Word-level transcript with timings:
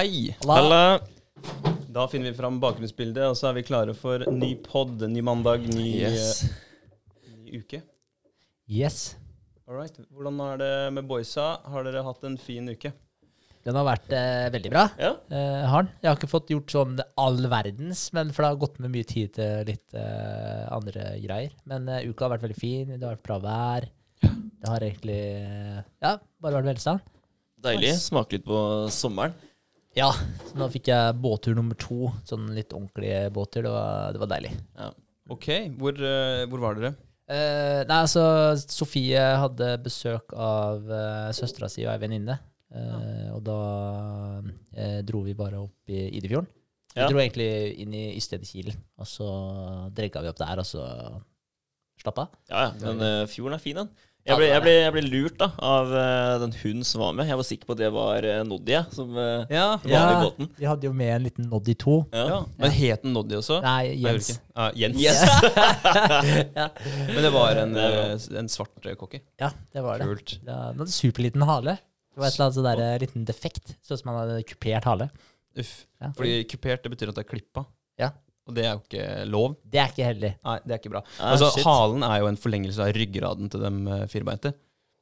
hei. 0.00 0.34
Halla. 0.48 1.00
Da 1.90 2.06
finner 2.08 2.30
vi 2.30 2.36
fram 2.38 2.60
bakgrunnsbildet, 2.62 3.26
og 3.28 3.36
så 3.38 3.50
er 3.50 3.58
vi 3.58 3.64
klare 3.66 3.92
for 3.98 4.22
ny 4.32 4.54
pod, 4.64 5.00
ny 5.10 5.20
mandag, 5.26 5.66
ny, 5.74 5.88
Yes. 6.00 6.44
uh, 6.46 7.34
ny 7.42 7.60
uke. 7.60 7.82
Yes. 8.70 9.16
All 9.68 9.76
right. 9.76 9.96
Hvordan 10.14 10.38
er 10.46 10.60
det 10.62 10.72
med 10.96 11.08
boysa? 11.10 11.58
Har 11.66 11.84
dere 11.86 12.04
hatt 12.06 12.24
en 12.26 12.38
fin 12.40 12.68
uke? 12.70 12.92
Den 13.66 13.76
har 13.76 13.84
vært 13.84 14.08
eh, 14.16 14.46
veldig 14.54 14.70
bra. 14.72 14.86
Ja. 14.96 15.10
Eh, 15.28 15.64
har 15.68 15.82
den. 15.84 15.90
Jeg 16.00 16.08
har 16.08 16.16
ikke 16.16 16.30
fått 16.32 16.48
gjort 16.54 16.72
sånn 16.72 16.94
all 17.20 17.42
verdens, 17.52 18.06
men 18.16 18.30
for 18.32 18.42
det 18.46 18.52
har 18.54 18.60
gått 18.62 18.78
med 18.80 18.94
mye 18.94 19.04
tid 19.10 19.34
til 19.36 19.66
litt 19.68 19.92
eh, 20.00 20.64
andre 20.72 21.10
greier. 21.20 21.52
Men 21.68 21.90
eh, 21.92 22.06
uka 22.08 22.24
har 22.24 22.32
vært 22.38 22.46
veldig 22.46 22.56
fin. 22.56 22.94
Det 22.94 23.04
har 23.04 23.18
vært 23.18 23.26
bra 23.28 23.36
vær. 23.44 23.88
Det 24.24 24.70
har 24.70 24.86
egentlig 24.86 25.18
eh, 25.44 25.82
Ja, 26.00 26.14
bare 26.40 26.56
vært 26.62 26.70
velstand. 26.72 27.04
Deilig. 27.60 27.92
Smake 28.00 28.38
litt 28.38 28.48
på 28.48 28.62
sommeren. 28.96 29.36
Ja. 30.00 30.10
Så 30.48 30.56
nå 30.58 30.66
fikk 30.72 30.90
jeg 30.90 31.16
båttur 31.22 31.54
nummer 31.58 31.78
to. 31.78 32.10
Sånn 32.26 32.48
litt 32.56 32.72
ordentlig 32.74 33.12
båttur. 33.36 33.66
Det 33.68 33.72
var, 33.74 34.10
det 34.16 34.22
var 34.24 34.32
deilig. 34.32 34.52
Ok, 35.30 35.48
hvor, 35.78 35.94
eh, 35.94 36.44
hvor 36.50 36.62
var 36.64 36.78
dere? 36.80 36.94
Eh, 37.30 37.82
nei, 37.86 38.00
altså 38.02 38.22
Sofie 38.58 39.20
hadde 39.38 39.76
besøk 39.84 40.32
av 40.34 40.88
uh, 40.90 41.28
søstera 41.36 41.68
si 41.70 41.84
og 41.86 41.92
ei 41.92 42.00
venninne. 42.02 42.40
Eh, 42.70 43.28
og 43.34 43.42
da 43.46 43.58
eh, 44.78 45.00
dro 45.06 45.24
vi 45.26 45.34
bare 45.38 45.58
opp 45.62 45.90
i 45.90 46.06
Idefjorden. 46.18 46.50
Vi 46.94 47.00
Ja. 47.00 47.06
dro 47.06 47.18
egentlig 47.22 47.78
inn 47.82 47.94
i 47.94 48.16
Ystedkilen, 48.18 48.74
og 48.98 49.06
så 49.06 49.26
dregga 49.94 50.22
vi 50.22 50.30
opp 50.30 50.38
der, 50.38 50.58
og 50.58 50.66
så 50.66 50.82
slappa 52.02 52.24
av. 52.26 52.38
Ja, 52.50 52.62
ja. 52.64 52.70
Men 52.82 53.02
eh, 53.06 53.26
fjorden 53.30 53.54
er 53.54 53.62
fin, 53.62 53.76
den. 53.78 53.90
Jeg 54.28 54.36
ble, 54.36 54.46
jeg, 54.50 54.60
ble, 54.62 54.72
jeg 54.76 54.92
ble 54.94 55.02
lurt 55.08 55.36
da 55.40 55.46
av 55.64 55.92
eh, 55.96 56.34
den 56.42 56.52
hunden 56.60 56.86
som 56.86 57.00
var 57.02 57.14
med. 57.16 57.26
Jeg 57.30 57.38
var 57.40 57.46
sikker 57.48 57.66
på 57.70 57.74
at 57.74 57.80
det 57.80 57.88
var 57.94 58.26
uh, 58.28 58.40
Noddy 58.46 58.76
som 58.92 59.14
uh, 59.16 59.48
Ja, 59.48 59.78
var 59.80 59.88
med 59.88 60.12
i 60.12 60.26
båten. 60.26 60.50
Vi 60.60 60.68
hadde 60.68 60.86
jo 60.86 60.92
med 60.94 61.12
en 61.14 61.24
liten 61.24 61.48
Noddy 61.50 61.74
2. 61.80 61.96
Ja. 62.12 62.26
ja. 62.28 62.40
Men 62.60 62.74
het 62.76 63.06
den 63.06 63.16
Noddy 63.16 63.38
også? 63.40 63.62
Nei, 63.64 63.80
Nei, 63.80 63.96
Jens. 64.04 64.28
ikke. 64.30 64.42
Ja, 64.56 64.66
Jens. 64.76 65.00
Yes! 65.00 65.20
Men 67.14 67.22
det 67.24 67.32
var 67.34 67.60
en, 67.62 67.76
eh, 67.76 68.14
en 68.38 68.50
svart 68.52 68.86
eh, 68.86 68.96
cocker. 68.98 69.22
Ja, 69.40 69.50
det 69.72 69.84
var 69.84 70.00
det. 70.00 70.08
Kult. 70.10 70.36
Ja, 70.44 70.58
den 70.70 70.82
hadde 70.84 70.94
superliten 70.94 71.44
hale. 71.48 71.78
Det 72.10 72.20
var 72.20 72.28
et 72.28 72.36
eller 72.36 72.46
annet 72.48 72.58
sånn 72.58 72.68
der, 72.68 72.82
eh, 72.84 73.00
liten 73.04 73.26
defekt, 73.28 73.76
sånn 73.86 74.00
som 74.00 74.12
han 74.12 74.20
hadde 74.22 74.40
kupert 74.48 74.88
hale. 74.88 75.10
Uff. 75.58 75.74
Ja. 76.00 76.12
Fordi 76.16 76.34
kupert, 76.50 76.84
det 76.84 76.92
betyr 76.92 77.12
at 77.12 77.18
det 77.18 77.24
er 77.24 77.30
klippa. 77.30 77.64
Og 78.50 78.56
det 78.56 78.64
er 78.66 78.72
jo 78.74 78.80
ikke 78.82 79.04
lov. 79.30 79.54
Det 79.70 79.78
er 79.82 79.92
ikke 79.94 80.08
heldig. 80.08 80.32
Nei, 80.48 80.56
det 80.66 80.74
er 80.74 80.80
ikke 80.82 80.92
bra. 80.96 81.04
Ah, 81.20 81.28
altså, 81.36 81.52
shit. 81.54 81.64
halen 81.68 82.02
er 82.08 82.18
jo 82.24 82.28
en 82.32 82.40
forlengelse 82.42 82.82
av 82.82 82.90
ryggraden 82.96 83.52
til 83.52 83.62
dem 83.62 83.80
eh, 83.86 84.02
firbeinte. 84.10 84.52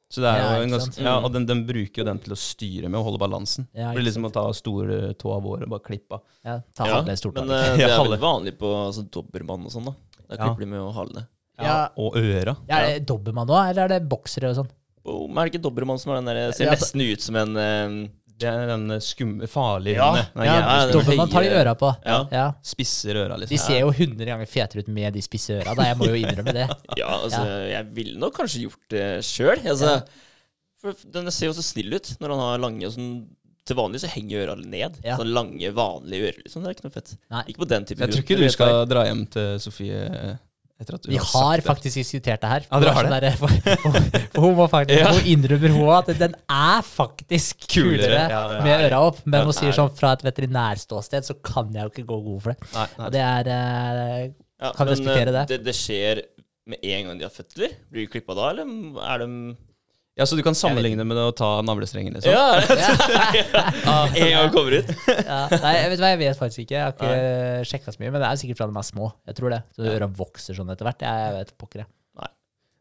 Så 0.08 0.22
det 0.24 0.28
er 0.30 0.38
Ja, 0.40 0.52
jo 0.56 0.64
en 0.64 0.72
ganske, 0.72 1.02
ja, 1.04 1.14
og 1.20 1.32
den, 1.34 1.44
den 1.44 1.58
bruker 1.68 2.00
jo 2.00 2.04
den 2.08 2.20
til 2.24 2.32
å 2.32 2.38
styre 2.40 2.88
med 2.88 2.96
og 2.96 3.10
holde 3.10 3.20
balansen. 3.20 3.66
Ja, 3.76 3.90
det 3.90 3.98
blir 3.98 4.06
liksom 4.06 4.24
å 4.24 4.30
ta 4.32 4.44
store 4.56 5.10
av 5.12 5.42
våre 5.44 5.66
og 5.66 5.72
bare 5.74 5.84
klippe 5.84 6.16
av. 6.16 6.22
Ja, 6.46 6.54
ta 6.76 6.86
Ja, 6.88 7.00
hale 7.02 7.16
stort 7.20 7.36
men 7.42 7.52
uh, 7.52 7.56
eh, 7.58 7.74
det 7.80 7.84
er 7.84 7.92
halve. 7.92 8.14
veldig 8.14 8.22
vanlig 8.22 8.54
på 8.60 8.70
altså, 8.86 9.04
dobbermann 9.12 9.66
og 9.68 9.74
sånn. 9.74 9.90
da 9.90 9.94
Da 10.28 10.38
Ja. 10.38 10.46
klipper 10.46 10.64
de 10.64 10.70
med 10.72 10.94
halene. 10.96 11.26
Ja. 11.60 11.76
Og 12.00 12.16
øra. 12.16 12.54
Ja, 12.70 12.78
er 12.78 12.94
det 13.00 13.06
dobbermann 13.10 13.50
òg, 13.52 13.68
eller 13.74 13.84
er 13.84 13.94
det 13.98 14.08
boksere 14.08 14.52
og 14.54 14.56
sånn? 14.62 14.70
Boom. 15.04 15.36
Er 15.36 15.44
det 15.48 15.52
ikke 15.54 15.64
dobbermann 15.68 16.00
som 16.00 16.12
er 16.14 16.22
den 16.22 16.30
der 16.32 16.52
Ser 16.56 16.68
Ja, 16.70 16.72
nesten 16.76 17.04
ut 17.04 17.20
som 17.24 17.36
en 17.36 17.56
eh, 17.60 18.08
Det 18.38 18.46
er 18.48 18.66
den 18.70 18.84
skumme, 19.02 19.48
farlige 19.50 19.96
Ja. 19.98 20.08
hunden. 20.14 20.44
Ja, 20.46 20.58
dobbel- 20.62 20.92
Dobbeltmann 20.92 21.30
tar 21.32 21.42
de 21.42 21.48
høye- 21.48 21.60
øra 21.64 21.74
på. 21.80 21.88
Ja. 22.06 22.18
Ja. 22.30 22.44
Spisser 22.62 23.16
øra, 23.24 23.34
De 23.38 23.46
liksom. 23.46 23.66
ser 23.66 23.80
jo 23.80 23.90
100 23.90 24.24
ganger 24.26 24.46
fetere 24.46 24.78
ut 24.84 24.88
med 24.88 25.12
de 25.14 25.20
spisse 25.22 25.56
øra. 25.58 25.74
Da. 25.74 25.82
Jeg 25.90 25.96
må 25.98 26.06
jo 26.06 26.14
innrømme 26.14 26.52
det. 26.54 26.68
Ja, 27.00 27.08
altså, 27.18 27.42
jeg 27.70 27.84
ville 27.94 28.18
nok 28.18 28.36
kanskje 28.38 28.62
gjort 28.68 28.88
det 28.94 29.06
sjøl. 29.26 29.58
Altså, 29.66 30.02
den 31.10 31.30
ser 31.34 31.46
jo 31.50 31.56
så 31.58 31.64
snill 31.66 31.92
ut 31.98 32.12
når 32.20 32.30
han 32.36 32.38
har 32.44 32.58
lange 32.68 32.86
og 32.86 32.92
sånn 32.94 33.10
Til 33.68 33.76
vanlig 33.76 33.98
så 34.00 34.08
henger 34.08 34.46
øra 34.46 34.54
ned. 34.56 34.94
Ja. 35.04 35.18
Sånn 35.18 35.28
lange, 35.34 35.68
vanlige 35.76 36.30
ører. 36.30 36.38
liksom 36.46 36.62
Det 36.64 36.70
er 36.70 36.74
ikke 36.78 36.84
noe 36.86 36.94
fett. 36.94 37.10
Nei. 37.30 37.42
Ikke 37.50 37.58
på 37.60 37.68
den 37.68 37.84
type 37.84 37.98
Jeg 38.00 38.08
tror 38.14 38.22
ikke 38.24 38.38
du 38.38 38.48
skal 38.48 38.86
dra 38.88 39.02
hjem 39.04 39.26
til 39.28 39.58
Sofie 39.60 40.06
du 40.08 40.38
Vi 40.78 41.16
har 41.18 41.24
har 41.26 41.56
det. 41.58 41.64
faktisk 41.66 41.98
diskutert 41.98 42.40
det 42.44 42.48
her. 42.52 42.66
Ja, 42.70 42.78
dere 42.78 42.92
har 42.94 43.08
det? 43.10 43.18
der, 43.24 43.36
for, 43.40 43.48
for, 43.82 43.96
for 44.36 44.44
hun 44.46 44.68
faktisk 44.70 45.00
Ja. 45.00 45.10
Hun 45.16 45.26
innrømmer 45.32 45.72
hun 45.74 45.88
at 45.96 46.10
den 46.20 46.36
er 46.54 46.82
faktisk 46.86 47.64
kulere, 47.66 47.98
Kulere, 48.06 48.28
ja, 48.30 48.42
er 48.60 48.62
med 48.62 48.84
øra 48.86 49.00
opp. 49.08 49.18
Men 49.26 49.48
hun 49.48 49.56
sier 49.56 49.72
er 49.72 49.78
sånn 49.80 49.90
fra 49.98 50.12
et 50.14 50.22
veterinærståsted 50.28 51.26
så 51.26 51.34
kan 51.42 51.72
jeg 51.74 51.82
jo 51.82 51.90
ikke 51.96 52.06
gå 52.12 52.18
god 52.28 52.44
for 52.46 52.54
det. 52.54 52.68
Nei, 52.76 52.86
nei. 52.94 53.06
Og 53.08 53.16
det 53.16 53.24
er 53.26 53.50
eh, 53.56 54.28
Kan 54.70 54.86
men, 54.86 54.92
respektere 54.94 55.32
eh, 55.32 55.38
det. 55.40 55.46
det. 55.50 55.58
Det 55.66 55.74
skjer 55.80 56.22
med 56.68 56.78
en 56.84 57.06
gang 57.10 57.18
de 57.18 57.26
har 57.26 57.34
født, 57.34 57.56
eller? 57.58 57.74
Blir 57.90 58.04
de 58.06 58.12
klippa 58.14 58.38
da, 58.38 58.50
eller 58.54 59.02
er 59.10 59.24
de 59.24 59.28
Ja, 60.18 60.26
Så 60.26 60.34
du 60.34 60.42
kan 60.42 60.56
sammenligne 60.58 61.04
med 61.06 61.14
det 61.14 61.24
å 61.30 61.34
ta 61.36 61.50
navlestrengen, 61.62 62.16
liksom? 62.16 62.32
Ja! 62.34 63.98
en 64.10 64.32
gang 64.34 64.50
kommer 64.54 64.80
ut. 64.80 64.88
ja, 65.06 65.44
Nei, 65.62 65.74
jeg 65.76 65.92
vet 65.92 66.02
hva, 66.02 66.10
jeg 66.14 66.20
vet 66.24 66.40
faktisk 66.40 66.64
ikke. 66.64 66.74
Jeg 66.74 66.86
har 66.88 66.96
ikke 66.96 67.68
sjekka 67.70 67.94
så 67.94 68.02
mye. 68.02 68.10
Men 68.10 68.24
det 68.24 68.30
er 68.32 68.40
sikkert 68.42 68.58
fra 68.58 68.66
de 68.70 68.80
er 68.82 68.88
små. 68.88 69.12
Jeg 69.30 69.38
tror 69.38 69.54
det. 69.54 69.60
Så 69.76 69.86
øra 69.92 70.10
vokser 70.18 70.58
sånn 70.58 70.74
etter 70.74 70.88
hvert. 70.88 71.06
Jeg, 71.06 71.36
vet 71.38 71.54
pokker, 71.62 71.84
jeg. 71.84 71.92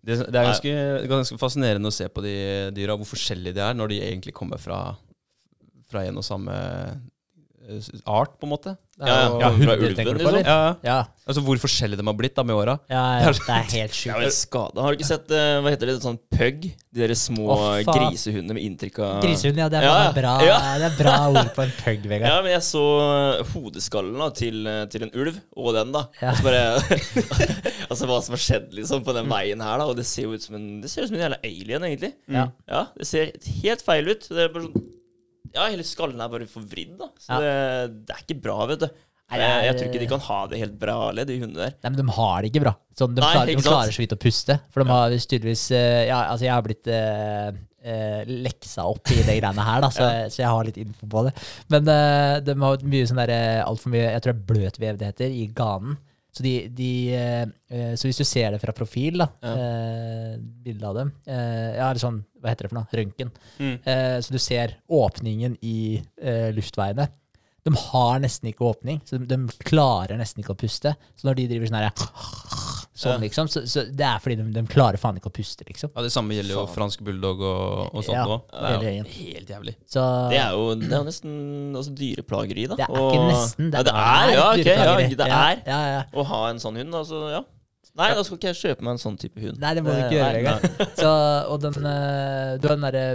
Det, 0.07 0.15
det 0.31 0.39
er 0.39 0.45
ganske, 0.47 0.73
ganske 1.11 1.37
fascinerende 1.41 1.89
å 1.91 1.93
se 1.93 2.05
på 2.07 2.21
de 2.23 2.33
dyra, 2.75 2.95
hvor 2.95 3.09
forskjellige 3.09 3.57
de 3.57 3.63
er 3.65 3.73
når 3.75 3.91
de 3.91 3.97
egentlig 4.05 4.33
kommer 4.37 4.61
fra, 4.61 4.77
fra 5.91 6.05
en 6.07 6.21
og 6.21 6.23
samme 6.23 6.53
art, 8.05 8.38
på 8.39 8.47
en 8.47 8.53
måte. 8.53 8.78
Det 8.97 9.05
Ja, 9.05 9.39
ja, 9.39 9.50
fra 9.53 9.73
ulven, 9.78 9.94
på, 9.94 10.13
liksom. 10.13 10.28
eller? 10.31 10.47
Ja, 10.47 10.75
Ja, 10.81 11.05
altså 11.28 11.41
Hvor 11.45 11.59
forskjellige 11.61 12.00
de 12.00 12.05
har 12.07 12.16
blitt 12.17 12.33
da 12.35 12.44
med 12.44 12.55
åra. 12.55 12.79
ja, 12.89 13.19
ja, 13.22 13.31
det 13.31 13.53
er 13.53 13.67
helt 13.75 13.91
er 13.91 14.31
sjukt. 14.31 14.79
Har 14.79 14.89
du 14.89 14.97
ikke 14.97 15.05
sett 15.05 15.29
uh, 15.29 15.59
hva 15.61 15.73
heter 15.73 15.91
det, 15.91 15.97
sånn 16.01 16.17
pug? 16.33 16.66
De 16.66 17.03
der 17.03 17.13
små 17.13 17.51
oh, 17.53 17.75
grisehundene 17.85 18.57
med 18.57 18.66
inntrykk 18.66 18.97
av 19.05 19.19
Grisehund, 19.22 19.59
ja. 19.61 19.67
Det 19.69 19.83
er, 19.83 19.85
Ja, 19.85 20.09
bra, 20.16 20.33
ja. 20.41 20.57
det 20.81 20.89
er 20.89 20.97
bra 20.97 21.16
ord 21.29 21.53
på 21.53 21.67
en 21.67 21.75
pug, 21.78 22.09
Vegard. 22.09 22.31
Ja, 22.31 22.39
men 22.41 22.55
jeg 22.55 22.66
så 22.66 22.83
eh, 23.05 23.53
hodeskallen 23.53 24.17
da, 24.17 24.31
til, 24.41 24.59
eh, 24.66 24.81
til 24.89 25.05
en 25.05 25.13
ulv, 25.13 25.38
og 25.53 25.78
den, 25.78 25.94
da. 25.94 26.07
Ja. 26.23 26.34
Og 26.34 26.39
så 26.39 26.47
bare 26.47 26.66
Altså 27.91 28.09
hva 28.09 28.17
som 28.25 28.34
har 28.34 28.41
skjedd 28.47 28.73
liksom 28.79 29.05
på 29.05 29.13
den 29.13 29.29
veien 29.29 29.61
her, 29.61 29.78
da. 29.78 29.85
Og 29.91 29.99
det 29.99 30.07
ser 30.09 30.25
jo 30.25 30.34
ut 30.34 30.41
som 30.47 30.57
en 30.57 30.67
Det 30.81 30.89
ser 30.89 31.05
ut 31.05 31.11
som 31.11 31.19
en 31.19 31.28
jævla 31.28 31.41
alien, 31.45 31.85
egentlig. 31.91 32.16
Ja. 32.25 32.49
Ja, 32.66 32.88
det 32.97 33.11
ser 33.11 33.35
helt 33.61 33.85
feil 33.85 34.09
ut. 34.09 34.25
Det 34.25 34.47
er 34.47 34.55
bare 34.55 34.72
sånn 34.72 34.94
Ja, 35.56 35.68
hele 35.72 35.84
skallen 35.88 36.19
er 36.24 36.30
bare 36.34 36.47
forvridd, 36.50 36.97
da. 37.00 37.08
Så 37.22 37.30
Ja. 37.35 37.40
det, 37.44 38.06
det 38.08 38.16
er 38.16 38.24
ikke 38.25 38.41
bra, 38.41 38.66
vet 38.74 38.80
du. 38.85 38.90
Nei, 39.28 39.40
Jeg, 39.41 39.63
jeg 39.68 39.75
tror 39.75 39.88
ikke 39.90 40.00
de 40.00 40.08
kan 40.08 40.22
ha 40.24 40.35
det 40.47 40.59
helt 40.62 40.75
bra, 40.80 40.94
alle, 41.09 41.25
de 41.28 41.35
hundene 41.41 41.59
der. 41.66 41.74
Nei, 41.84 41.90
men 41.91 41.97
de 42.00 42.13
har 42.16 42.41
det 42.41 42.47
ikke 42.53 42.62
bra. 42.63 42.72
Sånn, 42.97 43.16
de, 43.18 43.19
Nei, 43.25 43.31
klarer, 43.35 43.50
de 43.52 43.66
klarer 43.66 43.91
så 43.91 44.00
vidt 44.06 44.13
å 44.16 44.19
puste. 44.24 44.56
For 44.72 44.84
de 44.84 44.94
har 44.94 45.16
tydeligvis 45.19 45.66
eh, 45.75 46.03
Ja, 46.08 46.22
altså, 46.31 46.46
jeg 46.47 46.53
har 46.56 46.63
blitt 46.63 46.88
eh, 46.88 47.50
eh, 47.84 48.22
leksa 48.47 48.85
opp 48.88 49.12
i 49.12 49.18
de 49.19 49.35
greiene 49.41 49.66
her, 49.68 49.81
da, 49.84 49.90
så, 49.91 50.08
så 50.31 50.41
jeg 50.46 50.47
har 50.56 50.63
litt 50.69 50.80
info 50.80 51.09
på 51.12 51.25
det. 51.28 51.34
Men 51.75 51.91
eh, 51.91 52.40
de 52.47 52.56
har 52.64 52.88
mye 52.88 53.09
sånn 53.12 53.19
derre 53.19 53.41
altfor 53.68 53.91
mye 53.97 54.06
Jeg 54.14 54.24
tror 54.24 54.31
det 54.31 54.38
er 54.40 54.47
bløtvev 54.53 55.02
det 55.03 55.12
heter, 55.12 55.35
i 55.44 55.47
ganen. 55.59 56.00
Så, 56.38 56.44
de, 56.46 56.56
de, 56.69 56.90
eh, 57.18 57.46
eh, 57.74 57.94
så 57.97 58.08
hvis 58.08 58.19
du 58.22 58.25
ser 58.29 58.52
det 58.56 58.59
fra 58.64 58.72
profil, 58.78 59.18
da, 59.25 59.28
Ja. 59.44 59.53
eh, 59.58 60.34
bilde 60.64 60.85
av 60.88 60.96
dem 61.02 61.11
eh, 61.26 61.76
Ja, 61.82 61.88
eller 61.90 62.00
sånn, 62.00 62.20
hva 62.47 62.55
heter 62.55 62.67
det 62.67 62.73
for 62.73 62.79
noe? 62.79 62.90
Røntgen. 63.02 63.32
Mm. 63.59 63.76
Eh, 63.84 64.17
så 64.26 64.34
du 64.34 64.40
ser 64.41 64.78
åpningen 64.90 65.58
i 65.61 65.78
eh, 66.22 66.49
luftveiene. 66.55 67.09
De 67.67 67.73
har 67.76 68.22
nesten 68.23 68.47
ikke 68.47 68.64
åpning, 68.64 69.02
så 69.03 69.17
de, 69.20 69.26
de 69.28 69.64
klarer 69.67 70.16
nesten 70.16 70.40
ikke 70.40 70.53
å 70.55 70.59
puste. 70.61 70.94
Så 71.20 71.28
når 71.28 71.35
de 71.41 71.47
driver 71.52 71.67
sånn 71.67 71.82
her 71.84 71.91
Sånn, 72.97 73.11
Ja. 73.20 73.28
liksom, 73.28 73.46
så, 73.46 73.61
så 73.70 73.84
det 73.94 74.02
er 74.08 74.17
fordi 74.23 74.40
de, 74.40 74.46
de 74.55 74.61
klarer 74.72 74.97
faen 74.97 75.20
ikke 75.20 75.29
å 75.29 75.34
puste, 75.35 75.61
liksom. 75.67 75.91
Ja, 75.94 76.02
Det 76.02 76.09
samme 76.09 76.34
gjelder 76.34 76.55
jo 76.55 76.64
Faen. 76.64 76.73
fransk 76.79 77.03
bulldog 77.05 77.44
og, 77.46 77.91
og 77.94 78.02
sånt 78.08 78.16
Ja, 78.16 78.23
òg. 78.26 78.47
hele 78.58 78.79
Det 78.82 78.88
er 78.90 78.96
jo 78.96 79.03
helt 79.11 79.52
jævlig. 79.53 79.73
Så 79.85 80.05
Det 80.32 80.40
er 80.41 80.55
jo, 80.58 80.64
det 80.82 80.90
er 80.97 81.03
nesten 81.05 81.35
altså, 81.78 81.93
dyreplageri, 82.00 82.64
da. 82.72 82.79
det 82.79 82.88
er 82.88 82.96
Og- 82.97 83.11
ikke 83.14 83.28
nesten, 83.29 83.70
ja, 83.70 83.84
det 83.85 83.93
er, 83.93 84.32
ja, 84.34 84.47
ok, 84.50 84.66
ja, 84.66 84.96
det 84.97 85.28
ja, 85.29 85.43
er. 85.52 85.61
Ja, 85.67 85.79
ja. 85.93 86.02
Å 86.09 86.26
ha 86.32 86.41
en 86.50 86.64
sånn 86.64 86.79
hund, 86.82 86.97
altså, 87.03 87.22
ja. 87.35 87.43
Nei, 87.97 88.11
da 88.14 88.23
skal 88.26 88.38
ikke 88.38 88.52
jeg 88.52 88.59
kjøpe 88.61 88.85
meg 88.85 88.96
en 88.96 89.02
sånn 89.02 89.17
type 89.20 89.41
hund. 89.41 89.58
Nei, 89.61 89.73
det 89.78 89.84
må 89.85 89.94
du 89.96 89.99
ikke 90.03 90.20
gjøre, 90.20 90.44
nei. 90.46 90.88
Så, 90.99 91.11
og 91.49 91.59
den 91.64 91.90
eh, 91.90 92.53
Du 92.61 92.70
har 92.70 92.76
den 92.78 92.85
derre 92.88 93.05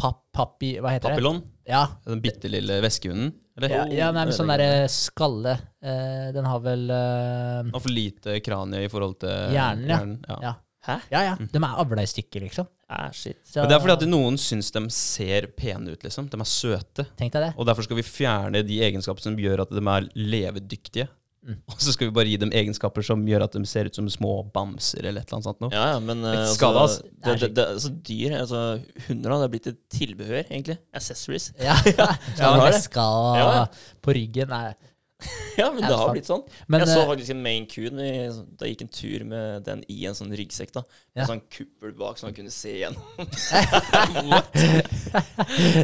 pappi... 0.00 0.76
Hva 0.80 0.94
heter 0.94 1.10
det? 1.10 1.18
Papillon, 1.18 1.42
Ja, 1.68 1.84
den 2.08 2.22
bitte 2.24 2.50
lille 2.52 2.78
veskehunden. 2.84 3.34
Ja, 3.60 3.84
ja 3.92 4.08
nei, 4.14 4.22
men 4.24 4.30
er 4.30 4.36
sånn 4.38 4.48
det 4.48 4.56
derre 4.62 4.88
skalle. 4.92 5.58
eh, 5.84 6.30
den 6.32 6.46
har 6.48 6.62
vel 6.64 6.86
eh, 6.94 7.68
Og 7.74 7.82
for 7.82 7.92
lite 7.92 8.38
kranie 8.44 8.86
i 8.86 8.90
forhold 8.92 9.18
til 9.20 9.52
Hjernen, 9.52 10.16
ja. 10.24 10.38
ja. 10.38 10.40
Ja. 10.48 10.56
Hæ? 10.80 10.94
Ja, 11.12 11.20
ja. 11.26 11.34
De 11.36 11.60
er 11.60 11.80
avla 11.82 12.04
i 12.06 12.08
stykker, 12.08 12.40
liksom. 12.46 12.68
Ah, 12.88 13.10
shit. 13.12 13.36
Så, 13.44 13.60
Men 13.60 13.68
det 13.68 13.76
er 13.76 13.82
fordi 13.84 13.96
at 13.98 14.04
noen 14.08 14.38
syns 14.40 14.70
de 14.72 14.80
ser 14.94 15.50
pene 15.52 15.92
ut, 15.92 16.06
liksom. 16.06 16.30
De 16.32 16.40
er 16.40 16.48
søte. 16.48 17.04
Tenk 17.20 17.34
deg 17.36 17.44
det. 17.44 17.50
Og 17.60 17.68
derfor 17.68 17.84
skal 17.84 18.00
vi 18.00 18.06
fjerne 18.06 18.62
de 18.66 18.78
egenskapene 18.86 19.26
som 19.28 19.36
gjør 19.38 19.66
at 19.66 19.74
de 19.76 19.82
er 19.84 20.08
levedyktige. 20.16 21.10
Mm. 21.40 21.56
Og 21.72 21.78
så 21.80 21.94
skal 21.94 22.10
vi 22.10 22.12
bare 22.12 22.28
gi 22.28 22.36
dem 22.42 22.50
egenskaper 22.52 23.04
som 23.06 23.22
gjør 23.24 23.46
at 23.46 23.54
de 23.56 23.62
ser 23.68 23.88
ut 23.88 23.96
som 23.96 24.08
små 24.12 24.32
bamser 24.52 25.06
eller 25.08 25.22
et 25.22 25.30
eller 25.30 25.38
annet 25.38 25.48
sånt 25.48 25.62
noe. 25.64 25.72
Ja, 25.72 25.86
ja, 25.94 26.02
men 26.04 26.20
eh, 26.28 26.36
Litt 26.36 26.52
skada, 26.52 26.82
altså, 26.84 27.06
det, 27.08 27.36
det, 27.40 27.48
det, 27.56 27.66
altså, 27.76 27.92
dyr, 28.10 28.34
altså 28.42 28.60
hunder, 29.06 29.32
det 29.32 29.46
er 29.46 29.54
blitt 29.54 29.70
et 29.70 29.80
tilbehør, 29.96 30.42
egentlig. 30.42 30.76
Accessories. 30.92 31.50
Ja, 31.56 31.78
ja. 31.88 32.10
Ja, 32.10 32.34
ja 32.42 32.52
det. 32.58 32.66
veska 32.66 33.06
Ja, 33.40 33.48
ja. 33.56 33.64
på 34.04 34.16
ryggen. 34.18 34.52
Nei, 34.52 34.89
Ja, 35.60 35.66
men 35.74 35.82
det 35.82 35.90
har 35.90 36.06
sant. 36.06 36.14
blitt 36.14 36.28
sånn. 36.28 36.42
Men 36.68 36.80
jeg 36.84 36.88
så 36.92 37.00
eh, 37.02 37.08
faktisk 37.10 37.32
en 37.34 37.42
Maine 37.44 37.66
Coon 37.68 37.98
da 38.00 38.66
jeg 38.66 38.76
gikk 38.76 38.84
en 38.86 38.92
tur 38.96 39.24
med 39.28 39.64
den 39.66 39.82
i 39.92 39.98
en 40.08 40.16
sånn 40.16 40.30
ryggsekk. 40.32 40.72
da 40.78 40.82
Ja. 41.18 41.26
Sånn 41.28 41.42
kuppel 41.52 41.92
bak 41.98 42.16
så 42.20 42.28
man 42.28 42.36
kunne 42.36 42.52
se 42.54 42.70
igjen. 42.78 42.96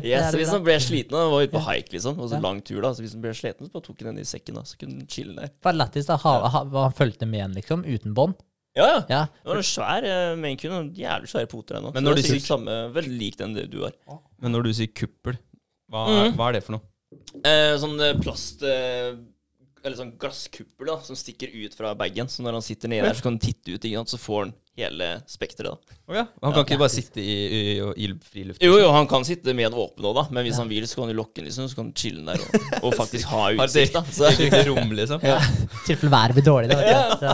yes, 0.06 0.34
hvis 0.36 0.50
han 0.52 0.64
ble 0.66 0.76
sliten 0.82 1.16
og 1.18 1.32
var 1.34 1.46
ute 1.46 1.54
på 1.54 1.62
haik, 1.66 1.90
liksom, 1.94 2.18
og 2.20 2.30
så 2.30 2.36
Ja. 2.38 2.42
lang 2.44 2.60
tur, 2.64 2.80
da 2.82 2.92
Så 2.94 3.02
hvis 3.04 3.12
han 3.16 3.22
ble 3.24 3.32
sliten, 3.36 3.66
så 3.66 3.72
bare 3.72 3.82
tok 3.86 4.00
han 4.02 4.14
den 4.14 4.22
i 4.22 4.26
sekken, 4.28 4.54
da 4.58 4.62
så 4.64 4.76
kunne 4.80 5.00
han 5.00 5.06
chille 5.10 5.34
der. 5.36 5.50
Var 5.62 5.72
lættis, 5.76 6.06
da. 6.06 6.16
Ha, 6.16 6.34
ha, 6.48 6.64
han 6.64 6.92
fulgte 6.96 7.26
med 7.28 7.40
igjen, 7.40 7.54
liksom, 7.58 7.84
uten 7.84 8.14
bånd. 8.14 8.34
Ja, 8.76 8.86
ja. 8.86 9.00
Ja. 9.08 9.22
Det 9.42 9.48
var 9.48 9.56
en 9.56 9.62
svær 9.64 10.04
uh, 10.04 10.36
Maine 10.36 10.58
Coon, 10.60 10.90
jævlig 10.94 11.28
svære 11.32 11.48
poter 11.48 11.78
ennå. 11.78 11.94
Men 11.94 12.04
når 12.04 12.18
er 12.20 12.28
sier- 12.28 12.40
samme, 12.44 12.92
veldig 12.92 13.16
lik 13.18 13.36
den 13.40 13.54
du 13.54 13.80
har. 13.82 13.92
Men 14.38 14.52
når 14.52 14.62
du 14.68 14.72
sier 14.76 14.88
kuppel, 14.92 15.38
hva 15.90 16.04
er, 16.08 16.30
Mhm. 16.30 16.36
hva 16.36 16.48
er 16.48 16.52
det 16.58 16.64
for 16.64 16.72
noe? 16.76 16.82
Eh, 17.44 17.72
sånn 17.80 17.98
eh, 18.00 18.14
plast 18.20 18.62
eh, 18.66 19.16
Eller 19.84 19.96
sånn 19.98 20.14
glasskuppel 20.20 20.88
da 20.88 20.96
som 21.04 21.18
stikker 21.18 21.52
ut 21.52 21.74
fra 21.78 21.92
bagen. 21.98 22.30
Så 22.30 22.44
når 22.44 22.58
han 22.58 22.64
sitter 22.64 22.90
nede 22.90 23.08
der, 23.08 23.18
så 23.18 23.26
kan 23.26 23.36
han 23.36 23.42
titte 23.42 23.74
ut, 23.74 23.82
ikke 23.84 24.00
sant? 24.00 24.14
så 24.14 24.18
får 24.20 24.40
han 24.44 24.54
hele 24.76 25.10
spekteret. 25.30 25.92
da 26.08 26.16
ja. 26.18 26.24
Han 26.42 26.52
kan 26.52 26.64
ikke 26.66 26.78
bare 26.80 26.92
sitte 26.92 27.22
i, 27.22 27.36
i, 27.46 27.60
i, 27.78 28.08
i 28.08 28.08
friluft? 28.20 28.64
Jo, 28.64 28.74
jo, 28.80 28.88
han 28.92 29.06
kan 29.08 29.24
sitte 29.24 29.54
med 29.56 29.70
en 29.70 29.78
åpen 29.78 30.04
òg, 30.04 30.16
da. 30.18 30.24
Men 30.34 30.44
hvis 30.44 30.58
han 30.60 30.68
vil, 30.68 30.88
så 30.90 30.98
kan 30.98 31.08
han 31.08 31.16
lokke 31.20 31.38
den, 31.38 31.46
liksom. 31.48 31.68
Så 31.70 31.78
kan 31.78 31.88
han 31.88 31.94
chille 31.96 32.24
den 32.24 32.32
der 32.32 32.42
og, 32.42 32.82
og 32.82 32.96
faktisk 33.00 33.30
ha 33.30 33.44
utsikt, 33.54 33.94
da. 33.94 34.02
Så, 34.18 34.32
det 34.40 34.50
er 34.50 34.66
rom, 34.72 34.90
liksom? 34.98 35.22
Ja. 35.24 35.38
I 35.38 35.84
tilfelle 35.86 36.12
været 36.12 36.36
blir 36.36 36.48
dårlig. 36.50 36.72
Da. 36.74 37.30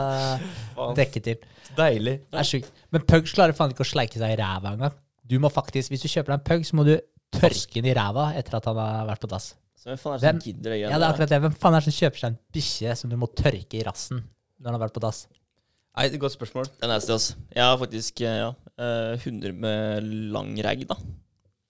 Så 0.77 0.91
dekke 0.99 1.25
til. 1.25 1.49
Deilig. 1.79 2.19
Det 2.29 2.43
er 2.43 2.49
sjukt. 2.53 2.85
Men 2.93 3.09
pugs 3.09 3.33
klarer 3.33 3.57
faen 3.57 3.73
ikke 3.73 3.87
å 3.87 3.91
sleike 3.95 4.21
seg 4.21 4.35
i 4.35 4.39
ræva 4.43 4.75
engang. 4.77 5.01
Du 5.25 5.39
må 5.41 5.49
faktisk, 5.53 5.89
Hvis 5.93 6.05
du 6.05 6.11
kjøper 6.13 6.35
deg 6.35 6.41
en 6.41 6.47
pug, 6.51 6.69
så 6.69 6.77
må 6.77 6.85
du 6.85 6.97
tørke 7.33 7.81
den 7.81 7.89
i 7.89 7.97
ræva 7.97 8.33
etter 8.37 8.59
at 8.59 8.69
han 8.69 8.77
har 8.77 9.07
vært 9.09 9.23
på 9.25 9.31
dass. 9.33 9.53
Så 9.83 9.91
hvem 9.91 9.99
faen 9.99 10.15
er 10.15 10.21
det 10.23 10.31
som 10.31 10.43
gidder 10.45 10.71
det 10.71 10.77
Ja, 10.79 10.91
det 10.95 11.03
er 11.03 11.09
akkurat 11.11 11.31
det. 11.33 11.39
Hvem 11.43 11.55
faen 11.59 11.75
er 11.75 11.83
det 11.83 11.91
som 11.91 11.95
kjøper 11.97 12.21
seg 12.21 12.29
en 12.31 12.41
bikkje 12.55 12.93
som 13.01 13.11
du 13.11 13.17
må 13.19 13.29
tørke 13.35 13.81
i 13.81 13.83
rassen 13.83 14.21
når 14.63 14.69
han 14.69 14.77
har 14.77 14.83
vært 14.85 14.95
på 14.95 15.03
dass? 15.03 15.25
Nei, 15.27 16.05
det 16.07 16.15
er 16.15 16.21
et 16.21 16.23
godt 16.23 16.37
spørsmål. 16.37 16.69
Det 16.71 16.87
er 16.87 16.93
nasty, 16.93 17.13
ass. 17.13 17.33
Jeg 17.53 17.67
har 17.67 17.81
faktisk 17.81 18.23
eh, 18.23 18.37
ja, 18.39 18.53
eh, 18.81 19.25
hunder 19.25 19.57
med 19.65 20.07
lang 20.33 20.55
ragg, 20.65 20.87
da. 20.89 20.97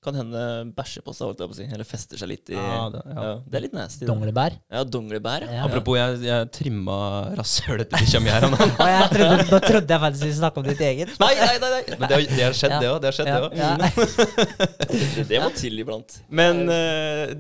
Kan 0.03 0.17
hende 0.19 0.41
bæsjer 0.75 1.05
på 1.07 1.13
seg, 1.15 1.29
holdt 1.29 1.39
jeg 1.45 1.51
på 1.51 1.55
å 1.55 1.57
si. 1.61 1.65
Eller 1.77 1.87
fester 1.87 2.19
seg 2.19 2.27
litt 2.33 2.51
i 2.51 2.57
Ja, 2.57 2.89
det- 2.91 3.03
ja. 3.07 3.23
ja. 3.23 3.35
Det 3.47 3.59
er 3.59 3.63
litt 3.63 3.75
nasty. 3.77 4.07
Donglebær? 4.09 4.57
Ja, 4.75 4.81
donglebær. 4.83 5.45
Ja. 5.47 5.61
Apropos, 5.69 5.95
jeg, 6.01 6.17
jeg 6.27 6.49
trimma 6.57 6.97
rasshølet 7.39 7.87
til 7.93 8.01
bikkja 8.03 8.21
mi 8.25 8.33
her 8.35 8.47
om 8.49 8.57
dagen. 8.59 9.45
Da 9.53 9.61
trodde 9.63 9.95
jeg 9.95 10.03
faktisk 10.03 10.25
vi 10.27 10.33
snakka 10.41 10.59
om 10.59 10.67
ditt 10.67 10.83
eget. 10.83 11.13
Nei, 11.23 11.31
nei, 11.39 11.55
nei, 11.63 11.71
nei. 11.77 11.83
Men 12.01 12.11
det 12.11 12.17
har, 12.19 12.25
det 12.33 12.43
har 12.49 12.59
skjedd, 12.59 12.75
Ja. 12.75 12.81
det 12.83 12.91
òg. 12.91 12.99
Det 13.05 13.09
har 13.13 13.17
skjedd, 13.21 13.31
Ja, 13.31 13.39
det 13.39 13.47
òg. 13.47 13.55
ja. 13.63 15.27
Det, 15.31 15.39
må 15.41 15.49
til 15.57 15.79
iblant. 15.81 16.17
Men 16.29 16.67
uh, 16.69 17.33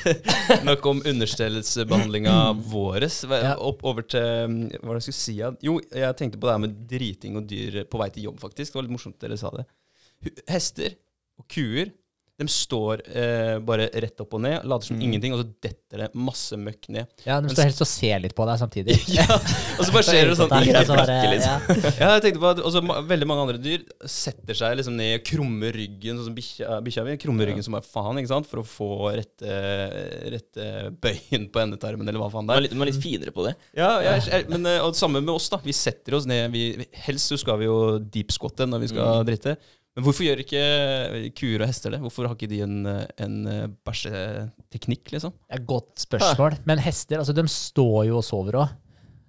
nok 0.68 0.86
om 0.88 1.02
understellelsesbehandlinga 1.10 2.36
våres. 2.70 3.18
Hva- 3.28 3.56
Opp 3.58 3.82
over 3.90 4.06
til 4.06 4.22
mm, 4.22 4.60
Hva 4.78 4.86
var 4.88 4.98
det 4.98 5.02
jeg 5.02 5.08
skulle 5.10 5.20
si? 5.20 5.36
Jo, 5.66 5.76
jeg 5.90 6.16
tenkte 6.20 6.38
på 6.40 6.48
det 6.48 6.54
her 6.56 6.62
med 6.64 6.78
driting 6.90 7.36
og 7.40 7.48
dyr 7.50 7.82
på 7.90 8.00
vei 8.00 8.08
til 8.14 8.28
jobb, 8.30 8.38
faktisk. 8.42 8.70
Det 8.72 8.78
var 8.78 8.86
litt 8.86 8.94
morsomt 8.96 9.18
dere 9.22 9.38
sa 9.40 9.50
det. 9.58 9.66
Hester 10.48 10.94
og 11.40 11.48
kuer 11.50 11.90
de 12.34 12.48
står 12.50 13.00
eh, 13.14 13.58
bare 13.62 13.84
rett 14.02 14.18
opp 14.24 14.32
og 14.34 14.40
ned, 14.42 14.64
later 14.66 14.88
som 14.88 14.96
Mm. 14.98 15.02
ingenting, 15.06 15.34
og 15.36 15.38
så 15.44 15.46
detter 15.62 16.00
det 16.02 16.08
masse 16.18 16.56
møkk 16.58 16.88
ned. 16.90 17.06
ja, 17.24 17.36
De 17.40 17.48
står 17.54 17.68
helst 17.68 17.82
og 17.84 17.86
ser 17.86 18.18
litt 18.24 18.34
på 18.34 18.42
deg 18.48 18.58
samtidig. 18.58 18.96
ja, 19.14 19.22
Og 19.78 19.84
så 19.86 19.92
bare 19.94 20.02
skjer 20.08 20.26
det 20.32 20.34
sånn 20.40 20.50
i 20.50 20.64
blikket, 20.64 20.88
liksom. 21.30 21.46
ja. 21.46 21.92
Ja, 22.02 22.08
jeg 22.16 22.24
tenkte 22.24 22.42
på 22.42 22.50
at 22.50 22.58
også, 22.66 22.82
Veldig 23.06 23.28
mange 23.30 23.44
andre 23.46 23.60
dyr 23.62 23.84
setter 24.10 24.58
seg 24.58 24.74
liksom 24.80 24.96
ned, 24.98 25.20
og 25.20 25.24
krummer 25.30 25.70
ryggen, 25.78 26.18
sånn 26.18 26.26
som 26.32 26.34
bikkja 26.34 27.04
mi. 27.06 27.14
Krummer 27.22 27.46
ryggen 27.52 27.62
som 27.68 27.78
er 27.78 27.86
faen, 27.86 28.18
ikke 28.18 28.32
sant? 28.34 28.50
for 28.50 28.64
å 28.64 28.66
få 28.66 28.90
rette, 29.14 29.54
rette 30.34 30.66
bøyen 31.04 31.46
på 31.54 31.62
endetarmen, 31.62 32.08
eller 32.08 32.18
hva 32.22 32.30
faen 32.34 32.50
det 32.50 32.56
er 32.58 32.68
Du 32.74 32.80
er 32.82 32.90
litt 32.90 32.98
finere 33.02 33.30
på 33.34 33.46
det. 33.46 33.54
Ja, 33.78 33.92
jeg, 34.04 34.26
jeg, 34.30 34.48
men 34.50 34.66
eh, 34.70 34.80
og 34.82 34.92
det 34.94 35.00
samme 35.00 35.22
med 35.22 35.34
oss, 35.34 35.48
da. 35.52 35.60
Vi 35.64 35.72
setter 35.76 36.18
oss 36.18 36.26
ned. 36.26 36.50
Vi, 36.54 36.64
vi- 36.82 36.88
helst 37.06 37.30
så 37.30 37.38
skal 37.40 37.58
vi 37.62 37.70
jo 37.70 37.78
deep 38.02 38.34
squatte 38.34 38.66
når 38.68 38.84
vi 38.84 38.92
skal 38.94 39.02
Mm. 39.22 39.26
drite. 39.28 39.56
Men 39.94 40.06
hvorfor 40.08 40.26
gjør 40.26 40.40
ikke 40.42 40.62
kuer 41.38 41.62
og 41.62 41.68
hester 41.70 41.94
det? 41.94 42.00
Hvorfor 42.02 42.26
har 42.26 42.34
ikke 42.34 42.50
de 42.50 42.62
en, 42.64 42.78
en 43.22 43.34
eh, 43.46 43.66
bæsjeteknikk, 43.86 45.12
liksom? 45.14 45.34
Det 45.38 45.54
er 45.54 45.60
et 45.60 45.68
godt 45.70 46.02
spørsmål. 46.02 46.56
Men 46.66 46.82
hester 46.82 47.22
altså, 47.22 47.34
de 47.36 47.44
står 47.50 48.08
jo 48.08 48.18
og 48.18 48.26
sover 48.26 48.58
òg, 48.64 48.80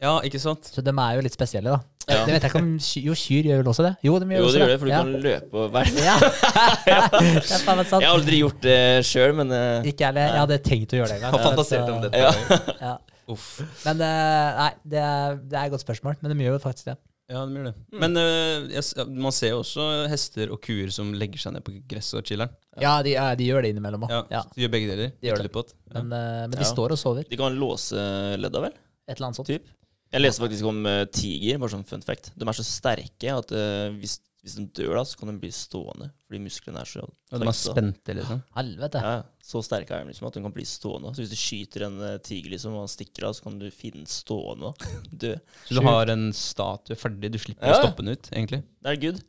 Ja, 0.02 0.18
ikke 0.28 0.42
sant? 0.42 0.66
så 0.74 0.82
de 0.84 0.92
er 0.92 1.14
jo 1.16 1.22
litt 1.24 1.38
spesielle, 1.38 1.76
da. 1.76 1.96
Ja. 2.06 2.26
Det 2.26 2.36
vet 2.36 2.44
jeg 2.44 2.52
ikke 2.52 2.60
om 2.62 2.74
Jo, 3.02 3.14
kyr 3.18 3.48
gjør 3.50 3.62
vel 3.62 3.70
også 3.72 3.86
det? 3.86 3.94
Jo, 4.06 4.18
de 4.22 4.28
gjør 4.30 4.44
Jo, 4.44 4.50
det 4.54 4.60
gjør 4.60 4.72
det, 4.72 4.76
for 4.82 4.86
du 4.86 4.92
ja. 4.92 5.00
kan 5.02 5.24
løpe 5.24 5.62
og 5.62 5.72
være 5.74 6.04
Ja. 6.06 6.18
Jeg 7.56 7.96
har 7.96 8.12
aldri 8.12 8.42
gjort 8.44 8.60
det 8.66 8.78
sjøl, 9.10 9.34
men 9.40 9.54
uh, 9.54 9.86
Ikke 9.86 10.04
jeg 10.04 10.12
heller. 10.12 10.30
Jeg 10.30 10.44
hadde 10.44 10.60
tenkt 10.66 10.94
å 10.94 11.00
gjøre 11.02 11.14
det 11.14 11.18
en 11.18 11.26
gang. 11.26 11.38
Har 11.38 11.46
fantasert 11.50 11.90
om 11.90 12.04
dette. 12.04 12.22
Ja. 12.22 12.60
Ja. 12.82 12.96
Uff. 13.34 13.50
Men 13.88 14.02
uh, 14.06 14.62
nei, 14.62 14.72
det 14.86 15.02
er, 15.02 15.38
det 15.42 15.58
er 15.58 15.66
et 15.66 15.74
godt 15.74 15.86
spørsmål. 15.86 16.18
Men 16.22 16.34
de 16.34 16.46
gjør 16.46 16.60
jo 16.60 16.62
faktisk 16.68 16.92
det. 16.92 16.98
Ja, 17.32 17.42
de 17.50 17.56
gjør 17.58 17.68
det. 17.72 17.74
Mm. 17.90 18.00
Men 18.04 18.18
uh, 18.22 18.68
jeg, 18.70 19.06
man 19.18 19.34
ser 19.34 19.54
jo 19.56 19.62
også 19.64 19.86
hester 20.12 20.52
og 20.54 20.60
kuer 20.62 20.92
som 20.94 21.10
legger 21.18 21.42
seg 21.42 21.56
ned 21.56 21.64
på 21.66 21.74
gresset 21.90 22.20
og 22.20 22.28
chiller'n. 22.30 22.52
Ja, 22.84 22.92
de, 23.06 23.16
ja, 23.16 23.24
de 23.40 23.48
gjør 23.48 23.66
det 23.66 23.72
innimellom 23.74 24.06
òg. 24.06 24.14
Ja, 24.14 24.20
Ja. 24.30 24.44
De 24.54 24.62
gjør 24.66 24.74
begge 24.76 24.92
deler. 24.92 25.16
De 25.18 25.32
gjør 25.32 25.42
det. 25.42 25.50
Ja. 25.56 26.04
Men, 26.04 26.12
uh, 26.14 26.44
men 26.46 26.54
de 26.60 26.62
Ja. 26.62 26.70
står 26.70 26.94
og 26.94 27.02
sover. 27.02 27.26
de 27.30 27.40
kan 27.42 27.58
låse 27.58 27.98
ledda, 28.38 28.62
vel? 28.68 28.78
Et 29.08 29.16
eller 29.18 29.32
annet 29.32 29.40
sånt. 29.42 29.50
Typ. 29.50 29.66
Jeg 30.14 30.22
leste 30.22 30.44
faktisk 30.46 30.68
om 30.70 30.86
uh, 30.86 31.02
tiger, 31.12 31.58
bare 31.60 31.74
sånn 31.74 31.88
fun 31.90 32.06
fact. 32.06 32.30
De 32.38 32.46
er 32.46 32.56
så 32.62 32.64
sterke 32.66 33.34
at 33.34 33.52
eh, 33.58 33.90
hvis, 34.00 34.20
hvis 34.46 34.54
de 34.60 34.68
dør, 34.78 34.94
da, 35.00 35.04
så 35.10 35.18
kan 35.20 35.32
de 35.34 35.40
bli 35.42 35.50
stående. 35.52 36.12
Fordi 36.30 36.40
musklene 36.46 36.80
er 36.84 36.86
så 36.88 37.02
Og 37.04 37.42
de 37.42 37.48
er 37.50 37.58
spente, 37.58 38.14
liksom. 38.16 38.44
Helvete. 38.56 39.02
Ja, 39.02 39.16
så 39.46 39.62
sterke 39.62 39.94
er 39.94 40.02
de 40.02 40.10
liksom 40.10 40.26
at 40.26 40.34
den 40.40 40.46
kan 40.48 40.54
bli 40.56 40.64
stående. 40.66 41.12
Så 41.14 41.22
hvis 41.22 41.30
du 41.30 41.38
skyter 41.38 41.84
en 41.86 42.00
eh, 42.02 42.16
tiger 42.26 42.50
liksom, 42.56 42.74
og 42.74 42.88
han 42.88 42.90
stikker 42.90 43.28
av, 43.30 43.36
så 43.38 43.46
kan 43.46 43.60
du 43.62 43.68
finne 43.70 44.02
den 44.02 44.10
stående 44.10 44.72
og 44.72 44.86
dø. 45.26 45.36
Så 45.68 45.76
du 45.76 45.80
Sjukt. 45.84 45.90
har 45.92 46.12
en 46.16 46.26
statue 46.34 46.98
ferdig, 46.98 47.30
du 47.36 47.38
slipper 47.44 47.70
Ja. 47.70 47.78
å 47.78 47.84
stoppe 47.84 48.02
den 48.02 48.16
ut, 48.18 48.32
egentlig. 48.34 48.64
Det 48.82 48.96
er 48.96 49.02
good. 49.06 49.22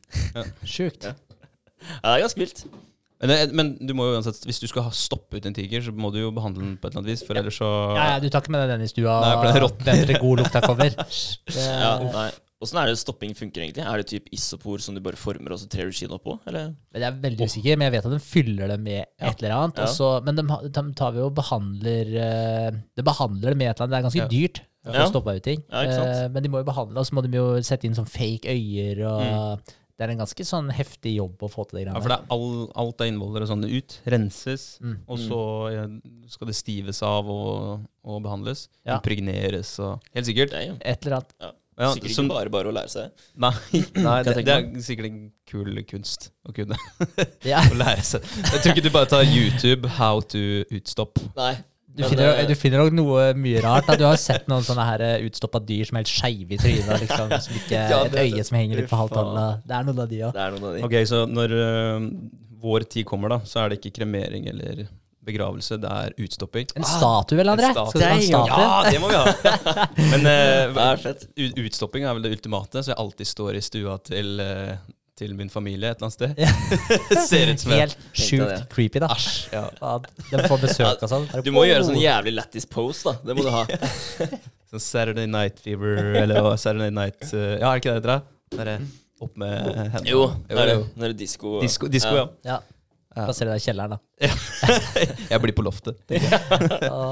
Sjukt. 0.65 1.05
Ja. 1.11 1.13
Ja, 2.01 2.09
det 2.09 2.15
er 2.15 2.23
ganske 2.25 2.41
vilt. 2.41 2.63
Men, 3.21 3.29
det, 3.29 3.37
men 3.57 3.69
du 3.89 3.93
må 3.97 4.05
jo 4.09 4.15
uansett, 4.17 4.43
hvis 4.45 4.59
du 4.61 4.67
skal 4.69 4.83
ha 4.85 4.91
stoppe 4.93 5.37
ut 5.39 5.45
en 5.49 5.53
tiger, 5.57 5.81
så 5.85 5.93
må 5.93 6.09
du 6.13 6.19
jo 6.19 6.31
behandle 6.33 6.61
den 6.65 6.73
på 6.77 6.85
et 6.89 6.91
eller 6.93 7.01
annet 7.03 7.11
vis, 7.13 7.23
for 7.25 7.37
ellers 7.39 7.57
så 7.61 7.69
Ja, 7.97 8.03
ja, 8.11 8.17
du 8.21 8.27
tar 8.33 8.43
ikke 8.45 8.53
med 8.53 8.61
deg 8.65 8.73
den 8.75 8.85
i 8.85 8.89
stua 8.91 9.15
Nei, 9.23 9.31
for 9.37 9.47
den 9.49 9.61
råtner. 9.63 9.87
venter 9.87 10.11
til 10.11 10.19
god 10.21 10.41
lukta 10.43 10.61
kommer. 10.65 10.97
Det, 11.53 11.63
Ja, 11.65 11.93
nei. 12.13 12.27
Åssen 12.59 12.79
er 12.81 12.87
det 12.89 12.97
stopping 12.97 13.35
funker 13.37 13.61
egentlig? 13.61 13.83
Er 13.85 13.97
det 14.01 14.07
typ 14.09 14.29
isopor 14.33 14.81
som 14.81 14.95
du 14.97 15.01
bare 15.05 15.15
former, 15.19 15.53
og 15.53 15.59
så 15.61 15.67
trer 15.69 15.85
du 15.85 15.93
skien 15.93 16.09
oppå? 16.15 16.39
Eller? 16.49 16.71
Jeg 16.95 17.03
er 17.05 17.19
veldig 17.21 17.45
usikker, 17.45 17.77
men 17.77 17.85
jeg 17.85 17.93
vet 17.99 18.07
at 18.09 18.15
de 18.15 18.19
fyller 18.23 18.71
det 18.73 18.79
med 18.81 19.03
et 19.05 19.43
eller 19.43 19.53
annet. 19.59 19.77
Ja. 19.77 19.85
Også, 19.85 20.07
men 20.25 20.39
de, 20.39 20.45
de 20.73 20.83
tar 20.97 21.11
vi 21.13 21.21
jo 21.21 21.27
og 21.29 21.35
behandler 21.37 22.09
eh, 22.17 22.79
De 22.97 23.05
behandler 23.05 23.53
det 23.53 23.57
med 23.61 23.69
et 23.69 23.77
eller 23.77 23.85
annet. 23.85 23.93
Det 23.93 23.99
er 23.99 24.07
ganske 24.09 24.23
Ja. 24.23 24.27
dyrt 24.33 24.61
for 24.87 24.93
Ja. 24.97 25.05
å 25.05 25.11
stoppe 25.11 25.35
ut 25.37 25.43
ting. 25.45 25.61
Ja. 25.69 25.83
Eh, 25.83 26.29
men 26.33 26.41
de 26.43 26.49
må 26.49 26.63
jo 26.63 26.69
behandle, 26.71 26.97
og 26.97 27.05
så 27.05 27.13
må 27.13 27.21
de 27.27 27.37
jo 27.37 27.61
sette 27.61 27.85
inn 27.85 27.93
sånn 27.93 28.09
fake 28.09 28.49
øyer. 28.49 29.03
og 29.05 29.21
Mm. 29.21 29.75
Det 29.97 30.05
er 30.05 30.11
en 30.13 30.19
ganske 30.19 30.45
sånn 30.45 30.67
heftig 30.71 31.15
jobb 31.17 31.37
å 31.41 31.47
få 31.49 31.63
til 31.69 31.79
det 31.79 31.85
Ja, 31.87 31.93
greiene 31.93 32.01
for 32.03 32.09
det 32.09 32.17
er 32.19 32.25
all, 32.29 32.67
alt 32.75 33.01
av 33.01 33.07
innvoller 33.09 33.41
og 33.41 33.47
sånn 33.49 33.63
ut. 33.65 33.95
Renses. 34.05 34.77
Mm. 34.79 34.97
Og 35.09 35.17
så 35.17 35.39
ja, 35.73 35.85
skal 36.29 36.47
det 36.51 36.55
stives 36.55 37.01
av 37.01 37.25
og, 37.27 37.85
og 38.05 38.21
behandles. 38.21 38.67
Ja. 38.85 38.97
Impregneres 38.99 39.79
og 39.79 40.01
Helt 40.13 40.25
sikkert. 40.29 40.51
Det 40.53 40.59
er 40.61 40.67
jo 40.71 40.77
Et 40.81 41.05
eller 41.05 41.15
annet. 41.21 41.55
Ja, 41.77 41.91
sikkert 41.93 42.15
som- 42.15 42.25
ikke 42.25 42.33
bare 42.35 42.49
bare 42.49 42.71
å 42.71 42.73
lære 42.73 42.89
seg. 42.89 43.23
Nei, 43.37 43.53
nei 44.07 44.17
det, 44.25 44.35
det 44.43 44.53
er 44.55 44.67
sikkert 44.81 45.09
en 45.11 45.19
kul 45.49 45.83
kunst 45.89 46.31
å 46.47 46.53
kunne. 46.55 46.77
Ja. 47.51 47.61
Å 47.61 47.77
lære 47.77 48.03
seg. 48.03 48.25
Jeg 48.25 48.61
tror 48.63 48.73
ikke 48.73 48.85
du 48.87 48.93
bare 48.93 49.09
tar 49.11 49.25
YouTube 49.29 49.89
'how 49.97 50.21
to 50.33 50.63
utstopp'. 50.73 51.21
Nei. 51.37 51.55
Du 51.97 52.03
finner, 52.05 52.35
eh, 52.37 52.45
du 52.45 52.53
finner 52.53 52.83
nok 52.83 52.93
noe 52.93 53.21
mye 53.33 53.61
rart. 53.63 53.87
Da. 53.87 53.95
Du 53.97 54.03
har 54.05 54.17
sett 54.21 54.45
noen 54.51 54.61
sånne 54.65 54.83
her 54.85 55.01
eh, 55.01 55.23
utstoppa 55.25 55.57
dyr 55.65 55.87
som 55.89 55.97
er 55.97 56.03
helt 56.05 56.11
skeive 56.13 56.53
i 56.53 56.59
trynet. 56.61 57.01
Liksom, 57.01 57.31
som 57.41 57.55
ikke, 57.57 57.79
Ja, 57.93 58.03
et 58.05 58.17
øye 58.21 58.43
som 58.45 58.57
henger 58.59 58.83
litt 58.83 58.89
på 58.91 58.99
Fy 59.01 59.15
faen. 59.15 59.39
Det 59.65 59.77
er 59.79 59.87
noen 59.87 60.03
av 60.03 60.11
de 60.11 60.19
òg. 60.27 60.37
Det. 60.37 60.83
Ok, 60.85 60.95
Så 61.09 61.23
når 61.25 61.55
uh, 61.57 62.05
vår 62.61 62.85
tid 62.93 63.07
kommer, 63.09 63.33
da, 63.33 63.39
så 63.49 63.63
er 63.63 63.73
det 63.73 63.79
ikke 63.81 63.95
kremering 63.97 64.45
eller 64.53 64.85
begravelse, 65.27 65.77
det 65.83 65.91
er 65.91 66.13
utstopping. 66.25 66.69
En 66.79 66.85
statue, 66.87 67.37
vel, 67.39 67.51
André? 67.53 67.69
En 67.71 67.77
statue. 67.77 68.11
Ja, 68.31 68.83
det 68.87 68.99
må 69.03 69.11
vi 69.11 69.17
ha! 69.19 69.87
Men 70.13 70.27
ut- 71.37 71.59
utstopping 71.67 72.07
er 72.07 72.15
vel 72.17 72.25
det 72.27 72.35
ultimate, 72.37 72.83
så 72.83 72.93
jeg 72.93 72.99
alltid 73.03 73.29
står 73.35 73.59
i 73.59 73.63
stua 73.65 73.97
til, 74.07 74.39
uh, 74.41 74.75
til 75.17 75.33
min 75.37 75.49
familie 75.49 75.91
et 75.91 75.97
eller 76.01 76.07
annet 76.07 76.17
sted. 76.17 76.33
Ja. 76.37 77.23
Ser 77.29 77.51
ut 77.53 77.63
som 77.63 77.73
Helt 77.73 77.97
sjukt 78.13 78.67
creepy, 78.73 79.01
da. 79.03 79.09
Asj, 79.15 79.47
Ja. 79.55 79.65
De 80.29 80.43
får 80.45 80.61
besøk 80.61 81.01
og 81.07 81.11
sånn. 81.13 81.25
Du 81.45 81.51
må 81.55 81.65
gjøre 81.67 81.87
sånn 81.89 81.99
jævlig 82.01 82.35
lættis 82.37 82.69
pose, 82.69 83.09
da. 83.09 83.17
Det 83.25 83.37
må 83.37 83.45
du 83.47 83.51
ha. 83.53 83.65
Sånn 84.67 84.81
Saturday 84.83 85.29
Night 85.31 85.61
Fever, 85.63 86.09
eller 86.19 86.49
Saturday 86.59 86.91
Night 86.91 87.21
uh, 87.31 87.53
Ja, 87.55 87.69
er 87.71 87.77
det 87.77 87.85
ikke 87.85 87.93
det 87.95 88.03
det 88.03 88.17
heter? 88.59 88.87
opp 89.23 89.37
med 89.39 89.63
hendene. 89.73 90.03
Jo, 90.11 90.25
det 90.45 90.57
er 90.61 90.67
det. 90.69 90.73
Når 90.93 91.05
det 91.07 91.13
er 91.15 91.19
disko. 91.23 91.53
Disko, 91.63 91.87
disko 91.89 92.11
ja. 92.19 92.25
Ja. 92.45 92.57
Ja. 93.17 93.23
Plasserer 93.25 93.49
deg 93.55 93.61
i 93.61 93.65
kjelleren, 93.65 93.95
da. 93.95 94.27
Jeg 95.31 95.41
blir 95.41 95.55
på 95.57 95.63
loftet. 95.65 95.97
Ja, 96.13 96.19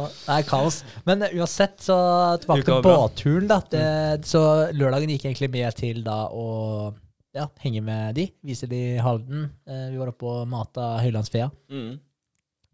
det 0.05 0.35
er 0.35 0.45
kaos. 0.45 0.83
Men 1.07 1.25
eh, 1.25 1.33
uansett, 1.39 1.79
så 1.81 1.95
tilbake 2.43 2.65
til 2.67 2.83
båtturen. 2.85 3.47
da. 3.49 3.57
Det, 3.71 3.85
så 4.29 4.41
lørdagen 4.75 5.09
gikk 5.15 5.25
egentlig 5.31 5.49
med 5.55 5.79
til 5.79 6.03
da 6.05 6.19
å 6.29 6.45
ja, 7.35 7.47
henge 7.65 7.81
med 7.83 8.15
de. 8.15 8.27
Vise 8.45 8.69
de 8.71 8.83
Halden. 9.03 9.49
Eh, 9.67 9.87
vi 9.91 9.97
var 9.99 10.13
oppe 10.13 10.29
og 10.29 10.45
mata 10.51 10.93
Høylandsfea. 11.01 11.49
Mm. 11.73 11.95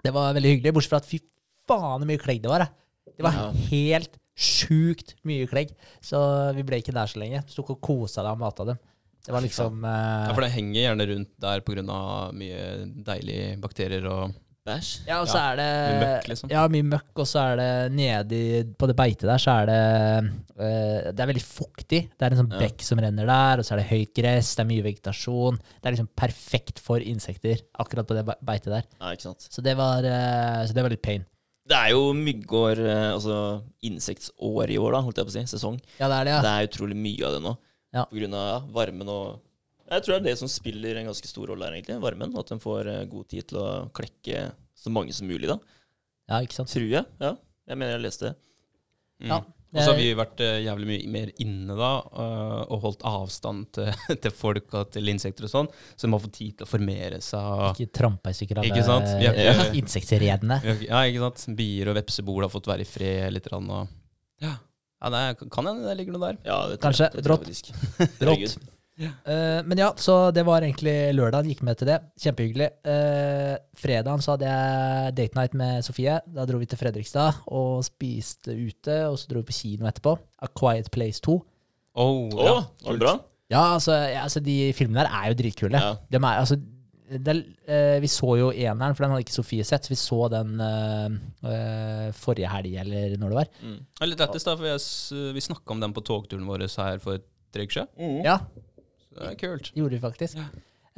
Det 0.06 0.12
var 0.14 0.36
veldig 0.38 0.52
hyggelig, 0.58 0.74
bortsett 0.76 0.92
fra 0.96 1.00
at 1.02 1.08
fy 1.10 1.22
faen 1.70 2.04
så 2.04 2.10
mye 2.10 2.20
klegg 2.22 2.44
det 2.44 2.52
var. 2.52 2.66
Da. 2.68 3.12
Det 3.16 3.26
var 3.26 3.38
Ja. 3.38 3.48
helt 3.72 4.20
sjukt 4.42 5.16
mye 5.28 5.48
klegg. 5.50 5.72
Så 6.04 6.20
vi 6.58 6.64
ble 6.68 6.80
ikke 6.82 6.94
der 6.96 7.10
så 7.10 7.20
lenge. 7.22 7.44
Sto 7.52 7.64
og 7.68 7.80
kosa 7.84 8.24
deg 8.26 8.32
og 8.36 8.42
mata 8.44 8.66
dem. 8.72 8.80
Det 9.26 9.34
var 9.36 9.42
liksom 9.46 9.84
uh, 9.86 10.28
Ja, 10.28 10.32
for 10.34 10.42
det 10.46 10.52
henger 10.56 10.82
gjerne 10.88 11.06
rundt 11.14 11.34
der 11.40 11.62
pga. 11.62 12.32
mye 12.34 12.64
deilige 13.06 13.60
bakterier 13.62 14.08
og 14.12 14.32
Bæsj. 14.62 15.08
Ja, 15.08 15.16
og 15.24 15.26
så 15.26 15.40
Ja, 15.40 15.46
er 15.52 15.56
det 15.58 15.70
mye 15.90 16.02
møkk, 16.06 16.26
liksom. 16.30 16.50
Ja, 16.54 16.64
mye 16.70 16.86
møkk, 16.86 17.08
og 17.24 17.26
så 17.26 17.40
er 17.50 17.56
det 17.58 17.70
nedi 17.98 18.42
på 18.78 18.86
det 18.92 18.94
beitet 19.00 19.26
der, 19.26 19.42
så 19.42 19.56
er 19.64 19.66
det 19.72 19.80
uh, 20.54 21.08
Det 21.18 21.24
er 21.24 21.30
veldig 21.32 21.42
fuktig. 21.48 22.02
Det 22.14 22.28
er 22.28 22.36
en 22.36 22.42
sånn 22.44 22.52
Ja. 22.54 22.60
bekk 22.62 22.86
som 22.86 23.02
renner 23.02 23.26
der, 23.26 23.58
og 23.58 23.66
så 23.66 23.74
er 23.74 23.82
det 23.82 23.88
høyt 23.90 24.12
gress, 24.14 24.52
det 24.54 24.62
er 24.62 24.70
mye 24.70 24.86
vegetasjon. 24.86 25.58
Det 25.58 25.90
er 25.90 25.96
liksom 25.96 26.12
perfekt 26.14 26.78
for 26.78 27.02
insekter, 27.02 27.58
akkurat 27.82 28.06
på 28.06 28.14
det 28.20 28.24
be- 28.30 28.38
beitet 28.46 28.70
der. 28.76 28.86
Ja, 29.02 29.10
ikke 29.18 29.26
sant. 29.32 29.48
Så 29.50 29.64
det 29.66 29.74
var, 29.82 30.06
uh, 30.06 30.62
så 30.70 30.78
det 30.78 30.84
var 30.86 30.94
litt 30.94 31.02
pain. 31.10 31.26
Det 31.66 31.78
er 31.82 31.90
jo 31.96 32.12
myggår, 32.14 32.86
eh, 32.86 33.10
altså 33.16 33.64
insektsår 33.86 34.70
i 34.74 34.78
år, 34.82 34.92
da, 34.94 35.02
holdt 35.06 35.18
jeg 35.22 35.26
på 35.28 35.32
å 35.34 35.36
si. 35.40 35.44
Sesong. 35.58 35.78
Ja, 36.00 36.08
det 36.10 36.18
er 36.22 36.26
det, 36.30 36.34
ja. 36.38 36.42
Det 36.46 36.54
er 36.54 36.70
utrolig 36.70 36.98
mye 36.98 37.26
av 37.28 37.34
det 37.38 37.42
nå. 37.46 37.58
Ja. 37.92 38.06
På 38.08 38.16
grunn 38.16 38.36
av 38.38 38.48
ja, 38.48 38.60
varmen 38.72 39.10
og 39.12 39.40
Jeg 39.92 40.06
tror 40.06 40.14
det 40.16 40.20
er 40.22 40.28
det 40.30 40.40
som 40.40 40.48
spiller 40.52 40.96
en 41.02 41.10
ganske 41.10 41.28
stor 41.28 41.50
rolle 41.52 41.68
her, 41.68 41.76
egentlig. 41.76 41.98
Varmen. 42.00 42.36
At 42.40 42.52
en 42.56 42.62
får 42.64 42.88
eh, 42.88 43.02
god 43.12 43.28
tid 43.34 43.50
til 43.50 43.58
å 43.60 43.70
klekke 43.92 44.46
så 44.82 44.94
mange 44.94 45.12
som 45.16 45.28
mulig, 45.28 45.50
da. 45.52 45.58
Ja, 46.32 46.40
ikke 46.46 46.62
sant. 46.62 46.72
Tror 46.72 46.88
jeg. 46.88 47.04
Ja. 47.20 47.34
Jeg 47.68 47.80
mener 47.82 47.98
jeg 47.98 48.06
leste 48.06 48.30
det. 48.30 48.38
mm. 49.26 49.34
Ja. 49.34 49.42
Og 49.72 49.80
så 49.80 49.94
har 49.94 50.00
vi 50.02 50.08
vært 50.20 50.42
eh, 50.44 50.58
jævlig 50.66 50.88
mye 50.90 51.12
mer 51.14 51.30
inne 51.40 51.76
da, 51.80 51.92
eh, 52.04 52.64
og 52.76 52.82
holdt 52.84 53.06
avstand 53.08 53.70
til, 53.78 53.92
til 54.24 54.34
folk 54.36 54.74
og 54.76 54.90
til 54.92 55.08
insekter 55.08 55.48
og 55.48 55.52
sånn, 55.54 55.70
så 55.96 56.08
de 56.08 56.12
har 56.12 56.24
fått 56.26 56.36
tid 56.36 56.58
til 56.60 56.68
å 56.68 56.72
formere 56.72 57.22
seg. 57.24 57.62
Ikke 57.78 57.94
trampa 58.02 58.34
i 58.34 58.36
stykker 58.36 58.60
Ikke 58.68 58.84
sant? 58.84 59.08
Vi 59.22 59.30
alle 59.32 59.70
insektredene. 59.80 60.58
ja, 60.90 61.06
ikke 61.08 61.24
sant? 61.24 61.46
Bier 61.56 61.92
og 61.92 61.96
vepsebol 62.02 62.44
har 62.44 62.52
fått 62.52 62.68
være 62.68 62.84
i 62.84 62.90
fred 62.90 63.32
litt. 63.32 63.48
Og, 63.56 63.88
ja, 64.44 64.58
ja 65.02 65.10
nei, 65.14 65.24
kan 65.50 65.66
hende 65.72 65.88
det 65.90 65.98
ligger 66.00 66.14
noe 66.18 66.28
der. 66.32 66.38
Ja, 66.46 66.60
det 66.70 66.80
Kanskje. 66.84 67.08
jeg- 67.10 67.16
det 67.18 67.24
tror 67.26 67.38
jeg 67.40 67.48
faktisk. 67.48 67.72
Rått. 68.28 68.38
Herregud. 68.38 68.70
Eh, 69.02 69.62
men 69.66 69.80
ja, 69.82 69.88
så 69.98 70.16
det 70.36 70.44
var 70.46 70.62
egentlig 70.62 70.94
lørdag. 71.18 71.48
Gikk 71.50 71.64
med 71.66 71.78
til 71.80 71.88
det. 71.90 71.96
Kjempehyggelig. 72.22 72.68
Uh, 72.86 73.56
fredagen 73.82 74.22
så 74.22 74.36
hadde 74.36 74.46
jeg 74.52 75.16
date 75.18 75.40
night 75.40 75.56
med 75.58 75.82
Sofie. 75.88 76.20
Da 76.30 76.46
dro 76.46 76.60
vi 76.62 76.68
til 76.70 76.78
Fredrikstad 76.78 77.40
og 77.50 77.82
spiste 77.88 78.54
ute. 78.54 79.00
Og 79.10 79.18
så 79.18 79.32
dro 79.32 79.42
vi 79.42 79.50
på 79.50 79.58
kino 79.58 79.90
etterpå. 79.90 80.14
A 80.46 80.52
Quiet 80.54 80.92
Place 80.94 81.24
2. 81.26 81.40
Oh, 81.98 82.30
Å, 82.30 82.46
ja, 82.46 82.60
var 82.86 82.94
det 83.00 83.02
bra? 83.02 83.16
Ja, 83.52 83.64
altså, 83.74 83.92
ja, 84.08 84.22
altså 84.28 84.40
de 84.40 84.70
filmene 84.78 85.02
der 85.04 85.10
er 85.12 85.32
jo 85.34 85.40
dritkule. 85.42 85.82
Ja. 85.82 85.96
De 86.12 86.20
er, 86.22 86.38
altså, 86.40 86.56
det, 87.20 87.36
eh, 87.68 88.00
vi 88.00 88.08
så 88.08 88.30
jo 88.40 88.52
eneren, 88.52 88.96
for 88.96 89.04
den 89.04 89.12
hadde 89.12 89.26
ikke 89.26 89.36
Sofie 89.36 89.66
sett. 89.68 89.84
Så 89.86 89.92
vi 89.92 90.00
så 90.00 90.20
den 90.32 90.54
eh, 90.64 91.18
eh, 91.52 92.08
forrige 92.16 92.52
helg, 92.52 92.76
eller 92.86 93.18
når 93.20 93.34
det 93.34 93.40
var. 93.42 93.52
Mm. 93.62 93.78
Det 93.84 94.06
er 94.06 94.12
litt 94.14 94.24
lettest, 94.24 94.48
da, 94.48 94.56
for 94.56 94.70
jeg, 94.70 95.34
vi 95.36 95.44
snakka 95.44 95.76
om 95.76 95.84
den 95.84 95.96
på 95.98 96.06
togturen 96.08 96.48
vår 96.48 96.68
her 96.70 97.02
for 97.04 97.24
tre 97.52 97.68
uker 97.68 97.82
siden. 97.82 98.22
Ja, 98.24 98.38
Så 99.10 99.20
det 99.20 99.32
er 99.34 99.40
kult. 99.42 99.72
gjorde 99.76 99.98
vi 99.98 100.04
faktisk. 100.08 100.40
Ja. 100.40 100.48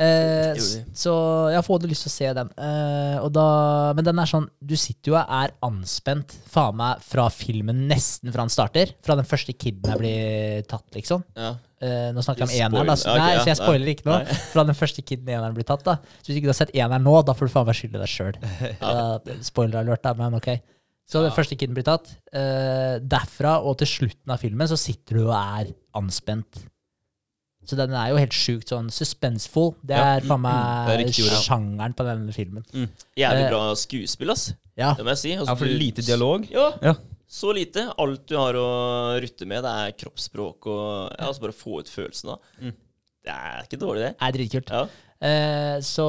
Eh, 0.01 0.57
så 0.97 1.11
jeg 1.53 1.61
får 1.61 1.77
hadde 1.77 1.89
lyst 1.91 2.07
til 2.07 2.09
å 2.09 2.13
se 2.13 2.29
den. 2.39 2.47
Eh, 2.65 3.17
og 3.21 3.29
da, 3.35 3.45
men 3.93 4.07
den 4.07 4.17
er 4.23 4.29
sånn 4.29 4.47
Du 4.57 4.73
sitter 4.79 5.11
jo 5.11 5.17
og 5.19 5.35
er 5.37 5.53
anspent 5.67 6.33
faen 6.49 6.79
meg 6.79 7.03
fra 7.05 7.27
filmen 7.33 7.83
nesten 7.91 8.33
fra 8.33 8.47
den 8.47 8.53
starter. 8.53 8.95
Fra 9.05 9.17
den 9.19 9.29
første 9.29 9.53
kiden 9.53 9.93
jeg 9.93 10.01
blir 10.01 10.65
tatt, 10.69 10.87
liksom. 10.97 11.25
Ja. 11.37 11.53
Eh, 11.83 12.09
nå 12.15 12.25
snakker 12.25 12.47
jeg 12.47 12.49
om 12.49 12.73
eneren, 12.73 12.89
da. 12.89 12.97
Så, 12.97 13.11
okay, 13.11 13.21
nei, 13.21 13.31
ja, 13.37 13.45
så 13.45 13.53
jeg 13.53 13.61
spoiler 13.61 13.93
ikke 13.93 14.09
nå. 14.09 14.19
Nei. 14.23 14.41
Fra 14.55 14.65
den 14.65 14.79
første 14.81 15.05
kiden 15.05 15.29
eneren 15.29 15.57
blir 15.57 15.67
tatt. 15.69 15.85
da 15.85 15.99
Så 16.01 16.29
hvis 16.31 16.37
du 16.37 16.41
ikke 16.41 16.53
har 16.55 16.61
sett 16.63 16.73
eneren 16.73 17.05
nå, 17.05 17.17
da 17.27 17.37
får 17.37 17.49
du 17.51 17.53
faen 17.53 17.69
meg 17.69 17.77
skylde 17.77 18.01
deg 18.01 18.13
sjøl. 18.13 18.37
spoiler 19.51 19.83
alert, 19.83 20.05
da, 20.05 20.17
men 20.17 20.39
ok. 20.41 20.55
Så 21.09 21.21
den 21.21 21.33
første 21.35 21.57
kiden 21.59 21.75
blir 21.77 21.85
tatt. 21.85 22.15
Eh, 22.33 22.97
derfra 22.97 23.59
og 23.61 23.77
til 23.81 23.89
slutten 23.91 24.33
av 24.33 24.41
filmen 24.41 24.69
så 24.71 24.79
sitter 24.79 25.19
du 25.19 25.27
og 25.27 25.35
er 25.37 25.73
anspent. 25.99 26.63
Så 27.69 27.77
den 27.79 27.93
er 27.95 28.09
jo 28.11 28.17
helt 28.19 28.35
sjukt 28.35 28.69
sånn 28.73 28.89
suspenseful. 28.91 29.73
Det 29.85 29.95
Ja, 29.95 30.17
er 30.17 30.21
faen 30.27 30.41
meg 30.41 30.89
er 30.91 31.03
ord, 31.05 31.15
ja. 31.19 31.39
sjangeren 31.43 31.93
på 31.95 32.03
denne 32.07 32.33
filmen. 32.35 32.63
Jævlig 33.17 33.45
Eh, 33.45 33.49
bra 33.49 33.61
skuespill, 33.75 34.31
ass. 34.31 34.53
Ja. 34.75 34.93
Det 34.97 35.05
må 35.05 35.09
jeg 35.13 35.17
si. 35.23 35.31
Altså, 35.37 35.51
Ja, 35.51 35.55
for 35.55 35.65
lite 35.65 36.01
dialog. 36.05 36.47
Ja, 36.51 36.71
Ja. 36.81 36.93
så 37.29 37.53
lite. 37.53 37.93
Alt 37.97 38.25
du 38.27 38.35
har 38.37 38.53
å 38.53 38.67
rutte 39.21 39.45
med, 39.47 39.63
det 39.63 39.71
er 39.71 39.91
kroppsspråk 40.03 40.67
og 40.67 41.11
ja, 41.17 41.27
altså 41.27 41.41
bare 41.41 41.53
få 41.53 41.79
ut 41.79 41.87
følelsen 41.89 42.29
av. 42.35 42.39
Mm. 42.61 42.73
Det 43.23 43.31
er 43.31 43.63
ikke 43.63 43.79
dårlig, 43.79 44.01
det. 44.01 44.15
er 44.19 44.31
dritkult. 44.31 44.69
Ja. 44.69 44.87
Eh, 45.23 45.79
så, 45.79 46.03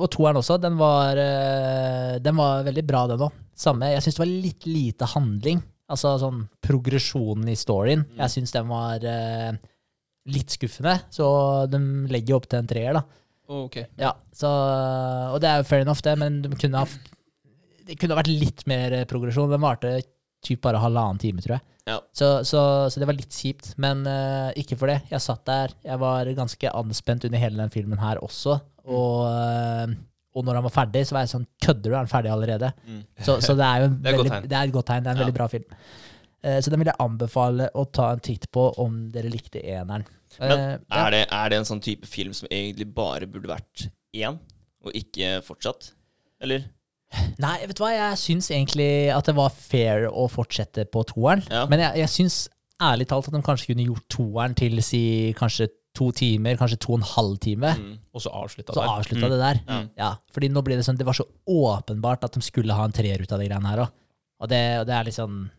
og 0.00 0.08
toeren 0.10 0.36
også. 0.38 0.60
Den 0.60 0.76
var, 0.78 1.16
eh, 1.18 2.18
den 2.20 2.36
var 2.36 2.62
veldig 2.62 2.86
bra, 2.86 3.06
den 3.08 3.18
òg. 3.18 3.32
Samme. 3.56 3.90
Jeg 3.90 4.02
syns 4.02 4.14
det 4.14 4.22
var 4.22 4.26
litt 4.46 4.66
lite 4.66 5.06
handling. 5.06 5.62
Altså 5.90 6.12
sånn 6.20 6.44
progresjonen 6.62 7.48
i 7.50 7.56
storyen. 7.58 8.04
Mm. 8.06 8.16
Jeg 8.22 8.30
syns 8.36 8.52
den 8.54 8.68
var 8.70 9.02
eh, 9.04 9.52
litt 10.28 10.52
skuffende. 10.56 10.98
Så 11.14 11.26
de 11.72 11.80
legger 12.12 12.36
opp 12.36 12.48
til 12.50 12.60
en 12.60 12.68
treer, 12.70 12.98
da. 12.98 13.04
Okay. 13.50 13.88
Ja, 13.98 14.12
så, 14.36 14.50
og 15.34 15.40
det 15.42 15.48
er 15.50 15.62
jo 15.62 15.66
fair 15.66 15.82
enough, 15.82 16.02
det, 16.06 16.12
men 16.20 16.36
de 16.44 16.50
kunne 16.54 16.84
ha, 16.84 16.86
det 17.88 17.96
kunne 17.98 18.14
ha 18.14 18.20
vært 18.20 18.30
litt 18.30 18.62
mer 18.70 18.94
progresjon. 19.10 19.50
Den 19.50 19.64
varte 19.64 19.96
typ 20.46 20.60
bare 20.64 20.80
halvannen 20.80 21.18
time, 21.20 21.42
tror 21.42 21.56
jeg. 21.56 21.64
Ja. 21.90 21.96
Så, 22.14 22.28
så, 22.46 22.60
så 22.92 23.00
det 23.02 23.08
var 23.08 23.16
litt 23.16 23.34
kjipt, 23.34 23.72
men 23.82 24.04
uh, 24.06 24.52
ikke 24.60 24.76
for 24.78 24.92
det. 24.92 25.00
Jeg 25.10 25.24
satt 25.24 25.42
der, 25.48 25.74
jeg 25.82 25.98
var 26.00 26.28
ganske 26.38 26.70
anspent 26.78 27.26
under 27.26 27.42
hele 27.42 27.58
den 27.58 27.72
filmen 27.74 27.98
her 28.00 28.20
også. 28.22 28.60
Og, 28.86 29.24
uh, 29.26 29.90
og 30.36 30.46
når 30.46 30.60
han 30.60 30.66
var 30.68 30.76
ferdig, 30.76 31.02
så 31.08 31.16
var 31.16 31.24
jeg 31.26 31.32
sånn 31.34 31.48
Kødder 31.64 31.88
du? 31.88 31.94
Er 31.96 31.98
han 32.04 32.12
ferdig 32.12 32.30
allerede? 32.30 32.70
Mm. 32.86 33.00
Så, 33.18 33.40
så 33.42 33.56
det 33.58 33.66
er 33.66 33.82
jo 33.82 33.90
Det 34.04 34.12
er 34.12 34.20
veldig, 34.20 34.40
det 34.46 34.56
er 34.60 34.62
et 34.70 34.76
godt 34.78 34.90
tegn. 34.92 35.02
Det 35.02 35.10
er 35.10 35.16
en 35.16 35.18
Ja. 35.18 35.24
veldig 35.26 35.36
bra 35.40 35.48
film. 35.50 35.66
Eh, 36.42 36.58
så 36.64 36.70
den 36.72 36.80
vil 36.80 36.88
jeg 36.92 37.00
anbefale 37.02 37.68
å 37.76 37.84
ta 37.92 38.10
en 38.14 38.20
titt 38.24 38.46
på 38.54 38.68
om 38.80 39.10
dere 39.12 39.28
likte 39.32 39.60
eneren. 39.62 40.06
Men 40.38 40.52
Eh, 40.52 40.78
er 40.96 41.10
det, 41.10 41.22
er 41.32 41.48
det 41.50 41.58
en 41.58 41.64
sånn 41.68 41.80
type 41.82 42.06
film 42.06 42.32
som 42.32 42.48
egentlig 42.50 42.86
bare 42.94 43.26
burde 43.26 43.50
vært 43.50 43.88
én, 44.14 44.38
og 44.84 44.92
ikke 44.96 45.40
fortsatt? 45.44 45.90
Eller? 46.40 46.64
Nei, 47.42 47.56
vet 47.66 47.74
du 47.76 47.82
hva, 47.82 47.90
jeg 47.92 48.16
syns 48.22 48.48
egentlig 48.54 49.10
at 49.12 49.26
det 49.26 49.34
var 49.34 49.50
fair 49.50 50.06
å 50.08 50.28
fortsette 50.30 50.84
på 50.86 51.02
toeren. 51.10 51.42
Ja. 51.50 51.64
Men 51.66 51.80
jeg, 51.82 51.98
jeg 52.04 52.12
syns 52.14 52.36
ærlig 52.80 53.08
talt 53.10 53.26
at 53.28 53.34
de 53.34 53.42
kanskje 53.44 53.72
kunne 53.74 53.84
gjort 53.88 54.06
toeren 54.14 54.54
til 54.56 54.78
si 54.86 55.34
kanskje 55.36 55.66
to 55.98 56.12
timer, 56.14 56.54
kanskje 56.56 56.78
to 56.78 56.92
og 56.94 57.00
en 57.00 57.08
halv 57.16 57.38
time. 57.42 57.72
Mm. 57.76 57.96
Og 58.14 58.22
så 58.22 58.30
avslutta 58.30 58.72
Så 58.78 58.84
avslutta 58.86 59.26
Mm. 59.26 59.30
det 59.34 59.40
der. 59.42 59.58
Mm. 59.66 59.88
Ja, 59.98 60.12
fordi 60.32 60.48
nå 60.54 60.62
ble 60.62 60.76
det 60.78 60.84
sånn 60.86 60.96
Det 60.96 61.04
var 61.04 61.18
så 61.18 61.26
åpenbart 61.50 62.22
at 62.24 62.32
de 62.38 62.40
skulle 62.46 62.72
ha 62.72 62.84
en 62.86 62.92
treer 62.94 63.20
ut 63.20 63.32
av 63.32 63.40
de 63.42 63.48
greiene 63.50 63.66
her 63.68 63.82
òg. 63.84 63.90
Og 64.40 64.48
det, 64.48 64.62
og 64.80 64.86
det 64.86 64.94
er 64.94 65.04
litt 65.10 65.18
Ja. 65.18 65.50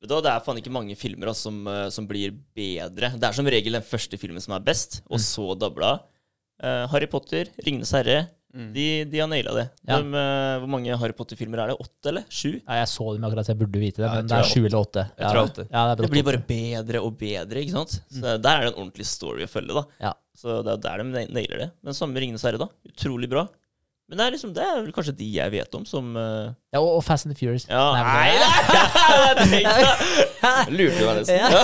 Det 0.00 0.14
er 0.30 0.40
faen 0.46 0.58
ikke 0.60 0.70
mange 0.70 0.94
filmer 0.96 1.26
altså, 1.32 1.48
som, 1.50 1.66
eh, 1.66 1.88
som 1.90 2.06
blir 2.06 2.30
bedre. 2.54 3.10
Det 3.18 3.24
er 3.24 3.32
som 3.34 3.46
regel 3.50 3.72
den 3.72 3.82
første 3.82 4.18
filmen 4.20 4.40
som 4.40 4.54
er 4.54 4.60
best, 4.60 5.00
Mm. 5.02 5.10
og 5.10 5.18
så 5.18 5.58
dabla. 5.58 6.00
Uh, 6.62 6.86
Harry 6.90 7.06
Potter, 7.06 7.46
Ringenes 7.64 7.90
herre, 7.92 8.28
Mm. 8.54 8.72
de, 8.72 9.04
de 9.04 9.18
har 9.20 9.28
naila 9.28 9.52
det. 9.54 9.70
Ja. 9.86 9.98
De, 10.00 10.08
eh, 10.16 10.58
hvor 10.62 10.68
mange 10.72 10.96
Harry 10.98 11.12
Potter-filmer 11.12 11.58
er 11.60 11.66
det? 11.68 11.76
Åtte, 11.84 12.08
eller? 12.08 12.24
Sju? 12.30 12.54
Ja, 12.66 12.78
jeg 12.80 12.88
så 12.88 13.12
dem 13.14 13.22
akkurat, 13.28 13.46
jeg 13.46 13.58
burde 13.60 13.78
vite 13.78 14.00
det, 14.00 14.08
men 14.08 14.26
det 14.26 14.32
er 14.32 14.40
det 14.40 14.46
er 14.46 14.54
sju 14.54 14.64
eller 14.64 14.78
åtte. 14.80 15.04
Jeg 15.18 15.28
tror 15.28 15.42
åtte. 15.50 15.66
Ja, 15.70 15.82
det, 15.94 16.02
Det 16.06 16.10
blir 16.10 16.24
bare 16.24 16.40
bedre 16.48 17.02
og 17.04 17.18
bedre, 17.20 17.60
ikke 17.60 17.74
sant? 17.76 18.00
Så 18.10 18.22
Der 18.40 18.48
er 18.56 18.60
det 18.64 18.72
en 18.72 18.80
ordentlig 18.80 19.04
story 19.06 19.42
å 19.44 19.50
følge, 19.52 19.74
da. 19.76 19.84
Ja. 20.00 20.12
Så 20.34 20.62
det 20.64 20.72
er 20.72 20.80
der 20.86 21.02
de 21.04 21.26
nailer 21.28 21.58
det. 21.58 21.70
Men 21.84 21.92
samme 21.92 22.16
Ringenes 22.16 22.42
herre, 22.42 22.56
da. 22.58 22.68
Utrolig 22.88 23.28
bra. 23.28 23.46
Men 24.08 24.16
det 24.16 24.24
er 24.24 24.32
liksom, 24.32 24.52
det 24.56 24.62
er 24.64 24.78
vel 24.80 24.92
kanskje 24.96 25.12
de 25.18 25.26
jeg 25.34 25.52
vet 25.52 25.74
om 25.76 25.82
som 25.84 26.06
uh... 26.16 26.48
Ja, 26.72 26.80
og, 26.80 26.94
og 26.96 27.02
Fast 27.04 27.26
and 27.28 27.34
the 27.34 27.38
Furious. 27.38 27.66
Ja, 27.68 27.82
Nei, 27.92 28.30
nei, 28.40 29.34
det- 29.36 29.48
nei! 29.52 30.62
Lurte 30.78 31.02
meg 31.04 31.18
nesten? 31.18 31.36
Ja. 31.52 31.60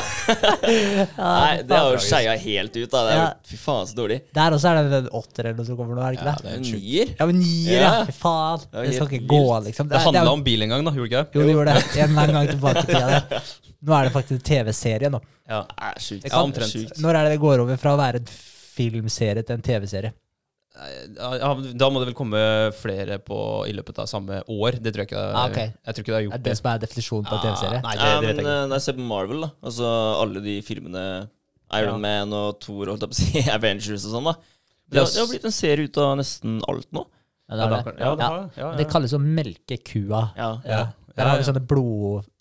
Nei, 1.16 1.62
det 1.64 1.78
har 1.78 1.88
jo 1.94 2.02
skeia 2.04 2.34
helt 2.42 2.76
ut. 2.76 2.90
da 2.92 3.00
det 3.06 3.14
er, 3.14 3.20
jo- 3.22 3.48
Fy 3.48 3.56
faen, 3.62 3.86
så 3.88 3.96
dårlig. 3.96 4.18
Der 4.36 4.56
også 4.58 4.70
er 4.74 4.80
det 4.90 4.98
en 5.04 5.08
åtter 5.20 5.48
eller 5.48 5.56
noe 5.62 5.68
som 5.70 5.78
kommer 5.78 5.96
nå, 5.96 6.04
er 6.04 6.12
det 6.12 6.20
ikke 6.20 6.26
det? 6.28 6.34
Ja, 6.34 6.40
det? 6.40 6.44
det 6.44 6.52
er 6.52 6.58
En 6.60 6.82
nier? 6.84 7.14
Ja, 7.18 7.28
men 7.30 7.38
nier, 7.40 7.78
ja. 7.86 7.92
Fy 8.10 8.16
faen. 8.18 8.66
Det 8.74 8.84
Det 8.90 8.94
skal 8.98 9.12
ikke 9.18 9.30
gå, 9.32 9.42
liksom. 9.68 9.88
Det 9.88 9.96
er 10.00 10.04
handla 10.08 10.24
jo- 10.28 10.34
om 10.38 10.44
bil 10.50 10.66
en 10.66 10.74
gang, 10.74 10.84
da, 10.88 10.94
gjorde 10.98 11.10
det 11.14 11.22
ikke? 11.24 11.38
Jo, 11.40 11.46
det 11.48 11.54
gjorde 11.56 11.76
det. 11.78 11.84
En 11.96 12.10
eller 12.10 12.22
annen 12.26 12.36
gang 12.40 12.52
tilbake 12.52 12.82
i 12.84 12.90
tida. 12.90 13.22
det. 13.30 13.40
Nå 13.84 13.96
er 13.98 14.08
det 14.08 14.12
faktisk 14.18 14.36
en 14.36 14.44
TV-serie 14.50 15.10
nå. 15.12 15.20
Ja. 15.48 15.62
Sjukt. 16.00 16.22
Det 16.28 16.32
Ja, 16.32 16.42
omtrent. 16.44 17.00
Når 17.04 17.18
er 17.20 17.24
det 17.30 17.32
det 17.38 17.40
går 17.42 17.64
over 17.64 17.80
fra 17.80 17.96
å 17.96 18.00
være 18.00 18.20
en 18.22 18.28
filmserie 18.74 19.42
til 19.44 19.56
en 19.58 19.64
TV-serie? 19.64 20.12
Ja, 20.74 21.28
ja, 21.38 21.48
da 21.78 21.86
må 21.94 22.00
det 22.02 22.08
vel 22.08 22.16
komme 22.18 22.40
flere 22.74 23.20
på 23.22 23.36
i 23.70 23.72
løpet 23.76 23.98
av 24.02 24.08
samme 24.10 24.40
år. 24.50 24.80
Det 24.82 24.90
tror 24.94 25.04
jeg 25.04 25.10
ikke 25.12 25.20
Ah, 25.30 25.44
okay. 25.46 25.68
Jeg 25.86 25.94
tror 25.94 26.02
ikke 26.02 26.10
det 26.10 26.16
har 26.16 26.20
Er 26.20 26.26
gjort 26.26 26.42
det 26.42 26.50
det. 26.50 26.56
som 26.58 26.70
er 26.72 26.80
definisjonen 26.82 27.28
på 27.28 27.36
en 27.38 27.44
TV-serie? 27.44 27.78
Ah, 27.78 27.86
Nei, 27.86 27.94
det, 27.94 28.08
Ja, 28.10 28.16
det 28.20 28.26
men 28.26 28.36
nei, 28.36 28.44
se 28.44 28.56
eh, 28.64 28.74
jeg 28.74 28.82
ser 28.88 28.96
på 28.98 29.06
Marvel, 29.12 29.40
da 29.46 29.50
altså 29.70 29.92
alle 30.24 30.42
de 30.42 30.56
filmene 30.66 31.04
Iron 31.78 31.94
Ja. 31.94 32.02
Man 32.02 32.32
og 32.40 32.58
Thor 32.60 32.90
å 32.90 32.98
si, 33.14 33.38
Avengers 33.58 34.04
og 34.08 34.16
sånn, 34.16 34.24
da. 34.24 34.34
Det 34.34 34.98
Det 34.98 35.00
har, 35.00 35.06
er 35.06 35.12
det 35.14 35.22
har 35.22 35.30
blitt 35.30 35.44
en 35.48 35.56
serie 35.60 35.84
ut 35.86 35.96
av 36.02 36.16
nesten 36.18 36.58
alt 36.68 36.90
nå. 36.92 37.06
Ja, 37.48 37.54
det 37.56 37.62
er 37.62 37.70
Ja, 38.00 38.14
det. 38.18 38.28
det. 38.56 38.76
Det 38.82 38.90
kalles 38.90 39.12
å 39.14 39.20
melke 39.22 39.78
kua. 39.84 40.32
Ja. 40.36 40.50
Ja. 40.66 40.82
Der 41.14 41.28
har 41.30 41.38
vi 41.38 41.44
sånne 41.46 41.62
blod-Marvel-fans. 41.70 42.33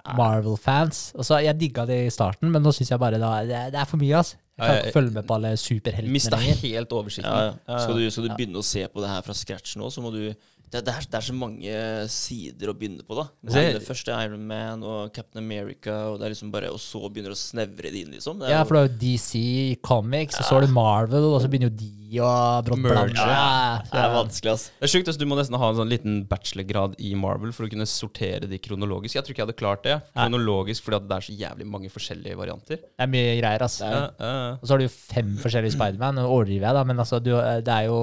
Så 1.24 1.38
Jeg 1.43 1.55
digga 1.60 1.86
det 1.88 2.05
i 2.07 2.10
starten, 2.12 2.51
men 2.51 2.62
nå 2.63 2.74
syns 2.75 2.89
jeg 2.91 3.00
bare 3.00 3.19
da, 3.22 3.43
det, 3.48 3.55
er, 3.55 3.69
det 3.72 3.79
er 3.79 3.86
for 3.89 3.98
mye. 3.98 4.15
ass. 4.19 4.36
Jeg 4.53 4.67
kan 4.67 4.75
Ja, 4.75 4.81
ikke 4.83 4.93
følge 4.93 5.12
med 5.15 5.25
på 5.25 5.33
alle 5.33 5.51
superheltene 5.57 6.12
Mista 6.13 6.38
lenger. 6.38 6.55
helt 6.62 6.91
oversikten. 6.93 7.25
Ja, 7.31 7.39
ja. 7.39 7.53
Ja, 7.67 7.74
ja. 7.74 7.77
Skal, 7.79 7.95
du, 7.98 8.10
skal 8.12 8.24
du 8.24 8.29
Ja. 8.29 8.36
begynne 8.38 8.60
å 8.62 8.63
se 8.63 8.83
på 8.88 9.01
det 9.01 9.10
her 9.10 9.22
fra 9.25 9.33
scratch 9.33 9.77
nå, 9.77 9.88
så 9.89 10.01
må 10.03 10.12
du 10.13 10.33
det, 10.74 10.82
det, 10.88 10.94
er, 10.98 11.06
det 11.13 11.18
er 11.20 11.25
så 11.30 11.36
mange 11.38 11.74
sider 12.12 12.72
å 12.72 12.75
begynne 12.77 13.06
på, 13.06 13.15
da. 13.20 13.27
Det, 13.46 13.53
Det- 13.53 13.74
det 13.80 13.86
første 13.88 14.12
er 14.12 14.27
Iron 14.27 14.46
Man 14.50 14.84
og 14.84 15.13
Captain 15.15 15.44
America, 15.44 15.94
og, 16.12 16.20
det 16.20 16.25
er 16.27 16.34
liksom 16.36 16.51
bare, 16.53 16.72
og 16.74 16.80
så 16.82 17.01
begynner 17.08 17.32
det 17.34 17.38
å 17.38 17.44
snevre 17.44 17.92
det 17.94 18.01
inn, 18.03 18.12
liksom. 18.18 18.39
Det 18.42 18.50
er 18.50 18.56
Ja, 18.58 18.63
for 18.65 18.75
det 18.75 18.84
er 18.84 18.88
jo 18.89 18.98
DC 19.03 19.77
Comics, 19.86 20.39
og 20.42 20.46
så 20.50 20.58
er 20.58 20.65
det 20.68 20.74
Marvel, 20.74 21.30
og 21.34 21.42
så 21.44 21.48
begynner 21.51 21.70
jo 21.72 21.77
de 21.77 22.20
å 22.24 22.32
brått 22.65 22.77
Merge. 22.84 22.94
blande. 23.13 23.18
Ja, 23.18 23.82
det 23.89 24.01
er 24.03 24.12
vanskelig, 24.13 24.51
ass. 24.53 24.65
Det 24.80 24.86
er 24.86 24.92
sjukt, 24.94 25.08
ass. 25.10 25.18
Du 25.18 25.25
må 25.25 25.38
nesten 25.39 25.58
ha 25.58 25.70
en 25.70 25.80
sånn 25.80 25.89
liten 25.89 26.20
bachelorgrad 26.30 26.94
i 27.01 27.13
Marvel 27.18 27.51
for 27.56 27.65
å 27.65 27.70
kunne 27.72 27.88
sortere 27.89 28.46
de 28.50 28.60
kronologisk. 28.62 29.15
Jeg 29.18 29.24
tror 29.25 29.34
ikke 29.34 29.42
jeg 29.42 29.48
hadde 29.48 29.58
klart 29.62 29.84
det. 29.88 29.96
Kronologisk 30.13 30.84
fordi 30.86 31.00
at 31.01 31.08
det 31.10 31.18
er 31.18 31.25
så 31.25 31.38
jævlig 31.39 31.65
mange 31.70 31.89
forskjellige 31.89 32.38
varianter. 32.38 32.77
Det 32.77 33.01
er 33.08 33.08
mye 33.10 33.34
greier, 33.42 33.62
ass. 33.65 33.80
Er- 33.82 33.92
Ja, 33.94 34.10
ja, 34.20 34.34
ja. 34.34 34.51
Og 34.62 34.62
så 34.68 34.70
har 34.74 34.77
du 34.77 34.86
jo 34.86 34.94
fem 34.94 35.38
forskjellige 35.42 35.74
Spiderman, 35.74 36.18
og 36.20 36.30
overdriver 36.38 36.68
jeg, 36.70 36.74
da, 36.77 36.84
men 36.84 36.98
altså, 36.98 37.20
du, 37.24 37.32
det 37.34 37.68
er 37.68 37.86
jo 37.89 37.98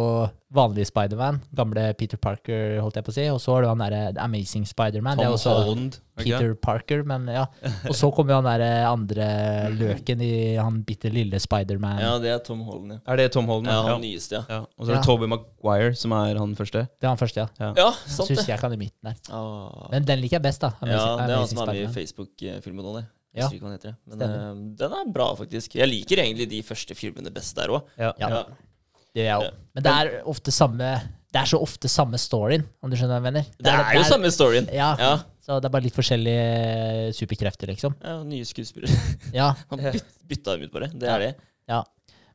vanlig 0.50 0.85
Spiderman, 0.88 1.38
gamle 1.54 1.92
Peter 1.95 2.19
Parker, 2.19 2.80
holdt 2.83 2.97
jeg 2.99 3.07
på 3.07 3.12
å 3.12 3.14
si, 3.14 3.25
og 3.30 3.38
så 3.42 3.52
har 3.54 3.62
du 3.64 3.69
han 3.71 3.83
derre 3.83 4.00
Amazing 4.19 4.64
Spiderman. 4.66 5.19
Det 5.21 5.25
er 5.25 5.30
Tom 5.30 5.37
også 5.37 5.52
Holland. 5.61 5.99
Peter 6.21 6.50
okay. 6.50 6.59
Parker, 6.64 7.04
men 7.07 7.28
ja. 7.30 7.45
Og 7.88 7.95
så 7.97 8.11
kommer 8.12 8.35
jo 8.35 8.38
han 8.40 8.49
derre 8.49 8.71
andre 8.88 9.28
løken 9.80 10.25
i 10.26 10.33
han 10.59 10.80
bitte 10.87 11.12
lille 11.14 11.38
Spiderman. 11.40 12.00
Ja, 12.02 12.16
det 12.23 12.33
er 12.35 12.42
Tom 12.45 12.64
Holland, 12.66 12.97
ja. 12.97 13.00
Er 13.12 13.23
det 13.23 13.28
Tom 13.37 13.47
Holland? 13.50 13.71
Ja, 13.71 13.78
Ja. 13.78 13.92
han 13.95 14.02
nyeste, 14.04 14.40
ja. 14.40 14.42
Ja. 14.49 14.61
Og 14.76 14.85
så 14.85 14.90
er 14.90 14.95
det 14.97 15.00
Ja. 15.00 15.07
Toby 15.07 15.30
Maguire, 15.30 15.95
som 16.02 16.16
er 16.19 16.40
han 16.42 16.57
første. 16.59 16.83
Det 16.99 17.07
er 17.07 17.12
han 17.14 17.21
første, 17.23 17.47
ja. 17.47 17.49
Ja. 17.61 17.71
Ja, 17.85 17.90
sant 18.07 18.28
det. 18.28 18.37
husker 18.40 18.50
jeg 18.52 18.59
ikke 18.59 18.69
han 18.69 18.76
i 18.76 18.83
midten 18.83 19.12
der. 19.12 19.23
Ah. 19.30 19.87
Men 19.95 20.11
den 20.11 20.21
liker 20.25 20.40
jeg 20.40 20.47
best, 20.50 20.66
da. 20.66 20.75
Ja, 20.83 20.87
det 20.87 20.99
er 20.99 21.07
han 21.07 21.25
Amazing 21.30 21.54
som 21.54 21.62
er 21.62 21.71
med 21.71 21.76
i 21.76 21.87
Spider-Man. 21.87 21.95
Facebook-filmen 22.00 22.90
nå, 22.90 22.97
det. 22.99 23.07
Ja. 23.38 23.47
Men 24.11 24.23
eh, 24.26 24.50
den 24.83 24.99
er 24.99 25.12
bra, 25.14 25.30
faktisk. 25.38 25.78
Jeg 25.78 25.87
liker 25.87 26.19
egentlig 26.25 26.49
de 26.50 26.61
første 26.66 26.97
filmene 26.99 27.30
best 27.30 27.54
der 27.57 27.71
òg. 27.71 27.87
Ja. 27.97 28.11
Ja. 28.19 28.42
Det 29.14 29.25
gjør 29.25 29.31
jeg 29.31 29.40
òg. 29.50 29.59
Men 29.75 29.83
det 29.87 29.93
er 30.00 30.11
ofte 30.31 30.52
samme 30.55 30.90
Det 31.31 31.38
er 31.40 31.47
så 31.47 31.61
ofte 31.62 31.87
samme 31.90 32.19
storyen, 32.19 32.64
om 32.83 32.90
du 32.90 32.97
skjønner 32.99 33.21
hva 33.21 33.23
jeg 33.23 33.33
mener. 33.33 33.45
Det 33.62 33.71
er 33.71 33.95
jo 33.95 34.02
samme 34.09 34.31
storyen. 34.35 34.67
Ja, 34.75 34.97
Ja. 34.99 35.12
Så 35.40 35.57
det 35.59 35.67
er 35.67 35.73
bare 35.73 35.83
litt 35.87 35.95
forskjellige 35.97 37.14
superkrefter, 37.17 37.71
liksom. 37.73 37.95
ja 38.05 38.19
nye 38.26 38.45
skuespillere. 38.47 38.93
Ja, 39.35 39.55
Han 39.71 39.81
byt, 39.83 40.05
bytta 40.29 40.52
dem 40.57 40.67
ut, 40.69 40.73
bare. 40.75 40.88
Det 40.93 41.09
er 41.09 41.19
det. 41.25 41.31
ja. 41.71 41.81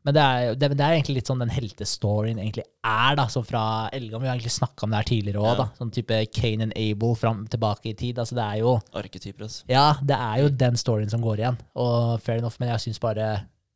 Men 0.05 0.13
det 0.13 0.21
er, 0.21 0.55
det, 0.55 0.67
det 0.77 0.83
er 0.85 0.93
egentlig 0.99 1.15
litt 1.17 1.29
sånn 1.31 1.39
den 1.41 1.49
heltestoryen 1.49 2.37
egentlig 2.37 2.61
er, 2.85 3.15
da. 3.17 3.23
Sånn 3.31 3.45
fra 3.47 3.61
Elgam, 3.95 4.21
vi 4.21 4.27
har 4.29 4.35
egentlig 4.35 4.53
snakka 4.53 4.85
om 4.85 4.91
det 4.93 4.99
her 4.99 5.07
tidligere 5.09 5.41
òg, 5.41 5.47
Ja. 5.49 5.55
da. 5.63 5.65
Sånn 5.79 5.91
type 5.95 6.19
Kane 6.35 6.67
and 6.67 6.75
Abel 6.77 7.15
fram 7.17 7.47
tilbake 7.49 7.89
i 7.89 7.95
tid. 7.97 8.19
Altså 8.21 8.35
det 8.37 8.43
er 8.45 8.59
jo 8.61 8.75
Arketyper, 8.93 9.47
altså. 9.47 9.63
Ja, 9.71 9.87
det 10.03 10.19
er 10.27 10.43
jo 10.43 10.49
den 10.65 10.77
storyen 10.77 11.09
som 11.09 11.21
går 11.25 11.41
igjen. 11.41 11.57
Og 11.75 12.19
fair 12.21 12.37
enough, 12.37 12.59
men 12.61 12.69
jeg 12.69 12.83
syns 12.85 13.01
bare 13.01 13.31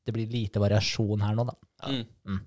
det 0.05 0.13
blir 0.13 0.29
lite 0.29 0.61
variasjon 0.61 1.21
her 1.25 1.33
nå, 1.37 1.47
da. 1.49 1.57
Ja. 1.87 2.03
Mm. 2.29 2.39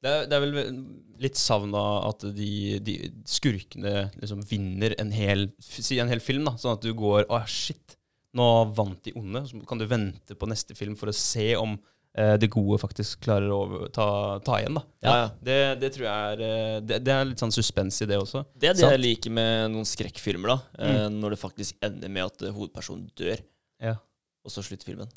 Det, 0.00 0.08
er, 0.10 0.26
det 0.30 0.36
er 0.38 0.44
vel 0.46 0.84
litt 1.20 1.36
savna 1.36 1.80
at 2.08 2.22
de, 2.36 2.78
de 2.80 2.94
skurkene 3.28 4.06
liksom 4.20 4.40
vinner 4.48 4.94
en 5.02 5.10
hel, 5.12 5.48
en 5.52 6.12
hel 6.14 6.22
film. 6.24 6.46
da 6.48 6.54
Sånn 6.60 6.78
at 6.78 6.84
du 6.86 6.92
går 6.96 7.26
Å, 7.28 7.42
shit, 7.50 7.96
nå 8.36 8.46
vant 8.76 9.00
de 9.04 9.12
onde. 9.18 9.42
Så 9.50 9.60
kan 9.68 9.80
du 9.80 9.86
vente 9.90 10.36
på 10.40 10.48
neste 10.48 10.76
film 10.78 10.96
for 10.96 11.12
å 11.12 11.16
se 11.16 11.50
om 11.60 11.74
eh, 12.16 12.36
det 12.40 12.48
gode 12.54 12.78
faktisk 12.80 13.20
klarer 13.26 13.52
å 13.52 13.88
ta, 13.92 14.08
ta 14.46 14.56
igjen. 14.62 14.80
da 14.80 14.84
Ja, 15.04 15.14
ja. 15.20 15.28
Det, 15.50 15.58
det 15.84 15.92
tror 15.98 16.08
jeg 16.08 16.32
er 16.32 16.44
eh, 16.48 16.80
det, 16.88 17.02
det 17.04 17.14
er 17.18 17.28
litt 17.34 17.44
sånn 17.44 17.52
suspens 17.54 18.00
i 18.00 18.08
det 18.08 18.16
også. 18.22 18.46
Det 18.56 18.70
er 18.72 18.78
det 18.78 18.86
Sant. 18.86 18.96
jeg 18.96 19.04
liker 19.04 19.36
med 19.36 19.74
noen 19.76 19.88
skrekkfilmer, 19.92 20.54
da. 20.54 20.58
eh, 20.88 21.06
Når 21.12 21.36
det 21.36 21.42
faktisk 21.44 21.76
ender 21.84 22.08
med 22.16 22.24
at 22.30 22.46
eh, 22.48 22.54
hovedpersonen 22.56 23.10
dør, 23.20 23.42
Ja. 23.84 23.98
og 24.46 24.52
så 24.56 24.64
slutter 24.64 24.88
filmen. 24.94 25.10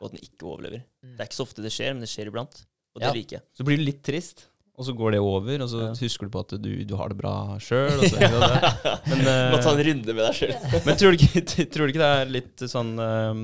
Og 0.00 0.08
at 0.10 0.16
den 0.16 0.24
ikke 0.26 0.50
overlever. 0.50 0.82
Det 1.04 1.20
er 1.22 1.28
ikke 1.30 1.38
så 1.38 1.46
ofte 1.46 1.62
det 1.62 1.70
skjer, 1.76 1.94
men 1.94 2.02
det 2.02 2.10
skjer 2.10 2.32
iblant. 2.32 2.64
Og 2.96 3.00
det 3.02 3.08
Ja. 3.10 3.12
liker 3.14 3.36
jeg. 3.38 3.42
Så 3.52 3.64
blir 3.68 3.76
du 3.76 3.84
litt 3.84 4.02
trist, 4.02 4.46
og 4.76 4.84
så 4.88 4.92
går 4.96 5.12
det 5.12 5.20
over, 5.20 5.62
og 5.62 5.68
så 5.68 5.80
Ja. 5.86 5.92
husker 6.00 6.26
du 6.26 6.32
på 6.32 6.40
at 6.40 6.54
du, 6.60 6.70
du 6.84 6.96
har 6.96 7.08
det 7.12 7.16
bra 7.20 7.56
sjøl. 7.60 8.00
Men, 9.06 9.20
eh, 9.28 9.50
Må 9.52 9.60
ta 9.62 9.72
en 9.76 9.84
runde 9.84 10.14
med 10.16 10.22
deg 10.24 10.34
sjøl. 10.40 10.54
Men 10.86 10.96
tror 10.96 11.12
du 11.12 11.20
ikke, 11.24 11.44
tror 11.68 11.86
du 11.86 11.92
ikke 11.92 12.02
det 12.04 12.12
er 12.20 12.32
litt 12.32 12.64
sånn 12.72 12.94
ehm, 12.98 13.42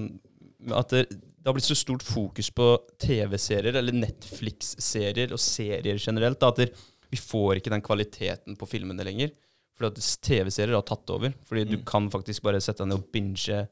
at 0.72 0.88
det, 0.94 1.04
det 1.12 1.46
har 1.50 1.54
blitt 1.56 1.66
så 1.68 1.76
stort 1.76 2.02
fokus 2.06 2.48
på 2.54 2.66
TV-serier, 3.02 3.74
eller 3.76 3.92
Netflix-serier 3.96 5.32
og 5.34 5.40
serier 5.42 5.98
generelt, 6.00 6.38
da, 6.40 6.48
at 6.52 6.60
det, 6.62 6.68
vi 7.12 7.18
får 7.20 7.58
ikke 7.60 7.72
den 7.74 7.82
kvaliteten 7.84 8.56
på 8.56 8.68
filmene 8.70 9.04
lenger. 9.04 9.32
Fordi 9.76 9.88
at 9.90 10.20
TV-serier 10.22 10.76
har 10.76 10.84
tatt 10.86 11.08
over. 11.10 11.32
Fordi 11.48 11.64
du 11.68 11.76
Mm. 11.78 11.84
kan 11.88 12.10
faktisk 12.12 12.42
bare 12.42 12.60
sette 12.60 12.78
deg 12.84 12.88
ned 12.92 12.98
og 12.98 13.12
binge 13.12 13.68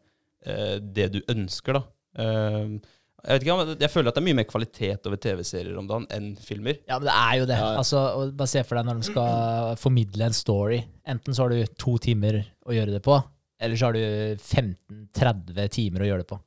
uh, 0.47 0.79
det 0.81 1.11
du 1.13 1.21
ønsker, 1.29 1.75
da. 1.77 1.83
Ehm, 2.19 2.81
jeg 3.25 3.35
vet 3.39 3.43
ikke, 3.47 3.55
om- 3.57 3.77
jeg 3.81 3.91
føler 3.91 4.09
at 4.09 4.15
det 4.15 4.23
er 4.23 4.27
mye 4.29 4.39
mer 4.41 4.49
kvalitet 4.49 5.07
over 5.07 5.17
TV-serier 5.17 5.77
om 5.79 5.87
dagen 5.91 6.07
enn 6.11 6.31
filmer. 6.37 6.79
Ja, 6.89 6.99
men 6.99 7.07
det 7.09 7.15
er 7.17 7.35
jo 7.41 7.47
det. 7.51 7.59
Ja, 7.59 7.73
ja. 7.73 7.79
Altså, 7.83 8.33
bare 8.37 8.49
se 8.49 8.63
for 8.65 8.77
deg 8.81 8.87
når 8.89 9.01
de 9.03 9.09
skal 9.11 9.77
formidle 9.77 10.25
en 10.31 10.33
story. 10.37 10.81
Enten 11.07 11.35
så 11.37 11.45
har 11.45 11.51
du 11.51 11.65
to 11.79 11.97
timer 11.99 12.41
å 12.67 12.73
gjøre 12.77 12.93
det 12.97 13.03
på, 13.03 13.19
eller 13.61 13.77
så 13.77 13.91
har 13.91 13.93
du 13.99 14.37
15-30 14.41 15.69
timer 15.75 16.05
å 16.05 16.09
gjøre 16.11 16.25
det 16.25 16.31
på. 16.31 16.39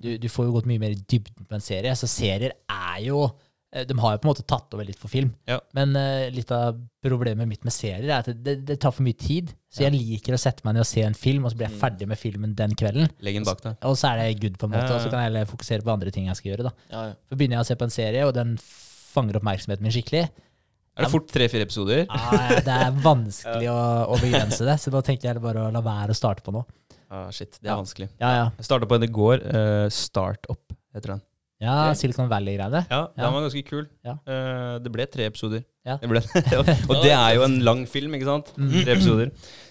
Du, 0.00 0.10
du 0.18 0.28
får 0.32 0.46
jo 0.48 0.52
gått 0.56 0.68
mye 0.70 0.80
mer 0.82 0.94
i 0.94 0.98
dybden 1.08 1.46
på 1.48 1.56
en 1.56 1.64
serie. 1.64 1.92
Så 1.98 2.08
serier 2.10 2.52
er 2.70 2.98
jo 3.04 3.22
De 3.70 3.94
har 4.02 4.16
jo 4.16 4.18
på 4.18 4.26
en 4.26 4.30
måte 4.32 4.42
tatt 4.50 4.72
over 4.74 4.84
litt 4.88 4.98
for 4.98 5.06
film. 5.12 5.28
Ja. 5.46 5.60
Men 5.78 5.92
uh, 5.94 6.26
litt 6.34 6.50
av 6.50 6.80
problemet 7.06 7.46
mitt 7.46 7.62
med 7.62 7.70
serier 7.72 8.08
er 8.10 8.16
at 8.24 8.30
det, 8.42 8.56
det 8.66 8.76
tar 8.82 8.90
for 8.96 9.06
mye 9.06 9.14
tid. 9.14 9.52
Så 9.70 9.84
jeg 9.84 9.94
liker 9.94 10.34
å 10.34 10.40
sette 10.42 10.64
meg 10.66 10.74
ned 10.74 10.82
og 10.82 10.88
se 10.90 11.04
en 11.06 11.14
film, 11.14 11.44
og 11.46 11.52
så 11.52 11.60
blir 11.60 11.68
jeg 11.68 11.76
Mm. 11.76 11.80
ferdig 11.84 12.08
med 12.10 12.18
filmen 12.18 12.54
den 12.58 12.74
kvelden. 12.74 13.06
Legg 13.22 13.38
den 13.38 13.46
bak 13.46 13.62
deg. 13.62 13.76
Og 13.86 13.94
så 14.00 14.10
er 14.10 14.18
det 14.24 14.40
good, 14.42 14.58
på 14.58 14.66
en 14.66 14.72
måte. 14.74 14.88
Ja, 14.88 14.90
ja. 14.90 14.96
Og 14.98 15.04
så 15.06 15.10
kan 15.12 15.20
jeg 15.22 15.28
heller 15.30 15.46
fokusere 15.52 15.86
på 15.86 15.92
andre 15.94 16.10
ting 16.10 16.26
jeg 16.26 16.36
skal 16.40 16.50
gjøre. 16.50 16.66
da. 16.66 16.72
Ja, 16.90 17.04
ja. 17.12 17.14
Så 17.30 17.38
begynner 17.38 17.60
jeg 17.60 17.62
å 17.62 17.68
se 17.70 17.76
på 17.78 17.86
en 17.86 17.94
serie, 17.94 18.26
og 18.26 18.34
den 18.34 18.56
fanger 19.14 19.38
oppmerksomheten 19.38 19.86
min 19.86 19.94
skikkelig. 19.94 20.24
Er 20.98 21.06
det 21.06 21.12
fort 21.14 21.30
tre-fire 21.30 21.62
episoder? 21.64 22.02
Ah, 22.10 22.58
det 22.66 22.74
er 22.74 22.90
vanskelig 23.06 23.70
å, 23.70 23.78
å 24.10 24.18
begrense 24.20 24.66
det, 24.66 24.74
så 24.82 24.90
da 24.90 25.00
tenker 25.06 25.30
jeg 25.30 25.40
bare 25.46 25.68
å 25.68 25.70
la 25.72 25.80
være 25.86 26.10
å 26.10 26.18
starte 26.18 26.42
på 26.42 26.52
noe. 26.58 26.66
Ah, 27.10 27.30
shit, 27.30 27.54
det 27.62 27.70
er 27.70 27.72
Ja. 27.76 27.78
vanskelig. 27.80 28.10
Ja, 28.18 28.30
ja. 28.34 28.44
Jeg 28.58 28.66
starta 28.66 28.86
på 28.90 28.98
en 28.98 29.06
i 29.06 29.14
går. 29.14 29.46
Uh, 29.46 29.86
Startup 29.94 30.74
heter 30.94 31.14
den. 31.14 31.22
Ja 31.60 31.92
Silicon 31.94 32.28
Valley-greiene. 32.30 32.80
Ja, 32.90 33.00
Ja. 33.16 33.22
den 33.24 33.34
var 33.34 33.42
ganske 33.44 33.62
kul. 33.68 33.86
Ja. 34.06 34.14
Uh, 34.26 34.78
det 34.80 34.92
ble 34.94 35.06
tre 35.12 35.26
episoder. 35.28 35.64
Ja. 35.86 35.96
Det 36.00 36.08
ble, 36.08 36.20
og 36.90 36.96
det 37.04 37.12
er 37.12 37.34
jo 37.36 37.42
en 37.46 37.58
lang 37.64 37.86
film, 37.88 38.14
ikke 38.16 38.28
sant? 38.28 38.50
Mm. 38.56 38.72
Tre 38.84 38.94
episoder. 38.96 39.30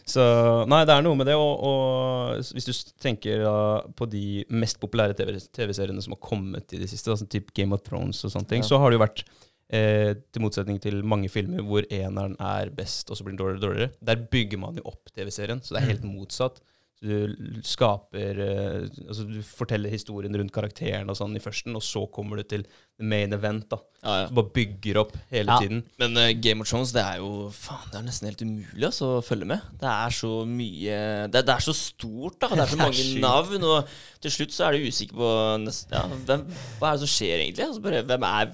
Så 0.10 0.23
nei, 0.69 0.84
det 0.89 0.93
er 0.95 1.04
noe 1.06 1.17
med 1.19 1.28
det. 1.30 1.36
Og, 1.38 1.65
og 1.69 2.54
hvis 2.56 2.65
du 2.69 2.73
tenker 3.02 3.43
da, 3.45 3.56
på 3.97 4.08
de 4.10 4.23
mest 4.49 4.80
populære 4.82 5.13
TV 5.19 5.36
TV-seriene 5.54 6.02
som 6.02 6.15
har 6.15 6.21
kommet 6.25 6.73
i 6.73 6.80
det 6.82 6.89
siste, 6.89 7.13
sånn 7.13 7.30
typ 7.30 7.54
Game 7.58 7.73
of 7.78 7.84
Thrones 7.86 8.23
og 8.25 8.34
sånne 8.34 8.49
ting, 8.49 8.63
Ja. 8.65 8.69
så 8.71 8.80
har 8.82 8.89
det 8.89 8.97
jo 8.99 9.04
vært 9.06 9.23
eh, 9.69 10.15
til 10.34 10.41
motsetning 10.41 10.80
til 10.82 11.04
mange 11.06 11.30
filmer 11.30 11.62
hvor 11.62 11.86
eneren 11.93 12.34
er 12.41 12.71
best, 12.73 13.10
og 13.13 13.17
så 13.19 13.23
blir 13.25 13.36
den 13.36 13.41
dårligere 13.43 13.62
og 13.62 13.67
dårligere. 13.67 13.91
Der 14.10 14.23
bygger 14.34 14.62
man 14.65 14.78
jo 14.82 14.88
opp 14.89 15.13
TV-serien, 15.13 15.62
så 15.62 15.75
det 15.78 15.84
er 15.84 15.91
helt 15.93 16.08
motsatt. 16.10 16.58
Så 16.99 17.07
du 17.31 17.62
skaper 17.63 18.39
eh, 18.43 18.88
Altså 19.07 19.23
du 19.23 19.38
forteller 19.47 19.88
historien 19.93 20.33
rundt 20.35 20.51
karakteren 20.51 21.07
og 21.07 21.15
sånn 21.15 21.38
i 21.38 21.39
førsten, 21.39 21.71
og 21.79 21.83
så 21.85 22.01
kommer 22.12 22.41
du 22.41 22.43
til 22.43 22.65
the 22.99 23.05
main 23.07 23.31
event. 23.31 23.69
da 23.71 23.77
ja, 24.03 24.15
ja. 24.21 24.25
Du 24.27 24.33
bare 24.35 24.51
bygger 24.57 24.99
opp 24.99 25.13
hele 25.31 25.47
Ja. 25.53 25.59
tiden. 25.63 25.79
Men 25.99 26.17
uh, 26.19 26.27
Game 26.43 26.59
of 26.63 26.67
Thrones 26.67 26.91
det 26.95 26.99
er 27.05 27.21
jo 27.21 27.47
faen, 27.55 27.88
det 27.93 28.01
er 28.01 28.05
nesten 28.09 28.27
helt 28.27 28.43
umulig 28.43 28.83
altså, 28.89 29.13
å 29.19 29.23
følge 29.23 29.47
med. 29.47 29.63
Det 29.79 29.88
er 29.93 30.17
så 30.19 30.33
mye 30.47 30.99
Det, 31.31 31.45
det 31.47 31.55
er 31.55 31.65
så 31.69 31.75
stort, 31.79 32.35
da. 32.43 32.51
Det 32.51 32.65
er 32.65 32.73
så 32.73 32.75
Det 32.75 32.81
er 32.81 32.83
mange 32.83 32.99
sjukt. 32.99 33.23
navn. 33.23 33.63
Og 33.63 33.95
til 34.27 34.35
slutt 34.35 34.55
så 34.57 34.67
er 34.67 34.75
du 34.75 34.89
usikker 34.91 35.15
på 35.23 35.31
nesten, 35.63 35.95
ja, 35.95 36.03
hvem, 36.27 36.45
Hva 36.81 36.91
er 36.91 36.99
det 36.99 37.05
som 37.07 37.13
skjer, 37.15 37.45
egentlig? 37.47 37.69
Altså 37.69 37.88
bare, 37.88 38.03
hvem 38.12 38.27
er 38.33 38.53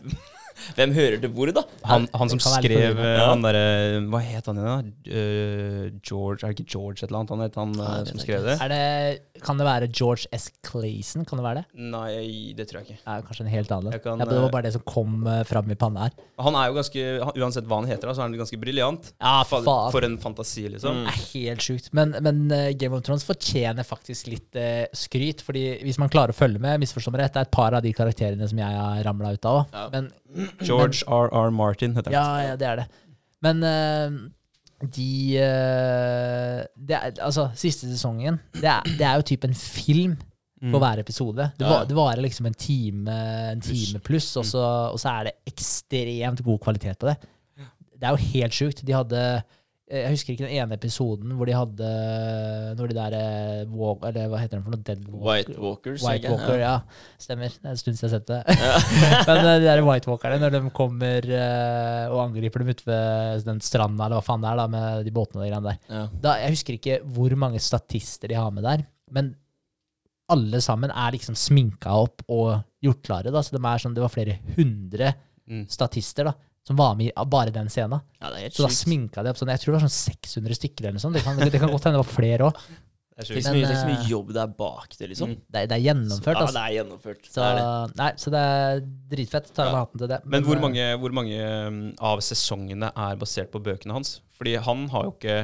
Hvem 0.78 0.94
hører 0.96 1.20
til 1.22 1.32
hvor, 1.36 1.52
da? 1.56 1.63
Han, 1.89 2.08
han 2.15 2.32
som 2.32 2.41
skrev 2.41 3.00
eh, 3.00 3.15
Ja. 3.18 3.28
Han 3.32 3.44
derre 3.46 4.02
Hva 4.12 4.22
het 4.24 4.50
han 4.50 4.60
igjen, 4.62 4.91
da? 5.06 5.15
Eh, 5.20 5.88
George 6.06 6.46
Er 6.46 6.54
det 6.54 6.60
ikke 6.60 6.76
George 6.76 7.02
et 7.04 7.10
eller 7.10 7.22
annet 7.22 7.34
han 7.36 7.44
het, 7.46 7.60
han 7.60 7.76
Nei, 7.76 7.89
eh, 8.00 8.06
som 8.10 8.22
skrev 8.24 8.48
det? 8.48 8.58
Er 8.63 8.74
det, 8.74 9.41
kan 9.46 9.60
det 9.60 9.68
være 9.68 9.89
George 9.91 10.30
S. 10.36 10.50
Clayson? 10.65 11.26
Kan 11.28 11.41
det 11.41 11.46
være 11.46 11.63
det? 11.63 11.86
Nei, 11.91 12.54
det 12.58 12.68
tror 12.70 12.82
jeg 12.82 12.89
ikke. 12.89 13.02
Ja, 13.04 13.18
kanskje 13.26 13.46
en 13.46 13.52
helt 13.52 13.74
annen. 13.76 13.96
Kan, 14.04 14.22
ja, 14.22 14.28
det 14.30 14.39
var 14.46 14.54
bare 14.54 14.68
det 14.68 14.74
som 14.78 14.84
kom 14.88 15.28
fram 15.48 15.70
i 15.72 15.78
panna 15.80 16.08
her. 16.08 16.15
Han 16.41 16.58
er 16.58 16.70
jo 16.70 16.78
ganske 16.80 17.04
Uansett 17.36 17.68
hva 17.68 17.82
han 17.82 17.89
heter, 17.89 18.12
så 18.15 18.24
er 18.24 18.30
han 18.30 18.38
ganske 18.39 18.60
briljant. 18.60 19.12
Ja, 19.20 19.38
faen. 19.48 19.68
for 19.94 20.08
en 20.08 20.18
fantasi, 20.22 20.65
liksom. 20.74 21.04
Mm. 21.04 21.10
Det 21.10 21.13
er 21.13 21.28
helt 21.34 21.65
sjukt. 21.68 21.91
Men, 21.98 22.15
men 22.26 22.41
Game 22.80 22.96
of 22.98 23.04
Thrones 23.06 23.26
fortjener 23.28 23.86
faktisk 23.88 24.32
litt 24.32 24.60
eh, 24.60 24.86
skryt. 24.96 25.44
fordi 25.46 25.65
hvis 25.84 26.00
man 26.02 26.12
klarer 26.12 26.34
å 26.34 26.38
følge 26.38 26.62
med, 26.62 26.80
misforstå 26.84 27.13
meg 27.13 27.26
rett, 27.26 27.36
det 27.36 27.44
er 27.44 27.50
et 27.50 27.56
par 27.56 27.76
av 27.78 27.84
de 27.86 27.94
karakterene 27.96 28.50
som 28.50 28.62
jeg 28.62 28.82
har 28.82 29.04
ramla 29.06 29.36
ut 29.36 29.50
av 29.50 29.62
òg. 29.62 29.76
Ja. 29.76 29.88
Men 29.94 30.12
George 30.62 31.03
R.R. 31.08 31.51
Martin 31.55 31.95
heter 31.97 32.13
han. 32.13 32.17
Ja, 32.17 32.51
ja, 32.51 32.55
det 32.60 32.67
er 32.69 32.81
det. 32.84 32.86
Men 33.45 33.63
uh, 33.65 34.17
de 34.95 35.10
uh, 35.39 36.62
det 36.75 36.95
er, 36.97 37.12
Altså, 37.23 37.49
siste 37.58 37.88
sesongen 37.89 38.39
Det 38.53 38.67
er, 38.69 38.88
det 38.99 39.05
er 39.05 39.19
jo 39.19 39.27
typ 39.34 39.45
en 39.47 39.55
film 39.55 40.15
på 40.65 40.79
hver 40.81 40.97
episode. 40.97 41.49
Det, 41.60 41.65
var, 41.67 41.84
det 41.86 41.93
varer 41.93 42.23
liksom 42.23 42.47
en 42.49 42.55
time, 42.58 43.12
en 43.51 43.60
time 43.62 43.99
pluss, 44.01 44.31
og 44.39 44.47
så, 44.49 44.63
og 44.95 44.97
så 44.97 45.12
er 45.12 45.27
det 45.27 45.34
ekstremt 45.51 46.41
god 46.41 46.58
kvalitet 46.63 46.97
på 46.97 47.12
det. 47.12 47.17
Det 47.93 48.08
er 48.08 48.15
jo 48.15 48.31
helt 48.34 48.55
sjukt. 48.55 48.81
De 48.88 48.95
hadde 48.95 49.19
Jeg 49.86 50.10
husker 50.15 50.34
ikke 50.34 50.48
den 50.48 50.56
ene 50.58 50.74
episoden 50.80 51.36
hvor 51.38 51.45
de 51.45 51.54
hadde 51.54 51.89
Når 52.80 52.88
de 52.89 52.95
der 52.98 53.13
eh, 53.19 53.67
walk, 53.69 54.02
Eller 54.10 54.32
hva 54.32 54.39
heter 54.41 54.58
den 54.58 54.63
for 54.65 54.74
noe? 54.74 54.82
Dead 54.82 55.04
walk- 55.12 55.28
White 55.28 55.58
Walkers. 55.62 56.02
White? 56.02 56.32
Walker, 56.32 56.58
ja. 56.58 56.71
Stemmer. 57.21 57.54
Det 57.54 57.69
er 57.69 57.76
en 57.76 57.78
stund 57.84 58.00
siden 58.00 58.10
jeg 58.10 58.15
har 58.15 58.15
sett 58.17 58.32
det. 58.32 58.39
Men 59.30 59.41
eh, 59.43 59.60
de 59.62 59.67
der 59.67 59.84
White 59.86 60.10
Walkerne, 60.10 60.39
når 60.41 60.56
de 60.56 60.62
kommer 60.74 61.30
eh, 61.38 62.10
og 62.10 62.24
angriper 62.24 62.63
dem 62.65 62.71
ute 62.74 62.88
ved 62.89 63.45
den 63.45 63.62
stranda, 63.62 64.08
eller 64.08 64.17
hva 64.17 64.26
faen 64.26 64.41
det 64.41 64.50
er, 64.56 64.62
da, 64.63 64.65
med 64.74 65.06
de 65.06 65.13
båtene 65.19 65.43
og 65.43 65.45
de 65.45 65.52
greiene 65.54 65.69
der. 65.69 65.78
Ja. 66.00 66.02
Da, 66.26 66.34
jeg 66.41 66.56
husker 66.58 66.80
ikke 66.80 66.98
hvor 67.19 67.38
mange 67.45 67.62
statister 67.62 68.34
de 68.34 68.39
har 68.41 68.50
med 68.58 68.65
der, 68.65 68.88
men 69.13 69.36
alle 70.34 70.63
sammen 70.65 70.89
er 70.89 71.13
liksom 71.13 71.38
sminka 71.38 71.93
opp 72.02 72.24
og 72.34 72.56
gjort 72.82 73.04
klare. 73.06 73.30
Da. 73.30 73.45
Så 73.45 73.54
de 73.54 73.62
er 73.62 73.86
sånn, 73.86 73.93
det 73.93 74.02
var 74.02 74.13
flere 74.17 74.39
hundre 74.58 75.13
Mm. 75.45 75.67
statister 75.69 76.26
da, 76.26 76.32
som 76.65 76.78
var 76.80 76.95
med 76.97 77.12
i 77.12 77.25
bare 77.30 77.54
den 77.54 77.69
scenen. 77.69 78.01
ja, 78.21 78.30
det 78.32 78.39
er 78.39 78.47
helt 78.47 78.58
Så 78.58 78.65
da 78.65 78.71
sminka 78.73 79.23
de 79.23 79.30
opp 79.34 79.38
sånn, 79.38 79.51
jeg 79.54 79.62
tror 79.62 79.75
det 79.75 79.80
var 79.82 79.86
sånn 79.88 79.99
600 80.15 80.58
stykker 80.58 80.86
eller 80.88 80.97
noe 80.97 81.04
sånt. 81.04 81.15
Det 81.19 81.23
kan, 81.25 81.38
det 81.38 81.62
kan 81.62 81.69
godt 81.69 81.86
hende 81.86 81.99
det 81.99 82.04
var 82.06 82.13
flere 82.15 82.47
òg. 82.49 82.60
Det 83.15 83.23
er 83.23 83.28
så 83.30 83.36
Men, 83.36 83.56
mye, 83.56 83.67
tenk 83.69 83.78
så 83.80 83.86
eh, 83.86 83.91
mye 83.93 84.08
jobb 84.12 84.32
det 84.36 84.41
er 84.41 84.54
bak 84.60 84.95
det, 84.99 85.08
liksom. 85.13 85.30
Mm. 85.32 85.36
Det, 85.47 85.60
er- 85.62 85.67
det 85.71 85.75
er 85.78 85.84
gjennomført, 85.86 86.36
ja, 86.36 86.41
altså. 86.41 86.56
det 86.58 86.63
er 86.65 86.73
gjennomført. 86.75 87.21
Så, 87.30 87.36
det 87.38 87.45
er 87.47 87.60
det. 87.62 87.95
nei, 88.01 88.10
så 88.19 88.34
det 88.34 88.41
er 88.56 88.82
dritfett. 89.13 89.51
Tar 89.56 89.69
av 89.69 89.71
Ja. 89.78 89.84
hatten 89.86 90.01
til 90.01 90.10
det. 90.12 90.17
Men 90.34 90.43
hvor 90.43 90.58
eh, 90.58 90.63
mange, 90.65 90.88
hvor 90.99 91.15
mange 91.15 91.38
um, 91.69 91.78
av 92.12 92.19
sesongene 92.25 92.89
er 92.91 93.15
basert 93.21 93.54
på 93.54 93.62
bøkene 93.63 93.95
hans? 93.95 94.17
Fordi 94.36 94.58
han 94.65 94.84
har 94.91 95.08
jo 95.08 95.13
ikke 95.15 95.38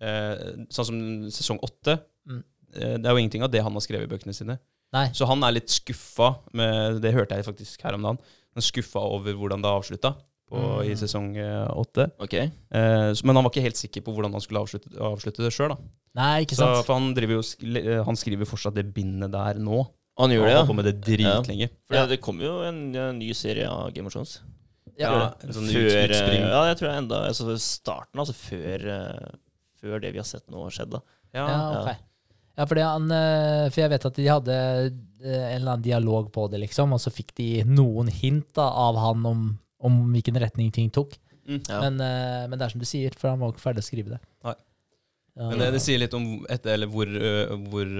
eh, 0.00 0.64
Sånn 0.72 0.88
som 0.88 1.02
sesong 1.36 1.60
åtte. 1.68 1.98
Mm. 2.30 2.40
eh, 2.72 2.96
det 2.96 3.04
er 3.04 3.12
jo 3.12 3.20
ingenting 3.26 3.44
av 3.44 3.52
det 3.52 3.60
han 3.66 3.76
har 3.76 3.84
skrevet 3.84 4.08
i 4.08 4.14
bøkene 4.14 4.32
sine. 4.32 4.56
Nei. 4.96 5.10
Så 5.12 5.28
han 5.28 5.42
er 5.44 5.52
litt 5.52 5.68
skuffa 5.68 6.30
med 6.56 7.02
Det 7.04 7.12
hørte 7.12 7.36
jeg 7.36 7.44
faktisk 7.44 7.82
her 7.84 7.98
om 7.98 8.08
dagen. 8.08 8.22
Han 8.56 8.62
er 8.62 8.64
skuffa 8.64 9.04
over 9.04 9.36
hvordan 9.36 9.60
det 9.60 9.68
avslutta 9.68 10.14
på, 10.48 10.58
Mm. 10.58 10.90
i 10.90 10.96
sesong 10.96 11.28
eh, 11.36 11.68
åtte. 11.76 12.08
Okay. 12.24 12.50
Eh, 12.72 13.12
men 13.24 13.36
han 13.36 13.44
var 13.44 13.52
ikke 13.52 13.66
helt 13.66 13.80
sikker 13.80 14.04
på 14.04 14.14
hvordan 14.16 14.32
han 14.32 14.44
skulle 14.44 14.62
avslutte, 14.64 14.92
avslutte 14.96 15.44
det 15.44 15.52
sjøl. 15.54 15.76
For 16.86 16.94
han, 16.96 17.12
jo, 17.14 17.42
han 18.08 18.16
skriver 18.18 18.48
fortsatt 18.48 18.74
det 18.78 18.88
bindet 18.94 19.32
der 19.32 19.60
nå. 19.60 19.84
Han 20.18 20.32
gjør 20.34 20.48
det, 20.48 20.54
ja. 20.56 20.62
på 20.66 20.74
med 20.74 20.88
det 20.88 20.96
dritlenge. 21.04 21.68
For 21.86 22.00
ja. 22.00 22.06
det 22.10 22.18
kommer 22.24 22.48
jo 22.48 22.54
en, 22.66 22.80
en 22.96 23.20
ny 23.20 23.30
serie 23.38 23.68
av 23.70 23.92
Game 23.94 24.10
of 24.10 24.16
Thrones. 24.16 24.40
Ja, 24.98 25.12
en 25.44 25.54
sånn 25.54 25.68
før, 25.70 26.10
eh, 26.10 26.40
Ja, 26.40 26.64
jeg 26.72 26.80
tror 26.80 26.88
jeg 26.88 27.04
enda 27.04 27.20
altså 27.28 27.54
starten, 27.62 28.18
altså 28.18 28.34
før, 28.34 28.88
eh, 28.96 29.36
før 29.78 30.02
det 30.02 30.10
vi 30.16 30.18
har 30.18 30.26
sett 30.26 30.48
nå, 30.50 30.64
har 30.64 30.74
skjedd. 30.74 30.96
da. 30.96 31.02
Ja, 31.36 31.44
Ja, 31.46 31.82
okay. 31.82 31.98
Ja, 32.58 32.66
fordi 32.66 32.82
han, 32.82 33.04
eh, 33.14 33.68
for 33.70 33.80
jeg 33.84 33.90
vet 33.92 34.06
at 34.08 34.16
de 34.18 34.26
hadde 34.26 34.54
eh, 34.58 34.90
en 35.22 35.60
eller 35.60 35.76
annen 35.76 35.84
dialog 35.84 36.32
på 36.34 36.48
det, 36.50 36.58
liksom, 36.64 36.96
og 36.96 36.98
så 36.98 37.12
fikk 37.14 37.30
de 37.38 37.62
noen 37.68 38.10
hint 38.10 38.48
da, 38.58 38.66
av 38.66 38.98
han 38.98 39.22
om, 39.30 39.44
om 39.84 39.98
hvilken 40.12 40.38
retning 40.42 40.70
ting 40.74 40.90
tok. 40.94 41.16
Mm. 41.48 41.60
Ja. 41.68 41.80
Men, 41.86 42.00
eh, 42.04 42.46
men 42.50 42.58
det 42.58 42.66
er 42.66 42.74
som 42.74 42.82
du 42.82 42.88
sier, 42.88 43.14
for 43.16 43.30
han 43.32 43.40
var 43.40 43.52
ikke 43.54 43.64
ferdig 43.64 43.84
å 43.84 43.88
skrive 43.88 44.16
det. 44.16 44.20
Nei. 44.44 44.56
Ja. 45.38 45.50
Men 45.52 45.62
det, 45.62 45.68
det 45.76 45.82
sier 45.84 46.00
litt 46.02 46.16
om 46.18 46.26
et, 46.50 46.64
eller 46.66 46.90
hvor, 46.90 47.06
hvor 47.70 47.92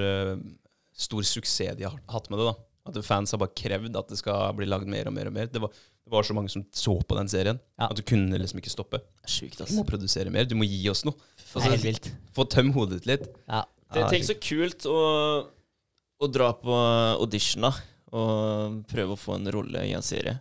stor 0.99 1.23
suksess 1.23 1.77
de 1.79 1.87
har 1.87 1.95
hatt 2.11 2.27
med 2.33 2.41
det. 2.41 2.49
da. 2.51 2.57
At 2.89 2.99
fans 3.05 3.33
har 3.35 3.41
bare 3.43 3.55
krevd 3.57 3.97
at 4.01 4.11
det 4.11 4.19
skal 4.21 4.55
bli 4.57 4.67
lagd 4.69 4.89
mer 4.91 5.11
og 5.11 5.15
mer. 5.15 5.29
og 5.31 5.35
mer. 5.37 5.51
Det 5.53 5.61
var, 5.63 5.71
det 5.75 6.13
var 6.13 6.25
så 6.27 6.35
mange 6.37 6.51
som 6.53 6.65
så 6.73 6.97
på 7.05 7.19
den 7.19 7.29
serien 7.29 7.61
Ja. 7.79 7.91
at 7.91 7.97
du 7.99 8.03
kunne 8.03 8.39
liksom 8.41 8.61
ikke 8.63 8.73
stoppe. 8.73 9.03
Sjukt, 9.29 9.61
Du 9.61 9.75
må 9.77 9.85
produsere 9.87 10.33
mer. 10.33 10.49
Du 10.49 10.57
må 10.57 10.65
gi 10.69 10.89
oss 10.91 11.05
noe. 11.05 11.15
det 11.55 11.63
helt 11.69 11.85
vilt. 11.85 12.11
Få 12.35 12.49
tømme 12.49 12.73
hodet 12.77 13.03
ditt 13.03 13.11
litt. 13.13 13.29
Ja. 13.47 13.65
er 13.95 14.09
tenk 14.11 14.25
så 14.25 14.37
kult 14.41 14.89
å, 14.89 14.99
å 16.19 16.31
dra 16.33 16.53
på 16.57 16.75
audition 17.21 17.69
da, 17.69 17.73
og 18.13 18.83
prøve 18.89 19.15
å 19.15 19.21
få 19.21 19.37
en 19.37 19.53
rolle 19.53 19.85
i 19.85 19.93
en 19.97 20.03
serie. 20.05 20.41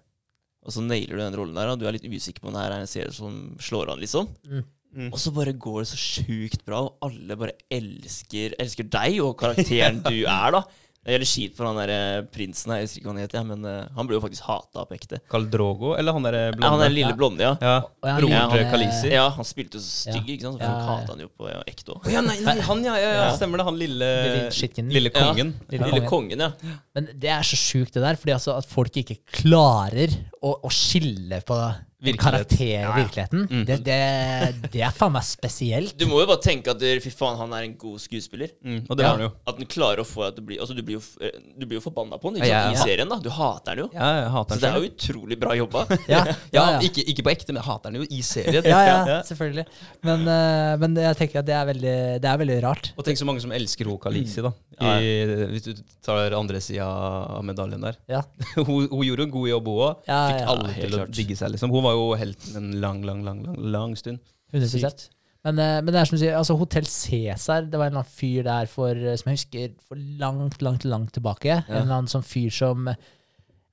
Og 0.67 0.75
så 0.75 0.83
nailer 0.83 1.15
du 1.15 1.21
den 1.23 1.37
rollen 1.39 1.55
der, 1.55 1.71
og 1.71 1.79
du 1.79 1.85
er 1.87 1.95
litt 1.95 2.07
usikker 2.07 2.43
på 2.43 2.49
om 2.51 2.57
det 2.57 2.65
her 2.65 2.75
er 2.75 2.83
en 2.83 2.91
serie 2.91 3.13
som 3.15 3.37
slår 3.63 3.93
an, 3.93 4.01
liksom. 4.03 4.27
Mm. 4.43 4.65
Mm. 4.97 5.11
Og 5.11 5.19
så 5.21 5.31
bare 5.35 5.53
går 5.55 5.81
det 5.83 5.89
så 5.91 5.99
sjukt 5.99 6.65
bra, 6.67 6.81
og 6.83 7.07
alle 7.07 7.37
bare 7.39 7.55
elsker, 7.71 8.55
elsker 8.59 8.87
deg 8.91 9.21
og 9.23 9.35
karakteren 9.39 10.01
du 10.09 10.19
er, 10.23 10.57
da. 10.57 10.63
Det 11.07 11.13
gjelder 11.15 11.29
skit 11.31 11.53
for 11.55 11.69
han 11.69 11.77
der 11.79 11.91
eh, 11.93 12.21
prinsen 12.35 12.73
her, 12.73 12.81
jeg 12.81 12.89
husker 12.89 12.99
ikke 12.99 13.07
hva 13.07 13.13
han 13.15 13.21
heter, 13.23 13.37
ja, 13.39 13.43
men 13.47 13.61
uh, 13.63 13.87
han 13.95 14.09
ble 14.09 14.17
jo 14.17 14.23
faktisk 14.25 14.43
hata 14.43 14.83
på 14.89 14.95
ekte. 14.97 15.19
Carl 15.31 15.45
Drogo, 15.53 15.93
eller 15.95 16.11
han 16.17 16.25
derre 16.27 16.41
Ja, 16.51 16.67
han 16.73 16.81
der 16.83 16.89
er 16.89 16.93
lille 16.97 17.13
Ja. 17.13 17.15
blonde, 17.15 17.45
ja. 17.47 17.53
Ja. 17.63 17.77
Broren 18.03 18.51
til 18.51 18.59
han- 18.65 18.71
Kalisi. 18.73 19.13
Ja, 19.13 19.29
han 19.37 19.47
spilte 19.47 19.79
jo 19.79 19.83
så 19.85 20.11
stygg, 20.11 20.27
Ja. 20.27 20.33
ikke 20.35 20.47
sant? 20.49 20.59
Så 20.59 20.65
Ja, 20.67 20.67
folk 20.67 20.83
ja, 20.83 20.83
ja. 20.83 20.97
hata 20.99 21.15
han 21.15 21.23
jo 21.23 21.29
på 21.39 21.47
ja, 21.53 21.61
ekte 21.71 21.95
òg. 21.95 22.11
Ja, 22.11 22.21
nei, 22.27 22.35
han, 22.43 22.83
ja, 22.83 22.95
ja, 22.99 23.07
ja. 23.07 23.23
Ja. 23.23 23.31
Stemmer 23.39 23.57
det. 23.63 23.65
Han 23.71 23.79
lille, 23.79 24.11
Lille 24.51 24.91
lille 24.99 25.11
Ja. 25.15 25.23
kongen. 25.23 25.53
Lille 25.71 25.91
Lille 25.93 26.07
kongen. 26.11 26.39
ja. 26.43 26.51
Men 26.93 27.07
det 27.15 27.29
er 27.31 27.47
så 27.47 27.55
sjukt 27.55 27.93
det 27.95 28.03
der, 28.03 28.19
fordi 28.19 28.33
altså 28.35 28.57
at 28.57 28.65
folk 28.67 28.91
ikke 28.99 29.17
klarer 29.31 30.11
å, 30.43 30.59
å 30.59 30.69
skille 30.69 31.39
på 31.47 31.55
en 31.55 31.75
Virkelighet. 31.97 32.49
karakter 32.49 32.65
i 32.65 33.01
virkeligheten. 33.01 33.47
Mm. 33.49 33.61
Det, 33.65 33.77
det, 33.85 34.71
det 34.73 34.81
er 34.85 34.91
faen 34.93 35.15
meg 35.15 35.23
spesielt. 35.25 35.95
Du 35.97 36.05
må 36.05 36.19
jo 36.21 36.27
bare 36.29 36.43
tenke 36.45 36.69
at 36.69 36.83
fy 37.01 37.09
faen, 37.09 37.39
han 37.39 37.55
er 37.57 37.65
en 37.65 37.73
god 37.79 37.97
skuespiller. 38.03 38.51
Mm, 38.61 38.83
og 38.85 38.97
det 38.99 39.03
Ja. 39.03 39.09
var 39.09 39.17
han 39.17 39.23
jo. 39.25 39.31
At 39.49 39.57
den 39.57 39.65
klarer 39.71 40.03
å 40.03 40.05
få 40.05 40.27
at 40.27 40.35
du 40.37 40.43
blir 40.45 40.61
Altså, 40.61 40.75
du 40.77 40.83
blir 40.85 40.99
jo, 40.99 41.01
eh, 41.21 41.33
du 41.57 41.65
blir 41.65 41.79
jo 41.79 41.83
forbanna 41.87 42.19
på 42.21 42.29
den 42.29 42.41
ikke 42.43 42.51
Ja, 42.51 42.61
sant? 42.67 42.77
ja. 42.77 42.83
i 42.83 42.89
serien, 42.91 43.09
da. 43.09 43.17
Du 43.17 43.29
hater 43.33 43.75
den 43.75 43.85
jo. 43.85 43.89
Ja, 43.93 44.11
jeg 44.21 44.29
hater 44.35 44.55
Så 44.55 44.61
det 44.61 44.69
er 44.69 44.77
jo 44.77 44.91
utrolig 44.91 45.39
bra 45.39 45.55
jobba. 45.57 45.85
Ja, 46.07 46.21
Ja, 46.27 46.35
ja, 46.53 46.65
ja. 46.77 46.79
Ikke, 46.85 47.01
ikke 47.01 47.23
på 47.25 47.33
ekte, 47.33 47.49
men 47.49 47.61
jeg 47.63 47.67
hater 47.71 47.89
han 47.89 47.95
jo 48.01 48.05
i 48.09 48.21
serien. 48.21 48.63
ja, 48.73 48.81
ja 49.07 49.17
selvfølgelig. 49.25 49.65
Men, 50.05 50.21
uh, 50.29 50.77
men 50.77 50.95
jeg 51.01 51.17
tenker 51.17 51.41
at 51.41 51.49
det 51.49 51.57
er 51.57 51.65
veldig, 51.73 51.97
det 52.21 52.29
er 52.29 52.37
veldig 52.45 52.61
rart. 52.63 52.93
Og 52.95 53.05
tenk 53.05 53.17
så 53.17 53.25
mange 53.25 53.41
som 53.41 53.51
elsker 53.51 53.89
hun 53.89 53.97
Lisi, 54.13 54.41
da. 54.45 54.53
Ja, 54.77 54.99
I, 55.01 55.25
hvis 55.49 55.65
du 55.65 55.71
tar 56.05 56.35
andre 56.37 56.59
sida 56.61 56.85
av 56.85 57.41
medaljen 57.45 57.81
der. 57.81 57.97
Ja. 58.11 58.21
hun, 58.67 58.85
hun 58.91 59.03
gjorde 59.07 59.25
en 59.25 59.33
god 59.33 59.49
jobb, 59.49 59.69
hun 59.73 59.81
òg. 59.87 60.03
Ja, 60.05 60.19
Fikk 60.29 60.41
ja, 60.43 60.47
alle 60.53 60.75
til 60.77 60.97
å 60.99 61.05
digge 61.09 61.37
seg, 61.39 61.53
liksom. 61.55 61.73
Hun 61.73 61.86
var 61.87 61.95
jo 61.97 62.09
helten 62.19 62.59
en 62.59 62.73
lang, 62.83 63.03
lang, 63.07 63.23
lang, 63.25 63.45
lang, 63.47 63.61
lang 63.73 63.95
stund. 63.99 64.19
100 64.53 65.09
men, 65.47 65.59
eh, 65.63 65.81
men 65.83 65.93
det 65.93 65.99
er 66.01 66.09
som 66.09 66.17
du 66.17 66.21
sier, 66.21 66.37
altså 66.37 66.57
Hotell 66.59 66.87
Cæsar, 66.89 67.69
det 67.71 67.79
var 67.79 67.87
en 67.87 67.93
eller 67.93 68.03
annen 68.03 68.15
fyr 68.17 68.43
der 68.47 68.71
for, 68.71 68.91
eh, 68.91 69.15
som 69.19 69.29
jeg 69.31 69.39
husker 69.39 69.77
for 69.79 69.99
langt, 70.19 70.61
langt, 70.65 70.87
langt 70.87 71.13
tilbake. 71.15 71.61
En 71.67 71.85
eller 71.85 72.01
annen 72.01 72.11
sånn 72.11 72.25
fyr 72.25 72.51
som 72.51 72.91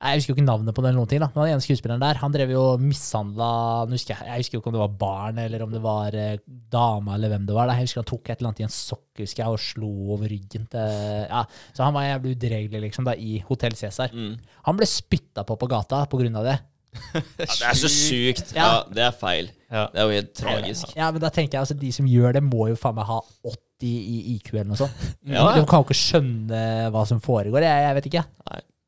Jeg 0.05 0.19
husker 0.19 0.35
jo 0.35 0.37
ikke 0.37 0.45
navnet 0.45 0.75
på 0.77 0.83
den, 0.83 0.91
eller 0.91 1.01
noen 1.01 1.09
ting 1.09 1.21
da, 1.23 1.31
men 1.33 1.47
den 1.47 1.55
ene 1.55 1.65
skuespilleren 1.65 2.03
der, 2.03 2.19
han 2.21 2.33
drev 2.35 2.51
jo 2.53 2.61
og 2.75 2.83
mishandla 2.83 3.47
jeg, 3.95 4.19
jeg 4.19 4.43
husker 4.43 4.59
jo 4.59 4.61
ikke 4.61 4.69
om 4.69 4.75
det 4.75 4.83
var 4.83 4.97
barn, 5.01 5.39
eller 5.41 5.63
om 5.65 5.71
det 5.73 5.81
var 5.81 6.17
eh, 6.19 6.43
dama, 6.45 7.15
eller 7.15 7.33
hvem 7.33 7.47
det 7.49 7.57
var. 7.57 7.71
Da. 7.71 7.79
Jeg 7.79 7.89
husker 7.89 8.03
han 8.03 8.11
tok 8.11 8.29
et 8.29 8.37
eller 8.37 8.51
annet 8.51 8.61
i 8.61 8.67
en 8.67 8.75
sokk 8.75 9.23
husker 9.23 9.45
jeg, 9.47 9.55
og 9.55 9.63
slo 9.65 9.93
over 10.19 10.29
ryggen 10.29 10.67
til 10.69 11.07
ja, 11.31 11.41
Så 11.73 11.87
han 11.87 11.97
var 11.97 12.05
jævlig 12.05 12.35
udregelig 12.37 12.83
liksom, 12.85 13.09
da, 13.09 13.17
i 13.17 13.39
Hotell 13.49 13.79
Cæsar. 13.79 14.13
Mm. 14.13 14.37
Han 14.69 14.83
ble 14.83 14.91
spytta 14.91 15.47
på 15.49 15.57
på 15.57 15.71
gata 15.73 16.05
på 16.11 16.21
grunn 16.21 16.37
av 16.43 16.51
det. 16.51 16.59
Ja, 17.15 17.21
det 17.47 17.69
er 17.71 17.79
så 17.79 17.91
sjukt. 17.91 18.53
Ja. 18.57 18.65
Ja, 18.67 18.85
det 18.95 19.05
er 19.09 19.15
feil. 19.19 19.51
Ja. 19.71 19.87
Det 19.93 20.01
er 20.01 20.09
jo 20.09 20.15
helt 20.19 20.35
tragisk. 20.39 20.93
Ja, 20.97 21.11
men 21.11 21.21
da 21.25 21.31
tenker 21.35 21.57
jeg 21.59 21.65
altså, 21.65 21.75
De 21.81 21.91
som 21.93 22.07
gjør 22.07 22.37
det, 22.39 22.43
må 22.47 22.69
jo 22.71 22.77
faen 22.79 22.95
meg 22.99 23.09
ha 23.09 23.21
80 23.51 23.89
i 23.89 24.19
IQ 24.37 24.53
eller 24.55 24.71
noe 24.73 24.79
sånt. 24.79 25.03
Ja, 25.35 25.49
De 25.57 25.65
kan 25.67 25.83
jo 25.83 25.89
ikke 25.89 25.99
skjønne 25.99 26.63
hva 26.95 27.03
som 27.11 27.21
foregår. 27.25 27.67
Jeg, 27.67 27.83
jeg 27.89 27.99
vet 27.99 28.09
ikke. 28.13 28.25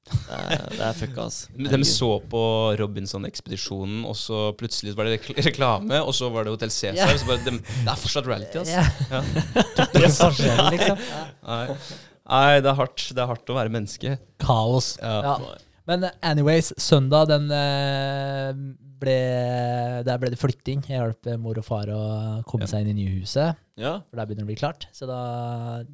Det 0.06 0.36
er, 0.38 0.60
det 0.70 0.82
er 0.86 0.92
fucka, 0.94 1.24
ass. 1.26 1.38
De 1.58 1.78
så 1.90 2.08
på 2.30 2.40
Robinson-ekspedisjonen, 2.78 4.04
og 4.06 4.14
så 4.14 4.52
plutselig 4.58 4.92
var 4.94 5.08
det 5.08 5.16
rekl- 5.16 5.34
reklame, 5.42 5.98
og 5.98 6.14
så 6.14 6.28
var 6.30 6.46
det 6.46 6.52
Hotell 6.54 6.70
Cæsar. 6.70 6.94
Yeah. 7.00 7.16
Så 7.18 7.26
bare, 7.26 7.42
dem- 7.42 7.58
det 7.58 7.90
er 7.90 7.98
fortsatt 7.98 8.28
reality, 8.30 8.60
altså. 8.62 8.76
Ja. 8.76 8.84
Ja. 9.10 9.22
Er 9.96 10.70
liksom. 10.76 11.02
Nei. 11.46 11.64
Nei, 12.26 12.60
det 12.62 12.70
er 12.70 12.78
hardt. 12.78 13.02
Det 13.14 13.22
er 13.22 13.28
hardt 13.30 13.50
å 13.50 13.56
være 13.58 13.70
menneske. 13.74 14.16
Kaos. 14.42 14.92
Ja. 15.02 15.16
Ja. 15.26 15.36
Men 15.86 16.06
eh, 16.06 16.16
anyways, 16.26 16.72
søndag 16.82 17.28
den 17.30 17.50
eh, 17.54 18.50
ble 19.00 19.18
Der 20.06 20.18
ble 20.20 20.32
det 20.32 20.40
flytting. 20.40 20.82
Jeg 20.88 20.98
hjalp 20.98 21.28
eh, 21.30 21.38
mor 21.40 21.60
og 21.60 21.66
far 21.66 21.92
å 21.92 22.00
komme 22.48 22.68
seg 22.70 22.84
inn 22.84 22.94
i 22.94 23.04
nyhuset, 23.04 23.58
Ja, 23.78 23.98
for 24.08 24.18
der 24.18 24.26
begynner 24.26 24.44
det 24.44 24.48
å 24.48 24.52
bli 24.52 24.58
klart. 24.58 24.88
Så 24.96 25.08
da 25.08 25.20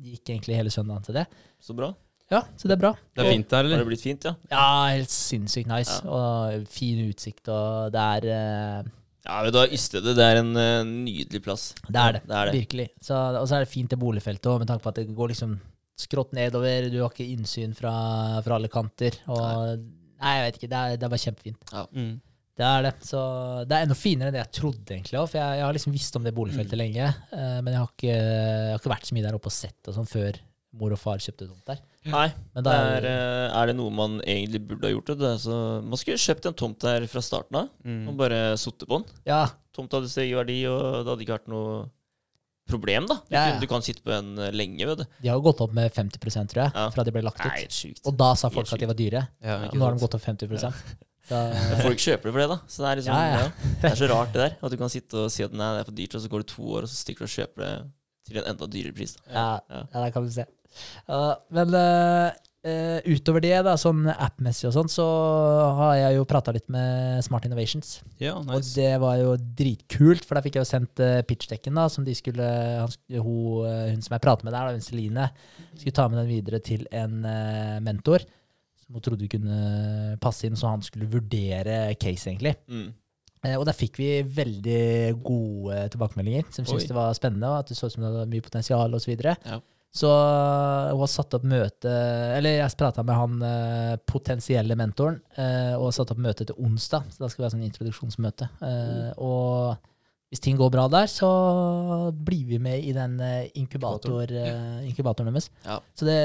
gikk 0.01 0.33
egentlig 0.33 0.59
hele 0.59 0.73
søndagen 0.73 1.05
til 1.09 1.21
det. 1.21 1.29
så 1.63 1.77
bra. 1.77 1.93
Ja, 2.33 2.47
så 2.57 2.65
det 2.65 2.79
er 2.79 2.81
bra. 2.81 2.95
Det 3.13 3.27
er 3.27 3.35
fint 3.35 3.51
der, 3.51 3.67
Har 3.69 3.83
det 3.83 3.85
blitt 3.91 4.01
fint, 4.01 4.25
ja? 4.25 4.33
Ja, 4.49 4.69
helt 4.95 5.13
sinnssykt 5.13 5.69
nice. 5.69 5.99
Og 6.09 6.63
fin 6.73 7.03
utsikt, 7.05 7.45
og 7.53 7.93
det 7.93 8.05
er 8.17 8.29
Ja, 8.31 9.43
vet 9.45 9.53
du 9.53 9.59
hva, 9.59 9.67
Ystede 9.69 10.15
det 10.17 10.25
er 10.25 10.41
en 10.41 10.55
uh, 10.57 10.81
nydelig 10.89 11.43
plass. 11.45 11.67
Det 11.85 12.01
er 12.01 12.17
det. 12.17 12.23
Det 12.25 12.39
er 12.39 12.49
det. 12.49 12.55
Virkelig. 12.57 12.87
Så, 13.05 13.19
og 13.37 13.45
så 13.45 13.59
er 13.59 13.67
det 13.67 13.71
fint 13.75 13.93
det 13.93 14.01
boligfeltet 14.01 14.49
òg, 14.49 14.63
med 14.63 14.73
tanke 14.73 14.87
på 14.87 14.95
at 14.95 15.03
det 15.03 15.13
går 15.13 15.35
liksom 15.35 15.59
skrått 16.03 16.35
nedover. 16.37 16.91
Du 16.93 16.99
har 17.03 17.11
ikke 17.15 17.29
innsyn 17.33 17.73
fra, 17.79 17.93
fra 18.45 18.59
alle 18.59 18.69
kanter. 18.73 19.17
Og 19.33 19.79
nei. 19.79 20.35
jeg 20.37 20.45
vet 20.49 20.61
ikke. 20.61 20.71
Det 20.75 20.83
er, 20.83 20.97
det 21.01 21.09
er 21.09 21.15
bare 21.17 21.25
kjempefint. 21.25 21.75
Mm. 21.97 22.13
Det 22.63 22.67
er 22.69 22.83
det. 22.85 22.95
Så 23.09 23.19
det 23.65 23.77
er 23.79 23.87
enda 23.87 23.97
finere 23.97 24.29
enn 24.29 24.37
det 24.37 24.43
jeg 24.45 24.55
trodde, 24.61 24.85
egentlig. 24.93 25.17
også, 25.19 25.33
For 25.33 25.41
jeg, 25.41 25.59
jeg 25.63 25.65
har 25.67 25.77
liksom 25.79 25.95
visst 25.97 26.19
om 26.21 26.27
det 26.27 26.35
boligfeltet 26.37 26.77
Mm. 26.77 26.83
lenge, 26.85 27.07
uh, 27.33 27.61
men 27.65 27.73
jeg 27.73 27.81
har, 27.81 27.93
ikke, 27.97 28.17
jeg 28.17 28.73
har 28.75 28.83
ikke 28.83 28.93
vært 28.93 29.09
så 29.09 29.17
mye 29.17 29.25
der 29.29 29.39
oppe 29.39 29.49
og 29.49 29.55
sett 29.57 29.89
og 29.89 29.97
sånn 29.97 30.11
før 30.11 30.41
mor 30.81 30.93
og 30.95 31.01
far 31.01 31.21
kjøpte 31.21 31.49
tomt 31.49 31.67
der. 31.69 31.81
Nei, 32.09 32.29
Men 32.55 32.65
det 32.67 32.73
er, 32.75 33.05
eh, 33.07 33.57
er 33.61 33.67
det 33.69 33.75
noe 33.77 33.93
man 33.95 34.15
egentlig 34.25 34.61
burde 34.67 34.89
ha 34.89 34.93
gjort. 34.95 35.11
Det, 35.13 35.19
det, 35.21 35.33
så 35.45 35.57
man 35.85 36.01
skulle 36.01 36.19
kjøpt 36.19 36.47
en 36.49 36.57
tomt 36.59 36.79
der 36.83 37.05
fra 37.13 37.21
starten 37.23 37.59
av, 37.61 37.69
Mm. 37.85 38.07
og 38.09 38.17
bare 38.17 38.39
sittet 38.59 38.89
på 38.89 38.99
den. 39.01 39.05
Ja, 39.29 39.43
Tomt 39.73 39.93
hadde 39.97 40.09
steget 40.13 40.33
i 40.33 40.37
verdi, 40.37 40.57
og 40.69 40.81
det 41.05 41.09
hadde 41.13 41.23
ikke 41.25 41.37
vært 41.39 41.49
noe 41.53 41.75
problem, 42.69 43.07
da. 43.11 43.15
Du, 43.29 43.35
Ja, 43.35 43.45
ja. 43.53 43.61
Du 43.61 43.67
kan 43.71 43.83
sitte 43.83 44.03
på 44.05 44.13
en 44.15 44.39
eh, 44.39 44.51
lenge, 44.55 44.87
vet 44.87 44.99
du. 45.03 45.05
de 45.23 45.29
har 45.29 45.37
jo 45.39 45.45
gått 45.49 45.61
opp 45.65 45.73
med 45.77 45.93
50 45.93 46.19
tror 46.49 46.63
jeg, 46.65 46.73
Ja. 46.75 46.89
fra 46.91 47.05
de 47.05 47.11
ble 47.15 47.23
lagt 47.23 47.41
ut. 47.41 47.47
Nei, 47.51 47.67
sykt. 47.69 48.03
Og 48.07 48.17
da 48.17 48.35
sa 48.35 48.49
folk 48.51 48.73
at 48.73 48.81
de 48.81 48.87
var 48.87 48.99
dyre. 48.99 49.29
Ja, 49.43 49.57
Og 49.69 49.75
nå 49.77 49.85
har 49.85 49.97
de 49.97 50.01
gått 50.05 50.15
opp 50.15 50.23
50 50.25 50.49
ja. 50.63 50.71
Da, 51.31 51.41
Folk 51.87 51.99
kjøper 52.03 52.29
det 52.29 52.33
for 52.35 52.41
det, 52.43 52.49
da. 52.51 52.59
Så 52.69 52.83
det 52.83 52.89
er, 52.91 52.97
liksom, 53.01 53.15
Ja, 53.15 53.27
ja. 53.27 53.43
ja. 53.47 53.75
det 53.83 53.91
er 53.93 53.99
så 54.01 54.09
rart, 54.11 54.33
det 54.35 54.41
der. 54.43 54.57
At 54.63 54.71
du 54.73 54.77
kan 54.81 54.91
sitte 54.93 55.17
og 55.27 55.31
si 55.31 55.43
at 55.47 55.53
nei, 55.53 55.69
det 55.77 55.83
er 55.85 55.89
for 55.91 55.99
dyrt, 55.99 56.15
og 56.19 56.23
så 56.25 56.29
går 56.33 56.43
det 56.45 56.49
to 56.55 56.63
år, 56.77 56.83
og 56.87 56.91
så 56.93 56.97
stikker 57.03 57.25
du 57.27 57.31
og 57.31 57.35
kjøper 57.37 57.63
det 57.67 57.75
til 58.29 58.39
en 58.43 58.49
enda 58.55 58.67
dyrere 58.71 58.95
pris. 58.97 59.15
Da. 59.19 59.23
ja, 59.31 59.47
Ja. 59.71 59.83
ja, 59.95 60.01
der 60.07 60.11
kan 60.15 60.27
du 60.27 60.33
se. 60.35 60.47
Uh, 61.09 61.35
men 61.53 61.75
eh, 61.77 62.33
eh, 62.67 62.99
utover 63.11 63.43
det, 63.45 63.55
da, 63.67 63.75
sånn 63.81 64.07
app-messig 64.13 64.69
og 64.69 64.75
sånn, 64.77 64.91
så 64.93 65.07
har 65.79 65.95
jeg 65.99 66.19
jo 66.19 66.27
prata 66.29 66.55
litt 66.55 66.69
med 66.73 67.23
Smart 67.27 67.47
Innovations. 67.49 67.95
Ja, 68.23 68.37
Og 68.39 68.67
det 68.75 68.91
var 69.03 69.19
jo 69.21 69.35
dritkult, 69.37 70.27
for 70.27 70.39
da 70.39 70.45
fikk 70.45 70.59
jeg 70.59 70.67
jo 70.67 70.71
sendt 70.71 71.03
uh, 71.03 71.21
pitchdekken, 71.27 71.77
da, 71.79 71.89
som 71.93 72.07
de 72.07 72.15
skulle 72.19 72.47
han, 72.47 72.95
hun, 73.19 73.67
eh, 73.69 73.91
hun 73.93 74.05
som 74.05 74.17
jeg 74.17 74.25
prater 74.25 74.49
med 74.49 74.55
der, 74.55 74.71
da, 74.71 74.79
hun 74.79 74.87
Celine, 74.87 75.29
skulle 75.75 75.97
ta 75.99 76.09
med 76.11 76.23
den 76.23 76.31
videre 76.31 76.63
til 76.65 76.87
en 76.95 77.21
uh, 77.27 77.83
mentor 77.85 78.27
som 78.83 78.99
hun 78.99 79.05
trodde 79.05 79.31
kunne 79.31 80.17
passe 80.23 80.49
inn, 80.49 80.59
så 80.59 80.73
han 80.73 80.83
skulle 80.85 81.11
vurdere 81.11 81.95
case, 82.01 82.29
egentlig. 82.31 82.57
Mm. 82.71 82.91
Uh, 83.43 83.57
og 83.57 83.67
der 83.67 83.75
fikk 83.75 83.99
vi 83.99 84.11
veldig 84.23 84.83
gode 85.27 85.85
tilbakemeldinger, 85.95 86.47
som 86.55 86.67
syntes 86.67 86.87
det 86.91 86.99
var 86.99 87.15
spennende, 87.19 87.51
og 87.51 87.63
at 87.63 87.71
det 87.71 87.79
så 87.79 87.91
ut 87.91 87.97
som 87.97 88.05
det 88.05 88.13
hadde 88.13 88.31
mye 88.31 88.45
potensial, 88.45 88.95
osv. 88.95 89.07
Så, 89.07 89.15
videre. 89.15 89.37
Ja. 89.47 89.59
Så 89.93 90.09
eh, 90.09 90.91
hun 90.95 91.03
har 91.03 91.11
satt 91.13 91.35
opp 91.37 91.43
møte 91.45 91.91
Eller 92.33 92.57
jeg 92.57 92.77
prata 92.81 93.03
med 93.05 93.19
han 93.19 93.43
eh, 93.45 93.95
potensielle 94.09 94.77
mentoren, 94.79 95.19
eh, 95.37 95.75
og 95.77 95.91
har 95.91 95.97
satt 95.99 96.15
opp 96.15 96.23
møte 96.25 96.47
til 96.49 96.57
onsdag. 96.65 97.11
Så 97.13 97.21
da 97.21 97.29
skal 97.29 97.43
vi 97.43 97.47
ha 97.47 97.53
sånn 97.53 97.67
introduksjonsmøte. 97.69 98.49
Mm. 98.63 99.21
Og 99.21 99.91
hvis 100.33 100.41
ting 100.41 100.57
går 100.57 100.73
bra 100.73 100.87
der, 100.89 101.11
så 101.13 101.29
blir 102.17 102.47
vi 102.49 102.61
med 102.63 102.81
i 102.89 102.95
den 102.97 103.19
inkubator, 103.61 104.33
inkubatoren 104.89 105.29
deres. 105.29 105.51
Ja. 105.67 105.77
Så 105.93 106.09
det 106.09 106.21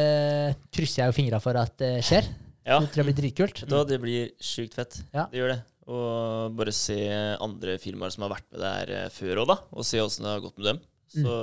krysser 0.72 1.04
jeg 1.04 1.12
jo 1.12 1.18
fingra 1.18 1.42
for 1.44 1.60
at 1.60 1.76
det 1.84 1.98
skjer. 2.08 2.30
Ja. 2.64 2.80
Det 2.80 2.94
tror 2.94 3.04
jeg 3.04 3.10
blir 3.10 3.20
dritkult. 3.20 3.66
Da, 3.68 3.84
det 3.88 4.00
blir 4.00 4.32
sjukt 4.40 4.80
fett. 4.80 5.02
Ja. 5.12 5.28
Det 5.28 5.42
gjør 5.42 5.58
det. 5.58 5.60
Og 5.92 6.56
bare 6.56 6.72
se 6.76 7.02
andre 7.44 7.76
firmaer 7.84 8.16
som 8.16 8.24
har 8.24 8.38
vært 8.38 8.48
med 8.48 8.64
der 8.64 9.12
før 9.12 9.44
òg, 9.44 9.52
da. 9.52 9.60
Og 9.76 9.88
se 9.88 10.00
åssen 10.00 10.24
det 10.24 10.38
har 10.38 10.44
gått 10.48 10.56
med 10.56 10.72
dem. 10.72 10.84
Så 11.12 11.36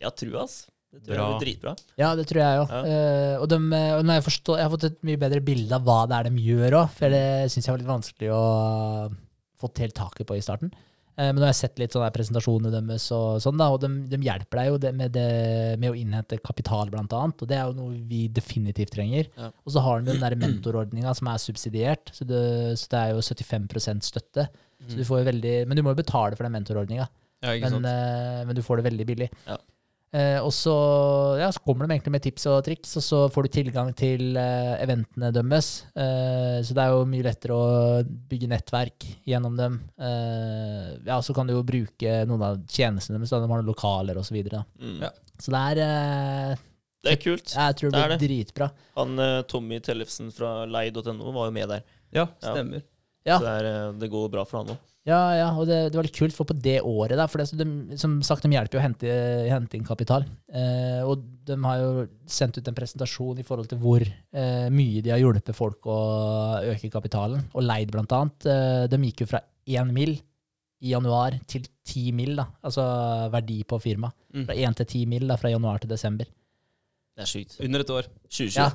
jeg 0.00 0.08
har 0.08 0.16
trua, 0.16 0.48
ass. 0.48 0.62
Det 0.92 1.06
tror 1.06 1.16
Bra. 1.16 1.24
jeg 1.24 1.32
blir 1.32 1.46
dritbra. 1.46 1.74
Ja, 1.96 2.12
det 2.18 2.28
tror 2.28 2.42
jeg 2.42 2.62
òg. 2.62 2.72
Ja. 2.72 3.34
og 3.40 3.48
dem, 3.48 3.66
eh, 3.72 3.96
og 3.96 4.06
jeg, 4.12 4.24
forstår, 4.28 4.60
jeg 4.60 4.68
har 4.68 4.72
fått 4.76 4.88
et 4.90 5.02
mye 5.08 5.20
bedre 5.22 5.40
bilde 5.44 5.76
av 5.76 5.86
hva 5.86 6.00
det 6.06 6.18
er 6.18 6.28
de 6.28 6.46
gjør 6.46 6.80
òg, 6.82 6.96
for 6.98 7.16
det 7.16 7.26
syns 7.52 7.68
jeg 7.68 7.72
var 7.72 7.80
litt 7.82 7.92
vanskelig 7.92 8.32
å 8.36 8.42
få 9.62 9.70
helt 9.78 9.96
taket 9.96 10.28
på 10.28 10.36
i 10.36 10.44
starten. 10.44 10.72
Eh, 11.12 11.28
men 11.28 11.40
nå 11.40 11.44
har 11.44 11.52
jeg 11.52 11.60
sett 11.60 11.80
litt 11.80 11.92
sånne 11.92 12.10
presentasjoner 12.14 12.72
deres, 12.72 13.06
og 13.12 13.40
sånn 13.44 13.58
da, 13.60 13.68
og 13.74 13.82
de, 13.82 13.90
de 14.08 14.20
hjelper 14.24 14.60
deg 14.60 14.68
jo 14.70 14.78
det 14.84 14.92
med, 14.96 15.12
det, 15.16 15.26
med 15.82 15.92
å 15.92 15.98
innhente 15.98 16.38
kapital, 16.44 16.92
blant 16.92 17.12
annet. 17.16 17.44
Og 17.44 17.50
det 17.50 17.58
er 17.58 17.66
jo 17.68 17.76
noe 17.76 17.96
vi 18.08 18.24
definitivt 18.32 18.94
trenger. 18.96 19.28
Ja. 19.36 19.50
Og 19.64 19.74
så 19.74 19.84
har 19.84 20.00
de 20.00 20.12
den 20.12 20.22
der 20.22 20.38
mentorordninga 20.40 21.12
som 21.18 21.28
er 21.32 21.42
subsidiert, 21.42 22.14
så 22.16 22.28
det, 22.28 22.44
så 22.80 22.94
det 22.94 23.02
er 23.02 23.16
jo 23.16 23.24
75 23.24 24.00
støtte. 24.08 24.48
Så 24.82 24.98
du 24.98 25.04
får 25.06 25.20
jo 25.20 25.26
veldig, 25.28 25.58
men 25.70 25.78
du 25.78 25.84
må 25.84 25.92
jo 25.92 26.00
betale 26.00 26.34
for 26.34 26.48
den 26.48 26.56
mentorordninga. 26.56 27.04
Ja, 27.42 27.52
Men, 27.58 27.84
eh, 27.86 28.40
men 28.46 28.54
du 28.54 28.62
får 28.62 28.78
det 28.78 28.86
veldig 28.86 29.06
billig. 29.06 29.28
Ja. 29.48 29.56
Eh, 30.12 30.36
og 30.44 30.50
så, 30.52 30.72
ja, 31.40 31.46
så 31.52 31.62
kommer 31.64 31.86
de 31.86 31.94
egentlig 31.94 32.12
med 32.12 32.24
tips 32.26 32.44
og 32.50 32.58
triks, 32.66 32.90
og 33.00 33.04
så 33.06 33.20
får 33.32 33.46
du 33.46 33.54
tilgang 33.54 33.92
til 33.96 34.36
eh, 34.36 34.74
eventene 34.84 35.30
deres. 35.32 35.70
Eh, 35.96 36.58
så 36.60 36.76
det 36.76 36.84
er 36.84 36.92
jo 36.92 37.06
mye 37.08 37.24
lettere 37.24 37.56
å 37.56 38.02
bygge 38.28 38.50
nettverk 38.52 39.06
gjennom 39.28 39.56
dem. 39.56 39.78
Eh, 39.96 40.90
ja, 41.08 41.16
så 41.24 41.32
kan 41.36 41.48
du 41.48 41.54
jo 41.56 41.64
bruke 41.64 42.18
noen 42.28 42.44
av 42.50 42.60
tjenestene 42.68 43.16
deres, 43.16 43.32
de 43.32 43.40
har 43.40 43.48
noen 43.48 43.72
lokaler 43.72 44.20
osv. 44.20 44.32
Så, 44.32 44.36
videre. 44.36 44.62
Mm. 44.80 45.00
Ja. 45.02 45.10
så 45.44 45.52
det 45.52 45.58
er 45.72 45.80
eh, 45.84 46.60
Det 47.04 47.10
er 47.12 47.18
kult. 47.20 47.52
Jeg 47.52 47.76
tror 47.80 47.90
det 47.92 47.98
Det 47.98 48.06
blir 48.06 48.16
blir 48.22 48.28
dritbra. 48.28 48.70
Han 49.00 49.18
eh, 49.20 49.40
Tommy 49.48 49.80
Tellefsen 49.84 50.30
fra 50.32 50.62
lei.no 50.64 51.34
var 51.34 51.50
jo 51.50 51.56
med 51.56 51.72
der. 51.72 51.84
Ja, 52.12 52.28
stemmer. 52.40 52.84
Ja. 53.24 53.36
Så 53.36 53.44
det, 53.44 53.52
er, 53.60 53.92
det 54.00 54.08
går 54.12 54.32
bra 54.32 54.44
for 54.48 54.60
han 54.60 54.72
òg. 54.76 54.88
Ja, 55.02 55.18
ja, 55.34 55.46
og 55.58 55.66
det, 55.66 55.78
det 55.90 55.98
var 55.98 56.06
litt 56.06 56.14
kult, 56.14 56.30
for 56.36 56.46
på 56.46 56.54
det 56.62 56.76
året, 56.86 57.16
da, 57.18 57.24
for 57.26 57.42
det, 57.42 57.48
de, 57.58 57.96
som 57.98 58.20
sagt, 58.22 58.44
de 58.46 58.52
hjelper 58.54 58.78
jo 58.78 58.80
å 58.80 58.84
hente, 58.84 59.14
hente 59.50 59.74
inn 59.74 59.86
kapital. 59.88 60.22
Eh, 60.54 61.00
og 61.02 61.24
de 61.48 61.56
har 61.64 61.80
jo 61.82 62.04
sendt 62.30 62.60
ut 62.60 62.68
en 62.70 62.76
presentasjon 62.76 63.40
i 63.42 63.46
forhold 63.46 63.66
til 63.72 63.80
hvor 63.82 64.04
eh, 64.06 64.68
mye 64.70 65.02
de 65.02 65.10
har 65.10 65.18
hjulpet 65.18 65.58
folk 65.58 65.88
å 65.90 65.96
øke 66.70 66.90
kapitalen, 66.94 67.42
og 67.50 67.66
leid 67.66 67.90
blant 67.90 68.14
annet. 68.14 68.46
Eh, 68.46 68.84
de 68.92 69.00
gikk 69.08 69.24
jo 69.24 69.30
fra 69.32 69.42
én 69.66 69.90
mil 69.96 70.14
i 70.82 70.94
januar 70.94 71.34
til 71.50 71.66
ti 71.86 72.08
mil, 72.14 72.36
da, 72.38 72.46
altså 72.62 72.86
verdi 73.34 73.58
på 73.66 73.80
firmaet. 73.82 74.14
Mm. 74.38 74.46
Fra 74.46 74.54
én 74.54 74.78
til 74.78 74.86
ti 74.94 75.02
mil 75.10 75.26
da, 75.30 75.34
fra 75.38 75.50
januar 75.50 75.82
til 75.82 75.90
desember. 75.90 76.30
Det 77.18 77.26
er 77.26 77.28
sykt. 77.34 77.58
Under 77.62 77.82
et 77.82 77.90
år. 77.98 78.06
2020. 78.30 78.54
Ja. 78.62 78.70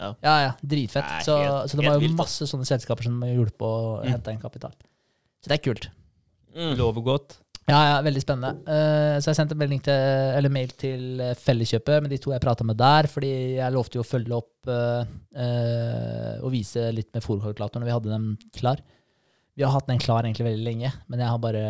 Ja. 0.00 0.08
Ja, 0.24 0.34
ja, 0.40 0.50
dritfett. 0.64 1.04
Nei, 1.04 1.20
helt, 1.20 1.28
Så, 1.28 1.36
så 1.68 1.76
de 1.76 1.84
helt 1.84 1.92
har 1.92 2.00
jo 2.00 2.04
vilt, 2.08 2.16
masse 2.18 2.48
sånne 2.48 2.64
selskaper 2.68 3.06
som 3.08 3.20
har 3.24 3.36
hjulpet 3.36 3.64
å 3.68 3.74
Mm. 4.00 4.08
hente 4.16 4.32
inn 4.32 4.40
kapital. 4.40 4.72
Så 5.42 5.50
det 5.50 5.58
er 5.58 5.66
kult. 5.66 5.90
Mm. 6.56 6.72
Lover 6.78 7.04
godt. 7.04 7.36
Ja, 7.66 7.78
ja, 7.82 7.94
veldig 8.06 8.22
spennende. 8.22 8.62
Uh, 8.62 9.16
så 9.18 9.32
jeg 9.32 9.40
sendte 9.40 9.58
melding 9.58 9.80
til, 9.82 9.94
eller 10.38 10.52
mail 10.54 10.70
til 10.78 11.18
eh, 11.22 11.32
Felleskjøpet 11.34 12.04
med 12.04 12.12
de 12.14 12.20
to 12.22 12.30
jeg 12.30 12.42
prata 12.44 12.62
med 12.66 12.78
der, 12.78 13.08
fordi 13.10 13.32
jeg 13.56 13.74
lovte 13.74 13.98
jo 13.98 14.04
å 14.04 14.06
følge 14.06 14.36
opp 14.36 14.70
uh, 14.70 15.02
uh, 15.34 16.34
og 16.46 16.52
vise 16.54 16.84
litt 16.94 17.10
med 17.16 17.24
fòrkalkulatoren 17.26 17.82
når 17.82 17.90
vi 17.90 17.96
hadde 17.96 18.12
dem 18.12 18.28
klar. 18.54 18.84
Vi 19.58 19.66
har 19.66 19.74
hatt 19.74 19.90
den 19.90 19.98
klar 19.98 20.22
egentlig 20.22 20.46
veldig 20.46 20.62
lenge, 20.62 20.92
men 21.10 21.24
jeg 21.24 21.32
har 21.32 21.42
bare 21.42 21.64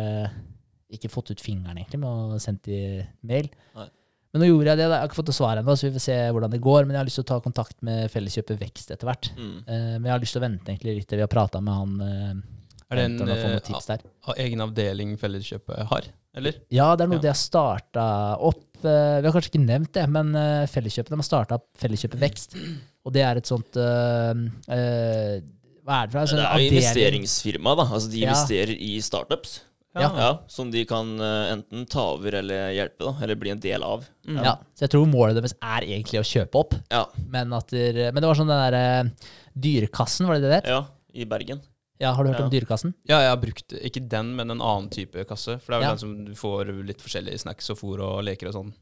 ikke 0.93 1.09
fått 1.11 1.31
ut 1.33 1.41
fingeren 1.41 1.79
egentlig 1.79 2.03
med 2.03 2.35
å 2.37 2.41
sende 2.43 2.69
de 2.69 3.07
mail. 3.25 3.49
Nei. 3.79 3.87
Men 4.31 4.43
nå 4.43 4.49
gjorde 4.51 4.73
jeg 4.73 4.79
det. 4.79 4.85
da. 4.85 4.99
Jeg 4.99 5.01
har 5.01 5.09
ikke 5.09 5.19
fått 5.21 5.33
svar 5.33 5.57
ennå, 5.57 5.73
så 5.73 5.87
vi 5.87 5.95
får 5.95 6.03
se 6.03 6.17
hvordan 6.35 6.51
det 6.53 6.61
går. 6.61 6.85
Men 6.85 6.93
jeg 6.93 6.99
har 6.99 7.07
lyst 7.07 7.19
til 7.21 7.25
å 7.25 7.29
ta 7.31 7.37
kontakt 7.41 7.77
med 7.87 8.11
Felleskjøpet 8.13 8.59
Vekst 8.61 8.91
etter 8.93 9.09
hvert. 9.09 9.31
Mm. 9.33 9.55
Eh, 9.63 9.93
men 9.95 10.05
jeg 10.05 10.13
har 10.13 10.21
lyst 10.23 10.35
til 10.35 10.41
å 10.41 10.45
vente 10.45 10.73
egentlig 10.73 10.97
litt 10.99 11.09
til 11.09 11.21
vi 11.21 11.25
har 11.25 11.31
prata 11.31 11.61
med 11.63 11.79
han. 11.79 12.43
Eh, 12.89 12.93
Er 12.93 12.95
det 13.01 13.05
en 13.05 13.17
noen 13.19 13.53
eh, 13.55 13.59
tips 13.59 13.85
der. 13.89 13.99
a- 14.27 14.33
egen 14.37 14.61
avdeling 14.61 15.17
Felleskjøpet 15.19 15.87
har? 15.91 16.07
Eller? 16.37 16.53
Ja, 16.69 16.95
det 16.95 17.03
er 17.03 17.07
noe 17.07 17.17
Ja. 17.17 17.21
de 17.21 17.27
har 17.33 17.39
starta 17.39 18.07
opp. 18.39 18.63
eh, 18.85 19.21
vi 19.21 19.25
har 19.27 19.33
kanskje 19.33 19.51
ikke 19.55 19.65
nevnt 19.65 19.91
det, 19.93 20.07
men 20.09 20.35
uh, 20.35 20.65
Felleskjøpet 20.69 21.09
de 21.09 21.15
har 21.17 21.23
starta 21.25 21.55
opp 21.57 21.65
Felleskjøpet 21.81 22.19
Vekst. 22.21 22.53
Og 23.07 23.13
det 23.13 23.23
er 23.25 23.37
et 23.37 23.45
sånt 23.49 23.75
uh, 23.79 24.33
uh, 24.69 25.39
Hva 25.87 26.03
er 26.03 26.07
det 26.07 26.11
for 26.13 26.19
noe? 26.19 26.27
Det 26.27 26.43
er 26.45 26.59
jo 26.61 26.67
investeringsfirma, 26.75 27.73
da. 27.79 27.85
Altså 27.95 28.11
de 28.11 28.19
Ja. 28.21 28.29
investerer 28.29 28.75
i 28.77 28.99
startups. 29.01 29.61
Ja. 29.97 30.11
Ja, 30.13 30.31
Som 30.47 30.69
de 30.69 30.83
kan 30.85 31.15
eh, 31.19 31.53
enten 31.55 31.87
ta 31.89 32.03
over 32.13 32.35
eller 32.37 32.67
hjelpe, 32.69 32.99
da. 33.01 33.15
Eller 33.23 33.33
bli 33.39 33.49
en 33.49 33.59
del 33.63 33.81
av. 33.81 34.03
Mm. 34.27 34.43
Ja, 34.45 34.51
så 34.77 34.83
jeg 34.85 34.91
tror 34.93 35.07
målet 35.09 35.39
deres 35.39 35.55
er 35.57 35.87
egentlig 35.87 36.19
å 36.21 36.27
kjøpe 36.27 36.59
opp. 36.59 36.75
Ja. 36.91 37.05
Men, 37.33 37.51
at 37.57 37.71
der, 37.73 38.11
men 38.11 38.21
det 38.21 38.27
var 38.29 38.35
sånn 38.37 38.51
den 38.51 38.61
derre 38.61 38.83
Dyrekassen, 39.57 40.27
var 40.29 40.37
det 40.37 40.43
det 40.45 40.51
der? 40.59 40.69
Ja, 40.69 40.83
i 41.17 41.25
Bergen. 41.25 41.63
Ja, 41.99 42.11
Har 42.13 42.23
du 42.23 42.29
hørt 42.31 42.39
Ja. 42.39 42.45
om 42.45 42.51
Dyrekassen? 42.51 42.93
Ja, 43.09 43.19
jeg 43.21 43.29
har 43.29 43.37
brukt 43.41 43.73
ikke 43.73 44.07
den, 44.07 44.35
men 44.35 44.51
en 44.51 44.59
annen 44.61 44.89
type 44.89 45.23
kasse. 45.25 45.59
For 45.59 45.73
det 45.73 45.77
er 45.77 45.79
vel 45.79 45.87
Ja. 45.87 45.89
den 45.95 45.97
som 46.03 46.25
du 46.25 46.31
får 46.33 46.85
litt 46.85 47.01
forskjellige 47.01 47.39
snacks 47.41 47.69
og 47.73 47.77
fôr 47.79 47.99
og 48.05 48.23
leker 48.23 48.47
og 48.49 48.53
sånn 48.53 48.73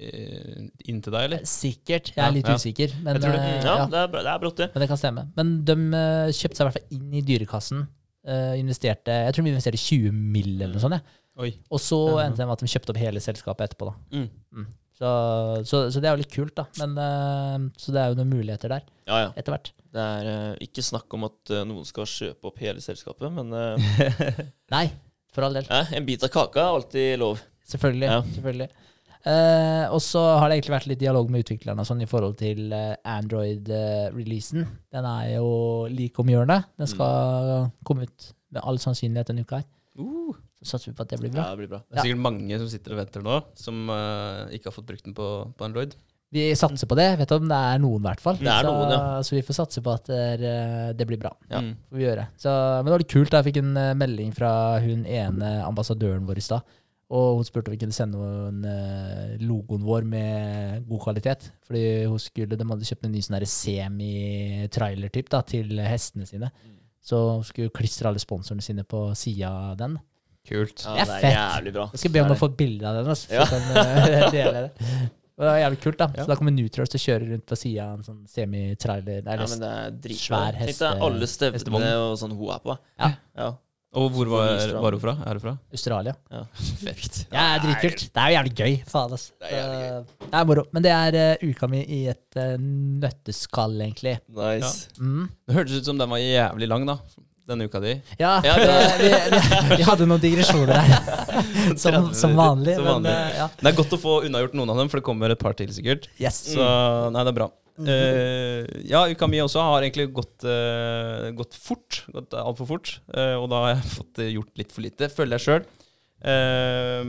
eh, 0.00 0.68
inntil 0.88 1.12
deg, 1.12 1.24
eller? 1.26 1.38
Sikkert. 1.44 2.12
Jeg 2.14 2.18
er 2.22 2.28
Ja, 2.28 2.30
litt 2.30 2.46
ja. 2.48 2.54
usikker. 2.54 2.94
Men, 3.02 3.14
Jeg 3.16 3.22
tror 3.22 3.32
det. 3.32 3.40
eh, 3.40 3.62
Ja, 3.64 3.76
ja, 3.76 3.86
det 3.86 3.98
er, 4.00 4.06
det 4.08 4.26
er 4.32 4.38
brått, 4.38 4.56
det. 4.56 4.68
men 4.74 4.80
det 4.80 4.88
kan 4.88 4.96
stemme. 4.96 5.24
Men 5.36 5.64
de 5.64 5.72
eh, 5.72 6.30
kjøpte 6.32 6.56
seg 6.56 6.60
i 6.60 6.68
hvert 6.70 6.78
fall 6.78 6.96
inn 6.98 7.14
i 7.14 7.20
Dyrekassen. 7.22 7.88
eh, 8.26 8.54
investerte, 8.60 9.06
jeg 9.08 9.32
tror 9.34 9.44
de 9.44 9.50
investerte 9.50 9.78
20 9.80 10.12
mill. 10.12 10.60
eller 10.62 10.74
noe 10.74 10.80
sånt. 10.80 10.92
Ja. 10.92 11.00
Oi. 11.42 11.54
Og 11.70 11.80
så 11.80 12.00
endte 12.22 12.36
det 12.36 12.46
med 12.46 12.52
at 12.52 12.58
de 12.60 12.66
kjøpte 12.66 12.90
opp 12.90 12.96
hele 12.98 13.18
selskapet 13.20 13.70
etterpå. 13.70 13.86
da. 14.12 14.18
Mm. 14.52 14.66
Så, 15.00 15.64
så, 15.64 15.90
så 15.90 16.00
det 16.02 16.04
er 16.04 16.16
jo 16.16 16.20
litt 16.20 16.30
kult, 16.34 16.54
da. 16.54 16.66
Men, 16.78 16.98
eh, 16.98 17.70
så 17.80 17.92
det 17.92 17.96
er 18.02 18.08
jo 18.12 18.18
noen 18.22 18.28
muligheter 18.30 18.68
der, 18.68 18.82
Ja, 19.08 19.18
ja. 19.24 19.32
etter 19.36 19.52
hvert. 19.56 19.70
Det 19.90 20.02
er 20.02 20.28
uh, 20.30 20.58
ikke 20.62 20.84
snakk 20.86 21.16
om 21.16 21.24
at 21.26 21.50
uh, 21.54 21.64
noen 21.66 21.86
skal 21.88 22.06
kjøpe 22.06 22.46
opp 22.50 22.60
hele 22.62 22.82
selskapet, 22.84 23.26
men 23.34 23.50
uh, 23.50 23.90
Nei, 24.76 24.84
for 25.34 25.46
all 25.48 25.56
del. 25.58 25.66
ja, 25.70 25.82
en 25.98 26.06
bit 26.06 26.22
av 26.26 26.30
kaka 26.34 26.62
er 26.62 26.76
alltid 26.78 27.18
lov. 27.22 27.40
Selvfølgelig. 27.70 28.06
Ja. 28.10 28.20
selvfølgelig. 28.36 28.68
Eh, 29.20 29.84
og 29.92 30.00
så 30.00 30.20
har 30.40 30.48
det 30.48 30.56
egentlig 30.56 30.72
vært 30.72 30.86
litt 30.88 31.00
dialog 31.02 31.28
med 31.30 31.42
utviklerne 31.44 31.84
sånn 31.84 32.00
i 32.00 32.06
forhold 32.08 32.38
til 32.40 32.72
Android-releasen. 33.54 34.64
Den 34.94 35.08
er 35.10 35.26
jo 35.36 35.50
like 35.92 36.22
om 36.22 36.30
hjørnet. 36.32 36.70
Den 36.80 36.88
skal 36.90 37.68
komme 37.86 38.06
ut 38.08 38.30
med 38.50 38.62
all 38.64 38.80
sannsynlighet 38.82 39.30
denne 39.30 39.44
uka 39.44 39.60
her. 39.60 39.68
Uh, 40.00 40.32
Så 40.60 40.72
satser 40.74 40.90
vi 40.90 40.96
på 40.96 41.04
at 41.04 41.12
det 41.12 41.18
blir 41.20 41.30
Ja, 41.30 41.42
bra. 41.42 41.50
det 41.52 41.60
blir 41.62 41.70
bra. 41.74 41.82
det 41.88 41.98
er 42.00 42.08
sikkert 42.08 42.24
mange 42.24 42.58
som 42.62 42.68
sitter 42.72 42.94
og 42.94 42.98
venter 43.02 43.22
nå, 43.24 43.36
som 43.56 43.92
ikke 44.52 44.68
har 44.70 44.76
fått 44.76 44.88
brukt 44.88 45.04
den 45.06 45.14
på, 45.16 45.28
på 45.56 45.64
Android. 45.68 45.94
Vi 46.30 46.44
satser 46.54 46.86
på 46.86 46.94
det. 46.94 47.08
Vet 47.18 47.32
om 47.34 47.48
det 47.50 47.56
er 47.58 47.78
noen, 47.82 47.98
i 48.04 48.06
hvert 48.06 48.20
fall. 48.22 48.36
Det 48.38 48.46
er 48.46 48.62
så, 48.62 48.70
noen, 48.70 48.92
ja. 48.94 49.22
så 49.26 49.34
vi 49.34 49.40
får 49.42 49.56
satse 49.56 49.80
på 49.82 49.90
at 49.96 50.06
det, 50.06 50.46
eh, 50.46 50.90
det 50.94 51.06
blir 51.10 51.18
bra. 51.18 51.32
Ja. 51.50 51.58
Mm. 51.58 51.72
får 51.90 51.98
vi 51.98 52.04
gjøre. 52.06 52.26
Så, 52.38 52.52
men 52.78 52.86
det 52.86 52.94
var 52.94 53.02
litt 53.02 53.10
kult. 53.14 53.30
da. 53.32 53.40
Jeg 53.40 53.48
fikk 53.50 53.58
en 53.64 53.72
eh, 53.76 53.94
melding 53.98 54.30
fra 54.36 54.52
hun 54.84 55.02
ene 55.10 55.50
ambassadøren 55.66 56.28
vår 56.28 56.38
i 56.38 56.44
stad. 56.46 56.76
Og 57.10 57.40
hun 57.40 57.46
spurte 57.48 57.72
om 57.72 57.74
vi 57.74 57.80
kunne 57.82 57.96
sende 57.96 58.14
henne 58.22 58.74
eh, 58.78 59.32
logoen 59.42 59.82
vår 59.82 60.06
med 60.06 60.84
god 60.86 61.02
kvalitet. 61.08 61.48
Fordi 61.66 61.82
hun 62.06 62.22
skulle, 62.22 62.54
de 62.54 62.68
hadde 62.70 62.86
kjøpt 62.92 63.08
en 63.08 63.16
ny 63.16 63.24
sånn 63.26 63.40
semi-trailer-typ 63.56 65.34
til 65.50 65.82
hestene 65.82 66.28
sine. 66.30 66.52
Så 67.02 67.18
hun 67.40 67.44
skulle 67.48 67.72
klistre 67.74 68.06
alle 68.12 68.22
sponsorene 68.22 68.62
sine 68.62 68.84
på 68.86 69.08
sida 69.18 69.50
av 69.72 69.78
den. 69.80 69.98
Kult. 70.46 70.84
Ja, 70.86 70.94
Det 70.94 71.00
er 71.02 71.06
det 71.06 71.14
er 71.16 71.20
fett. 71.26 71.38
jævlig 71.40 71.72
bra. 71.74 71.88
Jeg 71.92 72.00
skal 72.04 72.12
be 72.14 72.22
om 72.22 72.30
å 72.34 72.38
få 72.38 72.48
et 72.52 72.56
bilde 72.62 72.86
av 72.88 72.94
den, 73.00 73.10
altså, 73.10 73.26
så 73.26 73.34
Ja. 73.34 73.44
kan 73.50 74.30
dele 74.38 74.62
det. 74.68 75.10
Og 75.40 75.46
det 75.46 75.52
var 75.54 75.62
jævlig 75.62 75.80
kult, 75.80 75.96
da. 75.96 76.06
Ja. 76.12 76.24
Så 76.26 76.28
da 76.28 76.34
kommer 76.36 76.52
Nutrials 76.52 76.90
til 76.92 77.00
å 77.00 77.04
kjøre 77.06 77.26
rundt 77.30 77.46
på 77.48 77.56
sida 77.56 77.86
av 77.86 77.94
en 77.96 78.04
sånn 78.04 78.18
semitrailer. 78.28 79.22
Ja, 79.24 79.46
men 79.48 79.62
det 79.62 79.70
er 79.72 79.94
dritbra. 80.04 80.20
svær 80.20 80.58
Tenk 80.58 80.80
deg 80.82 81.04
alle 81.06 81.28
stevnene 81.32 81.92
og 82.02 82.12
sånn 82.20 82.34
hun 82.36 82.50
er 82.52 82.60
på. 82.66 82.76
Ja. 83.00 83.08
ja. 83.40 83.46
Og 83.96 84.12
hvor 84.14 84.28
var, 84.30 84.60
var 84.84 84.94
hun 84.94 85.02
fra? 85.02 85.14
Er 85.24 85.38
hun 85.38 85.42
fra? 85.46 85.54
Australia. 85.72 86.12
ja. 86.28 86.42
Fett. 86.84 87.22
Ja, 87.32 87.46
det 87.56 87.56
er 87.56 87.64
dritkult. 87.64 88.04
Det 88.04 88.20
er 88.20 88.28
jo 88.28 88.36
jævlig 88.36 88.52
gøy. 88.60 88.76
Faen, 88.92 89.16
ass. 89.16 89.24
Det 89.40 89.48
er 89.48 89.56
jævlig 89.56 90.20
Det 90.26 90.42
er 90.42 90.46
moro. 90.52 90.66
Men 90.76 90.84
det 90.84 90.92
er 90.98 91.18
uh, 91.22 91.48
uka 91.48 91.70
mi 91.72 91.80
i 91.80 92.02
et 92.12 92.38
uh, 92.38 92.52
nøtteskall, 92.60 93.80
egentlig. 93.80 94.18
Nice. 94.36 94.92
Mm. 95.00 95.24
Det 95.48 95.56
hørtes 95.56 95.80
ut 95.80 95.88
som 95.88 96.04
den 96.04 96.12
var 96.12 96.20
jævlig 96.20 96.68
lang, 96.68 96.84
da. 96.92 97.00
Denne 97.50 97.66
uka 97.66 97.80
di. 97.82 97.96
Ja, 98.20 98.36
Ja, 98.46 98.56
det, 98.60 98.74
vi, 99.00 99.08
vi, 99.34 99.76
vi 99.80 99.86
hadde 99.86 100.06
noen 100.06 100.22
digresjoner 100.22 100.70
der, 100.70 100.92
som, 101.82 102.12
som 102.14 102.36
vanlig. 102.38 102.76
som 102.78 102.86
vanlig. 102.86 103.10
Men, 103.10 103.38
ja. 103.40 103.48
Det 103.58 103.72
er 103.72 103.78
godt 103.80 103.96
å 103.96 104.00
få 104.00 104.20
unnagjort 104.28 104.54
noen 104.58 104.70
av 104.70 104.78
dem, 104.82 104.90
for 104.92 105.00
det 105.00 105.06
kommer 105.08 105.34
et 105.34 105.40
par 105.40 105.56
til, 105.58 105.72
sikkert. 105.74 106.06
Yes. 106.22 106.38
Så 106.54 106.62
nei, 107.10 107.24
det 107.26 107.32
er 107.34 107.38
bra. 107.40 107.50
Uh, 107.80 108.66
ja, 108.84 109.06
uka 109.08 109.26
mi 109.30 109.40
også 109.40 109.62
har 109.64 109.86
egentlig 109.86 110.10
gått, 110.14 110.44
uh, 110.44 111.30
gått 111.34 111.56
fort. 111.58 112.02
Gått 112.14 112.36
altfor 112.38 112.68
fort. 112.70 112.94
Uh, 113.10 113.40
og 113.40 113.48
da 113.50 113.64
har 113.64 113.74
jeg 113.74 113.90
fått 113.98 114.22
eh, 114.22 114.32
gjort 114.36 114.62
litt 114.62 114.74
for 114.76 114.86
lite, 114.86 115.10
føler 115.10 115.38
jeg 115.38 115.46
sjøl. 115.48 115.68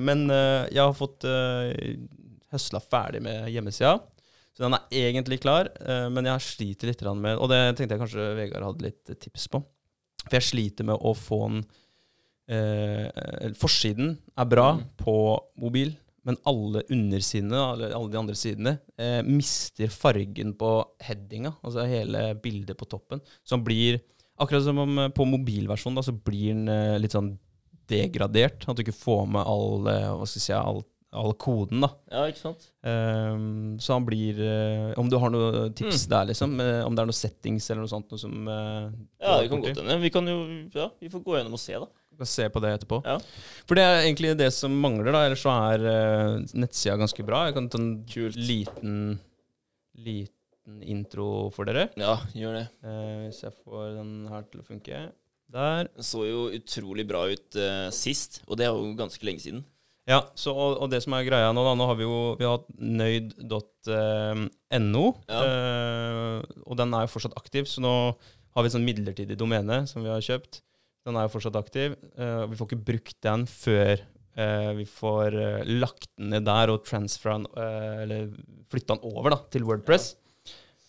men 0.07 0.21
eh, 0.31 0.69
jeg 0.71 0.79
har 0.79 0.93
fått 0.95 1.25
uh, 1.27 1.67
høsla 2.55 2.79
ferdig 2.79 3.19
med 3.25 3.49
hjemmesida. 3.51 3.97
Så 4.55 4.65
den 4.65 4.75
er 4.75 5.07
egentlig 5.07 5.39
klar, 5.41 5.69
eh, 5.79 6.07
men 6.11 6.27
jeg 6.27 6.43
sliter 6.43 6.91
litt 6.91 7.03
med 7.15 7.39
Og 7.39 7.47
det 7.49 7.61
tenkte 7.77 7.95
jeg 7.95 8.01
kanskje 8.03 8.25
Vegard 8.37 8.67
hadde 8.67 8.85
litt 8.89 9.09
eh, 9.09 9.19
tips 9.19 9.47
på. 9.51 9.63
For 10.27 10.37
jeg 10.37 10.47
sliter 10.49 10.87
med 10.87 11.01
å 11.01 11.13
få 11.17 11.41
den 11.49 11.63
eh, 12.51 13.51
Forsiden 13.59 14.17
er 14.37 14.45
bra 14.49 14.73
Mm. 14.77 14.85
på 14.97 15.15
mobil, 15.57 15.93
men 16.23 16.37
alle 16.45 16.83
undersidene, 16.93 17.57
alle, 17.57 17.91
alle 17.95 18.11
de 18.11 18.17
andre 18.19 18.35
sidene, 18.37 18.79
eh, 18.97 19.21
mister 19.25 19.87
fargen 19.89 20.53
på 20.53 20.85
headinga, 21.01 21.55
altså 21.63 21.87
hele 21.87 22.35
bildet 22.41 22.77
på 22.77 22.85
toppen. 22.89 23.21
Som 23.43 23.63
blir 23.63 24.01
Akkurat 24.41 24.63
som 24.63 24.77
om 24.81 24.97
eh, 24.97 25.09
på 25.13 25.25
mobilversjonen 25.25 25.95
da, 25.99 26.01
så 26.01 26.13
blir 26.17 26.53
den 26.55 26.67
eh, 26.67 26.97
litt 26.97 27.13
sånn 27.13 27.37
degradert. 27.91 28.63
At 28.67 28.75
du 28.77 28.81
ikke 28.81 28.95
får 28.97 29.27
med 29.29 29.45
all, 29.45 29.85
eh, 29.91 30.07
hva 30.17 30.25
skal 30.25 30.39
jeg 30.39 30.45
si, 30.47 30.53
all, 30.57 30.79
all 31.13 31.33
koden, 31.35 31.81
da. 31.83 31.89
Ja, 32.11 32.21
ikke 32.31 32.39
sant? 32.39 32.65
Um, 32.87 33.77
så 33.83 33.97
han 33.97 34.05
blir 34.07 34.37
uh, 34.39 34.93
Om 35.01 35.09
du 35.11 35.17
har 35.19 35.29
noen 35.33 35.73
tips 35.75 36.05
Mm. 36.05 36.09
der, 36.13 36.25
liksom? 36.29 36.53
Uh, 36.61 36.85
om 36.87 36.95
det 36.95 37.01
er 37.03 37.09
noen 37.09 37.17
settings 37.17 37.67
eller 37.69 37.81
noe 37.83 37.91
sånt 37.91 38.13
noe 38.13 38.21
som 38.21 38.47
uh, 38.47 38.85
Ja, 39.19 39.33
vi 39.37 39.43
det 39.43 39.49
kan 39.51 39.61
godt 39.65 39.81
hende. 39.81 39.97
Vi 40.05 40.11
kan 40.15 40.29
jo 40.31 40.37
Ja, 40.77 40.85
vi 41.01 41.09
får 41.11 41.23
gå 41.25 41.35
gjennom 41.35 41.57
og 41.57 41.59
se, 41.59 41.73
da. 41.83 41.89
kan 42.21 42.29
se 42.31 42.47
på 42.53 42.61
det 42.63 42.71
etterpå. 42.77 43.01
Ja. 43.03 43.17
For 43.67 43.75
det 43.75 43.83
er 43.89 43.99
egentlig 44.05 44.31
det 44.39 44.51
som 44.55 44.71
mangler, 44.79 45.11
da. 45.11 45.25
Ellers 45.27 45.43
så 45.43 45.51
er 45.73 45.83
nettsida 46.53 46.95
ganske 47.01 47.25
bra. 47.27 47.43
Jeg 47.49 47.57
kan 47.59 47.67
ta 47.73 47.81
en 47.81 47.91
Kult. 48.07 48.35
liten, 48.39 49.19
liten 49.97 50.81
intro 50.85 51.49
for 51.51 51.65
dere. 51.67 51.89
Ja, 51.99 52.15
gjør 52.37 52.55
det. 52.61 52.65
Hvis 53.25 53.41
jeg 53.43 53.55
får 53.65 53.95
den 53.97 54.13
her 54.31 54.45
til 54.51 54.61
å 54.63 54.67
funke. 54.67 55.01
Der. 55.51 55.89
Den 55.91 56.05
så 56.07 56.23
jo 56.29 56.45
utrolig 56.55 57.03
bra 57.09 57.25
ut 57.27 57.57
sist, 57.91 58.41
og 58.47 58.55
det 58.61 58.69
er 58.69 58.71
jo 58.77 58.93
ganske 58.95 59.25
lenge 59.27 59.43
siden. 59.43 59.65
Ja, 60.09 60.23
så, 60.35 60.49
og, 60.55 60.77
og 60.81 60.89
det 60.91 61.03
som 61.03 61.13
er 61.13 61.23
greia 61.27 61.51
nå, 61.53 61.61
da, 61.65 61.75
nå 61.77 61.85
har 61.87 61.95
vi 61.99 62.03
jo 62.07 62.35
vi 62.39 62.45
har 62.47 62.57
hatt 62.57 62.69
nøyd.no, 62.81 65.05
Ja. 65.29 65.41
eh, 65.45 66.41
og 66.65 66.77
den 66.79 66.93
er 66.97 67.01
jo 67.05 67.11
fortsatt 67.13 67.37
aktiv, 67.37 67.63
så 67.69 67.81
nå 67.85 67.93
har 68.55 68.61
vi 68.65 68.69
et 68.71 68.75
sånn 68.75 68.87
midlertidig 68.87 69.35
domene 69.39 69.77
som 69.87 70.03
vi 70.03 70.09
har 70.11 70.21
kjøpt. 70.25 70.53
Den 71.07 71.15
er 71.17 71.23
jo 71.25 71.33
fortsatt 71.33 71.55
aktiv. 71.57 71.89
Uh, 72.17 72.43
vi 72.51 72.55
får 72.59 72.67
ikke 72.67 72.85
brukt 72.91 73.17
den 73.25 73.41
før 73.49 73.95
uh, 74.37 74.71
vi 74.77 74.85
får 74.85 75.27
uh, 75.37 75.61
lagt 75.81 76.09
den 76.17 76.29
ned 76.33 76.43
der 76.45 76.69
og 76.73 76.83
transfera 76.85 77.37
eh, 77.57 77.95
eller 78.03 78.21
flytta 78.73 78.93
den 78.97 79.05
over 79.09 79.29
da, 79.33 79.39
til 79.53 79.63
Wordpress. 79.65 80.05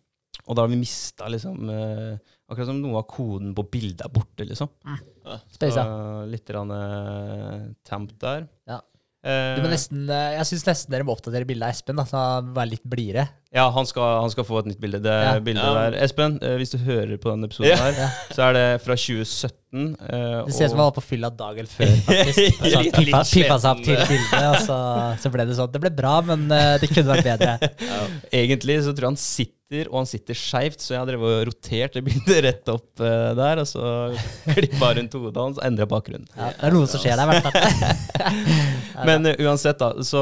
Og 0.48 0.56
da 0.56 0.62
har 0.66 0.70
vi 0.72 0.78
mista 0.80 1.28
liksom 1.32 1.70
eh, 1.72 2.18
Akkurat 2.52 2.68
som 2.70 2.78
noe 2.78 3.00
av 3.02 3.08
koden 3.10 3.56
på 3.58 3.64
bildet 3.74 4.04
er 4.06 4.12
borte, 4.14 4.46
liksom. 4.46 4.70
Mm. 4.86 5.00
ja. 5.26 5.38
Så 5.50 5.86
litt 6.30 6.46
grann, 6.46 6.70
eh, 6.76 7.64
tamp 7.90 8.12
der. 8.22 8.44
Ja. 8.70 8.78
Eh, 9.26 9.56
Du 9.58 9.64
må 9.64 9.72
nesten, 9.72 10.04
eh, 10.14 10.36
jeg 10.38 10.46
syns 10.52 10.68
nesten 10.68 10.94
dere 10.94 11.08
må 11.08 11.16
oppdatere 11.16 11.48
bildet 11.50 11.66
av 11.66 11.74
Espen, 11.74 11.98
da, 11.98 12.04
så 12.06 12.22
være 12.54 12.76
litt 12.76 12.84
blidere. 12.86 13.24
ja, 13.52 13.66
han 13.74 13.88
skal, 13.90 14.22
han 14.22 14.30
skal 14.30 14.46
få 14.46 14.60
et 14.62 14.68
nytt 14.70 14.80
bilde. 14.84 15.02
Det 15.02 15.16
Ja. 15.26 15.40
bildet 15.40 15.64
Ja. 15.66 15.74
der 15.90 15.98
Espen, 16.06 16.38
eh, 16.44 16.54
hvis 16.62 16.76
du 16.76 16.78
hører 16.78 17.18
på 17.18 17.32
denne 17.34 17.50
episoden 17.50 17.72
Ja. 17.74 17.78
her, 17.82 18.14
så 18.30 18.44
er 18.50 18.54
det 18.54 18.82
fra 18.86 18.94
2017. 18.94 19.65
eh, 19.84 20.38
Det 20.48 20.54
ser 20.56 20.70
ut 20.70 20.74
som 20.74 20.80
han 20.82 20.88
var 20.90 20.96
på 20.98 21.04
fylla 21.06 21.30
dagen 21.36 21.68
før, 21.70 21.92
faktisk. 22.08 22.62
Altså, 22.64 22.82
piffa, 22.96 23.22
piffa 23.32 23.58
seg 23.64 23.70
opp 23.72 23.82
til 23.86 24.00
sliten. 24.00 24.10
bildet, 24.14 24.48
og 24.52 24.62
så, 24.66 24.78
så 25.26 25.32
ble 25.34 25.46
det 25.50 25.58
sånn. 25.60 25.74
Det 25.76 25.82
ble 25.84 25.92
bra, 25.98 26.16
men 26.32 26.48
uh, 26.52 26.76
det 26.82 26.90
kunne 26.94 27.12
vært 27.16 27.30
bedre. 27.34 27.58
Ja. 27.92 28.00
Egentlig 28.42 28.80
så 28.86 28.94
tror 28.96 29.08
jeg 29.10 29.14
han 29.14 29.20
sitter, 29.22 29.88
og 29.90 29.96
han 30.02 30.08
sitter 30.10 30.38
skeivt, 30.38 30.82
så 30.84 30.94
jeg 30.94 31.00
har 31.02 31.08
drevet 31.10 31.32
og 31.40 31.46
rotert 31.50 31.96
det 31.98 32.04
bildet 32.06 32.42
rett 32.46 32.72
opp 32.74 33.02
uh, 33.04 33.32
der, 33.38 33.62
og 33.64 33.68
så 33.70 33.84
klippa 34.56 34.92
rundt 34.98 35.16
hodet 35.18 35.42
hans 35.42 35.60
og 35.62 35.66
endra 35.68 35.88
bakgrunnen. 35.90 36.28
Ja, 36.38 36.52
det 36.56 36.70
er 36.70 36.76
noe 36.78 36.90
som 36.92 37.02
skjer 37.04 37.20
der, 37.20 37.26
i 37.26 37.42
hvert 37.42 37.60
fall. 37.60 38.36
Men 39.10 39.28
eh, 39.32 39.40
uansett, 39.46 39.80
da, 39.82 39.92
så, 40.06 40.22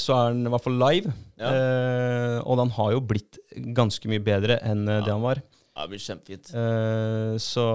så 0.00 0.14
er 0.16 0.30
han 0.32 0.44
i 0.46 0.52
hvert 0.54 0.64
fall 0.66 0.78
live. 0.80 1.12
Ja. 1.40 1.50
eh, 1.56 2.36
og 2.44 2.58
han 2.60 2.72
har 2.76 2.90
jo 2.96 3.00
blitt 3.12 3.38
ganske 3.76 4.08
mye 4.12 4.20
bedre 4.24 4.58
enn 4.66 4.84
det 4.88 5.00
Ja. 5.06 5.14
han 5.14 5.24
var. 5.24 5.40
Ja, 5.80 5.86
det 5.86 5.94
blir 5.94 6.02
kjempefint. 6.04 6.50
Uh, 6.52 7.38
så, 7.40 7.66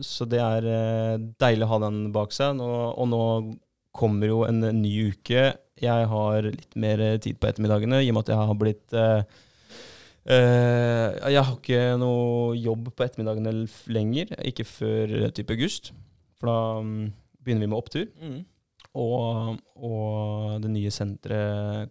så 0.00 0.24
det 0.24 0.38
er 0.40 0.68
eh, 0.70 1.16
deilig 1.42 1.66
å 1.66 1.74
ha 1.74 1.78
den 1.82 1.98
bak 2.14 2.32
seg. 2.32 2.54
Nå, 2.56 2.68
og 2.96 3.10
nå 3.12 3.24
kommer 3.92 4.30
jo 4.30 4.38
en 4.46 4.64
ny 4.78 4.92
uke. 5.12 5.50
Jeg 5.80 6.08
har 6.08 6.48
litt 6.48 6.78
mer 6.80 7.02
tid 7.20 7.36
på 7.36 7.50
ettermiddagene, 7.50 8.00
i 8.00 8.08
og 8.08 8.16
med 8.16 8.24
at 8.24 8.32
jeg 8.32 8.50
har 8.50 8.60
blitt 8.64 8.96
uh, 8.96 9.38
Uh, 10.30 11.16
Jeg 11.32 11.40
har 11.40 11.54
ikke 11.56 11.78
noe 11.98 12.52
jobb 12.54 12.90
på 12.92 13.06
ettermiddagene 13.06 13.64
lenger. 13.90 14.34
Ikke 14.46 14.66
før 14.68 15.30
type 15.34 15.56
august. 15.56 15.94
For 16.38 16.50
da 16.50 16.84
um, 16.84 17.08
begynner 17.40 17.64
vi 17.64 17.70
med 17.72 17.78
opptur. 17.78 18.04
Mm. 18.20 18.42
Og, 19.00 19.56
og 19.80 20.60
det 20.60 20.70
nye 20.74 20.92
senteret 20.92 21.90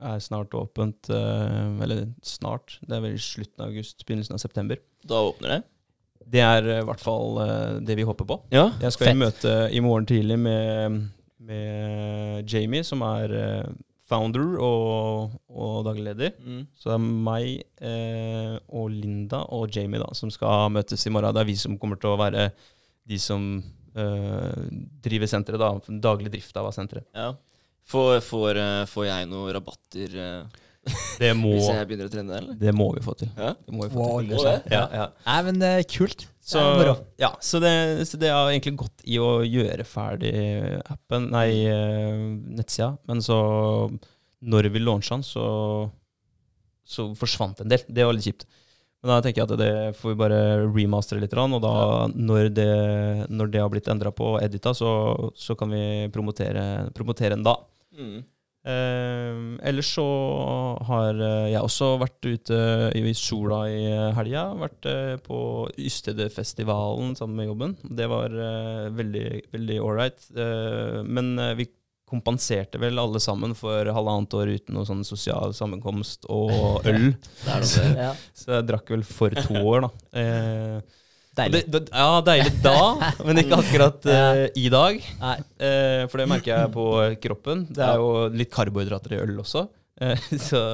er 0.00 0.20
snart 0.22 0.54
åpent. 0.54 1.10
eh, 1.10 1.82
eller 1.84 2.06
snart. 2.22 2.78
Det 2.86 2.96
er 2.96 3.02
vel 3.04 3.16
i 3.18 3.22
slutten 3.22 3.64
av 3.64 3.72
august, 3.72 4.04
begynnelsen 4.06 4.34
av 4.34 4.42
september. 4.42 4.78
Da 5.06 5.22
åpner 5.30 5.48
det. 5.56 5.60
Det 6.28 6.40
er 6.44 6.68
eh, 6.68 6.80
i 6.82 6.86
hvert 6.88 7.02
fall 7.02 7.38
eh, 7.44 7.80
det 7.86 7.96
vi 7.96 8.06
håper 8.08 8.28
på. 8.28 8.40
Ja. 8.54 8.70
Jeg 8.82 8.92
skal 8.92 9.14
i 9.14 9.18
møte 9.24 9.54
i 9.72 9.80
morgen 9.84 10.06
tidlig 10.08 10.38
med, 10.38 10.98
med 11.40 12.48
Jamie, 12.50 12.84
som 12.84 13.02
er 13.02 13.34
founder 14.08 14.54
og, 14.64 15.34
og 15.52 15.82
daglig 15.86 16.06
leder. 16.08 16.32
Mm. 16.40 16.62
Så 16.78 16.88
det 16.90 16.94
er 16.96 17.02
meg 17.28 17.48
eh, 17.84 18.54
og 18.72 18.88
Linda 18.94 19.42
og 19.54 19.68
Jamie 19.74 20.00
da, 20.00 20.08
som 20.16 20.32
skal 20.32 20.70
møtes 20.72 21.04
i 21.06 21.12
morgen. 21.12 21.34
Det 21.36 21.42
er 21.44 21.50
vi 21.50 21.58
som 21.60 21.76
kommer 21.80 22.00
til 22.00 22.14
å 22.14 22.20
være 22.20 22.48
de 23.08 23.18
som 23.20 23.50
eh, 23.96 24.64
driver 25.04 25.30
senteret, 25.30 25.60
da. 25.60 25.98
Daglig 26.08 26.32
drift 26.32 26.56
av 26.60 26.70
senteret. 26.76 27.08
ja. 27.16 27.34
Får, 27.88 28.18
får, 28.24 28.58
eh, 28.60 28.82
får 28.90 29.06
jeg 29.08 29.28
noen 29.30 29.52
rabatter 29.56 30.16
eh, 30.20 30.64
Det 31.20 31.30
må, 31.36 31.52
hvis 31.56 31.70
jeg 31.72 31.88
begynner 31.88 32.08
å 32.10 32.12
trene, 32.12 32.40
eller? 32.42 32.58
det 32.60 32.74
må 32.76 32.90
vi 32.96 33.04
få 33.04 33.14
til. 33.20 33.30
Ja. 33.36 33.54
Det 33.64 33.74
må 33.76 33.86
vi 33.86 33.92
få 33.94 34.02
Wow, 34.02 34.18
til. 34.20 34.34
må 34.36 34.44
det? 34.44 34.56
Ja, 34.74 34.82
ja. 34.92 35.06
Nei, 35.28 35.38
men 35.48 35.62
eh, 35.64 35.80
kult. 35.88 36.26
Så, 36.48 36.60
Det 36.80 36.84
er 36.86 36.92
ja, 37.20 37.30
så, 37.44 37.60
det, 37.60 37.72
så 38.08 38.20
det 38.20 38.30
har 38.32 38.48
egentlig 38.52 38.76
gått 38.80 39.02
i 39.04 39.18
å 39.20 39.42
gjøre 39.44 39.84
ferdig 39.84 40.32
appen, 40.88 41.26
nei, 41.34 41.50
nettsida. 42.56 42.94
Men 43.08 43.20
så, 43.24 43.36
når 44.40 44.70
vi 44.72 44.80
launcha 44.80 45.18
den, 45.18 45.26
så, 45.28 45.44
så 46.88 47.10
forsvant 47.20 47.60
en 47.60 47.68
del. 47.72 47.84
Det 47.88 48.06
var 48.08 48.16
litt 48.16 48.28
kjipt. 48.30 48.46
Men 49.02 49.12
da 49.12 49.18
tenker 49.22 49.44
jeg 49.44 49.50
at 49.52 49.60
det 49.60 49.72
får 50.00 50.10
vi 50.14 50.18
bare 50.18 50.38
remastere 50.74 51.20
litt, 51.22 51.36
og 51.38 51.60
da, 51.62 51.74
når, 52.16 52.48
det, 52.50 52.70
når 53.30 53.52
det 53.52 53.60
har 53.62 53.68
blitt 53.70 53.90
endra 53.92 54.10
på 54.10 54.32
og 54.34 54.40
edita, 54.42 54.72
så, 54.74 54.88
så 55.38 55.54
kan 55.58 55.70
vi 55.70 55.82
promotere, 56.14 56.64
promotere 56.96 57.36
den 57.36 57.44
da. 57.46 57.54
Mm. 57.98 58.18
Uh, 58.68 59.56
ellers 59.64 59.88
så 59.94 60.04
har 60.88 61.16
eh, 61.22 61.46
jeg 61.54 61.62
også 61.62 61.92
vært 62.02 62.26
ute 62.26 62.58
i 62.98 63.12
sola 63.16 63.62
i 63.70 63.86
helga. 64.16 64.48
Vært 64.60 64.88
eh, 64.90 65.14
på 65.24 65.38
Ystedfestivalen 65.78 67.14
sammen 67.16 67.38
med 67.38 67.48
jobben. 67.48 67.76
Det 67.82 68.08
var 68.10 68.34
uh, 68.34 68.90
veldig, 68.92 69.26
veldig 69.54 69.78
ålreit. 69.84 70.28
Uh, 70.36 71.00
men 71.06 71.36
eh, 71.38 71.54
vi 71.62 71.68
kompenserte 72.08 72.80
vel 72.80 72.98
alle 73.00 73.20
sammen 73.20 73.54
for 73.56 73.88
halvannet 73.92 74.36
år 74.36 74.52
uten 74.56 74.76
noe 74.76 74.88
sånn 74.88 75.04
sosial 75.06 75.54
sammenkomst 75.56 76.28
og 76.32 76.52
øl. 76.90 77.12
Det 77.14 77.58
noe. 77.64 77.90
Ja, 77.94 78.14
Så 78.42 78.58
jeg 78.58 78.68
drakk 78.68 78.92
vel 78.92 79.06
for 79.06 79.38
to 79.38 79.62
år, 79.62 79.86
da. 79.86 79.92
Deilig. 81.38 81.64
Det, 81.68 81.80
det, 81.86 81.92
ja, 81.94 82.20
deilig 82.26 82.52
da, 82.64 82.78
men 83.26 83.42
ikke 83.42 83.60
akkurat 83.62 84.08
uh, 84.10 84.44
i 84.58 84.68
dag. 84.72 85.02
Nei. 85.22 85.36
Eh, 85.62 86.04
for 86.10 86.22
det 86.22 86.28
merker 86.30 86.54
jeg 86.54 86.72
på 86.74 86.86
kroppen. 87.22 87.66
Det 87.70 87.84
er 87.84 88.00
jo 88.02 88.26
litt 88.34 88.50
karbohydrater 88.54 89.14
i 89.14 89.20
øl 89.22 89.36
også. 89.44 89.68
Uh, 90.02 90.28
så 90.48 90.64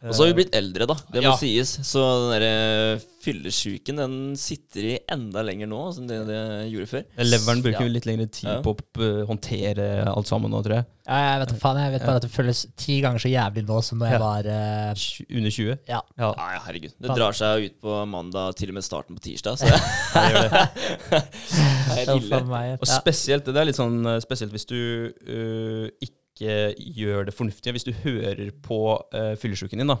Og 0.00 0.14
så 0.16 0.24
har 0.24 0.30
vi 0.30 0.36
blitt 0.38 0.54
eldre, 0.56 0.86
da. 0.88 0.94
Det 1.12 1.20
må 1.20 1.28
Ja. 1.28 1.36
sies. 1.36 1.74
Så 1.84 2.00
den 2.00 2.30
derre 2.40 3.00
fyllesyken 3.20 3.98
den 4.00 4.14
sitter 4.40 4.80
i 4.80 4.98
enda 5.12 5.42
lenger 5.44 5.68
nå 5.68 5.80
enn 5.92 6.06
det 6.08 6.20
det 6.26 6.38
gjorde 6.72 6.88
før. 6.88 7.02
eh, 7.18 7.24
Leveren 7.28 7.60
bruker 7.62 7.84
Ja. 7.84 7.88
litt 7.92 8.06
lengre 8.08 8.30
tid 8.32 8.48
Ja. 8.48 8.62
på 8.64 8.72
å 8.74 9.26
håndtere 9.28 10.06
alt 10.08 10.26
sammen 10.26 10.50
nå, 10.50 10.62
tror 10.64 10.76
jeg. 10.78 10.86
Ja, 11.06 11.36
jeg 11.36 11.40
vet, 11.48 11.60
faen, 11.60 11.76
jeg 11.76 11.92
vet 11.92 12.06
bare 12.06 12.16
at 12.16 12.22
det 12.22 12.30
føles 12.30 12.66
ti 12.76 13.00
ganger 13.02 13.18
så 13.18 13.28
jævlig 13.28 13.66
nå 13.66 13.82
som 13.84 13.98
da 13.98 14.06
jeg 14.06 14.12
Ja. 14.14 14.18
var 14.24 14.46
uh... 14.46 14.94
Under 15.36 15.50
20. 15.50 15.78
Ja. 15.88 16.00
Ja, 16.16 16.32
herregud. 16.64 16.92
Det 16.98 17.16
drar 17.16 17.32
seg 17.32 17.64
ut 17.66 17.80
på 17.82 18.06
mandag, 18.08 18.54
til 18.56 18.68
og 18.70 18.74
med 18.74 18.84
starten 18.84 19.16
på 19.16 19.20
tirsdag. 19.20 19.58
Så 19.58 19.66
det 19.68 19.76
det 20.14 20.32
gjør 20.32 20.48
det. 20.48 20.68
er 22.08 22.16
ille. 22.16 22.78
Og 22.80 22.86
spesielt, 22.88 23.44
det 23.44 23.56
er 23.56 23.64
litt 23.68 23.76
sånn 23.76 24.00
eh, 24.06 24.20
spesielt 24.24 24.52
hvis 24.54 24.64
du 24.70 25.12
uh, 25.28 25.90
ikke 26.00 26.16
gjør 26.40 27.26
det 27.28 27.34
fornuftige. 27.36 27.74
Hvis 27.76 27.84
du 27.84 27.92
hører 28.04 28.50
på 28.64 28.78
uh, 29.14 29.34
fyllesyken 29.36 29.78
din, 29.82 29.90
da. 29.92 29.98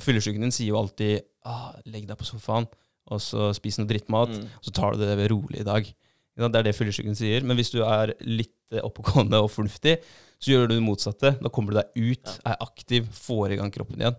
Fyllesyken 0.00 0.40
din 0.44 0.54
sier 0.54 0.70
jo 0.70 0.78
alltid 0.78 1.24
ah, 1.44 1.72
'legg 1.86 2.06
deg 2.06 2.18
på 2.20 2.28
sofaen, 2.28 2.68
og 3.10 3.18
så 3.20 3.48
spis 3.56 3.78
noe 3.80 3.88
drittmat', 3.90 4.36
Mm. 4.36 4.46
så 4.62 4.70
tar 4.70 4.94
du 4.94 5.02
det 5.02 5.30
rolig 5.30 5.60
i 5.60 5.66
dag. 5.66 5.82
Ikke? 5.82 5.96
Det 6.48 6.56
er 6.60 6.62
det 6.62 6.76
fyllesyken 6.76 7.16
sier. 7.18 7.42
Men 7.42 7.56
hvis 7.58 7.72
du 7.74 7.82
er 7.82 8.14
litt 8.22 8.54
eh, 8.72 8.80
oppegående 8.86 9.40
og 9.42 9.50
fornuftig, 9.50 9.98
så 10.40 10.52
gjør 10.52 10.68
du 10.68 10.74
det 10.76 10.84
motsatte. 10.86 11.34
Da 11.42 11.48
kommer 11.52 11.72
du 11.74 11.80
deg 11.80 12.14
ut, 12.14 12.38
er 12.46 12.56
aktiv, 12.60 13.08
får 13.12 13.52
i 13.52 13.58
gang 13.60 13.72
kroppen 13.74 14.00
igjen. 14.00 14.16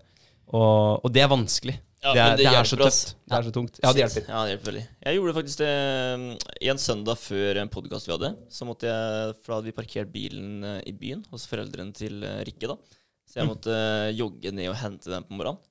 Og, 0.50 1.06
og 1.06 1.14
det 1.14 1.24
er 1.24 1.32
vanskelig. 1.32 1.78
Ja, 2.02 2.14
det, 2.16 2.22
er, 2.22 2.32
men 2.32 2.40
det, 2.40 2.46
er 2.50 2.66
så 2.66 2.78
tøft. 2.80 3.12
Det 3.30 3.36
er 3.38 3.44
så 3.46 3.52
tungt. 3.54 3.76
Ja, 3.78 3.92
det 3.94 4.02
hjelper. 4.02 4.24
Ja, 4.26 4.40
det 4.42 4.54
hjelper 4.56 4.70
veldig. 4.72 4.84
Jeg 5.06 5.18
gjorde 5.20 5.34
faktisk 5.38 5.60
det 5.62 5.74
mm, 6.18 6.24
en 6.72 6.80
søndag 6.82 7.20
før 7.22 7.60
en 7.62 7.72
podkast 7.76 8.10
vi 8.10 8.16
hadde. 8.16 8.32
Så 8.50 8.66
måtte 8.66 8.90
jeg, 8.90 9.36
For 9.38 9.54
da 9.54 9.60
hadde 9.60 9.70
vi 9.70 9.76
parkert 9.78 10.10
bilen 10.14 10.66
eh, 10.66 10.80
i 10.90 10.96
byen 10.98 11.22
hos 11.30 11.46
foreldrene 11.52 11.94
til 11.94 12.26
eh, 12.26 12.40
Rikke. 12.48 12.72
da 12.72 12.80
Så 13.30 13.44
jeg 13.44 13.50
måtte 13.52 13.76
mm. 13.76 14.16
jogge 14.18 14.54
ned 14.58 14.72
og 14.72 14.80
hente 14.82 15.14
den 15.14 15.28
på 15.30 15.38
morgenen. 15.38 15.62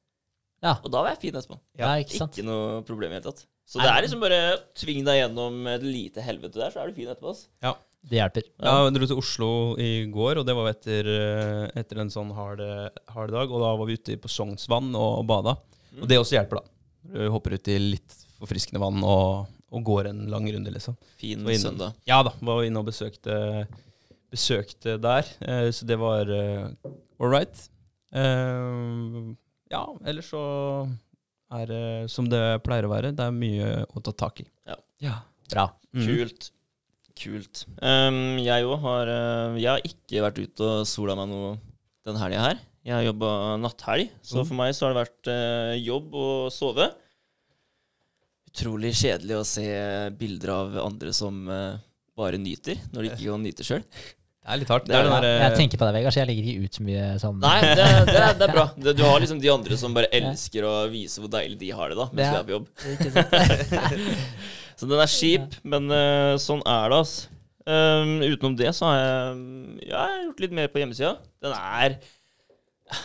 Ja. 0.63 0.77
Og 0.77 0.93
da 0.93 1.03
var 1.03 1.17
jeg 1.17 1.23
fin 1.25 1.41
etterpå. 1.41 1.59
ja, 1.81 1.91
ikke 1.99 2.21
sant? 2.21 2.39
Ikke 2.39 2.47
noe 2.47 2.81
problem 2.87 3.11
i 3.11 3.17
det 3.17 3.25
hele 3.25 3.33
tatt. 3.33 3.47
Så 3.67 3.81
Nei, 3.81 3.87
det 3.89 3.93
er 3.97 4.05
liksom 4.07 4.23
bare 4.23 4.41
tving 4.79 5.05
deg 5.07 5.19
gjennom 5.25 5.67
et 5.73 5.87
lite 5.87 6.23
helvete 6.27 6.59
der, 6.59 6.73
så 6.75 6.83
er 6.83 6.91
du 6.91 6.99
fin 6.99 7.11
etterpå. 7.11 7.35
ass. 7.35 7.49
Det 8.03 8.17
hjelper. 8.17 8.43
Ja, 8.65 8.85
jeg 8.87 8.95
dro 8.97 9.07
til 9.11 9.19
Oslo 9.21 9.49
i 9.79 10.07
går, 10.11 10.39
og 10.41 10.47
det 10.49 10.55
var 10.57 10.71
etter, 10.73 11.07
eh, 11.07 11.65
etter 11.81 12.01
en 12.01 12.09
sånn 12.11 12.31
hard, 12.35 12.63
hard 13.13 13.31
dag. 13.35 13.51
Og 13.53 13.61
da 13.61 13.75
var 13.77 13.87
vi 13.87 13.99
ute 13.99 14.17
på 14.17 14.29
Sognsvann 14.33 14.95
og 14.97 15.27
bada. 15.29 15.57
Og 16.01 16.09
det 16.09 16.17
også 16.19 16.39
hjelper, 16.39 16.63
da. 16.63 16.65
Du 17.13 17.29
hopper 17.31 17.55
ut 17.59 17.69
i 17.69 17.77
litt 17.79 18.17
forfriskende 18.41 18.81
vann 18.81 19.03
og, 19.05 19.47
og 19.71 19.85
går 19.85 20.09
en 20.11 20.25
lang 20.33 20.49
runde, 20.53 20.73
liksom. 20.73 20.97
Fin 21.21 21.45
inne- 21.45 21.59
søndag. 21.61 21.95
Ja 22.09 22.23
da, 22.25 22.33
var 22.41 22.63
inne 22.65 22.81
og 22.81 22.89
besøkte, 22.89 23.67
besøkte 24.33 24.97
der. 25.01 25.29
eh, 25.45 25.69
Så 25.71 25.85
det 25.87 25.99
var 26.01 26.25
uh, 26.31 26.71
all 27.21 27.31
right. 27.31 27.69
Ja, 29.71 29.85
ellers 30.05 30.31
så 30.33 30.41
er 31.53 31.67
det 31.71 31.85
som 32.11 32.29
det 32.31 32.43
pleier 32.67 32.87
å 32.89 32.93
være. 32.93 33.13
Det 33.17 33.27
er 33.27 33.35
mye 33.35 33.69
å 33.87 34.03
ta 34.03 34.13
tak 34.27 34.41
i. 34.43 34.47
Ja. 35.03 35.21
Bra. 35.51 35.69
Mm. 35.95 36.07
Kult. 36.07 36.51
Kult. 37.21 37.65
Um, 37.85 38.39
jeg 38.41 38.65
òg 38.65 38.79
har 38.81 39.11
uh, 39.13 39.59
Jeg 39.61 39.69
har 39.75 39.83
ikke 39.85 40.23
vært 40.25 40.39
ute 40.41 40.65
og 40.65 40.87
sola 40.89 41.17
meg 41.19 41.29
noe 41.29 41.51
den 42.09 42.17
helga 42.17 42.41
her. 42.47 42.61
Jeg 42.87 42.95
har 42.97 43.05
jobba 43.05 43.31
natthelg, 43.61 44.09
så 44.25 44.41
Mm. 44.41 44.47
for 44.49 44.57
meg 44.57 44.73
så 44.75 44.87
har 44.87 44.95
det 44.95 45.03
vært 45.03 45.29
uh, 45.29 45.75
jobb 45.85 46.15
og 46.17 46.47
sove. 46.55 46.87
Utrolig 48.51 48.95
kjedelig 48.99 49.37
å 49.37 49.45
se 49.47 49.67
bilder 50.19 50.51
av 50.55 50.79
andre 50.87 51.13
som 51.15 51.45
uh, 51.53 51.77
bare 52.19 52.41
nyter, 52.41 52.81
når 52.95 53.03
de 53.05 53.11
ikke 53.13 53.29
kan 53.29 53.45
nyte 53.45 53.67
sjøl. 53.69 53.85
Det 54.41 54.49
er 54.55 54.59
litt 54.63 54.71
hardt. 54.73 54.87
Det 54.89 54.97
Det 54.97 54.99
er 54.99 55.13
er 55.13 55.23
den 55.27 55.43
jeg 55.45 55.57
tenker 55.61 55.79
på 55.79 55.85
deg, 55.87 55.95
Vegard, 55.99 56.15
så 56.17 56.23
jeg 56.23 56.29
legger 56.31 56.47
ikke 56.49 56.65
ut 56.65 56.79
så 56.79 56.83
mye 56.89 57.05
sånn 57.21 57.37
Nei, 57.45 57.59
det, 57.61 57.75
det, 58.09 58.17
er, 58.17 58.33
det 58.41 58.47
er 58.49 58.55
bra. 58.57 58.65
Det, 58.89 58.95
du 58.97 59.03
har 59.05 59.21
liksom 59.21 59.43
de 59.45 59.51
andre 59.53 59.77
som 59.79 59.93
bare 59.95 60.09
elsker 60.17 60.65
å 60.67 60.73
vise 60.91 61.21
hvor 61.21 61.31
deilig 61.37 61.61
de 61.61 61.69
har 61.77 61.93
det 61.93 62.01
da, 62.01 62.09
mens 62.17 62.25
Ja. 62.25 62.33
du 62.33 62.41
er 62.41 62.49
på 62.49 62.57
jobb. 62.57 62.67
Så 64.81 64.89
den 64.89 65.03
er 65.03 65.13
kjip, 65.13 65.59
men 65.69 65.93
uh, 65.93 66.39
sånn 66.41 66.63
er 66.65 66.89
det, 66.89 67.03
altså. 67.03 67.37
Um, 67.69 68.23
utenom 68.25 68.55
det 68.57 68.71
så 68.73 68.89
har 68.89 68.97
jeg, 68.97 69.41
ja, 69.85 69.91
jeg 69.91 69.99
har 70.01 70.23
gjort 70.25 70.41
litt 70.43 70.55
mer 70.57 70.71
på 70.73 70.81
hjemmesida. 70.81 71.11
Den 71.45 71.53
er 71.55 71.99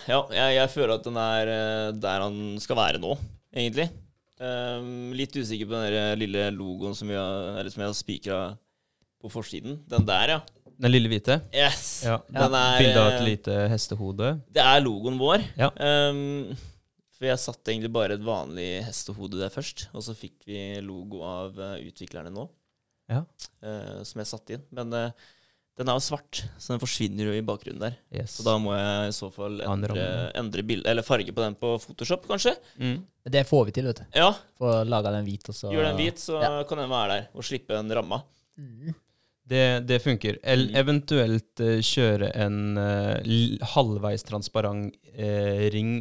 Ja, 0.10 0.22
jeg, 0.32 0.54
jeg 0.56 0.72
føler 0.74 0.96
at 0.96 1.06
den 1.06 1.18
er 1.20 1.50
eh, 1.52 1.90
der 2.02 2.24
han 2.24 2.38
skal 2.64 2.80
være 2.80 3.02
nå, 3.04 3.12
egentlig. 3.54 3.90
Um, 4.40 5.12
litt 5.16 5.36
usikker 5.36 5.68
på 5.68 5.76
den 5.76 5.84
der 5.86 5.98
eh, 6.00 6.18
lille 6.18 6.48
logoen 6.56 6.96
som, 6.98 7.12
vi 7.12 7.20
har, 7.20 7.68
som 7.70 7.84
jeg 7.84 7.92
har 7.92 7.98
spikra 8.00 8.40
på 9.22 9.30
forsiden. 9.36 9.78
Den 9.92 10.08
der, 10.08 10.38
ja. 10.38 10.40
Den 10.82 10.96
lille 10.96 11.12
hvite. 11.12 11.38
Yes! 11.54 11.86
Ja. 12.08 12.18
Den 12.32 12.56
er 12.58 12.80
Bilde 12.82 13.04
av 13.04 13.12
et 13.14 13.28
lite 13.28 13.60
hestehode. 13.72 14.34
Det 14.56 14.64
er 14.64 14.82
logoen 14.84 15.20
vår. 15.22 15.46
Ja. 15.60 15.70
Um, 15.78 16.56
for 17.26 17.32
jeg 17.34 17.42
satte 17.42 17.74
egentlig 17.74 17.90
bare 17.96 18.14
et 18.20 18.26
vanlig 18.26 18.68
hestehode 18.86 19.40
der 19.42 19.50
først, 19.54 19.88
og 19.98 20.04
så 20.06 20.14
fikk 20.14 20.46
vi 20.46 20.60
logo 20.86 21.24
av 21.26 21.58
eh, 21.58 21.80
utviklerne 21.90 22.30
nå, 22.36 22.46
Ja. 23.10 23.24
uh, 23.66 24.04
som 24.06 24.22
jeg 24.22 24.30
satte 24.30 24.54
inn. 24.60 24.64
Men 24.78 24.94
uh, 24.94 25.10
den 25.78 25.90
er 25.92 25.98
jo 25.98 26.04
svart, 26.06 26.44
så 26.62 26.72
den 26.76 26.80
forsvinner 26.80 27.28
jo 27.28 27.34
i 27.36 27.42
bakgrunnen 27.46 27.82
der. 27.84 27.96
Yes. 28.16 28.38
Så 28.38 28.46
da 28.48 28.54
må 28.62 28.72
jeg 28.78 29.10
i 29.10 29.16
så 29.18 29.28
fall 29.34 29.58
endre, 29.66 30.06
endre 30.40 30.64
bild, 30.64 30.86
eller 30.88 31.04
farge 31.04 31.34
på 31.36 31.44
den 31.44 31.58
på 31.60 31.74
Photoshop, 31.84 32.28
kanskje. 32.30 32.54
mm. 32.80 33.00
Det 33.36 33.42
får 33.50 33.66
vi 33.68 33.74
til, 33.76 33.90
vet 33.90 34.00
du. 34.04 34.06
Ja, 34.22 34.30
Få 34.62 34.84
laga 34.86 35.12
den 35.18 35.26
hvit, 35.26 35.50
og 35.50 35.58
så 35.58 35.74
gjør 35.74 35.90
den 35.90 35.98
hvit, 36.00 36.22
så 36.22 36.38
Ja. 36.46 36.54
kan 36.70 36.78
den 36.80 36.90
være 36.94 37.10
der, 37.18 37.28
og 37.34 37.44
slippe 37.44 37.76
en 37.76 37.90
ramma. 37.92 38.22
Mm. 38.58 38.94
Det, 39.46 39.64
det 39.86 40.00
funker. 40.02 40.40
El, 40.42 40.70
Mm. 40.72 40.76
eventuelt 40.82 41.62
uh, 41.62 41.78
kjøre 41.86 42.32
en 42.46 42.78
uh, 42.80 43.66
halvveis 43.76 44.24
transparent 44.26 44.96
eh, 45.18 45.70
ring, 45.74 45.92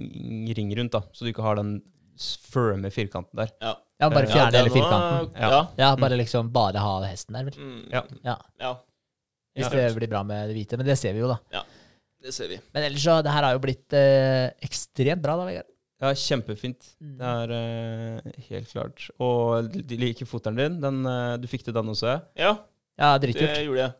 ring 0.56 0.70
rundt, 0.78 0.92
da, 0.92 1.00
så 1.12 1.24
du 1.24 1.30
ikke 1.32 1.42
har 1.46 1.56
den 1.60 1.76
firme 2.18 2.90
firkanten 2.94 3.34
der. 3.40 3.50
Ja, 3.60 3.74
Ja, 4.00 4.08
bare 4.10 4.26
Ja, 4.26 4.32
fjerne 4.34 4.58
hele 4.58 4.70
firkanten. 4.74 5.30
Ja. 5.38 5.50
Ja. 5.50 5.60
Ja, 5.78 5.88
bare 5.96 6.16
liksom 6.18 6.48
bare 6.52 6.78
ha 6.82 6.96
hesten 7.06 7.34
der, 7.36 7.44
vel. 7.46 7.54
Mm, 7.58 7.84
Ja. 7.92 8.02
Ja. 8.24 8.36
ja, 8.60 8.72
Hvis 9.56 9.70
Ja. 9.70 9.70
det 9.70 9.94
blir 9.96 10.08
bra 10.10 10.22
med 10.24 10.48
det 10.50 10.56
hvite. 10.56 10.76
Men 10.76 10.86
det 10.86 10.98
ser 10.98 11.12
vi 11.14 11.20
jo, 11.20 11.28
da. 11.28 11.38
Ja, 11.52 11.62
det 12.22 12.34
ser 12.34 12.48
vi. 12.48 12.58
Men 12.74 12.82
ellers 12.88 13.02
så, 13.04 13.22
det 13.22 13.30
her 13.30 13.42
har 13.46 13.52
jo 13.54 13.60
blitt 13.62 13.92
eh, 13.94 14.50
ekstremt 14.66 15.22
bra, 15.22 15.36
da, 15.36 15.44
Vegard. 15.46 15.70
Ja, 16.02 16.10
kjempefint. 16.12 16.90
Mm. 17.00 17.16
Det 17.18 17.30
er 17.30 17.54
eh, 17.54 18.32
helt 18.50 18.68
klart. 18.72 19.06
Og 19.20 19.70
de 19.72 19.96
liker 19.96 20.26
foteren 20.26 20.56
din. 20.58 20.80
Den, 20.82 21.06
eh, 21.06 21.36
du 21.38 21.46
fikk 21.46 21.62
til 21.64 21.72
den 21.72 21.86
også. 21.94 22.20
Ja, 22.36 22.56
Ja, 22.98 23.16
det 23.18 23.32
gjorde 23.34 23.78
jeg. 23.78 23.92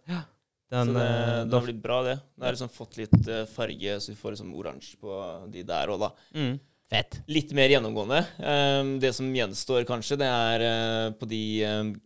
Den, 0.75 0.91
så 0.91 0.95
det, 0.97 1.07
eh, 1.07 1.41
det 1.47 1.55
har 1.59 1.66
blitt 1.68 1.83
bra, 1.83 2.03
det. 2.07 2.14
Det 2.35 2.47
har 2.49 2.57
liksom 2.57 2.72
fått 2.75 2.97
litt 2.99 3.29
eh, 3.31 3.45
farge, 3.51 3.99
så 4.03 4.11
vi 4.11 4.18
får 4.18 4.35
liksom 4.35 4.55
oransje 4.59 4.97
på 5.01 5.18
de 5.55 5.62
der 5.66 5.93
òg, 5.95 6.07
da. 6.09 6.14
mm. 6.37 6.55
Fett. 6.93 7.16
Litt 7.33 7.55
mer 7.57 7.72
gjennomgående. 7.72 8.18
Um, 8.45 8.91
det 9.01 9.14
som 9.16 9.31
gjenstår, 9.33 9.87
kanskje, 9.89 10.18
det 10.20 10.27
er 10.29 10.64
eh, 10.66 11.07
på 11.16 11.27
de 11.31 11.41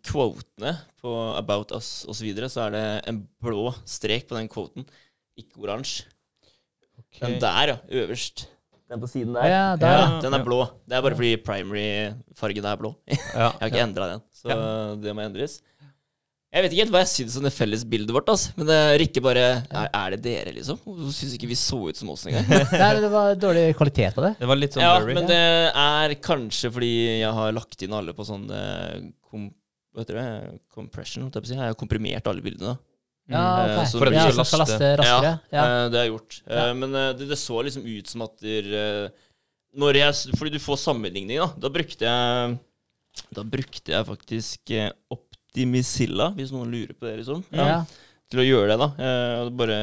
kvotene 0.07 0.71
på 1.03 1.15
About 1.35 1.75
Us 1.75 1.89
osv., 2.07 2.21
så, 2.21 2.27
videre, 2.29 2.51
så 2.53 2.63
er 2.69 2.77
det 2.77 2.85
en 3.11 3.19
blå 3.43 3.73
strek 3.83 4.29
på 4.31 4.39
den 4.39 4.47
kvoten, 4.53 4.87
ikke 5.39 5.65
oransje. 5.65 6.07
Okay. 7.03 7.25
Den 7.25 7.41
der, 7.43 7.73
ja. 7.75 7.77
Øverst. 8.05 8.47
Den 8.89 9.03
på 9.03 9.11
siden 9.11 9.35
der. 9.37 9.51
Ja, 9.51 9.65
der, 9.77 9.99
Ja. 9.99 10.07
Den 10.23 10.39
er 10.39 10.47
blå. 10.47 10.63
Det 10.87 10.97
er 10.97 11.03
bare 11.05 11.19
fordi 11.19 11.35
primary-fargen 11.45 12.71
er 12.71 12.79
blå. 12.81 12.95
Ja, 13.35 13.51
Jeg 13.51 13.59
har 13.59 13.73
ikke 13.73 13.83
ja. 13.83 13.89
endra 13.91 14.09
den, 14.15 14.25
så 14.33 14.63
det 15.03 15.15
må 15.17 15.27
endres. 15.27 15.59
Jeg 16.49 16.65
vet 16.65 16.73
ikke 16.73 16.81
helt 16.87 16.93
hva 16.95 17.01
jeg 17.03 17.11
syns 17.13 17.35
om 17.37 17.45
det 17.45 17.51
felles 17.53 17.83
bildet 17.85 18.15
vårt. 18.17 18.31
Altså. 18.33 18.55
Men 18.57 18.71
det 18.71 18.77
Rikke 19.03 19.21
bare 19.21 19.43
er, 19.69 19.89
er 19.93 20.15
det 20.15 20.21
dere, 20.25 20.53
liksom? 20.57 20.79
Hun 20.87 21.11
syns 21.13 21.35
ikke 21.37 21.51
vi 21.51 21.59
så 21.61 21.77
ut 21.91 21.99
som 22.01 22.09
oss 22.15 22.23
engang. 22.25 22.47
Nei, 22.83 22.89
det 23.05 23.11
var 23.13 23.35
dårlig 23.37 23.65
kvalitet 23.77 24.17
på 24.17 24.25
det. 24.25 24.31
Det 24.41 24.49
var 24.49 24.57
litt 24.57 24.73
sånn 24.79 24.85
Ja, 24.87 24.95
blurry. 24.97 25.17
men 25.19 25.29
det 25.29 25.41
er 25.83 26.15
kanskje 26.25 26.71
fordi 26.73 26.89
jeg 27.21 27.33
har 27.37 27.53
lagt 27.53 27.85
inn 27.85 27.93
alle 27.99 28.15
på 28.17 28.25
sånn 28.25 28.47
eh, 28.49 28.95
kom, 29.29 29.51
Hva 29.93 30.07
heter 30.07 30.21
det? 30.23 30.27
Compression, 30.73 31.27
holdt 31.27 31.37
jeg 31.37 31.45
på 31.45 31.51
å 31.51 31.53
si. 31.53 31.59
Jeg 31.61 31.67
har 31.75 31.77
komprimert 31.85 32.33
alle 32.33 32.45
bildene. 32.49 32.79
Ja, 33.29 33.45
okay. 33.67 33.75
ok. 33.77 33.91
så 33.93 34.01
For 34.01 34.09
at 34.09 34.17
ja, 34.17 34.25
skal 34.33 34.49
skal 34.49 34.63
laste 34.65 34.91
raskere. 35.03 35.35
Ja. 35.53 35.65
eh, 35.69 35.85
det 35.93 36.01
har 36.01 36.07
jeg 36.09 36.15
gjort. 36.15 36.39
Eh, 36.49 36.63
Ja. 36.63 36.67
men 36.81 36.97
eh, 36.97 37.11
det, 37.21 37.29
det 37.29 37.37
så 37.45 37.61
liksom 37.69 37.85
ut 37.85 38.09
som 38.15 38.25
at 38.25 38.39
der, 38.41 38.71
eh, 38.73 39.27
når 39.77 40.01
jeg, 40.01 40.33
Fordi 40.41 40.55
du 40.57 40.63
får 40.65 40.81
sammenligning, 40.81 41.37
da. 41.45 41.51
Da 41.61 41.69
brukte 41.77 42.09
jeg 42.09 42.57
Da 43.37 43.45
brukte 43.45 43.93
jeg 43.93 44.09
faktisk 44.09 44.73
eh, 44.73 44.89
Optimisilla, 45.59 46.31
hvis 46.37 46.53
noen 46.55 46.71
lurer 46.71 46.95
på 46.95 47.07
det, 47.09 47.17
liksom. 47.23 47.43
Ja. 47.51 47.83
Til 48.31 48.43
å 48.43 48.47
gjøre 48.47 48.71
det, 48.71 48.79
da. 48.79 48.89
Eh, 49.03 49.51
bare 49.59 49.79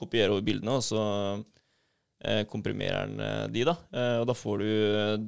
kopiere 0.00 0.32
over 0.32 0.44
bildene, 0.46 0.78
og 0.78 0.84
så 0.86 1.00
eh, 2.24 2.44
komprimerer 2.48 3.08
den 3.10 3.20
eh, 3.20 3.46
de, 3.52 3.64
da. 3.68 3.74
Eh, 3.92 4.18
og 4.22 4.28
da 4.30 4.36
får 4.38 4.62
du 4.62 4.70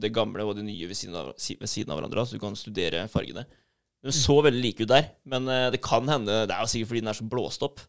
det 0.00 0.12
gamle 0.16 0.46
og 0.48 0.56
det 0.56 0.64
nye 0.64 0.88
ved 0.88 0.96
siden 0.98 1.16
av, 1.18 1.32
ved 1.36 1.68
siden 1.70 1.92
av 1.92 2.00
hverandre, 2.00 2.24
så 2.28 2.38
du 2.38 2.42
kan 2.42 2.56
studere 2.56 3.04
fargene. 3.12 3.44
De 4.02 4.10
så 4.16 4.34
veldig 4.42 4.62
like 4.64 4.82
ut 4.86 4.90
der, 4.90 5.10
men 5.30 5.46
eh, 5.52 5.68
det 5.70 5.78
kan 5.84 6.08
hende 6.10 6.40
Det 6.50 6.54
er 6.56 6.64
jo 6.64 6.70
sikkert 6.72 6.88
fordi 6.90 7.02
den 7.04 7.12
er 7.12 7.18
så 7.20 7.28
blåst 7.30 7.62
opp, 7.68 7.84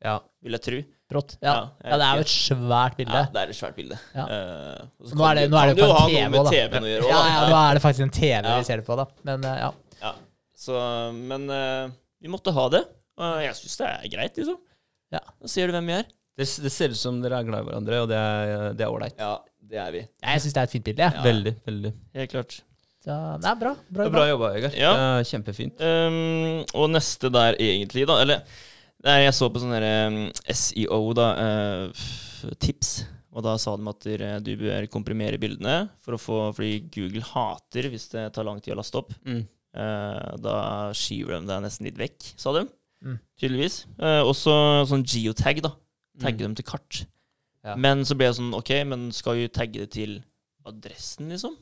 Ja. 0.00 0.14
vil 0.40 0.54
jeg 0.56 0.62
tro. 0.64 0.78
Brått. 1.10 1.34
Ja. 1.42 1.52
Ja, 1.82 1.90
ja, 1.90 1.96
det 1.98 2.06
er 2.06 2.20
jo 2.20 2.22
et 2.22 2.30
svært 2.30 2.94
bilde. 2.96 3.18
Ja, 3.18 3.26
det 3.34 3.40
er 3.42 3.50
et 3.50 3.56
svært 3.58 3.74
bilde. 3.76 3.96
Ja. 4.14 4.24
Eh, 4.30 4.84
Nå 5.18 5.24
er 5.26 5.34
det, 5.40 5.42
nå 5.50 5.58
er 5.58 5.72
det 5.74 5.82
jo 5.82 5.88
på 5.90 5.96
en 5.98 6.12
TV 6.14 6.76
da. 6.78 6.80
Gjøre 6.86 7.08
Ja, 7.10 7.22
ja, 7.26 7.40
nå 7.50 7.56
er 7.64 7.74
det 7.74 7.82
faktisk 7.82 8.04
en 8.06 8.12
TV 8.14 8.36
Ja. 8.46 8.52
vi 8.60 8.68
ser 8.68 8.78
det 8.80 8.86
på, 8.86 8.96
da. 9.00 9.08
Men 9.26 9.44
eh, 9.44 9.58
ja. 9.64 9.72
Så, 10.60 10.76
men 11.16 11.46
eh, 11.54 11.92
vi 12.20 12.28
måtte 12.32 12.52
ha 12.56 12.66
det. 12.72 12.82
Og 13.20 13.38
jeg 13.44 13.56
syns 13.58 13.78
det 13.80 13.88
er 13.90 14.08
greit, 14.12 14.36
liksom. 14.40 14.58
Ja. 15.12 15.20
Da 15.40 15.48
ser 15.50 15.68
du 15.70 15.74
hvem 15.76 15.88
vi 15.90 15.94
er. 15.98 16.08
Det, 16.40 16.46
det 16.64 16.70
ser 16.72 16.92
ut 16.94 17.00
som 17.00 17.18
dere 17.20 17.40
er 17.42 17.46
glad 17.48 17.64
i 17.64 17.68
hverandre, 17.68 18.00
og 18.04 18.08
det 18.12 18.16
er 18.18 18.74
det 18.78 18.84
er 18.86 18.92
ålreit. 18.94 19.16
Ja, 19.20 19.32
det 19.72 19.80
er 19.82 19.90
vi. 19.96 20.02
Jeg 20.24 20.42
syns 20.44 20.54
det 20.56 20.60
er 20.62 20.68
et 20.68 20.74
fint 20.76 20.86
bilde. 20.86 21.08
Ja. 21.16 21.24
Veldig, 21.24 21.52
veldig. 21.66 21.92
Helt 22.20 22.32
klart. 22.34 22.58
Så 23.00 23.16
det 23.40 23.48
er 23.50 23.58
bra. 23.60 23.72
Bra, 23.88 24.04
Det 24.04 24.06
er 24.06 24.12
bra. 24.12 24.18
bra 24.20 24.26
jobba, 24.28 24.50
Vegard. 24.54 24.74
Ja. 24.76 24.90
Det 24.96 25.04
er 25.08 25.28
Kjempefint. 25.30 25.80
Um, 25.80 26.64
og 26.76 26.90
neste 26.92 27.30
der, 27.32 27.56
egentlig, 27.60 28.04
da 28.08 28.18
Eller 28.20 28.42
der 29.04 29.22
jeg 29.24 29.32
så 29.38 29.48
på 29.52 29.62
sånn 29.62 29.72
derre 29.72 29.92
um, 30.12 30.18
SEO, 30.52 30.98
da. 31.16 31.28
eh, 31.40 31.84
f- 31.96 32.52
tips. 32.60 32.90
Og 33.32 33.44
da 33.46 33.54
sa 33.62 33.72
de 33.78 33.88
at 33.88 34.04
dere- 34.04 34.34
du 34.44 34.50
bør 34.60 34.84
komprimere 34.92 35.38
bildene 35.40 35.86
for 36.04 36.16
å 36.16 36.20
få 36.20 36.38
Fordi 36.56 36.80
Google 36.92 37.22
hater 37.24 37.88
hvis 37.92 38.08
det 38.12 38.26
tar 38.36 38.44
lang 38.48 38.60
tid 38.60 38.74
å 38.74 38.80
laste 38.82 39.00
opp. 39.00 39.12
Mm. 39.24 39.44
Eh, 39.70 40.30
da 40.42 40.56
skyver 40.96 41.36
de 41.38 41.46
deg 41.50 41.62
nesten 41.64 41.86
litt 41.86 41.98
vekk, 42.00 42.32
sa 42.40 42.54
de. 42.56 42.66
Mm. 43.00 43.16
Tydeligvis. 43.40 43.76
Uh, 43.96 44.20
også 44.28 44.52
sånn 44.90 45.06
geotag, 45.08 45.62
da. 45.64 45.72
Tagge 46.20 46.44
dem 46.44 46.56
til 46.58 46.66
kart. 46.68 47.04
Ja. 47.64 47.76
Men 47.80 48.04
så 48.08 48.16
ble 48.16 48.28
jeg 48.28 48.38
sånn 48.40 48.52
OK, 48.56 48.72
men 48.88 49.08
skal 49.16 49.38
vi 49.38 49.48
tagge 49.52 49.84
det 49.84 49.90
til 49.94 50.18
adressen, 50.68 51.30
liksom? 51.32 51.56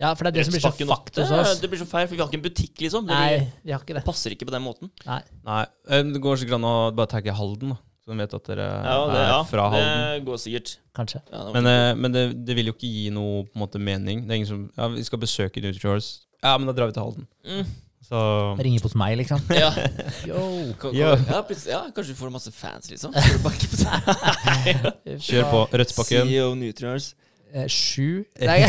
Ja, 0.00 0.14
for 0.16 0.24
det 0.24 0.30
er 0.30 0.38
det 0.38 0.46
som 0.48 0.54
blir 0.54 0.62
så 0.64 0.72
fucked 0.72 1.18
hos 1.20 1.32
oss. 1.36 1.58
Det 1.60 1.68
blir 1.68 1.80
så 1.82 1.86
feil, 1.88 2.06
for 2.08 2.16
vi 2.16 2.22
har 2.22 2.30
ikke 2.30 2.38
en 2.38 2.46
butikk, 2.46 2.74
liksom. 2.80 3.04
Det, 3.08 3.16
Nei, 3.16 3.50
vi 3.66 3.74
har 3.74 3.82
ikke 3.82 3.98
det 3.98 4.04
passer 4.06 4.32
ikke 4.32 4.48
på 4.48 4.54
den 4.54 4.64
måten. 4.64 4.88
Nei. 5.04 5.20
Nei, 5.44 5.64
eh, 5.90 6.04
det 6.08 6.22
går 6.24 6.40
sikkert 6.40 6.56
an 6.56 6.68
å 6.70 6.74
bare 6.96 7.10
tagge 7.12 7.34
Halden, 7.36 7.74
da. 7.74 7.82
Så 8.00 8.14
de 8.14 8.16
vet 8.16 8.32
at 8.38 8.46
dere 8.48 8.64
Ja, 8.64 8.94
det, 9.10 9.18
er 9.20 9.28
ja, 9.28 9.42
fra 9.44 9.66
Halden. 9.74 9.98
det 10.00 10.24
går 10.30 10.40
sikkert. 10.40 10.72
Kanskje. 10.96 11.20
Ja, 11.28 11.42
det 11.44 11.52
Men, 11.58 11.68
eh, 11.68 11.90
men 12.00 12.16
det, 12.16 12.24
det 12.48 12.56
vil 12.56 12.70
jo 12.70 12.76
ikke 12.78 12.88
gi 12.88 13.10
noe 13.12 13.44
på 13.44 13.58
en 13.58 13.64
måte 13.66 13.82
mening. 13.82 14.24
Det 14.24 14.32
er 14.32 14.40
ingen 14.40 14.48
som 14.48 14.62
Ja, 14.72 14.88
vi 14.94 15.04
skal 15.04 15.20
besøke 15.20 15.60
New 15.60 15.76
Shores. 15.76 16.08
Ja, 16.42 16.56
men 16.58 16.66
da 16.66 16.72
drar 16.72 16.86
vi 16.90 16.92
til 16.96 17.02
Halden. 17.02 17.26
mm. 17.44 17.64
Så 18.10 18.18
Ringe 18.58 18.80
hos 18.82 18.94
meg, 18.98 19.12
liksom. 19.20 19.38
ja. 19.54 19.68
Yo. 20.26 20.72
Kan- 20.80 20.94
Ja. 20.96 21.12
ja, 21.14 21.42
plutselig- 21.46 21.70
ja, 21.76 21.82
kanskje 21.94 22.14
du 22.16 22.18
får 22.18 22.30
masse 22.34 22.50
fans, 22.50 22.88
liksom. 22.90 23.12
Du 23.14 23.38
på 23.44 23.52
det? 23.52 25.18
kjør 25.28 25.44
på. 25.52 25.60
Rødsbakken. 25.78 26.26
CEO 26.26 26.54
Nutrients. 26.58 27.12
Eh, 27.52 27.66
Sju 27.70 28.24
Nei, 28.46 28.60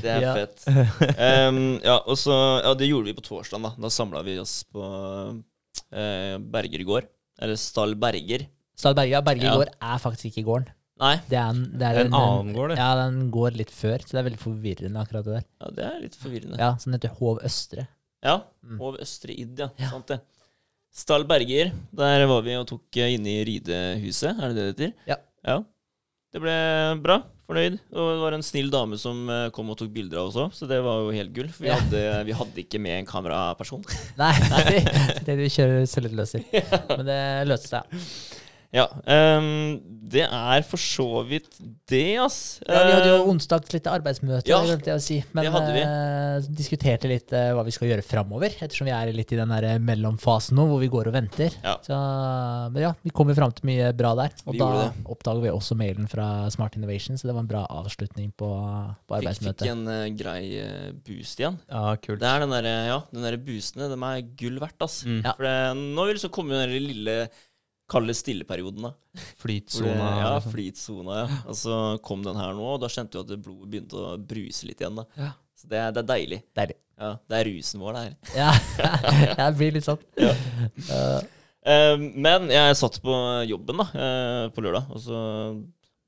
Det 0.00 0.10
er 0.14 0.22
Ja. 0.24 0.32
fett. 0.38 0.64
Um, 0.68 1.80
ja, 1.84 1.98
og 2.06 2.16
så 2.20 2.34
Ja, 2.64 2.72
det 2.74 2.88
gjorde 2.88 3.10
vi 3.10 3.14
på 3.16 3.24
torsdag, 3.26 3.60
da. 3.64 3.74
Da 3.80 3.88
samla 3.92 4.22
vi 4.24 4.38
oss 4.40 4.62
på 4.72 4.80
eh, 5.92 6.38
Berger 6.38 6.84
gård. 6.88 7.08
Eller 7.40 7.56
Stall 7.60 7.94
Berger. 8.00 8.46
Stad 8.76 8.96
Berger. 8.96 9.18
ja, 9.18 9.20
Berge 9.20 9.44
Ja. 9.44 9.56
gård 9.56 9.68
er 9.80 9.98
faktisk 9.98 10.30
ikke 10.32 10.44
gården. 10.46 10.68
Nei, 11.00 11.14
Det 11.30 11.38
er 11.40 11.48
en, 11.54 11.62
det 11.80 11.86
er 11.88 12.00
En 12.04 12.12
annen 12.18 12.52
gård, 12.56 12.74
det. 12.74 12.78
Ja, 12.80 12.90
den 13.00 13.30
går 13.32 13.56
litt 13.56 13.70
før, 13.72 14.02
så 14.04 14.12
det 14.16 14.20
er 14.22 14.28
veldig 14.28 14.42
forvirrende, 14.42 15.00
akkurat 15.00 15.24
det 15.24 15.38
der. 15.38 15.46
ja, 15.64 15.70
det 15.78 15.86
er 15.88 16.00
litt 16.04 16.18
forvirrende. 16.20 16.58
Ja, 16.60 16.74
Som 16.82 16.92
heter 16.96 17.14
Hov 17.20 17.40
Østre. 17.46 17.86
Ja, 18.24 18.42
Mm. 18.62 18.76
Hov 18.82 18.98
Østre 19.00 19.32
Id, 19.32 19.58
ja. 19.58 19.70
Ja. 19.80 19.88
Sant 19.94 20.06
det. 20.12 20.20
Stall 20.92 21.24
Berger, 21.24 21.70
der 21.96 22.26
var 22.26 22.42
vi 22.44 22.54
og 22.58 22.66
tok 22.68 22.96
eh, 23.00 23.14
inne 23.16 23.30
i 23.40 23.44
ridehuset, 23.48 24.34
er 24.36 24.52
det 24.52 24.56
det 24.56 24.64
det 24.64 24.72
heter? 24.90 24.96
Ja. 25.08 25.16
ja. 25.46 25.58
Det 26.34 26.40
ble 26.42 26.56
bra. 27.02 27.16
Fornøyd. 27.50 27.78
Og 27.90 28.08
det 28.12 28.18
var 28.22 28.34
en 28.36 28.44
snill 28.46 28.68
dame 28.70 28.94
som 29.00 29.24
eh, 29.30 29.48
kom 29.50 29.70
og 29.72 29.78
tok 29.80 29.88
bilder 29.94 30.20
av 30.20 30.28
oss 30.28 30.36
òg, 30.38 30.52
så 30.54 30.68
det 30.70 30.76
var 30.84 31.00
jo 31.02 31.14
helt 31.16 31.32
gull. 31.34 31.48
For 31.50 31.64
vi, 31.64 31.70
Ja. 31.72 31.78
hadde, 31.80 32.02
vi 32.28 32.36
hadde 32.38 32.62
ikke 32.62 32.78
med 32.82 32.98
en 33.00 33.08
kameraperson. 33.08 33.82
Nei, 34.20 34.34
nei 34.52 34.82
det 35.26 35.34
vi 35.40 35.48
kjører 35.50 35.88
selvløser. 35.90 36.44
Men 36.98 37.06
det 37.08 37.18
løste 37.50 37.72
seg. 37.72 37.98
Ja. 38.70 38.86
Um, 39.04 39.80
det 40.10 40.24
er 40.26 40.64
for 40.66 40.80
så 40.80 41.22
vidt 41.26 41.56
det, 41.90 42.18
ass. 42.22 42.58
Ja, 42.66 42.82
vi 42.86 42.94
hadde 42.94 43.10
jo 43.10 43.16
onsdag 43.30 43.60
onsdags 43.60 43.74
litt 43.74 43.88
arbeidsmøte, 43.90 44.50
Ja, 44.50 44.60
glemte 44.64 44.90
jeg 44.92 45.00
å 45.00 45.02
si. 45.02 45.18
Men 45.34 45.46
det 45.46 45.52
hadde 45.54 45.72
vi. 45.74 45.82
Uh, 45.86 46.48
diskuterte 46.60 47.10
litt 47.10 47.34
uh, 47.34 47.50
hva 47.56 47.64
vi 47.66 47.74
skal 47.74 47.90
gjøre 47.90 48.04
framover, 48.06 48.54
ettersom 48.58 48.88
vi 48.88 48.94
er 48.94 49.10
litt 49.14 49.34
i 49.34 49.38
den 49.38 49.50
der 49.54 49.66
eh, 49.72 49.80
mellomfasen 49.82 50.58
nå, 50.58 50.66
hvor 50.70 50.82
vi 50.82 50.90
går 50.92 51.10
og 51.10 51.16
venter. 51.16 51.54
Ja. 51.64 51.76
Så, 51.84 51.98
men 52.74 52.86
ja, 52.86 52.92
vi 53.06 53.14
kom 53.14 53.30
jo 53.30 53.36
fram 53.38 53.54
til 53.56 53.68
mye 53.70 53.90
bra 53.96 54.14
der. 54.18 54.34
Og 54.46 54.54
Vi 54.54 54.62
da 54.62 54.88
oppdager 55.10 55.44
vi 55.44 55.52
også 55.52 55.78
mailen 55.78 56.10
fra 56.10 56.28
Smart 56.54 56.78
Innovation, 56.78 57.18
så 57.18 57.30
det 57.30 57.36
var 57.36 57.44
en 57.44 57.50
bra 57.50 57.64
avslutning 57.82 58.32
på, 58.38 58.50
på 59.10 59.20
fikk, 59.26 59.44
fikk 59.50 59.66
en 59.72 59.84
uh, 59.90 60.06
grei 60.14 60.42
boost 61.06 61.42
igjen. 61.42 61.58
Ja, 61.70 61.94
kult. 62.02 62.22
Det 62.22 62.30
er 62.30 62.46
den 62.46 62.54
derre 62.54 62.74
ja, 62.90 62.98
den 63.10 63.26
der 63.26 63.38
boostene, 63.42 63.90
de 63.90 63.98
er 63.98 64.26
gull 64.38 64.58
verdt, 64.62 64.78
ass. 64.86 65.02
Mm. 65.06 65.22
For 65.26 65.46
det, 65.46 65.56
nå 65.98 66.10
vil 66.10 66.22
så 66.22 66.32
komme 66.34 66.58
den 66.58 66.90
lille 66.90 67.20
kalde 67.90 68.14
stilleperioden, 68.16 68.82
da. 68.86 68.92
Det- 69.14 69.24
Flytsona. 69.42 69.94
Ja, 70.20 70.28
liksom. 70.36 70.52
flytsona, 70.54 71.16
ja. 71.24 71.40
Og 71.50 71.56
så 71.58 71.78
kom 72.06 72.22
den 72.26 72.38
her 72.38 72.54
nå, 72.54 72.68
og 72.76 72.80
da 72.84 72.90
kjente 72.92 73.18
vi 73.18 73.24
at 73.26 73.42
blodet 73.42 73.70
begynte 73.72 73.98
å 73.98 74.14
bruse 74.18 74.68
litt 74.70 74.80
igjen. 74.84 75.00
da. 75.02 75.06
Ja. 75.18 75.32
Så 75.60 75.68
det, 75.68 75.78
er- 75.82 75.92
det 75.96 76.04
er 76.04 76.08
deilig. 76.14 76.40
Deilig. 76.56 76.76
Ja, 77.00 77.10
Det 77.32 77.36
er 77.40 77.48
rusen 77.48 77.80
vår, 77.80 77.96
det 77.96 78.02
her. 78.06 78.16
Ja, 78.36 78.50
det 79.50 79.50
blir 79.58 79.72
litt 79.78 79.84
sånn. 79.88 80.02
Ja. 80.20 80.32
Eh, 81.60 81.92
men 82.16 82.46
jeg 82.48 82.76
satt 82.80 82.94
på 83.04 83.12
jobben 83.44 83.76
da, 83.82 83.84
eh, 83.92 84.46
på 84.48 84.62
lørdag, 84.64 84.86
og 84.96 85.02
så 85.04 85.18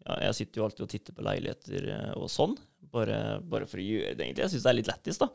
ja, 0.06 0.14
Jeg 0.24 0.34
sitter 0.38 0.58
jo 0.62 0.64
alltid 0.64 0.80
og 0.86 0.88
titter 0.88 1.12
på 1.12 1.26
leiligheter 1.26 1.88
eh, 1.92 2.12
og 2.16 2.30
sånn, 2.32 2.54
bare, 2.90 3.18
bare 3.44 3.66
for 3.68 3.76
å 3.76 3.84
gjøre 3.84 4.14
det, 4.16 4.24
egentlig. 4.30 4.46
Jeg 4.46 4.54
syns 4.54 4.64
det 4.64 4.70
er 4.72 4.78
litt 4.78 4.88
lættis, 4.88 5.20
da. 5.20 5.28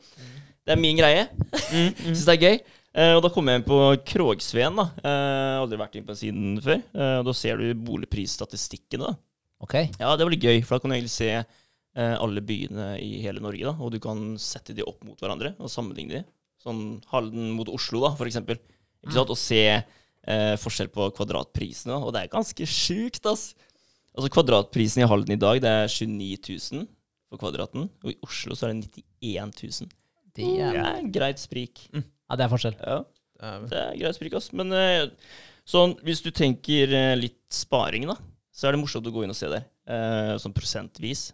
Det 0.66 0.74
er 0.74 0.80
min 0.82 0.98
greie. 0.98 1.22
Mm, 1.70 1.94
Syns 2.10 2.24
det 2.26 2.34
er 2.34 2.42
gøy. 2.48 2.58
Eh, 2.96 3.14
og 3.14 3.22
da 3.24 3.30
kom 3.32 3.48
jeg 3.50 3.60
inn 3.60 3.66
på 3.66 3.78
Krogsveen, 4.08 4.78
da. 4.78 4.86
Eh, 5.02 5.54
aldri 5.60 5.78
vært 5.80 5.98
inn 5.98 6.06
på 6.06 6.14
den 6.14 6.20
siden 6.22 6.60
før. 6.64 6.80
Eh, 6.94 7.16
og 7.20 7.28
da 7.28 7.34
ser 7.36 7.60
du 7.60 7.84
boligprisstatistikken. 7.88 9.04
da. 9.04 9.14
ok. 9.60 9.74
Ja, 10.00 10.14
det 10.16 10.24
var 10.24 10.32
litt 10.32 10.46
gøy, 10.46 10.62
for 10.64 10.76
da 10.76 10.82
kan 10.84 10.94
du 10.94 10.96
egentlig 10.96 11.14
se 11.14 11.30
eh, 11.36 12.16
alle 12.16 12.42
byene 12.44 12.90
i 13.02 13.20
hele 13.24 13.44
Norge, 13.44 13.68
da. 13.68 13.76
Og 13.76 13.92
du 13.94 14.00
kan 14.02 14.34
sette 14.40 14.74
de 14.74 14.86
opp 14.86 15.04
mot 15.06 15.20
hverandre 15.20 15.54
og 15.58 15.70
sammenligne 15.72 16.20
de. 16.20 16.24
Sånn 16.64 16.98
Halden 17.12 17.52
mot 17.54 17.68
Oslo, 17.70 18.02
da, 18.06 18.14
for 18.18 18.26
eksempel. 18.26 18.58
Ikke 19.04 19.14
sant? 19.14 19.30
Og 19.30 19.38
se 19.38 19.62
eh, 19.68 20.54
forskjell 20.58 20.90
på 20.94 21.10
kvadratprisene. 21.16 21.94
da. 21.94 22.00
Og 22.02 22.14
det 22.16 22.24
er 22.24 22.32
ganske 22.34 22.66
sjukt, 22.66 23.24
ass. 23.30 23.52
Altså 24.18 24.32
Kvadratprisen 24.34 25.04
i 25.04 25.06
Halden 25.06 25.36
i 25.36 25.38
dag, 25.38 25.60
det 25.62 25.70
er 25.70 25.86
29 25.86 26.56
000 26.74 26.86
for 27.30 27.38
kvadraten. 27.38 27.86
Og 28.02 28.10
i 28.10 28.18
Oslo 28.26 28.56
så 28.58 28.66
er 28.66 28.80
det 28.80 29.04
91 29.22 29.52
000. 29.84 29.92
Det 30.34 30.46
Det 30.48 30.62
er, 30.64 30.78
en 30.98 31.12
greit 31.14 31.38
sprik. 31.38 31.84
Ja, 32.28 32.36
det 32.36 32.44
er 32.46 32.52
forskjell. 32.52 32.76
Ja, 32.82 32.98
Det 33.70 33.78
er- 33.78 33.96
greit 34.00 34.16
sprik, 34.18 34.34
ass. 34.34 34.52
Men 34.52 34.72
eh, 34.72 35.06
sånn, 35.66 35.96
hvis 36.04 36.22
du 36.24 36.30
tenker 36.30 36.92
eh, 36.92 37.14
litt 37.16 37.40
sparing, 37.54 38.06
da, 38.10 38.16
så 38.52 38.68
er 38.68 38.72
det 38.74 38.80
morsomt 38.82 39.06
å 39.06 39.12
gå 39.14 39.22
inn 39.24 39.30
og 39.30 39.36
se 39.38 39.48
der. 39.48 39.64
Eh, 39.88 40.34
sånn 40.42 40.54
prosentvis. 40.56 41.32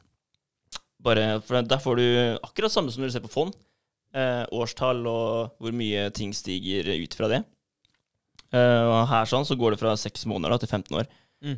Bare, 1.04 1.40
for 1.44 1.62
Der 1.62 1.78
får 1.82 1.96
du 1.96 2.38
akkurat 2.42 2.72
samme 2.72 2.92
som 2.92 3.02
når 3.02 3.08
du 3.10 3.12
ser 3.18 3.24
på 3.26 3.32
fond. 3.32 3.54
Eh, 4.14 4.44
årstall 4.54 5.02
og 5.10 5.56
hvor 5.58 5.72
mye 5.74 6.06
ting 6.14 6.32
stiger 6.32 6.86
ut 7.02 7.14
fra 7.18 7.28
det. 7.28 7.44
Eh, 8.54 8.82
og 8.86 9.08
her 9.10 9.24
sånn 9.26 9.44
så 9.44 9.56
går 9.58 9.74
det 9.74 9.80
fra 9.80 9.96
seks 9.98 10.24
måneder 10.30 10.54
da, 10.54 10.58
til 10.62 10.68
15 10.70 10.98
år. 11.00 11.08
Mm. 11.42 11.56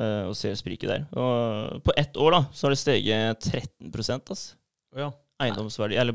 Eh, 0.00 0.22
og 0.30 0.36
ser 0.38 0.54
spriket 0.56 0.88
der. 0.88 1.04
Og 1.18 1.82
på 1.84 1.92
ett 2.00 2.14
år 2.16 2.30
da, 2.38 2.40
så 2.54 2.66
har 2.66 2.70
det 2.74 2.80
steget 2.80 3.40
13 3.50 4.30
ass. 4.30 4.54
Å 4.94 5.02
ja. 5.04 5.10
Eiendomsverdi, 5.40 5.96
eller 6.00 6.12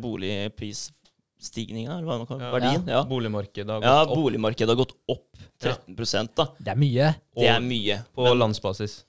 boligprisstigninga, 1.49 1.97
eller 1.97 2.05
hva 2.07 2.17
man 2.19 2.27
kaller 2.27 2.45
Ja. 2.45 2.51
Verdien. 2.59 2.87
Ja. 2.87 3.03
Boligmarkedet 3.03 3.69
har 3.69 3.79
gått 3.81 3.85
Ja, 3.85 4.01
opp 4.03 4.15
boligmarkedet 4.15 4.69
har 4.69 4.75
gått 4.75 4.93
opp 5.07 5.37
13% 5.59 6.35
da. 6.35 6.47
Det 6.59 6.67
er 6.71 6.75
mye. 6.75 7.15
Det 7.35 7.47
er 7.47 7.59
mye. 7.59 8.05
på 8.15 8.23
Men- 8.23 8.39
landsbasis. 8.39 9.03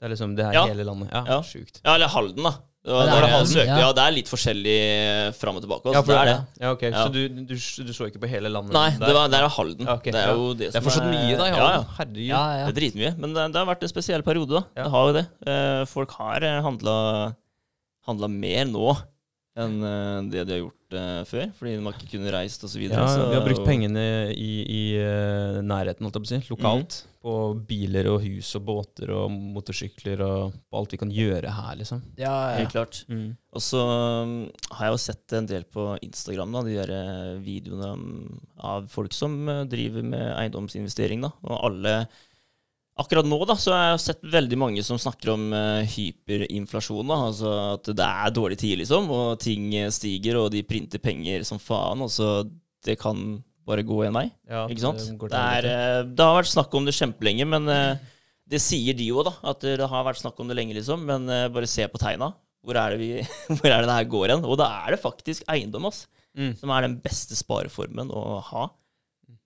Det 0.00 0.04
er 0.06 0.08
liksom 0.10 0.36
det 0.36 0.44
her 0.44 0.52
Ja. 0.52 0.66
hele 0.66 0.84
landet. 0.84 1.10
Ja, 1.12 1.24
Ja. 1.26 1.40
sjukt. 1.42 1.80
Ja, 1.84 1.94
eller 1.94 2.08
Halden, 2.08 2.42
da. 2.42 2.50
Det, 2.84 2.92
var, 2.92 3.06
Ja, 3.06 3.06
det 3.06 3.10
det, 3.10 3.24
er 3.24 3.32
Halden, 3.32 3.46
søkte, 3.46 3.66
ja. 3.66 3.78
ja. 3.80 3.92
det 3.92 3.98
er 4.06 4.12
litt 4.12 4.28
forskjellig 4.28 4.78
eh, 5.26 5.30
fram 5.32 5.56
og 5.56 5.62
tilbake. 5.62 5.82
Også. 5.86 5.92
Ja, 5.94 6.02
for- 6.02 6.12
det 6.12 6.20
er 6.20 6.24
det. 6.24 6.46
Ja, 6.60 6.70
ok. 6.70 6.82
Ja. 6.82 7.06
Så 7.06 7.12
du, 7.12 7.28
du, 7.28 7.54
du 7.56 7.92
så 7.92 8.06
ikke 8.06 8.20
på 8.20 8.28
hele 8.28 8.48
landet? 8.48 8.72
Nei, 8.72 8.90
der? 8.90 9.06
det, 9.06 9.14
var, 9.14 9.28
det 9.28 9.34
er 9.40 9.48
Halden. 9.48 9.86
Ja, 9.86 9.94
ok, 9.94 10.04
Det 10.04 10.14
er 10.14 10.34
jo 10.34 10.54
det 10.54 10.72
Det 10.72 10.76
er 10.76 10.80
fortsatt 10.82 11.10
mye, 11.10 11.36
da. 11.36 11.46
Ja, 11.46 11.84
Ja. 12.14 12.66
Det 12.68 12.76
er 12.76 12.80
dritmye. 12.80 13.18
Men 13.18 13.34
det, 13.34 13.52
det 13.52 13.56
har 13.56 13.66
vært 13.74 13.82
en 13.82 13.88
spesiell 13.88 14.22
periode, 14.22 14.48
da. 14.50 14.62
Ja. 14.76 14.82
Det 14.84 14.90
har 14.92 15.06
jo 15.08 15.12
det. 15.14 15.26
Eh, 15.46 15.84
folk 15.86 16.10
har 16.12 16.40
handla, 16.62 17.34
handla 18.06 18.28
mer 18.30 18.64
nå 18.66 18.96
enn 19.56 19.82
eh, 19.82 20.30
det 20.30 20.46
de 20.46 20.52
har 20.52 20.60
gjort 20.70 20.75
gjort 20.86 20.98
uh, 20.98 21.24
før, 21.26 21.50
fordi 21.56 21.76
man 21.82 21.94
ikke 21.94 22.16
kunne 22.16 22.32
reist 22.32 22.64
osv. 22.64 22.86
Ja, 22.86 23.04
vi 23.06 23.34
har 23.34 23.44
brukt 23.44 23.64
pengene 23.66 24.32
i, 24.32 24.62
i 24.62 24.82
uh, 25.00 25.60
nærheten, 25.62 26.04
holdt 26.04 26.16
jeg 26.16 26.22
på 26.22 26.26
å 26.26 26.32
si, 26.34 26.50
lokalt. 26.50 27.02
Mhm. 27.02 27.12
På 27.26 27.58
biler 27.66 28.06
og 28.06 28.20
hus 28.22 28.52
og 28.54 28.62
båter 28.68 29.10
og 29.10 29.32
motorsykler 29.34 30.20
og 30.22 30.52
på 30.70 30.78
alt 30.78 30.92
vi 30.94 30.98
kan 31.00 31.10
gjøre 31.10 31.50
her, 31.50 31.72
liksom. 31.80 32.04
Ja, 32.20 32.54
Helt 32.54 32.70
klart. 32.70 33.00
Og 33.10 33.64
så 33.64 33.80
um, 33.82 34.36
har 34.70 34.86
jeg 34.86 34.94
jo 34.94 35.00
sett 35.02 35.34
en 35.34 35.48
del 35.50 35.64
på 35.66 35.88
Instagram, 36.06 36.54
da, 36.54 36.62
de 36.62 36.76
der 36.76 36.92
eh, 36.94 37.32
videoene 37.42 37.88
um, 37.96 38.38
av 38.62 38.86
folk 38.92 39.16
som 39.16 39.34
driver 39.66 40.06
med 40.06 40.22
eiendomsinvestering. 40.36 41.26
da, 41.26 41.32
Og 41.48 41.58
alle 41.66 41.96
Akkurat 42.96 43.26
nå 43.28 43.36
da, 43.44 43.54
så 43.60 43.74
har 43.74 43.90
jeg 43.90 44.04
sett 44.06 44.22
veldig 44.32 44.56
mange 44.56 44.82
som 44.84 44.96
snakker 44.96 45.34
om 45.34 45.50
eh, 45.52 45.88
hyperinflasjon. 45.92 47.04
da, 47.04 47.18
altså 47.28 47.50
At 47.74 47.90
det 47.92 48.06
er 48.06 48.32
dårlig 48.32 48.56
tid, 48.62 48.78
liksom, 48.80 49.10
og 49.12 49.34
ting 49.42 49.68
eh, 49.76 49.90
stiger, 49.92 50.38
og 50.40 50.48
de 50.54 50.62
printer 50.64 51.02
penger 51.04 51.44
som 51.44 51.60
faen. 51.60 52.00
og 52.06 52.08
så 52.14 52.48
Det 52.86 52.96
kan 53.02 53.42
bare 53.68 53.84
gå 53.84 54.00
en 54.06 54.16
vei. 54.16 54.24
Ja, 54.48 54.64
Ikke 54.64 54.86
sant? 54.86 55.04
Det, 55.04 55.28
Det, 55.28 55.42
er, 55.60 55.68
eh, 55.68 56.00
det 56.08 56.24
har 56.24 56.38
vært 56.38 56.54
snakk 56.54 56.78
om 56.80 56.88
det 56.88 56.96
kjempelenge, 56.96 57.48
men 57.52 57.68
det 58.48 58.62
sier 58.64 58.96
de 58.96 59.10
jo, 59.10 59.20
da. 59.26 59.36
At 59.52 59.60
det 59.60 59.92
har 59.92 60.08
vært 60.08 60.22
snakk 60.24 60.40
om 60.40 60.48
det 60.48 60.56
lenge, 60.56 60.78
liksom. 60.80 61.04
Men 61.04 61.28
bare 61.52 61.68
se 61.68 61.84
på 61.92 62.00
tegna. 62.00 62.32
Hvor 62.64 62.80
er 62.80 62.96
det 62.96 63.02
vi, 63.04 63.12
hvor 63.58 63.68
er 63.68 63.82
det 63.82 63.90
det 63.90 64.00
her 64.00 64.12
går 64.16 64.38
hen? 64.38 64.48
Og 64.48 64.56
da 64.56 64.72
er 64.86 64.96
det 64.96 65.04
faktisk 65.04 65.44
eiendom, 65.52 65.90
ass. 65.92 66.06
Mm. 66.32 66.54
Som 66.56 66.72
er 66.72 66.88
den 66.88 66.96
beste 67.04 67.36
spareformen 67.36 68.08
å 68.08 68.40
ha 68.54 68.70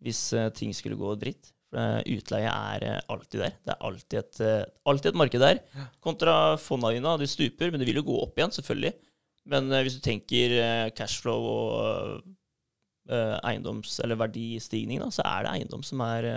hvis 0.01 0.29
ting 0.55 0.71
skulle 0.73 0.97
gå 0.97 1.19
dritt. 1.19 1.51
Eh, 1.71 2.01
utleie 2.17 2.51
er 2.51 2.83
eh, 2.83 3.03
alltid 3.13 3.45
der. 3.45 3.53
Det 3.63 3.75
er 3.75 3.85
alltid 3.87 4.19
et, 4.19 4.41
eh, 4.43 4.65
alltid 4.91 5.13
et 5.13 5.19
marked 5.21 5.43
der. 5.43 5.61
Kontra 6.03 6.35
fonda 6.59 6.91
dine. 6.95 7.13
Du 7.21 7.27
stuper, 7.31 7.71
men 7.71 7.79
det 7.79 7.87
vil 7.87 8.01
jo 8.01 8.09
gå 8.09 8.17
opp 8.25 8.39
igjen, 8.39 8.55
selvfølgelig. 8.57 8.95
Men 9.51 9.71
hvis 9.83 9.97
du 9.97 10.03
tenker 10.05 10.53
cashflow 10.95 11.47
og 11.49 12.27
eiendoms- 13.11 13.97
eller 14.05 14.19
verdistigning, 14.21 15.01
da, 15.01 15.09
så 15.11 15.25
er 15.25 15.47
det 15.47 15.55
eiendom 15.55 15.83
som 15.83 16.03
er, 16.05 16.29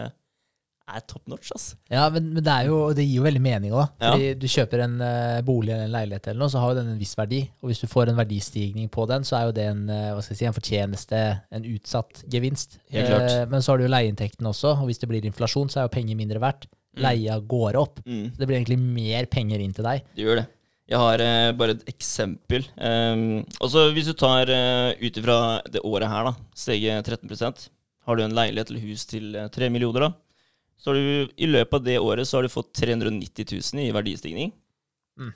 er 0.89 1.03
top 1.07 1.23
notch, 1.31 1.51
ass. 1.55 1.65
Ja, 1.91 2.09
men, 2.11 2.29
men 2.35 2.43
det, 2.43 2.55
jo, 2.67 2.79
det 2.95 3.05
gir 3.05 3.21
jo 3.21 3.25
veldig 3.25 3.41
mening 3.43 3.75
òg. 3.75 3.85
Ja. 4.01 4.11
Fordi 4.11 4.31
du 4.39 4.45
kjøper 4.51 4.83
en 4.83 4.97
uh, 4.99 5.39
bolig 5.45 5.71
eller 5.71 5.87
en 5.87 5.95
leilighet, 5.95 6.29
eller 6.29 6.43
noe, 6.43 6.51
så 6.51 6.61
har 6.63 6.73
jo 6.73 6.79
den 6.81 6.91
en 6.93 7.01
viss 7.01 7.15
verdi. 7.19 7.41
Og 7.63 7.71
hvis 7.71 7.83
du 7.83 7.87
får 7.91 8.11
en 8.11 8.19
verdistigning 8.19 8.89
på 8.93 9.07
den, 9.09 9.27
så 9.27 9.39
er 9.39 9.47
jo 9.47 9.55
det 9.55 9.67
en, 9.71 9.83
uh, 9.89 10.23
si, 10.25 10.39
en 10.43 10.55
fortjeneste, 10.55 11.21
en 11.55 11.69
utsatt 11.71 12.25
gevinst. 12.33 12.79
Helt 12.93 13.11
klart. 13.11 13.29
Uh, 13.31 13.43
men 13.53 13.63
så 13.63 13.73
har 13.73 13.79
du 13.79 13.87
jo 13.87 13.93
leieinntekten 13.93 14.51
også, 14.51 14.75
og 14.77 14.89
hvis 14.89 15.03
det 15.03 15.11
blir 15.11 15.29
inflasjon, 15.29 15.71
så 15.71 15.81
er 15.81 15.87
jo 15.87 15.95
penger 15.95 16.19
mindre 16.19 16.43
verdt. 16.43 16.67
Leia 17.01 17.39
går 17.39 17.79
opp. 17.79 18.03
Mm. 18.05 18.27
Så 18.33 18.41
det 18.41 18.49
blir 18.49 18.59
egentlig 18.59 18.81
mer 18.81 19.25
penger 19.31 19.63
inn 19.63 19.73
til 19.73 19.87
deg. 19.87 20.03
Det 20.13 20.27
gjør 20.27 20.43
det. 20.43 20.49
Jeg 20.89 20.99
har 20.99 21.21
eh, 21.23 21.53
bare 21.55 21.77
et 21.77 21.85
eksempel. 21.89 22.65
Um, 22.75 23.43
også 23.63 23.87
Hvis 23.95 24.09
du 24.11 24.17
tar 24.19 24.51
uh, 24.51 24.91
ut 24.99 25.19
ifra 25.19 25.37
det 25.71 25.81
året 25.87 26.11
her, 26.11 26.27
da, 26.27 26.33
steget 26.55 27.07
13% 27.07 27.69
Har 28.03 28.19
du 28.19 28.23
en 28.25 28.35
leilighet 28.35 28.71
eller 28.71 28.83
hus 28.83 29.07
til 29.07 29.31
eh, 29.39 29.47
3 29.47 29.69
millioner, 29.71 30.09
da, 30.09 30.11
så 30.83 30.91
har 30.91 30.99
du 30.99 31.31
i 31.39 31.47
løpet 31.47 31.77
av 31.79 31.85
det 31.85 31.95
året 32.03 32.27
så 32.27 32.37
har 32.37 32.43
du 32.47 32.51
fått 32.51 32.73
390 32.75 33.45
000 33.73 33.83
i 33.85 33.91
verdistigning. 33.95 34.51
Mm. 35.19 35.29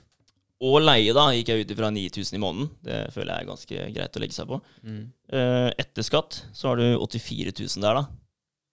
Og 0.68 0.76
leie, 0.82 1.14
da, 1.16 1.28
gikk 1.32 1.52
jeg 1.54 1.64
ut 1.64 1.72
ifra 1.72 1.88
9000 1.94 2.36
i 2.36 2.42
måneden. 2.42 2.68
Det 2.84 2.98
føler 3.14 3.32
jeg 3.32 3.44
er 3.46 3.50
ganske 3.52 3.84
greit 3.96 4.18
å 4.18 4.22
legge 4.24 4.36
seg 4.36 4.48
på. 4.50 4.58
Mm. 4.84 5.00
Eh, 5.32 5.68
etter 5.84 6.04
skatt 6.06 6.40
så 6.52 6.72
har 6.72 6.80
du 6.82 6.86
84 6.98 7.54
000 7.62 7.84
der, 7.86 8.00
da. 8.02 8.04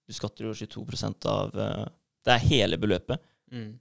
Du 0.06 0.14
skatter 0.18 0.50
jo 0.50 0.54
22 0.58 1.30
av 1.32 1.56
eh, 1.56 1.86
Det 2.26 2.34
er 2.36 2.48
hele 2.50 2.78
beløpet. 2.82 3.22
Mm. 3.54 3.72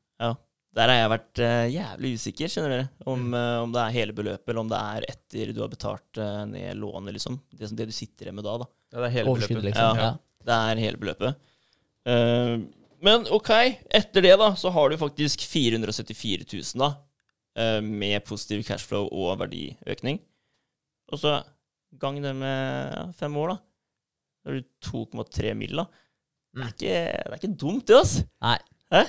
Der 0.74 0.90
har 0.90 0.97
jeg 0.99 1.11
vært 1.12 1.40
eh, 1.47 1.64
jævlig 1.70 2.09
usikker, 2.18 2.51
skjønner 2.51 2.72
dere. 2.74 2.86
Om, 3.07 3.26
eh, 3.38 3.57
om 3.62 3.74
det 3.74 3.82
er 3.84 3.92
hele 3.95 4.14
beløpet, 4.16 4.49
eller 4.51 4.62
om 4.64 4.70
det 4.72 4.80
er 4.82 5.05
etter 5.12 5.53
du 5.55 5.61
har 5.62 5.70
betalt 5.70 6.18
eh, 6.18 6.40
ned 6.51 6.80
lånet, 6.82 7.14
liksom. 7.14 7.36
Det, 7.55 7.68
som- 7.70 7.78
det 7.78 7.86
du 7.90 7.95
sitter 7.95 8.26
igjen 8.26 8.34
med 8.40 8.45
da, 8.49 8.57
da. 8.64 8.66
Ja, 8.92 8.99
det 9.05 9.07
er 9.11 9.14
hele 9.18 9.34
beløpet. 9.36 9.62
liksom. 9.68 10.01
Ja. 10.01 10.09
Ja. 10.09 10.40
Det 10.45 10.57
er 10.59 10.82
hele 10.82 10.99
beløpet. 11.01 11.45
Eh, 12.11 12.57
men 13.05 13.26
ok, 13.32 13.50
etter 13.94 14.24
det 14.24 14.36
da, 14.40 14.52
så 14.59 14.72
har 14.72 14.90
du 14.90 14.98
faktisk 15.00 15.44
474 15.50 16.46
000 16.48 16.80
da, 16.80 16.90
eh, 17.61 17.80
med 17.84 18.24
positiv 18.26 18.64
cashflow 18.66 19.11
og 19.12 19.36
verdiøkning. 19.42 20.20
Og 21.12 21.20
så 21.20 21.38
gang 22.00 22.20
det 22.24 22.32
med 22.36 23.12
fem 23.18 23.36
år, 23.40 23.55
da. 23.55 23.59
Da 24.44 24.50
har 24.52 24.61
du 24.61 24.64
2,3 24.88 25.52
mill. 25.59 25.76
da. 25.82 25.86
Det 26.55 26.62
er, 26.62 26.72
ikke, 26.72 26.94
det 26.94 27.34
er 27.34 27.38
ikke 27.40 27.61
dumt, 27.61 27.84
det, 27.88 27.98
altså. 27.98 28.24
Nei. 28.44 28.57
Hæ? 28.94 29.05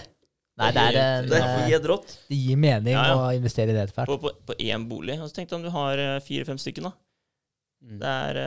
Nei, 0.56 0.70
det 0.72 0.84
er 0.84 0.98
en, 1.02 1.26
det 1.28 1.36
er 1.36 1.46
eh, 1.46 1.66
helt 1.68 2.14
det 2.30 2.38
gir 2.40 2.56
mening 2.56 2.94
Ja, 2.94 3.02
ja. 3.10 3.16
å 3.20 3.34
investere 3.36 3.74
i 3.74 3.76
det 3.76 3.82
etter 3.90 3.98
hvert. 3.98 4.08
På, 4.08 4.16
på, 4.24 4.32
på 4.48 4.56
én 4.64 4.86
bolig. 4.88 5.18
Og 5.20 5.28
så 5.28 5.36
tenkte 5.36 5.58
om 5.60 5.66
du 5.66 5.72
har 5.74 6.00
eh, 6.00 6.22
fire-fem 6.24 6.60
stykker, 6.62 6.88
da. 6.88 6.94
Mm. 7.86 7.98
Det 8.00 8.14
er, 8.30 8.40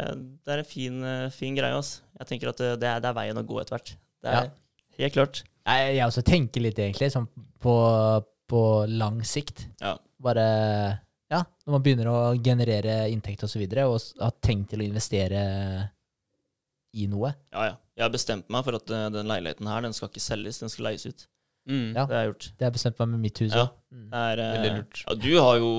det 0.48 0.54
en 0.62 0.66
fin, 0.66 1.02
fin 1.34 1.58
greie. 1.58 1.76
Altså. 1.76 2.00
Jeg 2.18 2.30
tenker 2.32 2.50
at 2.50 2.62
det, 2.62 2.70
det, 2.80 2.88
er, 2.90 3.04
det 3.04 3.10
er 3.12 3.18
veien 3.20 3.38
å 3.38 3.44
gå 3.46 3.60
etter 3.60 3.76
hvert. 3.76 3.92
Det 4.24 4.32
er 4.32 4.40
Ja. 4.40 4.48
Helt 5.06 5.14
klart. 5.14 5.42
Jeg, 5.68 5.92
jeg 5.98 6.06
også 6.06 6.24
tenker 6.26 6.64
litt, 6.64 6.78
egentlig, 6.80 7.10
sånn 7.12 7.28
på, 7.62 7.74
på 8.48 8.62
lang 8.88 9.20
sikt. 9.26 9.66
Ja. 9.82 9.96
Bare 10.22 10.48
ja, 11.28 11.42
når 11.66 11.74
man 11.74 11.84
begynner 11.84 12.08
å 12.08 12.20
generere 12.40 13.02
inntekt 13.12 13.44
osv., 13.44 13.48
og, 13.48 13.52
så 13.52 13.60
videre, 13.60 13.86
og 13.88 14.24
har 14.24 14.36
tenkt 14.44 14.72
til 14.72 14.80
å 14.80 14.86
investere 14.88 15.42
i 16.96 17.08
noe. 17.10 17.34
Ja, 17.52 17.66
ja. 17.68 17.74
Jeg 17.98 18.06
har 18.06 18.14
bestemt 18.14 18.46
meg 18.52 18.62
for 18.64 18.78
at 18.78 18.92
eh, 18.94 19.08
den 19.10 19.28
leiligheten 19.28 19.68
her, 19.68 19.82
den 19.84 19.96
skal 19.96 20.08
ikke 20.08 20.22
selges, 20.22 20.60
den 20.62 20.70
skal 20.72 20.86
leies 20.88 21.04
ut. 21.08 21.26
Mm. 21.68 21.90
Ja. 21.92 22.04
Det 22.06 22.14
har 22.14 22.22
jeg 22.22 22.30
gjort. 22.30 22.46
Det 22.48 22.64
har 22.64 22.70
jeg 22.70 22.76
bestemt 22.78 23.00
meg 23.02 23.10
med 23.12 23.22
mitt 23.26 23.40
hus 23.42 23.52
Ja. 23.52 23.66
Mm. 23.92 24.06
Eh, 24.08 24.28
Veldig 24.38 24.70
lurt. 24.76 25.02
Ja, 25.04 25.16
du 25.20 25.32
har 25.36 25.58
jo 25.60 25.72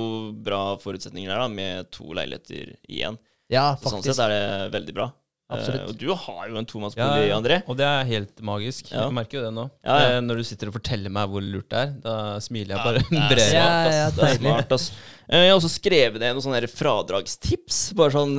bra 0.46 0.62
forutsetninger 0.84 1.32
der, 1.32 1.42
da, 1.42 1.48
med 1.50 1.90
to 1.96 2.12
leiligheter 2.14 2.76
igjen. 2.86 3.18
Ja, 3.50 3.72
Så 3.82 3.96
sånn 3.96 4.06
sett 4.06 4.20
er 4.22 4.36
det 4.36 4.44
veldig 4.76 4.94
bra. 5.00 5.08
Absolutt. 5.50 5.82
Eh, 5.82 5.88
og 5.90 5.98
du 5.98 6.10
har 6.14 6.44
jo 6.52 6.58
en 6.60 6.66
Ja, 6.66 6.70
tomannsbolig, 6.70 7.28
ja. 7.28 7.38
André. 7.40 7.56
Og 7.68 7.78
det 7.80 7.86
er 7.90 8.04
helt 8.06 8.42
magisk. 8.46 8.92
Ja. 8.94 9.08
Jeg 9.08 9.16
merker 9.18 9.40
jo 9.40 9.44
det 9.48 9.54
nå. 9.56 9.64
Ja, 9.84 9.96
ja. 10.04 10.10
Eh, 10.14 10.22
Når 10.22 10.38
du 10.38 10.44
sitter 10.46 10.70
og 10.70 10.76
forteller 10.78 11.10
meg 11.16 11.32
hvor 11.32 11.42
lurt 11.42 11.70
det 11.74 11.80
er, 11.82 11.94
da 12.04 12.16
smiler 12.46 12.76
jeg 12.76 12.78
Ja, 12.78 12.84
bare 12.86 13.02
det 13.34 13.48
er. 13.48 13.54
Ja, 13.56 13.66
smart, 13.66 13.90
ass. 13.90 13.98
ja, 13.98 14.10
det 14.20 14.28
er 14.30 14.38
smart, 14.44 14.72
ass. 14.78 14.86
Eh, 15.28 15.42
Jeg 15.46 15.50
har 15.50 15.58
også 15.58 15.72
skrevet 15.74 16.20
ned 16.22 16.36
noen 16.38 16.46
sånne 16.46 16.70
fradragstips. 16.70 17.80
Bare 17.98 18.14
sånn 18.14 18.36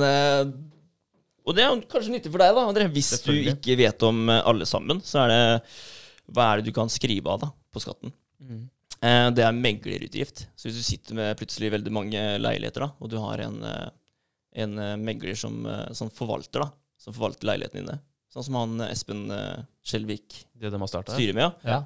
Og 1.41 1.55
det 1.57 1.63
er 1.65 1.79
kanskje 1.91 2.13
nyttig 2.15 2.31
for 2.31 2.39
deg, 2.45 2.55
da, 2.55 2.65
André. 2.71 2.87
Hvis 2.95 3.11
du 3.25 3.31
ikke 3.55 3.75
vet 3.79 4.03
om 4.07 4.29
alle 4.31 4.67
sammen, 4.69 5.01
så 5.03 5.25
er 5.25 5.33
det 5.33 5.45
Hva 6.31 6.51
er 6.53 6.61
det 6.61 6.69
du 6.71 6.75
kan 6.79 6.87
skrive 6.93 7.27
av 7.33 7.41
da, 7.43 7.51
på 7.73 7.81
skatten? 7.83 8.13
Mm. 8.39 8.69
Eh, 9.03 9.29
Det 9.35 9.43
er 9.43 9.51
meglerutgift. 9.57 10.45
Så 10.55 10.69
hvis 10.69 10.77
du 10.79 10.83
sitter 10.85 11.17
med 11.17 11.35
plutselig 11.39 11.71
veldig 11.75 11.91
mange 11.91 12.21
leiligheter, 12.39 12.85
da, 12.87 12.93
og 13.01 13.09
du 13.11 13.17
har 13.19 13.41
en, 13.43 13.57
en 14.55 14.77
megler 15.03 15.35
som, 15.35 15.59
som 15.97 16.09
forvalter, 16.13 16.61
da, 16.63 16.69
som 17.01 17.15
forvalter 17.15 17.49
leilighetene 17.49 17.83
dine, 17.83 17.97
sånn 18.33 18.45
som 18.47 18.59
han 18.59 18.77
eh, 18.85 18.93
Espen 18.93 19.25
eh, 19.33 19.65
Skjelvik 19.87 20.43
Det 20.61 20.71
de 20.71 20.79
styrer 20.91 21.35
med, 21.37 21.47
ja. 21.65 21.79
Ja. 21.79 21.81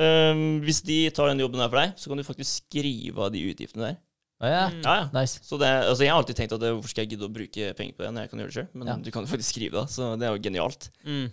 Um, 0.00 0.60
hvis 0.62 0.78
de 0.86 1.02
tar 1.12 1.28
den 1.32 1.42
jobben 1.42 1.58
der 1.60 1.68
for 1.70 1.80
deg, 1.80 1.96
så 1.98 2.10
kan 2.10 2.20
du 2.20 2.24
faktisk 2.24 2.62
skrive 2.64 3.26
av 3.26 3.32
de 3.34 3.42
utgiftene 3.50 3.88
der. 3.88 3.96
Å, 4.40 4.48
ja. 4.48 4.60
Mm. 4.72 4.78
Ja, 4.86 4.92
ja. 5.02 5.08
Nice. 5.12 5.42
Så 5.44 5.58
det, 5.60 5.68
altså 5.68 6.06
jeg 6.06 6.12
har 6.12 6.20
alltid 6.22 6.38
tenkt 6.38 6.54
at 6.56 6.62
det, 6.62 6.70
hvorfor 6.72 6.92
skal 6.92 7.04
jeg 7.04 7.12
gidde 7.12 7.26
å 7.26 7.32
bruke 7.34 7.72
penger 7.76 7.96
på 7.98 8.06
det 8.06 8.12
når 8.14 8.24
jeg 8.24 8.30
kan 8.32 8.40
gjøre 8.40 8.52
det 8.52 8.56
sjøl? 8.56 8.68
Men 8.80 8.88
Ja. 8.92 8.96
du 8.96 9.10
kan 9.12 9.26
jo 9.26 9.32
faktisk 9.34 9.52
skrive 9.52 9.76
det, 9.82 9.92
så 9.92 10.08
det 10.16 10.28
er 10.28 10.36
jo 10.36 10.42
genialt. 10.46 10.86
Mm. 11.04 11.26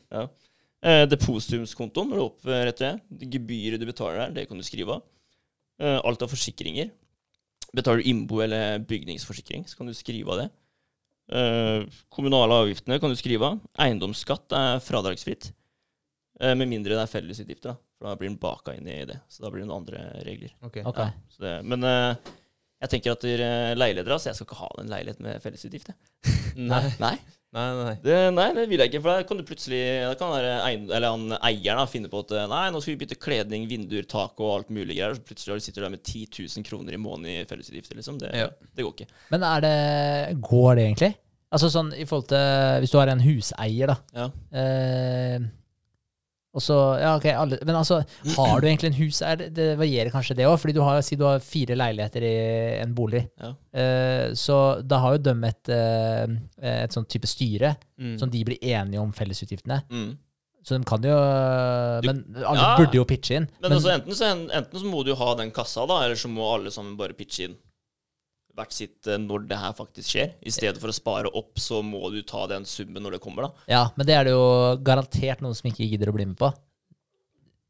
Eh, 0.88 1.04
depositumskontoen 1.14 2.12
når 2.12 2.20
du 2.20 2.26
oppretter 2.26 2.84
det. 2.84 2.92
Det 3.22 3.30
gebyret 3.38 3.82
du 3.82 3.88
betaler 3.88 4.26
der, 4.26 4.36
det 4.36 4.48
kan 4.50 4.60
du 4.60 4.66
skrive 4.68 4.98
av. 4.98 5.06
Uh, 5.78 6.00
alt 6.10 6.26
av 6.26 6.34
forsikringer. 6.34 6.90
Betaler 7.78 8.02
du 8.02 8.10
innbo- 8.10 8.42
eller 8.44 8.82
bygningsforsikring, 8.90 9.68
så 9.70 9.78
kan 9.78 9.88
du 9.88 9.94
skrive 9.96 10.34
av 10.34 10.42
det. 10.42 10.50
Eh, 11.28 11.84
kommunale 12.14 12.62
avgiftene 12.64 13.00
kan 13.00 13.12
du 13.12 13.20
skrive 13.20 13.52
av. 13.52 13.60
Eiendomsskatt 13.84 14.56
er 14.56 14.82
fradragsfritt. 14.84 15.52
Eh, 16.40 16.56
med 16.56 16.70
mindre 16.72 16.96
det 16.96 17.04
er 17.04 17.12
fellesutgifter, 17.12 17.76
da. 17.76 17.82
For 17.98 18.10
da 18.10 18.18
blir 18.20 18.30
den 18.30 18.40
baka 18.42 18.76
inn 18.78 18.88
i 18.88 19.00
det. 19.10 19.18
Så 19.28 19.44
da 19.44 19.52
blir 19.52 19.64
det 19.64 19.70
noen 19.70 19.82
andre 19.82 20.04
regler. 20.28 20.54
Okay. 20.62 20.86
okay. 20.86 21.10
Ja, 21.10 21.32
så 21.34 21.44
det, 21.44 21.56
men 21.68 21.84
eh, 21.88 22.36
jeg 22.86 22.94
tenker 22.94 23.16
at 23.16 23.26
leiligheter, 23.26 24.14
altså, 24.14 24.30
jeg 24.30 24.38
skal 24.38 24.48
ikke 24.48 24.62
ha 24.62 24.70
en 24.78 24.92
leilighet 24.94 25.24
med 25.26 25.42
fellesutgift. 25.44 25.90
jeg. 25.90 26.36
Nei. 26.58 26.84
Nei, 27.02 27.16
Nei, 27.56 27.66
nei. 27.78 27.94
det, 28.04 28.16
nei, 28.36 28.46
det 28.58 28.66
vil 28.70 28.82
jeg 28.84 28.92
ikke. 28.92 29.00
For 29.06 29.10
da 29.16 29.24
kan 29.30 29.40
du 29.40 29.44
plutselig 29.48 29.80
Da 30.04 30.16
kan 30.20 30.34
være 30.34 30.50
eller 30.76 31.06
han 31.14 31.38
eieren 31.40 31.80
da, 31.80 31.86
finne 31.90 32.10
på 32.12 32.20
at 32.26 32.34
eh, 32.36 32.48
Nei, 32.52 32.66
nå 32.76 32.82
skal 32.84 32.94
vi 32.94 33.00
bytte 33.06 33.18
kledning, 33.24 33.70
vinduer, 33.72 34.04
tak 34.10 34.36
og 34.44 34.52
alt 34.58 34.74
mulig 34.76 34.98
greier. 34.98 35.16
Så 35.16 35.24
plutselig 35.30 35.64
sitter 35.64 35.82
du 35.82 35.86
der 35.88 35.94
med 35.96 36.04
10 36.04 36.26
000 36.44 36.68
kroner 36.68 36.98
i 36.98 37.00
måneden 37.00 37.32
i 37.46 37.48
fellesutgifter. 37.48 37.96
Liksom. 38.02 38.20
Det, 38.20 38.34
Ja. 38.36 38.50
det 38.76 38.84
går 38.84 38.94
ikke. 38.98 39.08
Men 39.32 39.48
er 39.48 39.64
det 39.64 40.42
Går 40.44 40.76
det 40.76 40.86
egentlig? 40.90 41.12
Altså 41.56 41.70
sånn 41.72 41.94
i 41.96 42.04
forhold 42.04 42.28
til 42.34 42.82
Hvis 42.84 42.92
du 42.92 42.98
har 43.00 43.08
en 43.14 43.24
huseier, 43.24 43.94
da. 43.94 43.98
Ja. 44.18 44.28
Eh, 44.52 45.48
og 46.58 46.64
så 46.66 46.78
Ja, 47.00 47.14
ok, 47.20 47.26
alle 47.38 47.60
Men 47.68 47.76
altså, 47.80 48.00
har 48.36 48.60
du 48.62 48.68
egentlig 48.68 48.90
en 48.92 48.98
huseier? 49.00 49.38
Det, 49.44 49.50
det 49.58 49.68
varierer 49.80 50.12
kanskje 50.14 50.36
det 50.40 50.48
òg, 50.50 50.58
fordi 50.60 50.74
du 50.78 50.82
har, 50.82 51.02
si 51.06 51.16
du 51.20 51.24
har 51.28 51.40
fire 51.44 51.78
leiligheter 51.78 52.26
i 52.26 52.36
en 52.82 52.96
bolig. 52.98 53.24
Ja. 53.40 53.54
Uh, 53.78 54.26
så 54.38 54.58
da 54.82 55.00
har 55.04 55.18
jo 55.18 55.26
de 55.30 55.36
et, 55.52 55.70
uh, 55.74 56.38
et 56.74 56.96
sånn 56.98 57.06
type 57.10 57.30
styre 57.30 57.76
Mm. 57.98 58.12
som 58.22 58.30
de 58.30 58.44
blir 58.46 58.60
enige 58.62 59.00
om 59.02 59.10
fellesutgiftene. 59.12 59.80
Mm. 59.90 60.10
Så 60.62 60.78
de 60.78 60.86
kan 60.86 61.02
jo 61.02 61.16
Men 62.06 62.20
alle 62.46 62.60
Ja. 62.62 62.76
burde 62.78 62.94
jo 63.00 63.06
pitche 63.10 63.40
inn. 63.40 63.48
Men, 63.62 63.72
altså, 63.72 63.90
enten, 63.96 64.14
så, 64.14 64.28
enten 64.54 64.80
så 64.80 64.86
må 64.86 65.04
du 65.04 65.10
jo 65.14 65.16
ha 65.18 65.34
den 65.40 65.50
kassa, 65.52 65.88
da, 65.90 66.04
eller 66.06 66.16
så 66.20 66.30
må 66.30 66.46
alle 66.54 66.70
sammen 66.70 66.98
bare 67.00 67.16
pitche 67.18 67.48
inn 67.48 67.56
hvert 68.58 68.74
sitt 68.76 69.08
eh, 69.08 69.20
når 69.22 69.48
det 69.50 69.60
her 69.62 69.74
faktisk 69.78 70.10
skjer. 70.16 70.34
I 70.42 70.54
stedet 70.54 70.82
for 70.82 70.92
å 70.92 70.96
spare 70.98 71.32
opp, 71.38 71.54
så 71.62 71.84
må 71.86 72.10
du 72.14 72.20
ta 72.28 72.46
den 72.52 72.66
summen 72.68 73.06
når 73.06 73.18
det 73.18 73.24
kommer, 73.24 73.48
da. 73.48 73.68
Ja, 73.72 73.84
men 73.96 74.10
det 74.10 74.18
er 74.18 74.28
det 74.28 74.34
jo 74.36 74.46
garantert 74.86 75.44
noen 75.46 75.56
som 75.58 75.70
ikke 75.72 75.88
gidder 75.88 76.12
å 76.12 76.18
bli 76.18 76.26
med 76.34 76.38
på. 76.42 76.52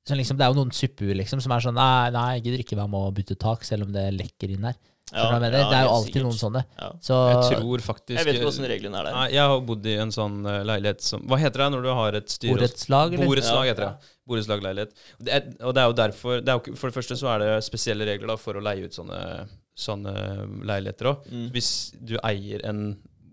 Så 0.07 0.15
liksom, 0.15 0.37
det 0.39 0.45
er 0.47 0.53
jo 0.53 0.61
noen 0.61 0.71
suppuer 0.71 1.17
liksom, 1.19 1.41
som 1.43 1.51
er 1.51 1.63
sånn 1.65 1.75
Nei, 1.75 2.09
nei, 2.15 2.27
jeg 2.37 2.45
gidder 2.45 2.61
ikke 2.63 2.77
være 2.79 2.91
med 2.93 3.09
å 3.09 3.15
bytte 3.15 3.35
tak, 3.39 3.65
selv 3.67 3.89
om 3.89 3.91
det 3.91 4.05
lekker 4.15 4.53
inn 4.55 4.69
her. 4.69 4.77
Ja, 5.07 5.29
mener? 5.39 5.53
det 5.55 5.59
er 5.63 5.85
jo 5.85 5.91
alltid 5.93 6.09
sikkert. 6.17 6.23
noen 6.25 6.35
sånne. 6.39 6.61
Ja. 6.79 6.87
Så 7.03 7.17
Jeg 7.31 7.59
tror 7.61 7.83
faktisk 7.85 8.17
Jeg 8.17 8.27
vet 8.27 8.39
ikke 8.39 8.49
åssen 8.49 8.67
reglene 8.67 8.99
er 8.99 9.07
der. 9.07 9.15
Nei, 9.15 9.27
jeg 9.35 9.51
har 9.51 9.61
bodd 9.69 9.85
i 9.87 9.93
en 10.03 10.11
sånn 10.11 10.41
eh, 10.51 10.63
leilighet 10.67 11.03
som 11.05 11.23
Hva 11.31 11.39
heter 11.39 11.63
det 11.63 11.67
når 11.77 11.85
du 11.85 11.91
har 11.95 12.17
et 12.19 12.33
styre? 12.33 12.57
borettslag, 12.57 13.15
eller? 13.15 13.29
Borettslag 13.31 13.63
Ja. 13.63 13.69
heter 13.71 13.85
det. 13.85 14.09
Borettslagleilighet. 14.27 14.91
Det 15.23 15.31
er, 15.37 15.45
og 15.63 15.75
det 15.77 15.83
er 15.83 15.87
jo 15.87 15.95
derfor 16.01 16.41
det 16.43 16.51
er 16.51 16.59
jo, 16.59 16.75
For 16.75 16.91
det 16.91 16.97
første 16.97 17.15
så 17.19 17.29
er 17.35 17.39
det 17.45 17.51
spesielle 17.63 18.07
regler 18.09 18.33
da 18.33 18.35
for 18.41 18.59
å 18.59 18.63
leie 18.67 18.83
ut 18.83 18.95
sånne, 18.99 19.21
sånne 19.77 20.13
leiligheter 20.65 21.11
òg. 21.13 21.27
Mm. 21.31 21.47
Hvis 21.53 21.71
du 22.01 22.15
eier 22.25 22.63
en 22.67 22.83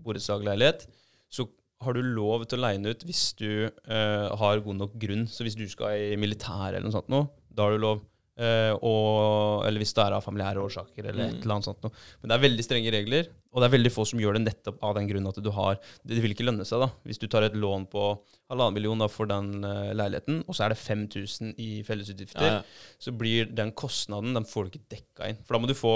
borettslagsleilighet, 0.04 0.86
så 1.32 1.48
har 1.84 1.96
du 1.96 2.02
lov 2.06 2.44
til 2.48 2.60
å 2.60 2.66
leie 2.66 2.78
den 2.80 2.92
ut 2.94 3.04
hvis 3.08 3.26
du 3.40 3.48
eh, 3.66 4.26
har 4.40 4.60
god 4.64 4.78
nok 4.84 4.98
grunn. 5.00 5.26
Så 5.28 5.44
hvis 5.46 5.56
du 5.58 5.64
skal 5.68 6.12
i 6.12 6.18
militæret 6.20 6.76
eller 6.78 6.88
noe 6.88 6.96
sånt 7.00 7.10
noe, 7.12 7.30
da 7.50 7.66
har 7.66 7.74
du 7.76 7.82
lov. 7.82 8.02
Eh, 8.34 8.72
og, 8.82 9.62
eller 9.62 9.78
hvis 9.78 9.92
det 9.94 10.02
er 10.02 10.14
av 10.16 10.24
familiære 10.24 10.58
årsaker 10.64 11.06
eller 11.06 11.28
et 11.28 11.34
Mm. 11.36 11.42
eller 11.44 11.54
annet 11.54 11.66
sånt 11.68 11.84
noe. 11.86 11.92
Men 12.20 12.30
det 12.32 12.34
er 12.36 12.42
veldig 12.48 12.64
strenge 12.66 12.90
regler, 12.90 13.28
og 13.54 13.60
det 13.62 13.68
er 13.68 13.74
veldig 13.76 13.92
få 13.94 14.04
som 14.10 14.18
gjør 14.18 14.34
det 14.34 14.42
nettopp 14.48 14.80
av 14.82 14.96
den 14.96 15.06
grunn 15.06 15.28
at 15.30 15.38
du 15.38 15.50
har 15.54 15.76
Det 16.02 16.18
vil 16.24 16.34
ikke 16.34 16.46
lønne 16.48 16.66
seg, 16.66 16.82
da. 16.82 16.88
Hvis 17.06 17.20
du 17.22 17.28
tar 17.30 17.46
et 17.46 17.54
lån 17.54 17.86
på 17.92 18.02
halvannen 18.50 18.74
million 18.74 18.98
da, 18.98 19.06
for 19.06 19.30
den 19.30 19.62
uh, 19.62 19.92
leiligheten, 19.94 20.42
og 20.48 20.56
så 20.58 20.64
er 20.66 20.74
det 20.74 20.80
5000 20.82 21.54
i 21.62 21.68
fellesutgifter, 21.86 22.42
Ja, 22.48 22.56
ja. 22.58 22.98
så 22.98 23.12
blir 23.14 23.46
den 23.54 23.70
kostnaden 23.72 24.34
Den 24.34 24.44
får 24.50 24.66
du 24.66 24.74
ikke 24.78 24.90
dekka 24.96 25.30
inn. 25.30 25.38
For 25.46 25.54
da 25.54 25.62
må 25.62 25.70
du 25.70 25.78
få 25.78 25.94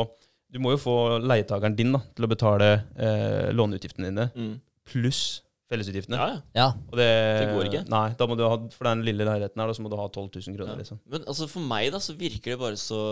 Du 0.52 0.58
må 0.64 0.70
jo 0.72 0.78
få 0.80 0.94
leietakeren 1.20 1.74
din 1.76 1.92
da, 1.92 2.00
til 2.16 2.24
å 2.24 2.30
betale 2.30 2.68
eh, 2.96 3.50
låneutgiftene 3.52 4.08
dine, 4.08 4.30
Mm. 4.34 4.54
pluss 4.88 5.42
fellesutgiftene. 5.68 6.16
Ja, 6.16 6.28
ja. 6.32 6.38
Ja. 6.56 6.68
Og 6.88 6.96
det, 6.96 7.08
Det 7.42 7.48
går 7.52 7.66
ikke. 7.68 7.82
Nei, 7.92 8.06
da 8.16 8.26
må 8.26 8.36
du 8.38 8.44
ha, 8.48 8.54
for 8.72 8.88
den 8.88 9.02
lille 9.04 9.26
leiligheten 9.28 9.60
her, 9.60 9.68
da, 9.68 9.74
så 9.76 9.84
må 9.84 9.90
du 9.92 9.98
ha 10.00 10.06
12 10.08 10.30
000 10.48 10.56
kroner. 10.56 10.72
Ja. 10.72 10.78
liksom. 10.80 11.00
Men 11.12 11.26
altså 11.28 11.48
for 11.52 11.60
meg 11.68 11.90
da, 11.92 11.98
så 12.00 12.16
virker 12.16 12.54
det 12.54 12.58
bare 12.62 12.76
så 12.80 13.02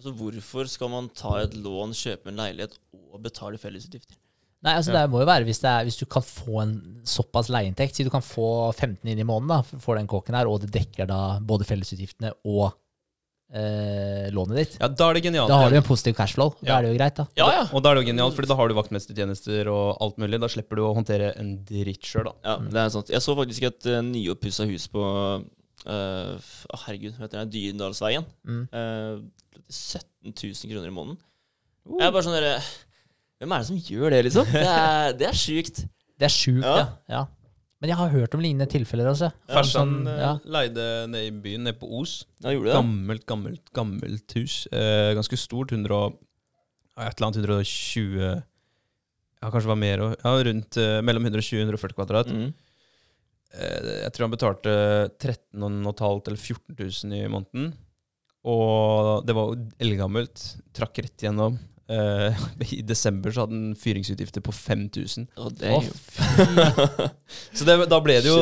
Altså 0.00 0.14
Hvorfor 0.16 0.64
skal 0.72 0.88
man 0.88 1.08
ta 1.12 1.34
et 1.42 1.52
lån, 1.60 1.90
kjøpe 1.92 2.30
en 2.30 2.38
leilighet 2.40 2.76
og 3.12 3.18
betale 3.20 3.58
fellesutgifter? 3.60 4.16
Nei, 4.64 4.72
altså 4.76 4.92
Ja. 4.94 5.02
det 5.02 5.10
må 5.12 5.20
jo 5.20 5.26
være 5.28 5.44
hvis, 5.44 5.58
det 5.60 5.68
er, 5.68 5.84
hvis 5.84 5.98
du 6.00 6.06
kan 6.06 6.22
få 6.24 6.62
en 6.62 7.02
såpass 7.04 7.48
leieinntekt. 7.52 7.96
Si 7.96 8.04
du 8.04 8.08
kan 8.12 8.24
få 8.24 8.72
15 8.76 9.08
inn 9.12 9.18
i 9.20 9.24
måneden 9.28 9.48
da, 9.48 9.78
for 9.80 9.96
den 9.96 10.06
kåken 10.08 10.36
her, 10.36 10.48
og 10.48 10.60
det 10.64 10.70
dekker 10.72 11.06
da 11.08 11.38
både 11.40 11.64
fellesutgiftene 11.68 12.32
og 12.48 12.72
eh, 13.52 14.28
lånet 14.34 14.56
ditt. 14.60 14.76
Ja, 14.80 14.88
Da 14.88 15.08
er 15.10 15.14
det 15.18 15.22
genialt. 15.24 15.48
Da 15.50 15.58
har 15.62 15.70
du 15.70 15.76
en 15.76 15.86
positiv 15.86 16.14
cashflow. 16.18 16.54
Da 16.60 16.66
Ja. 16.66 16.78
er 16.78 16.82
det 16.82 16.92
jo 16.92 16.98
greit, 16.98 17.16
da. 17.16 17.26
Ja, 17.36 17.48
ja. 17.50 17.62
Og 17.72 17.82
da 17.82 17.90
er 17.90 17.94
det 17.98 18.04
jo 18.04 18.10
genialt, 18.12 18.34
fordi 18.34 18.48
da 18.48 18.56
har 18.56 18.68
du 18.68 18.74
vaktmestertjenester 18.74 19.68
og 19.72 19.96
alt 20.00 20.18
mulig. 20.18 20.40
Da 20.40 20.48
slipper 20.48 20.76
du 20.76 20.82
å 20.82 20.94
håndtere 20.94 21.32
en 21.38 21.64
dritt 21.64 22.02
sjøl, 22.02 22.24
da. 22.30 22.34
ja 22.44 22.56
det 22.58 22.76
er 22.84 22.88
sant. 22.90 23.08
Jeg 23.08 23.20
så 23.20 23.36
faktisk 23.36 23.62
et 23.70 23.86
uh, 23.86 24.00
nyoppussa 24.02 24.66
hus 24.70 24.86
på 24.88 25.02
uh, 25.86 26.38
Herregud, 26.84 27.16
hva 27.16 27.26
heter 27.26 27.44
det? 27.44 27.50
Dyrendalsveien. 27.56 28.24
Mm. 28.46 28.68
Uh, 28.72 29.20
17 29.70 30.34
000 30.34 30.70
kroner 30.72 30.88
i 30.88 30.94
måneden. 30.94 31.18
Jeg 31.98 32.06
er 32.06 32.12
bare 32.12 32.22
sånn 32.26 32.36
derre 32.36 32.60
Hvem 33.40 33.52
er 33.56 33.62
det 33.62 33.66
som 33.70 33.76
gjør 33.80 34.10
det, 34.12 34.24
liksom? 34.26 34.48
Det 34.52 34.66
er, 34.68 35.12
det 35.16 35.26
er 35.30 35.36
sjukt. 35.36 35.78
Det 36.20 36.26
er 36.28 36.32
sjukt, 36.34 36.66
ja. 36.66 36.76
Ja. 36.76 36.88
ja. 37.08 37.22
Men 37.80 37.88
jeg 37.88 37.96
har 37.96 38.10
hørt 38.12 38.34
om 38.36 38.42
lignende 38.44 38.68
tilfeller 38.68 39.08
altså. 39.08 39.30
Farsan 39.48 39.92
Sånn, 40.04 40.08
eh, 40.10 40.18
ja. 40.20 40.32
leide 40.44 40.84
nede 41.08 41.26
i 41.30 41.30
byen, 41.32 41.62
nede 41.64 41.78
på 41.80 41.88
Os. 42.00 42.24
Ja, 42.44 42.50
gjorde 42.52 42.68
det? 42.68 42.74
Gammelt, 42.76 43.24
gammelt, 43.26 43.70
gammelt 43.76 44.34
hus. 44.36 44.66
Eh, 44.72 45.14
ganske 45.16 45.38
stort. 45.40 45.72
100, 45.72 45.90
og- 45.96 46.18
et 47.00 47.14
eller 47.16 47.26
annet 47.30 47.40
120 47.40 48.42
Ja, 49.40 49.48
kanskje 49.48 49.64
det 49.64 49.72
var 49.72 49.76
mer. 49.80 50.00
og- 50.02 50.16
Ja, 50.22 50.42
rundt 50.44 50.76
eh, 50.76 51.00
mellom 51.00 51.24
120 51.24 51.62
og 51.62 51.68
140 51.72 51.94
kvadrat. 51.96 52.26
Mm. 52.28 52.52
Eh, 53.54 54.02
jeg 54.04 54.12
tror 54.12 54.28
han 54.28 54.36
betalte 54.36 54.74
13,5 55.18 56.28
eller 56.28 56.36
14 56.36 56.76
000 56.76 57.12
i 57.16 57.26
måneden. 57.28 57.72
Og 58.44 59.24
det 59.26 59.34
var 59.34 59.56
eldgammelt. 59.80 60.60
Trakk 60.74 60.98
rett 61.02 61.16
igjennom. 61.24 61.58
Eh, 61.90 62.42
I 62.78 62.82
desember 62.86 63.32
så 63.34 63.44
hadde 63.44 63.56
han 63.56 63.72
fyringsutgifter 63.78 64.44
på 64.46 64.54
5000. 64.54 65.26
Ja, 65.34 65.48
det 65.58 65.72
er 65.72 65.88
jo 65.88 65.94
Så 67.58 67.66
det, 67.66 67.76
da 67.90 67.98
ble 68.04 68.20
det 68.22 68.30
jo 68.30 68.38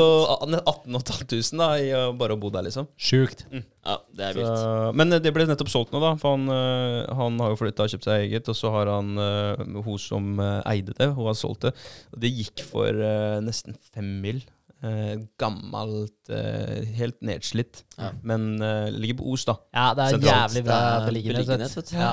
18 0.58 0.98
500 1.00 1.56
da, 1.56 1.70
i 1.80 1.88
å 1.96 2.02
bare 2.18 2.36
å 2.36 2.40
bo 2.40 2.50
der, 2.52 2.66
liksom. 2.68 2.90
Sjukt. 3.00 3.46
Ja, 3.48 3.96
det 4.12 4.26
er 4.26 4.36
Så, 4.36 4.44
vilt. 4.44 4.98
men 5.00 5.16
det 5.16 5.32
ble 5.32 5.48
nettopp 5.48 5.72
solgt 5.72 5.94
nå, 5.94 6.02
da. 6.04 6.12
For 6.20 6.36
han, 6.36 6.44
uh, 6.52 7.08
han 7.22 7.40
har 7.40 7.54
jo 7.54 7.60
flytta 7.62 7.86
og 7.86 7.94
kjøpt 7.94 8.08
seg 8.10 8.26
eget. 8.26 8.52
Og 8.52 8.58
så 8.58 8.72
har 8.74 8.92
han 8.92 9.16
eh, 9.22 9.64
hun 9.86 9.98
som 10.02 10.30
eh, 10.42 10.60
eide 10.74 10.96
det, 10.98 11.10
hun 11.16 11.30
har 11.30 11.36
solgt 11.38 11.68
det. 11.68 11.74
Og 12.12 12.20
det 12.22 12.34
gikk 12.34 12.64
for 12.68 12.92
eh, 12.92 13.40
nesten 13.44 13.76
fem 13.94 14.18
mil. 14.24 14.44
Uh, 14.78 15.24
gammelt, 15.42 16.14
uh, 16.30 16.84
helt 16.94 17.16
nedslitt. 17.26 17.80
Ja. 17.96 18.12
Men 18.22 18.60
uh, 18.62 18.86
ligger 18.94 19.18
på 19.18 19.32
Os, 19.32 19.42
da. 19.48 19.56
Ja, 19.74 19.88
det 19.98 20.04
er 20.04 20.12
Sentralt. 20.14 20.36
jævlig 20.36 20.62
bra 20.68 20.76
Det 20.84 21.08
beliggenhet. 21.08 21.94
Ja. 21.96 22.12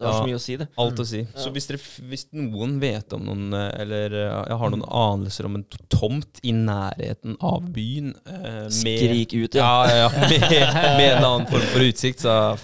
Ja. 0.00 0.06
Det 0.06 0.10
har 0.14 0.18
så 0.22 0.28
mye 0.30 0.38
å 0.38 0.40
si, 0.40 0.54
det. 0.56 0.66
Alt 0.80 1.00
å 1.02 1.04
Mm. 1.04 1.08
si. 1.10 1.18
Mm. 1.26 1.32
Så 1.44 1.50
hvis, 1.52 1.66
dere, 1.68 1.80
hvis 2.08 2.22
noen 2.32 2.78
vet 2.80 3.12
om 3.12 3.24
noen, 3.28 3.42
eh, 3.52 3.80
eller 3.82 4.14
eh, 4.16 4.36
jeg 4.48 4.56
har 4.62 4.70
noen 4.72 4.84
anelser 4.88 5.44
om 5.44 5.58
en 5.58 5.64
tomt 5.92 6.40
i 6.42 6.54
nærheten 6.56 7.36
av 7.44 7.66
byen 7.74 8.14
eh, 8.24 8.64
med, 8.64 8.72
Skrik 8.72 9.34
ut, 9.36 9.54
ja. 9.60 9.68
ja, 9.84 9.92
ja, 9.92 10.08
ja, 10.08 10.08
med, 10.30 10.96
med 10.96 11.06
en 11.18 11.24
annen 11.28 11.46
form 11.52 11.68
for 11.74 11.84
utsikt, 11.84 12.24
så 12.24 12.56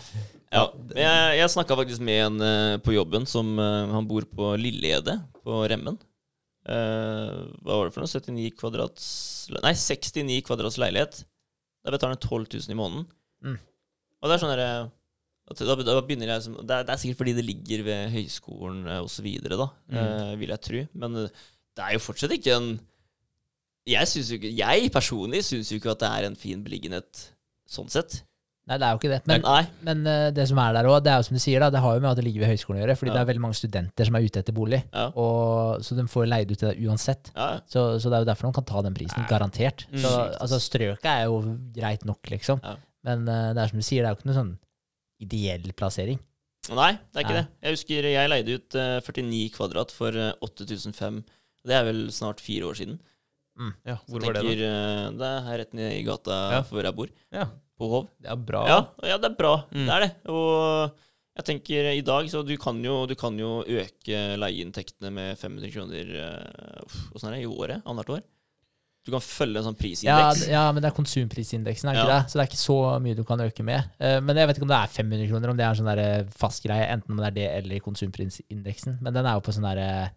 Ja, 0.56 0.64
jeg, 0.96 1.38
jeg 1.42 1.52
snakka 1.52 1.76
faktisk 1.76 2.00
med 2.00 2.24
en 2.24 2.40
eh, 2.40 2.78
på 2.80 2.94
jobben 2.96 3.26
som 3.28 3.58
Han 3.58 4.06
bor 4.08 4.24
på 4.32 4.54
Lilleede 4.56 5.18
på 5.44 5.60
Remmen. 5.68 5.98
Eh, 6.66 7.36
hva 7.62 7.76
var 7.78 7.86
det 7.90 7.94
for 7.94 8.02
noe? 8.02 8.10
79 8.10 8.50
kvadrats 8.58 9.06
Nei, 9.62 9.74
69 9.76 10.40
kvadrats 10.48 10.78
leilighet. 10.80 11.20
Der 11.84 11.94
betaler 11.94 12.16
han 12.16 12.22
12 12.24 12.46
000 12.64 12.72
i 12.72 12.78
måneden. 12.78 13.04
Mm. 13.44 13.58
Og 14.22 14.26
det 14.30 14.34
er 14.34 14.40
sånn 14.42 14.50
derre 14.56 14.70
da, 15.46 15.76
da 15.86 16.00
begynner 16.02 16.26
jeg 16.34 16.42
som, 16.42 16.56
det, 16.66 16.74
er, 16.80 16.82
det 16.88 16.94
er 16.96 17.00
sikkert 17.02 17.20
fordi 17.20 17.34
det 17.38 17.44
ligger 17.46 17.84
ved 17.86 18.10
høyskolen 18.16 18.84
osv., 18.98 19.12
så 19.18 19.22
videre, 19.22 19.58
da, 19.60 19.68
Mm. 19.92 19.96
uh, 20.00 20.34
vil 20.40 20.48
jeg 20.54 20.60
tro. 20.66 20.80
Men 20.98 21.14
eh, 21.22 21.28
det 21.76 21.84
er 21.86 21.92
jo 21.94 22.02
fortsatt 22.02 22.32
ikke 22.34 22.56
en 22.56 22.70
Jeg, 23.86 24.08
synes 24.10 24.30
jo 24.32 24.34
ikke, 24.40 24.50
jeg 24.58 24.90
personlig 24.90 25.44
syns 25.46 25.68
jo 25.70 25.76
ikke 25.78 25.92
at 25.94 26.00
det 26.02 26.08
er 26.10 26.24
en 26.26 26.34
fin 26.34 26.62
beliggenhet 26.64 27.20
sånn 27.70 27.86
sett. 27.92 28.24
Nei, 28.66 28.80
det 28.82 28.86
er 28.88 28.96
jo 28.96 28.98
ikke 28.98 29.10
det. 29.12 29.20
Men, 29.30 29.44
men 29.86 30.00
uh, 30.10 30.30
det 30.34 30.48
som 30.50 30.58
er 30.58 30.72
der 30.74 30.88
òg, 30.90 30.96
det 31.06 31.12
er 31.12 31.20
jo 31.22 31.26
som 31.28 31.36
du 31.38 31.42
sier, 31.44 31.62
da, 31.62 31.68
det 31.70 31.78
har 31.84 31.94
jo 31.94 32.00
med 32.02 32.10
at 32.10 32.18
det 32.18 32.24
ligger 32.26 32.42
ved 32.42 32.50
høyskolen 32.50 32.80
å 32.80 32.82
gjøre. 32.82 32.96
Fordi 32.98 33.12
Ja. 33.12 33.14
det 33.14 33.20
er 33.22 33.28
veldig 33.30 33.44
mange 33.44 33.54
studenter 33.60 34.08
som 34.08 34.16
er 34.18 34.26
ute 34.26 34.42
etter 34.42 34.56
bolig. 34.56 34.80
Ja. 34.90 35.04
Og, 35.14 35.84
så 35.86 35.94
de 35.94 36.02
får 36.10 36.26
leid 36.26 36.50
ut 36.50 36.58
til 36.58 36.72
det 36.72 36.82
uansett. 36.82 37.30
Ja, 37.36 37.60
Så, 37.70 37.84
så 38.02 38.10
det 38.10 38.18
er 38.18 38.24
jo 38.26 38.30
derfor 38.32 38.50
de 38.50 38.56
kan 38.58 38.66
ta 38.66 38.82
den 38.82 38.98
prisen. 38.98 39.28
Garantert. 39.30 39.86
Mm. 39.94 40.02
Så 40.02 40.10
altså, 40.42 40.58
strøket 40.66 41.06
er 41.12 41.28
jo 41.30 41.38
greit 41.78 42.02
nok, 42.10 42.26
liksom. 42.34 42.58
Men 43.06 43.22
uh, 43.30 43.52
det 43.54 43.62
er 43.62 43.70
som 43.70 43.78
du 43.78 43.86
sier, 43.86 44.02
det 44.02 44.10
er 44.10 44.16
jo 44.16 44.18
ikke 44.18 44.32
noe 44.32 44.40
sånn 44.42 44.54
ideell 45.22 45.72
plassering. 45.76 46.18
Nei, 46.74 46.92
det 46.98 47.20
er 47.20 47.24
ikke 47.24 47.34
Nei. 47.36 47.42
det. 47.42 47.48
Jeg 47.62 47.76
husker 47.76 48.08
jeg 48.10 48.30
leide 48.32 48.54
ut 48.58 48.74
eh, 48.74 48.96
49 49.06 49.50
kvadrat 49.54 49.92
for 49.94 50.16
8500. 50.42 51.22
Det 51.66 51.74
er 51.74 51.84
vel 51.86 52.00
snart 52.14 52.42
fire 52.42 52.66
år 52.70 52.78
siden. 52.78 52.98
ja, 53.86 53.96
hvor 54.08 54.20
Så 54.20 54.26
var 54.26 54.34
det, 54.36 54.42
da? 54.42 54.50
eh, 54.66 55.10
Det 55.16 55.28
er 55.30 55.40
her 55.46 55.58
rett 55.62 55.74
nede 55.74 55.94
i 56.00 56.02
gata 56.06 56.36
Ja. 56.56 56.62
hvor 56.68 56.82
jeg 56.82 56.94
bor. 56.96 57.08
Ja, 57.32 57.46
På 57.78 57.88
Hov. 57.92 58.08
det 58.20 58.30
er 58.32 58.36
bra. 58.36 58.66
Ja, 58.66 58.78
ja, 59.04 59.16
det 59.18 59.30
er 59.30 59.36
bra. 59.36 59.54
Mm. 59.70 59.86
Det 59.86 59.94
er 59.94 60.00
det. 60.00 60.12
Og 60.32 60.92
jeg 61.36 61.44
tenker 61.44 61.90
i 61.92 62.00
dag 62.00 62.28
så 62.32 62.42
du 62.46 62.56
kan 62.56 62.82
jo, 62.84 63.06
du 63.06 63.14
kan 63.14 63.36
jo 63.38 63.62
øke 63.62 64.20
leieinntektene 64.40 65.10
med 65.12 65.36
500 65.38 65.70
kroner 65.74 66.06
uh, 66.16 66.82
er 67.28 67.36
det 67.36 67.42
i 67.42 67.46
året? 67.46 67.82
Annethvert 67.84 68.16
år? 68.16 68.22
Du 69.06 69.12
kan 69.14 69.22
følge 69.22 69.60
en 69.62 69.68
sånn 69.68 69.78
prisindeks. 69.78 70.42
Ja, 70.48 70.50
ja, 70.50 70.64
men 70.74 70.82
det 70.82 70.90
er 70.90 70.96
konsumprisindeksen, 70.96 71.88
er 71.92 71.94
ikke 71.94 72.08
Ja. 72.08 72.18
det? 72.18 72.30
Så 72.32 72.38
det 72.38 72.42
er 72.42 72.50
ikke 72.50 72.58
så 72.64 72.78
mye 73.04 73.14
du 73.14 73.22
kan 73.24 73.38
øke 73.40 73.62
med. 73.64 73.84
Eh, 74.02 74.18
men 74.20 74.36
jeg 74.36 74.48
vet 74.50 74.58
ikke 74.58 74.66
om 74.66 74.72
det 74.74 74.80
er 74.82 74.94
500 74.98 75.28
kroner, 75.30 75.50
om 75.50 75.56
det 75.56 75.64
er 75.64 75.70
en 75.70 75.78
sånn 75.78 75.90
der 75.94 76.02
eh, 76.02 76.24
fast 76.34 76.64
greie, 76.66 76.88
enten 76.90 77.14
om 77.14 77.22
det 77.22 77.28
er 77.30 77.36
det 77.38 77.48
eller 77.62 77.78
konsumprisindeksen. 77.86 78.98
Men 79.00 79.14
den 79.14 79.24
er 79.26 79.38
jo 79.38 79.44
på 79.46 79.54
sånn 79.54 79.68
derre 79.68 80.10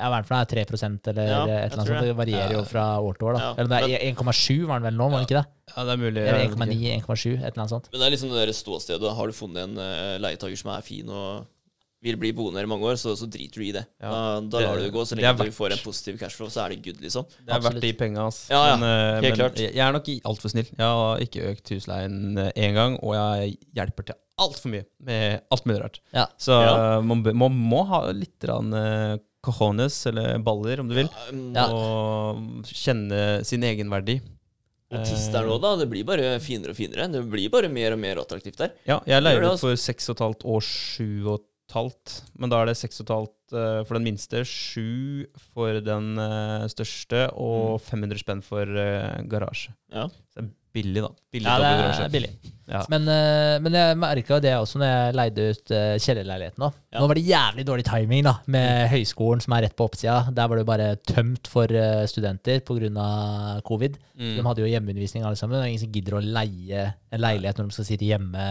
ja, 0.00 0.06
hva 0.08 0.20
er 0.20 0.22
det 0.22 0.28
for 0.30 0.36
noe? 0.38 0.48
3 0.48 0.62
eller 1.10 1.26
Ja, 1.28 1.40
et 1.44 1.72
eller 1.72 1.82
annet 1.82 1.88
sånt. 1.90 2.00
det. 2.06 2.16
Varierer 2.16 2.52
jo 2.54 2.64
fra 2.64 2.84
år 3.02 3.18
til 3.18 3.26
år. 3.28 3.32
da. 3.36 3.40
Ja, 3.40 3.54
Eller 3.58 3.68
det 3.68 4.00
er 4.00 4.04
1,7 4.14 4.66
var 4.66 4.78
den 4.80 4.86
vel 4.88 4.96
nå, 4.96 5.10
var 5.10 5.18
det 5.20 5.26
ikke 5.28 5.40
det? 5.42 5.46
Ja, 5.76 5.84
det 5.84 5.92
er 5.92 5.96
mulig. 6.00 6.16
Eller 6.22 6.38
jeg 6.40 6.50
vet 6.50 6.56
ikke. 6.56 6.66
1,9, 6.70 7.04
1,7, 7.04 7.32
et 7.34 7.44
eller 7.44 7.60
annet 7.60 7.74
sånt. 7.74 7.88
Men 7.92 8.00
det 8.00 8.06
er 8.06 8.14
liksom 8.16 8.30
det 8.30 8.40
der 8.46 8.52
ståstedet. 8.56 9.14
Har 9.16 9.26
du 9.26 9.32
funnet 9.36 9.62
en 9.66 9.76
uh, 9.76 10.18
leietaker 10.22 10.56
som 10.56 10.70
er 10.72 10.80
fin 10.86 11.08
og 11.10 11.46
vil 12.02 12.16
bli 12.16 12.30
boende 12.32 12.56
her 12.60 12.64
i 12.64 12.70
mange 12.70 12.86
år, 12.88 12.96
så, 12.96 13.12
så 13.18 13.26
driter 13.28 13.60
du 13.60 13.64
i 13.66 13.72
det. 13.76 13.82
Ja. 14.00 14.08
Da, 14.10 14.40
da 14.54 14.60
lar 14.64 14.78
du 14.80 14.86
det 14.86 14.92
gå. 14.94 15.02
Så 15.04 15.18
lenge 15.18 15.44
du 15.44 15.52
får 15.52 15.74
en 15.76 15.82
positiv 15.84 16.16
cashflow, 16.22 16.48
så 16.48 16.62
er 16.64 16.72
det 16.72 16.78
good, 16.86 17.00
liksom. 17.04 17.26
Det 17.28 17.50
er 17.52 17.58
Absolutt. 17.58 17.74
verdt 17.76 17.84
de 17.84 17.92
penga, 18.00 18.26
ass. 18.30 18.38
Ja, 18.48 18.60
ja. 18.70 18.76
Men, 18.80 18.88
eh, 18.88 19.12
Helt 19.20 19.26
men 19.26 19.38
klart. 19.42 19.60
Jeg 19.60 19.84
er 19.84 19.92
nok 19.98 20.08
altfor 20.32 20.54
snill. 20.54 20.70
Jeg 20.72 20.86
har 21.00 21.24
ikke 21.26 21.44
økt 21.52 21.72
husleien 21.74 22.16
én 22.54 22.74
gang, 22.78 22.96
og 23.04 23.14
jeg 23.18 23.58
hjelper 23.76 24.08
til 24.10 24.18
altfor 24.40 24.72
mye 24.72 24.86
med 25.04 25.42
alt 25.52 25.66
mulig 25.68 25.82
rart. 25.84 26.00
Ja. 26.16 26.24
Så 26.40 26.56
Ja. 26.56 26.72
eh, 26.96 27.00
man, 27.04 27.20
man 27.36 27.52
må 27.68 27.84
ha 27.92 28.06
litt 28.16 28.48
rann, 28.48 28.72
uh, 28.72 29.18
cojones, 29.44 30.06
eller 30.08 30.38
baller, 30.44 30.80
om 30.80 30.88
du 30.88 30.94
vil, 30.94 31.08
Um, 31.32 31.52
Ja. 31.54 31.66
og 31.68 32.64
kjenne 32.64 33.44
sin 33.44 33.60
egenverdi. 33.62 34.20
Og 34.90 35.04
tiss 35.06 35.28
der 35.30 35.44
nå, 35.46 35.60
da. 35.62 35.76
Det 35.78 35.86
blir 35.88 36.02
bare 36.04 36.40
finere 36.42 36.72
og 36.72 36.76
finere. 36.80 37.06
Det 37.12 37.20
blir 37.30 37.48
bare 37.52 37.68
mer 37.70 37.92
og 37.94 38.00
mer 38.02 38.16
attraktivt 38.24 38.56
der. 38.58 38.72
Ja, 38.88 38.96
jeg 39.06 39.22
leide 39.22 39.44
ut 39.44 39.52
altså. 39.52 39.68
for 39.70 39.76
6,5 39.78 40.44
og 40.50 40.62
7 40.66 41.28
halvt. 41.28 41.44
Men 41.74 42.52
da 42.52 42.60
er 42.60 42.70
det 42.70 42.78
seks 42.80 43.02
og 43.02 43.06
et 43.06 43.16
halvt 43.16 43.58
eh, 43.58 43.82
for 43.88 43.98
den 43.98 44.06
minste, 44.08 44.44
sju 44.48 45.26
for 45.52 45.82
den 45.84 46.14
eh, 46.20 46.64
største, 46.72 47.28
og 47.34 47.80
500 47.86 48.22
spenn 48.22 48.40
for 48.46 48.64
eh, 48.64 49.20
garasje. 49.30 49.74
Ja. 49.94 50.08
Så 50.30 50.40
det 50.40 50.46
er 50.46 50.50
billig, 50.76 51.02
da. 51.02 51.10
Billig 51.34 51.48
Ja, 51.48 51.58
det 51.58 51.68
er 51.68 51.82
garasje. 51.82 52.08
billig. 52.14 52.32
Ja. 52.70 52.84
Men, 52.92 53.08
men 53.64 53.74
jeg 53.74 53.98
merka 53.98 54.36
det 54.38 54.52
også 54.54 54.78
når 54.78 54.86
jeg 54.92 55.14
leide 55.18 55.46
ut 55.50 55.72
uh, 55.74 55.94
kjellerleiligheten. 55.98 56.62
Nå. 56.62 56.68
Ja. 56.94 57.00
nå 57.02 57.08
var 57.10 57.18
det 57.18 57.24
jævlig 57.26 57.64
dårlig 57.66 57.86
timing 57.88 58.22
da, 58.28 58.36
med 58.54 58.84
høyskolen 58.92 59.42
som 59.42 59.56
er 59.56 59.64
rett 59.66 59.74
på 59.74 59.88
oppsida. 59.90 60.20
Der 60.36 60.52
var 60.52 60.60
det 60.60 60.68
bare 60.68 60.86
tømt 61.02 61.50
for 61.50 61.74
studenter 62.06 62.62
pga. 62.62 63.08
covid. 63.66 63.98
Mm. 64.14 64.36
De 64.36 64.46
hadde 64.46 64.62
jo 64.62 64.70
hjemmeundervisning 64.70 65.26
alle 65.26 65.40
sammen. 65.40 65.58
Det 65.58 65.64
er 65.64 65.72
ingen 65.72 65.82
som 65.82 65.96
gidder 65.96 66.20
å 66.20 66.22
leie 66.22 66.84
en 67.10 67.24
leilighet 67.26 67.58
når 67.58 67.72
de 67.72 67.78
skal 67.80 67.90
sitte 67.90 68.06
hjemme 68.06 68.46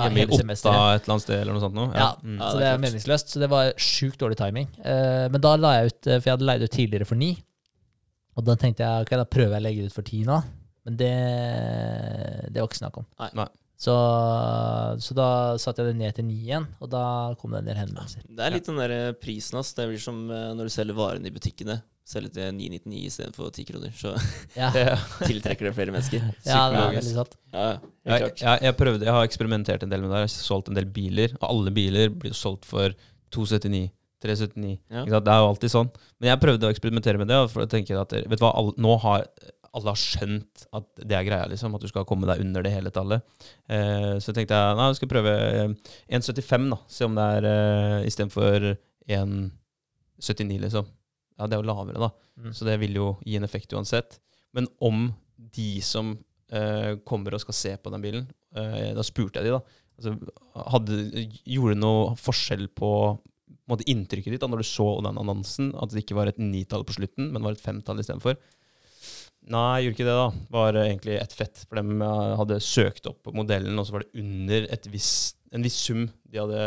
ja, 0.00 0.08
Hjemme 0.08 0.22
i 0.22 0.26
Otta 0.26 0.40
semesteret. 0.42 0.94
et 0.96 1.04
eller 1.04 1.14
annet 1.14 1.24
sted, 1.26 1.36
eller 1.44 1.56
noe 1.56 1.62
sånt 1.66 1.76
noe. 1.78 1.90
Ja, 1.94 2.08
Mm. 2.24 2.38
Ja, 2.40 2.48
så 2.50 2.58
det 2.62 2.66
er 2.70 2.80
meningsløst. 2.82 3.30
Så 3.34 3.40
det 3.44 3.50
var 3.52 3.70
sjukt 3.76 4.18
dårlig 4.22 4.38
timing. 4.40 4.66
Eh, 4.82 5.28
men 5.30 5.40
da 5.44 5.54
la 5.60 5.74
jeg 5.78 5.92
ut, 5.92 6.00
eh, 6.06 6.18
for 6.20 6.30
jeg 6.30 6.36
hadde 6.38 6.48
leid 6.50 6.64
ut 6.66 6.74
tidligere 6.74 7.06
for 7.06 7.20
ni. 7.20 7.30
Og 8.38 8.44
da 8.46 8.54
tenkte 8.56 8.84
jeg 8.86 9.04
ok, 9.06 9.10
da 9.20 9.24
prøver 9.28 9.56
jeg 9.58 9.60
å 9.60 9.66
legge 9.68 9.86
ut 9.90 9.92
for 9.96 10.02
ti 10.06 10.24
nå. 10.24 10.40
Men 10.86 10.96
det, 10.96 11.10
det 12.52 12.60
var 12.62 12.68
ikke 12.70 12.80
snakk 12.80 12.96
om. 13.02 13.06
Nei. 13.20 13.30
Nei. 13.42 13.48
Så, 13.80 13.94
så 15.00 15.14
da 15.16 15.26
satte 15.60 15.80
jeg 15.80 15.94
det 15.94 16.00
ned 16.02 16.16
til 16.18 16.26
ni 16.28 16.34
igjen, 16.44 16.66
og 16.84 16.90
da 16.92 17.02
kom 17.40 17.54
det 17.54 17.62
en 17.62 17.70
del 17.70 17.78
henvendelser. 17.80 18.26
Det 18.28 18.44
er 18.44 18.52
litt 18.52 18.66
den 18.68 18.76
der 18.80 18.92
eh, 18.96 19.12
prisen 19.16 19.56
hans. 19.56 19.72
Det 19.76 19.86
blir 19.88 20.02
som 20.02 20.18
eh, 20.28 20.50
når 20.56 20.68
du 20.68 20.74
selger 20.74 20.98
varene 20.98 21.30
i 21.30 21.32
butikkene. 21.32 21.78
Selger 22.10 22.32
til 22.34 22.48
999 22.56 23.04
istedenfor 23.06 23.52
10 23.54 23.66
kroner. 23.68 23.92
Så 23.94 24.14
Ja, 24.58 24.70
tiltrekker 25.30 25.68
det 25.68 25.74
flere 25.76 25.94
mennesker. 25.94 26.26
ja 26.46 26.64
det 26.72 26.80
er 26.82 26.96
veldig 26.98 27.14
sant. 27.14 27.38
Ja, 27.52 27.68
ja, 27.68 27.78
Jeg, 28.10 28.34
jeg, 28.42 28.58
jeg, 28.66 28.76
prøvde, 28.80 29.06
jeg 29.06 29.14
har 29.14 29.28
eksperimentert 29.28 29.86
en 29.86 29.92
del 29.94 30.02
med 30.02 30.10
det. 30.10 30.24
Jeg 30.24 30.28
har 30.28 30.34
solgt 30.34 30.72
en 30.72 30.78
del 30.80 30.90
biler, 30.90 31.36
og 31.40 31.46
alle 31.52 31.74
biler 31.74 32.10
blir 32.10 32.34
solgt 32.36 32.66
for 32.68 32.96
279. 33.34 33.88
379. 34.20 34.74
Ja. 34.92 35.06
Det 35.08 35.32
er 35.32 35.38
jo 35.40 35.46
alltid 35.48 35.72
sånn. 35.72 35.88
Men 36.20 36.34
jeg 36.34 36.42
prøvde 36.42 36.68
å 36.68 36.74
eksperimentere 36.74 37.20
med 37.22 37.30
det. 37.30 37.38
For 37.52 37.64
jeg 37.64 37.72
tenker 37.72 38.02
at 38.02 38.12
vet 38.12 38.36
du 38.36 38.44
hva, 38.44 38.52
alle, 38.58 38.74
Nå 38.76 38.98
har 39.00 39.24
alle 39.76 39.92
har 39.92 39.98
skjønt 39.98 40.64
at 40.74 40.86
det 40.98 41.16
er 41.16 41.26
greia, 41.26 41.46
liksom. 41.50 41.74
At 41.76 41.84
du 41.84 41.90
skal 41.90 42.06
komme 42.08 42.28
deg 42.28 42.42
under 42.42 42.64
det 42.66 42.72
hele 42.74 42.92
tallet. 42.94 43.22
Eh, 43.70 44.16
så 44.22 44.34
tenkte 44.34 44.58
jeg 44.58 44.78
nei, 44.78 44.88
jeg 44.90 44.98
skal 44.98 45.12
prøve 45.12 45.34
eh, 45.46 45.74
1,75, 46.18 46.70
da. 46.74 46.80
Se 46.90 47.06
om 47.06 47.18
det 47.18 47.26
er 47.36 47.48
eh, 47.50 48.08
istedenfor 48.10 48.66
1,79, 49.06 50.58
liksom. 50.66 50.90
Ja, 51.40 51.48
det 51.48 51.56
er 51.56 51.62
jo 51.62 51.70
lavere, 51.70 52.02
da. 52.02 52.10
Mm. 52.36 52.52
Så 52.56 52.68
det 52.68 52.76
vil 52.82 52.98
jo 52.98 53.14
gi 53.24 53.38
en 53.38 53.46
effekt 53.46 53.72
uansett. 53.72 54.18
Men 54.56 54.68
om 54.84 55.08
de 55.56 55.70
som 55.84 56.12
eh, 56.52 56.98
kommer 57.08 57.34
og 57.34 57.42
skal 57.42 57.56
se 57.56 57.74
på 57.80 57.92
den 57.94 58.04
bilen, 58.04 58.28
eh, 58.52 58.92
da 58.96 59.04
spurte 59.06 59.40
jeg 59.40 59.48
de, 59.48 59.56
da. 59.56 59.80
Altså, 60.00 60.14
hadde, 60.74 61.00
gjorde 61.48 61.74
det 61.74 61.80
noe 61.82 62.14
forskjell 62.20 62.68
på, 62.76 62.92
på 63.16 63.72
måte 63.72 63.88
inntrykket 63.90 64.34
ditt 64.34 64.44
da 64.44 64.48
når 64.50 64.62
du 64.62 64.68
så 64.68 64.88
den 65.04 65.20
annonsen? 65.20 65.72
At 65.80 65.94
det 65.94 66.04
ikke 66.04 66.18
var 66.20 66.30
et 66.30 66.40
nitall 66.40 66.84
på 66.88 66.96
slutten, 66.98 67.32
men 67.32 67.44
var 67.46 67.56
et 67.56 67.64
femtall 67.64 68.02
istedenfor? 68.02 68.36
Nei, 69.50 69.82
gjorde 69.84 69.96
ikke 69.96 70.08
det, 70.08 70.16
da. 70.18 70.46
Var 70.52 70.76
eh, 70.76 70.88
egentlig 70.90 71.16
ett 71.20 71.34
fett. 71.36 71.62
For 71.66 71.80
de 71.80 71.96
eh, 72.04 72.32
hadde 72.42 72.60
søkt 72.64 73.08
opp 73.10 73.30
modellen, 73.36 73.78
og 73.80 73.88
så 73.88 73.96
var 73.96 74.04
det 74.04 74.22
under 74.22 74.68
et 74.76 74.88
viss, 74.92 75.14
en 75.52 75.64
viss 75.66 75.78
sum 75.82 76.04
de 76.30 76.38
hadde 76.38 76.60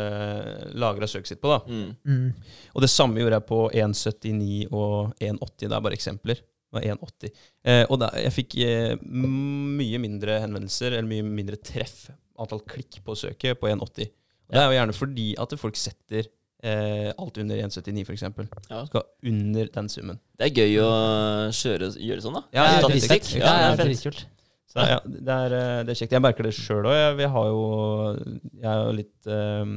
lagra 0.75 1.07
søket 1.07 1.31
sitt 1.33 1.41
på. 1.43 1.51
da. 1.53 1.61
Mm. 1.67 1.93
Mm. 2.03 2.49
Og 2.75 2.83
det 2.83 2.89
samme 2.91 3.21
gjorde 3.21 3.39
jeg 3.39 3.47
på 3.47 3.59
1,79 3.71 4.73
og 4.75 5.13
1,80. 5.23 5.69
Det 5.69 5.71
er 5.77 5.85
bare 5.85 5.97
eksempler. 5.99 6.41
Det 6.43 6.79
var 6.79 6.87
1,80. 6.97 7.31
Eh, 7.69 7.83
og 7.87 7.99
da, 8.01 8.09
jeg 8.19 8.33
fikk 8.35 8.57
eh, 8.65 8.95
mye 9.07 10.01
mindre 10.03 10.39
henvendelser, 10.43 10.97
eller 10.97 11.07
mye 11.09 11.25
mindre 11.27 11.59
treff, 11.61 12.07
antall 12.39 12.63
klikk 12.67 12.99
på 13.05 13.15
søket, 13.15 13.59
på 13.61 13.69
1,80. 13.71 14.09
Og 14.49 14.57
Det 14.57 14.61
er 14.61 14.67
jo 14.67 14.77
gjerne 14.79 14.95
fordi 14.97 15.27
at 15.39 15.53
folk 15.61 15.79
setter 15.79 16.27
eh, 16.63 17.11
alt 17.13 17.39
under 17.43 17.61
1,79, 17.63 18.03
f.eks. 18.03 18.25
Ja. 18.69 18.83
Skal 18.89 19.07
under 19.31 19.71
den 19.77 19.89
summen. 19.93 20.19
Det 20.39 20.49
er 20.49 20.63
gøy 20.63 20.79
å 20.83 20.91
kjøre, 21.55 21.93
gjøre 22.03 22.25
sånn, 22.25 22.39
da. 22.41 22.43
Ja, 22.51 22.65
det 22.67 22.75
er 22.75 22.87
Statistikk. 22.87 23.31
Ja, 23.39 23.53
Ja, 23.69 23.75
det 23.77 23.87
er 23.87 23.95
fett. 23.95 24.25
Så 24.73 24.85
ja, 24.89 24.97
det, 25.05 25.33
er, 25.33 25.53
eh, 25.53 25.79
det 25.85 25.93
er 25.93 25.99
kjekt. 25.99 26.15
Jeg 26.15 26.23
merker 26.23 26.47
det 26.47 26.55
sjøl 26.57 26.87
òg. 26.89 26.95
Jeg, 26.97 27.17
jeg, 27.21 27.29
er 28.65 28.79
jo 28.79 28.95
litt 28.97 29.29
um, 29.29 29.75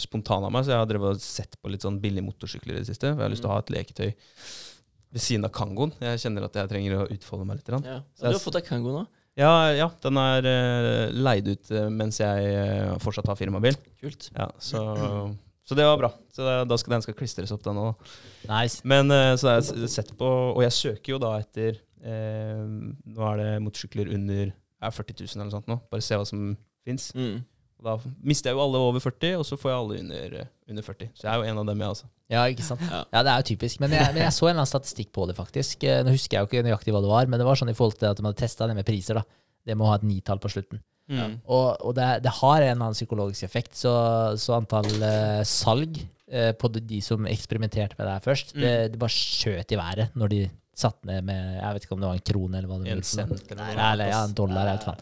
spontan 0.00 0.46
av 0.46 0.54
meg, 0.54 0.64
så 0.64 0.72
jeg 0.72 0.80
har 0.80 0.88
drevet 0.88 1.18
og 1.18 1.24
sett 1.24 1.58
på 1.60 1.72
litt 1.72 1.84
sånn 1.84 2.00
billige 2.00 2.24
motorsykler 2.24 2.78
i 2.78 2.80
det 2.80 2.88
siste. 2.88 3.10
For 3.10 3.20
jeg 3.20 3.26
har 3.26 3.34
lyst 3.34 3.44
til 3.44 3.52
å 3.52 3.58
ha 3.58 3.60
et 3.60 3.74
leketøy 3.74 4.08
ved 4.08 5.26
siden 5.26 5.44
av 5.44 5.52
Kangoen. 5.54 5.92
Jeg 6.00 6.24
kjenner 6.24 6.48
at 6.48 6.56
jeg 6.56 6.72
trenger 6.72 6.96
å 7.02 7.04
utfolde 7.12 7.48
meg 7.50 7.60
litt. 7.60 7.68
Ja. 7.84 8.00
Så 8.16 8.24
Du 8.24 8.32
har 8.32 8.42
fått 8.46 8.56
deg 8.56 8.66
Kango 8.70 8.96
nå. 8.96 9.04
Ja, 9.36 9.52
ja, 9.74 9.88
den 10.00 10.18
er 10.22 10.46
eh, 10.46 11.14
leid 11.18 11.48
ut 11.50 11.72
mens 11.90 12.20
jeg 12.22 12.98
fortsatt 13.04 13.28
har 13.28 13.36
firmabil. 13.36 13.76
Kult. 14.00 14.30
Ja, 14.32 14.48
så, 14.62 14.80
så 15.68 15.76
det 15.76 15.84
var 15.84 16.00
bra. 16.00 16.14
Så 16.32 16.48
da 16.64 16.80
skal, 16.80 16.96
den 16.96 17.04
skal 17.04 17.18
klistres 17.18 17.52
opp, 17.52 17.66
den 17.66 17.82
òg. 17.82 18.14
Nice. 18.48 18.80
Men 18.88 19.12
så 19.36 19.50
har 19.50 19.60
jeg 19.60 19.88
sett 19.88 20.10
på 20.16 20.26
Og 20.52 20.58
jeg 20.64 20.74
søker 20.76 21.14
jo 21.14 21.20
da 21.20 21.36
etter 21.40 21.76
eh, 22.04 22.62
Nå 22.64 23.26
er 23.30 23.40
det 23.40 23.50
motorsykler 23.64 24.12
under 24.14 24.46
ja, 24.50 24.90
40 24.92 25.18
000 25.24 25.34
eller 25.34 25.48
noe 25.48 25.56
sånt 25.56 25.70
nå. 25.70 25.80
Bare 25.90 26.04
se 26.04 26.18
hva 26.20 26.28
som 26.28 26.54
fins. 26.84 27.10
Mm. 27.16 27.42
Da 27.84 27.98
mister 28.24 28.50
jeg 28.50 28.56
jo 28.56 28.62
alle 28.64 28.80
over 28.80 29.02
40, 29.02 29.34
og 29.40 29.44
så 29.44 29.58
får 29.60 29.70
jeg 29.70 29.78
alle 29.82 29.98
under, 30.04 30.36
eh, 30.40 30.52
under 30.72 30.86
40. 30.86 31.10
Så 31.12 31.26
jeg 31.26 31.32
er 31.32 31.40
jo 31.40 31.50
en 31.50 31.60
av 31.60 31.66
dem, 31.68 31.82
jeg, 31.82 31.96
altså. 31.96 32.08
Ja, 32.32 32.44
ikke 32.48 32.64
sant? 32.64 32.84
Ja. 32.88 33.02
Ja, 33.12 33.22
det 33.26 33.32
er 33.32 33.42
jo 33.42 33.48
typisk. 33.50 33.80
Men 33.82 33.92
jeg, 33.92 34.14
men 34.14 34.22
jeg 34.24 34.32
så 34.32 34.46
en 34.46 34.54
eller 34.54 34.62
annen 34.62 34.72
statistikk 34.72 35.12
på 35.12 35.26
det, 35.28 35.36
faktisk. 35.36 35.84
Eh, 35.84 36.00
Nå 36.06 36.14
husker 36.14 36.38
jeg 36.38 36.46
jo 36.46 36.50
ikke 36.50 36.64
nøyaktig 36.64 36.94
hva 36.94 37.02
det 37.04 37.12
var, 37.12 37.28
men 37.28 37.42
det 37.42 37.48
var 37.48 37.60
sånn 37.60 37.72
i 37.72 37.76
forhold 37.76 37.98
til 38.00 38.08
at 38.08 38.20
de 38.20 38.24
hadde 38.24 38.40
testa 38.40 38.68
det 38.70 38.78
med 38.78 38.88
priser. 38.88 39.20
da. 39.20 39.24
Det 39.64 39.76
må 39.76 39.88
ha 39.90 39.98
et 40.00 40.08
nitall 40.08 40.40
på 40.40 40.52
slutten. 40.52 40.80
Ja. 41.12 41.28
Og, 41.44 41.66
og 41.84 41.92
det, 41.98 42.08
det 42.24 42.32
har 42.40 42.62
en 42.62 42.70
eller 42.70 42.86
annen 42.86 42.96
psykologisk 42.96 43.44
effekt, 43.44 43.76
så, 43.76 43.92
så 44.40 44.56
antall 44.56 44.88
eh, 45.04 45.42
salg 45.48 46.00
eh, 46.00 46.52
på 46.56 46.70
de, 46.72 46.80
de 46.88 47.00
som 47.04 47.28
eksperimenterte 47.28 47.98
med 47.98 48.08
det 48.08 48.14
her 48.16 48.24
først, 48.24 48.54
det, 48.56 48.74
det 48.94 49.00
bare 49.00 49.12
skjøt 49.12 49.74
i 49.74 49.80
været 49.80 50.16
når 50.16 50.32
de 50.32 50.40
satt 50.78 51.04
ned 51.06 51.24
med 51.24 51.54
Jeg 51.60 51.74
vet 51.76 51.84
ikke 51.86 51.94
om 51.96 52.00
det 52.02 52.08
var 52.10 52.18
en 52.18 52.24
krone 52.30 52.58
eller 52.58 52.68
hva 52.70 52.78
det 52.82 52.92
En 52.92 53.02
cent 53.06 53.32
eller 53.52 53.72
Nei, 53.76 53.92
eller 53.92 54.08
ja, 54.10 54.20
en 54.26 54.34
dollar, 54.34 54.66
eller 54.72 54.86
noe. 54.90 54.96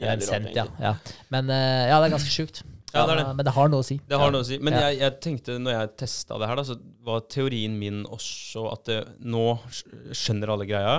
Ja, 0.00 0.12
en 0.14 0.20
cent, 0.24 0.48
ja. 0.54 0.64
ja. 0.80 0.94
Men 1.34 1.50
eh, 1.50 1.88
ja, 1.90 2.00
det 2.00 2.08
er 2.10 2.14
ganske 2.16 2.32
sjukt. 2.34 2.62
Ja, 2.94 3.02
det 3.04 3.16
er 3.16 3.18
det. 3.24 3.26
Men 3.36 3.44
det 3.44 3.52
har 3.52 3.68
noe 3.68 3.82
å 3.82 3.84
si. 3.84 3.96
det 4.08 4.16
har 4.22 4.30
noe 4.32 4.40
å 4.40 4.46
si. 4.48 4.56
Men 4.62 4.72
Ja. 4.72 4.86
jeg, 4.88 5.00
jeg 5.02 5.16
tenkte, 5.20 5.58
når 5.60 5.74
jeg 5.74 5.90
testa 6.00 6.38
det 6.40 6.46
her, 6.48 6.56
da, 6.56 6.64
så 6.64 6.76
var 7.04 7.20
teorien 7.28 7.74
min 7.78 8.04
også 8.06 8.62
at 8.72 8.84
det, 8.88 9.00
nå 9.20 9.42
skjønner 10.14 10.52
alle 10.54 10.66
greia, 10.70 10.94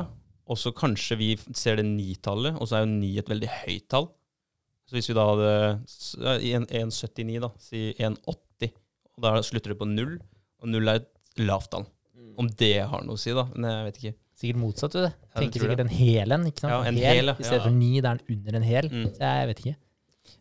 og 0.48 0.60
så 0.62 0.72
kanskje 0.76 1.18
vi 1.20 1.30
ser 1.58 1.80
det 1.80 1.86
nitallet, 1.88 2.56
og 2.60 2.68
så 2.70 2.78
er 2.78 2.86
jo 2.86 2.92
ni 2.94 3.16
et 3.20 3.28
veldig 3.32 3.50
høyt 3.64 3.88
tall. 3.92 4.12
Så 4.88 4.96
hvis 4.96 5.10
vi 5.10 5.16
da 5.18 5.26
hadde 5.28 5.50
s- 5.90 6.16
ja, 6.22 6.36
i 6.38 6.54
en- 6.56 6.68
1,79, 6.70 7.42
da, 7.44 7.50
si 7.60 7.94
1,80, 8.00 8.72
og 9.18 9.24
da 9.26 9.34
slutter 9.42 9.74
det 9.74 9.80
på 9.82 9.88
null, 9.90 10.20
og 10.62 10.70
null 10.72 10.88
er 10.94 11.02
et 11.02 11.10
lavt 11.42 11.72
tall. 11.74 11.88
Om 12.38 12.50
det 12.60 12.74
har 12.92 13.04
noe 13.08 13.18
å 13.18 13.22
si, 13.22 13.34
da. 13.34 13.48
Men 13.56 13.70
jeg 13.72 13.86
vet 13.90 14.00
ikke. 14.04 14.14
Sikkert 14.38 14.60
motsatt, 14.62 14.94
du. 14.94 15.00
det. 15.02 15.14
Ja, 15.34 15.40
Tenker 15.42 15.64
sikkert 15.64 15.80
en 15.82 15.90
hel 15.90 16.32
en. 16.36 16.44
ikke 16.46 16.62
sant? 16.62 16.72
Ja, 16.76 16.82
en 16.92 17.00
hel, 17.02 17.32
ja. 17.32 17.34
I 17.34 17.44
stedet 17.44 17.58
Ja. 17.58 17.66
for 17.66 17.74
ni, 17.74 17.92
det 18.02 18.06
er 18.12 18.20
den 18.22 18.38
under 18.38 18.58
en 18.60 18.68
hel. 18.68 18.90
Mm. 18.94 19.08
Så 19.16 19.24
jeg 19.26 19.48
vet 19.50 19.62
ikke. 19.64 19.76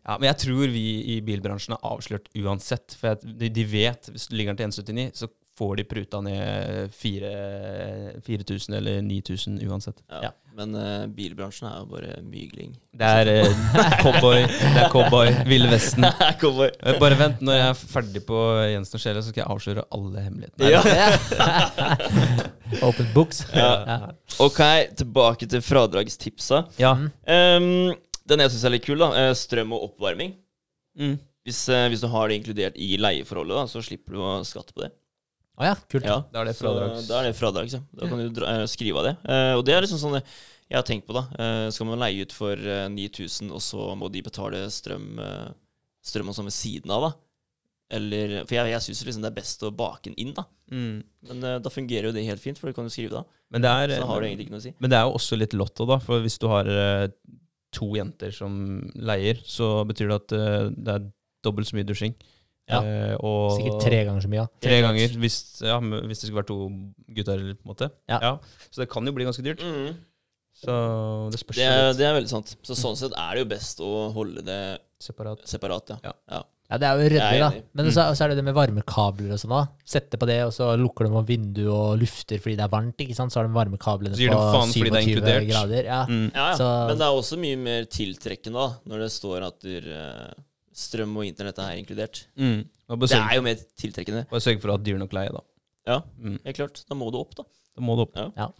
Ja, 0.07 0.17
Men 0.19 0.27
jeg 0.29 0.37
tror 0.43 0.67
vi 0.71 0.83
i 1.15 1.21
bilbransjen 1.25 1.73
er 1.73 1.81
avslørt 1.89 2.27
uansett. 2.37 2.93
For 2.99 3.15
de, 3.23 3.49
de 3.49 3.63
vet 3.65 4.09
hvis 4.13 4.27
du 4.29 4.35
ligger 4.37 4.53
den 4.55 4.71
til 4.71 4.83
1,79, 4.83 5.15
så 5.17 5.27
får 5.57 5.75
de 5.79 5.83
pruta 5.89 6.21
ned 6.21 6.93
4000 6.93 8.75
eller 8.77 9.01
9000 9.01 9.61
uansett. 9.69 10.03
Ja. 10.09 10.27
Ja. 10.27 10.31
Men 10.57 10.73
uh, 10.73 11.05
bilbransjen 11.13 11.67
er 11.69 11.75
jo 11.83 11.85
bare 11.91 12.15
mygling. 12.25 12.71
Det 12.97 13.09
er 13.19 13.29
uh, 13.45 13.59
cowboy, 14.01 14.41
det 14.47 14.81
er 14.81 14.89
cowboy, 14.89 15.29
Ville 15.45 15.69
Vesten. 15.69 16.07
Cowboy. 16.41 16.71
Eh, 16.81 16.97
Bare 16.97 17.17
vent, 17.19 17.43
når 17.45 17.59
jeg 17.59 17.67
er 17.67 17.77
ferdig 17.93 18.23
på 18.25 18.39
Jensen 18.71 18.97
og 18.97 19.03
Sjela, 19.03 19.21
så 19.21 19.29
skal 19.33 19.43
jeg 19.43 19.51
avsløre 19.53 19.85
alle 19.93 20.23
hemmelighetene. 20.25 20.71
Ja. 20.73 20.81
Open 22.89 23.11
books. 23.13 23.43
Ja. 23.53 23.69
Ja. 23.85 23.99
Ok, 24.41 24.63
tilbake 24.97 25.45
til 25.49 25.61
fradragstipsa. 25.61 26.63
Ja. 26.81 26.95
Um, 26.97 27.93
den 28.27 28.43
jeg 28.43 28.55
syns 28.55 28.65
er 28.65 28.73
litt 28.73 28.89
kul, 28.89 28.97
da. 29.05 29.29
strøm 29.37 29.77
og 29.77 29.91
oppvarming. 29.91 30.33
Mm. 30.97 31.19
Hvis, 31.45 31.67
hvis 31.69 32.01
du 32.01 32.09
har 32.11 32.27
det 32.27 32.41
inkludert 32.41 32.81
i 32.81 32.95
leieforholdet, 32.97 33.61
da, 33.61 33.69
så 33.69 33.85
slipper 33.85 34.17
du 34.17 34.25
å 34.25 34.39
skatte 34.45 34.73
på 34.73 34.87
det. 34.87 34.95
Å 35.57 35.65
ja, 35.65 35.75
kult. 35.89 36.05
Ja, 36.05 36.19
Da 36.31 36.43
er 36.43 36.51
det 36.51 36.57
fradrag. 36.57 36.99
Da 37.07 37.19
er 37.19 37.29
det 37.29 37.37
fradrag, 37.37 37.71
så. 37.73 37.81
Da 37.97 38.09
kan 38.09 38.21
du 38.21 38.29
dra, 38.29 38.51
eh, 38.59 38.65
skrive 38.69 39.01
av 39.01 39.07
det. 39.09 39.15
Eh, 39.25 39.53
og 39.57 39.63
det 39.65 39.73
er 39.73 39.85
liksom 39.85 40.01
sånn 40.01 40.19
jeg 40.21 40.75
har 40.75 40.83
tenkt 40.85 41.07
på, 41.07 41.15
da. 41.15 41.23
Eh, 41.39 41.69
skal 41.71 41.87
man 41.87 42.01
leie 42.01 42.25
ut 42.27 42.33
for 42.35 42.53
eh, 42.53 42.89
9000, 42.91 43.49
og 43.55 43.63
så 43.63 43.87
må 43.97 44.11
de 44.11 44.21
betale 44.21 44.65
strøm, 44.69 45.15
strøm 46.03 46.29
og 46.29 46.35
sånn 46.37 46.49
ved 46.49 46.57
siden 46.57 46.93
av, 46.93 47.07
da? 47.07 47.11
Eller 47.97 48.41
For 48.43 48.57
jeg, 48.57 48.73
jeg 48.73 48.83
syns 48.83 49.03
liksom 49.07 49.23
det 49.23 49.29
er 49.31 49.37
best 49.37 49.63
å 49.63 49.71
bake 49.71 50.09
den 50.09 50.17
inn, 50.19 50.33
da. 50.35 50.43
Mm. 50.71 50.95
Men 51.29 51.45
uh, 51.45 51.55
da 51.63 51.71
fungerer 51.71 52.09
jo 52.09 52.15
det 52.15 52.25
helt 52.27 52.43
fint, 52.43 52.59
for 52.59 52.67
det 52.67 52.75
kan 52.75 52.87
du 52.87 52.91
skrive 52.91 53.15
da. 53.15 53.23
Men, 53.53 53.63
det 53.63 53.71
er, 53.71 53.93
Så 54.01 54.07
har 54.09 54.19
du 54.19 54.27
egentlig 54.27 54.47
ikke 54.47 54.55
noe 54.57 54.63
å 54.63 54.65
si. 54.65 54.73
men 54.75 54.91
det 54.91 54.97
er 54.99 55.05
jo 55.07 55.13
også 55.15 55.39
litt 55.39 55.55
lotto, 55.55 55.87
da. 55.87 55.99
For 56.03 56.23
hvis 56.23 56.35
du 56.41 56.49
har 56.51 56.67
uh, 56.67 57.05
to 57.75 57.93
jenter 57.95 58.33
som 58.35 58.57
leier, 58.99 59.39
så 59.47 59.85
betyr 59.87 60.11
det 60.11 60.19
at 60.19 60.35
uh, 60.35 60.65
det 60.75 60.97
er 60.97 61.07
dobbelt 61.47 61.69
så 61.69 61.79
mye 61.79 61.87
dusjing. 61.87 62.17
Ja. 62.67 62.81
Eh, 62.83 63.15
og 63.23 63.53
Sikkert 63.57 63.81
tre 63.85 64.03
ganger 64.05 64.21
så 64.25 64.27
mye. 64.31 64.41
ja. 64.43 64.47
Tre 64.67 64.81
ganger, 64.83 65.13
hvis, 65.23 65.37
ja, 65.63 65.77
hvis 65.79 66.19
det 66.19 66.27
skulle 66.27 66.41
vært 66.43 66.49
to 66.51 66.57
gutter, 67.15 67.37
på 67.55 67.63
en 67.63 67.71
måte. 67.71 67.91
Ja. 68.11 68.33
Så 68.71 68.83
det 68.83 68.89
kan 68.91 69.05
jo 69.07 69.13
bli 69.15 69.23
ganske 69.27 69.43
dyrt. 69.45 69.63
Mm. 69.63 69.95
Så 70.57 70.73
det 71.31 71.39
spørs 71.39 71.55
Det, 71.59 71.65
er, 71.69 71.93
det 71.93 72.05
er 72.07 72.15
veldig 72.17 72.31
sant. 72.31 72.55
Så 72.65 72.75
sånn 72.75 72.97
sett 72.97 73.13
er 73.15 73.35
det 73.37 73.43
jo 73.45 73.49
best 73.53 73.79
å 73.85 74.11
holde 74.15 74.41
det 74.45 74.61
separat. 74.99 75.43
separat, 75.47 75.93
ja. 75.95 75.99
Ja. 76.09 76.13
ja. 76.33 76.43
Ja, 76.67 76.75
det 76.81 76.87
er 76.89 76.97
jo 76.99 77.09
ryddig, 77.13 77.37
da. 77.39 77.49
Men 77.77 77.85
Men 77.85 77.93
så, 77.95 78.03
så 78.17 78.25
er 78.25 78.33
det 78.33 78.41
det 78.41 78.43
med 78.49 78.55
varmekabler 78.57 79.31
og 79.31 79.39
sånn. 79.39 79.53
da. 79.53 79.61
Sette 79.87 80.17
på 80.19 80.27
det, 80.27 80.41
og 80.43 80.51
så 80.51 80.73
lukker 80.75 81.07
de 81.07 81.13
opp 81.15 81.29
vinduet 81.29 81.69
og 81.71 81.93
lufter 82.01 82.41
fordi 82.43 82.57
det 82.59 82.65
er 82.65 82.73
varmt. 82.73 82.97
ikke 83.05 83.15
sant? 83.15 83.31
Så 83.31 83.39
har 83.39 83.47
de 83.47 83.53
varmekablene 83.55 84.17
Så 84.17 84.25
gir 84.25 84.33
på 84.35 84.41
faen 84.51 84.73
fordi 84.75 84.91
det 84.91 84.99
er 84.99 85.45
27 85.45 85.47
grader. 85.53 85.85
Ja. 85.87 86.01
Mm. 86.09 86.25
Ja, 86.35 86.49
ja. 86.49 86.57
Så- 86.59 86.87
Men 86.89 86.97
det 86.99 87.05
er 87.07 87.21
også 87.21 87.39
mye 87.39 87.57
mer 87.61 87.85
tiltrekkende 87.85 88.59
da, 88.59 88.67
når 88.91 88.99
det 89.05 89.11
står 89.15 89.47
at 89.47 89.59
du 89.63 89.77
eh, 89.77 90.33
strøm 90.77 91.15
og 91.17 91.25
internett 91.27 91.57
er 91.63 91.77
inkludert. 91.81 92.25
Mm. 92.37 92.65
Det 93.01 93.11
er 93.17 93.35
jo 93.39 93.45
mer 93.45 93.55
tiltrekkende. 93.79 94.25
bare 94.29 94.43
sørg 94.43 94.61
for 94.61 94.69
å 94.71 94.77
ha 94.77 94.83
dyr 94.83 94.99
nok 95.01 95.15
leie, 95.17 95.33
da. 95.33 95.41
Ja, 95.87 96.01
Mm. 96.19 96.37
helt 96.43 96.55
klart. 96.59 96.83
Da 96.87 96.95
må 96.95 97.09
du 97.11 97.17
opp, 97.19 97.33
da. 97.35 97.43
Da 97.75 97.81
må 97.81 97.95
du 97.97 98.03
opp. 98.05 98.15
Ja. 98.37 98.51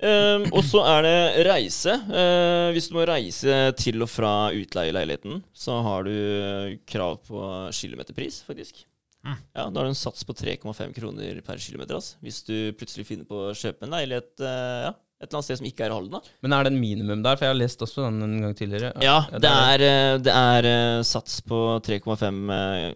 Ehm, 0.00 0.44
og 0.54 0.62
så 0.62 0.82
er 0.86 1.02
det 1.02 1.46
reise. 1.48 1.94
Uh, 2.06 2.70
hvis 2.74 2.86
du 2.90 2.94
må 2.94 3.06
reise 3.08 3.72
til 3.78 4.00
og 4.04 4.08
fra 4.10 4.50
utleieleiligheten, 4.54 5.40
så 5.54 5.80
har 5.82 6.04
du 6.06 6.78
krav 6.86 7.18
på 7.26 7.40
kilometerpris, 7.74 8.42
faktisk. 8.46 8.84
Mm. 9.26 9.34
Ja, 9.56 9.64
Da 9.70 9.80
har 9.80 9.88
du 9.88 9.90
en 9.90 9.98
sats 9.98 10.22
på 10.24 10.34
3,5 10.38 10.94
kroner 10.94 11.40
per 11.42 11.58
kilometer. 11.58 11.94
Altså. 11.98 12.14
Hvis 12.22 12.44
du 12.46 12.72
plutselig 12.78 13.06
finner 13.06 13.26
på 13.26 13.48
å 13.50 13.54
kjøpe 13.58 13.82
en 13.88 13.90
leilighet 13.96 14.30
uh, 14.40 14.86
ja, 14.86 14.92
et 15.18 15.26
eller 15.26 15.38
annet 15.40 15.48
sted 15.48 15.58
som 15.58 15.66
ikke 15.66 15.84
er 15.86 15.90
i 15.90 15.96
Halden. 15.98 16.10
da. 16.14 16.20
Men 16.46 16.52
er 16.54 16.64
det 16.64 16.72
en 16.72 16.80
minimum 16.80 17.22
der? 17.26 17.36
For 17.36 17.44
jeg 17.48 17.54
har 17.54 17.58
lest 17.58 17.80
også 17.82 18.04
den 18.06 18.22
en 18.22 18.40
gang 18.46 18.54
tidligere. 18.54 18.92
Ja, 19.02 19.16
det 19.34 19.50
er, 19.50 19.82
eh, 19.88 20.18
det 20.22 20.32
er 20.34 20.68
eh, 20.70 21.02
sats 21.02 21.40
på 21.42 21.58
3,5 21.82 22.40
eh, 22.54 22.94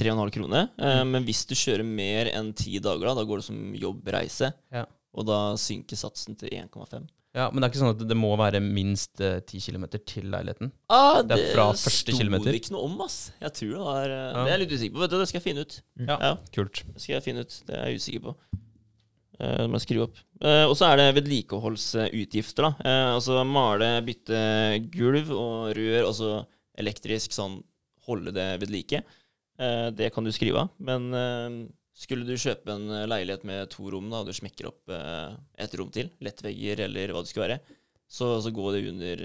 3,5 0.00 0.30
kroner. 0.32 0.68
Mm. 0.80 1.10
Men 1.12 1.24
hvis 1.26 1.44
du 1.50 1.54
kjører 1.58 1.84
mer 1.84 2.30
enn 2.32 2.52
ti 2.56 2.78
dager, 2.80 3.10
da, 3.10 3.14
da 3.20 3.24
går 3.28 3.42
det 3.42 3.44
som 3.50 3.58
jobbreise. 3.76 4.52
Ja. 4.72 4.86
Og 5.12 5.26
da 5.28 5.40
synker 5.60 5.98
satsen 5.98 6.38
til 6.38 6.48
1,5. 6.56 7.08
Ja, 7.34 7.44
Men 7.52 7.60
det 7.60 7.68
er 7.68 7.70
ikke 7.70 7.78
sånn 7.84 7.92
at 7.92 8.00
det 8.10 8.16
må 8.18 8.32
være 8.40 8.58
minst 8.62 9.20
eh, 9.22 9.36
ti 9.46 9.60
kilometer 9.62 10.00
til 10.02 10.24
leiligheten? 10.32 10.72
Ah, 10.90 11.20
Det 11.22 11.36
er 11.36 11.52
fra 11.54 11.68
første 11.78 12.10
kilometer. 12.16 12.48
Det 12.48 12.50
sto 12.50 12.56
det 12.56 12.62
ikke 12.64 12.72
noe 12.74 12.86
om, 12.88 12.96
ass. 13.04 13.18
Jeg 13.38 13.52
tror 13.58 13.70
det 13.76 13.84
var 13.84 14.06
eh, 14.16 14.24
Ja. 14.24 14.32
Det 14.32 14.40
er 14.40 14.50
jeg 14.56 14.62
litt 14.64 14.74
usikker 14.78 14.94
på. 14.96 15.02
Vet 15.04 15.12
du, 15.12 15.18
Det 15.20 15.28
skal 15.30 15.38
jeg 15.38 15.46
finne 15.50 15.62
ut. 15.68 15.76
Ja, 16.08 16.16
Ja. 16.24 16.32
kult. 16.56 16.82
Det 16.94 17.02
skal 17.04 17.14
jeg 17.18 17.22
finne 17.28 17.44
ut. 17.46 17.60
Det 17.68 17.76
er 17.76 17.86
jeg 17.92 18.00
usikker 18.00 18.24
på. 18.24 18.34
Det 19.40 19.66
må 19.70 19.78
jeg 19.78 19.86
skrive 19.86 20.06
opp. 20.08 20.20
Uh, 20.44 20.66
og 20.68 20.74
så 20.76 20.90
er 20.92 21.00
det 21.00 21.08
vedlikeholdsutgifter. 21.18 22.68
da. 22.68 22.70
Uh, 22.84 23.14
altså 23.16 23.40
male, 23.48 23.88
bytte 24.04 24.40
gulv 24.92 25.32
og 25.34 25.72
rør, 25.76 26.06
altså 26.10 26.30
elektrisk 26.80 27.32
sånn 27.36 27.58
holde 28.08 28.32
det 28.36 28.48
ved 28.62 28.70
like. 28.72 29.02
Det 29.60 30.06
kan 30.14 30.24
du 30.24 30.30
skrive 30.32 30.62
av. 30.62 30.70
Men 30.80 31.10
skulle 31.92 32.24
du 32.24 32.32
kjøpe 32.40 32.72
en 32.72 32.86
leilighet 33.10 33.42
med 33.44 33.68
to 33.74 33.90
rom, 33.92 34.06
da, 34.08 34.22
og 34.22 34.30
du 34.30 34.32
smekker 34.32 34.70
opp 34.70 34.88
et 34.90 35.74
rom 35.76 35.90
til, 35.92 36.08
lettvegger 36.24 36.80
eller 36.86 37.12
hva 37.12 37.20
det 37.20 37.28
skulle 37.28 37.44
være, 37.44 37.58
så, 38.08 38.30
så 38.40 38.50
går 38.56 38.78
det 38.78 38.80
under 38.88 39.22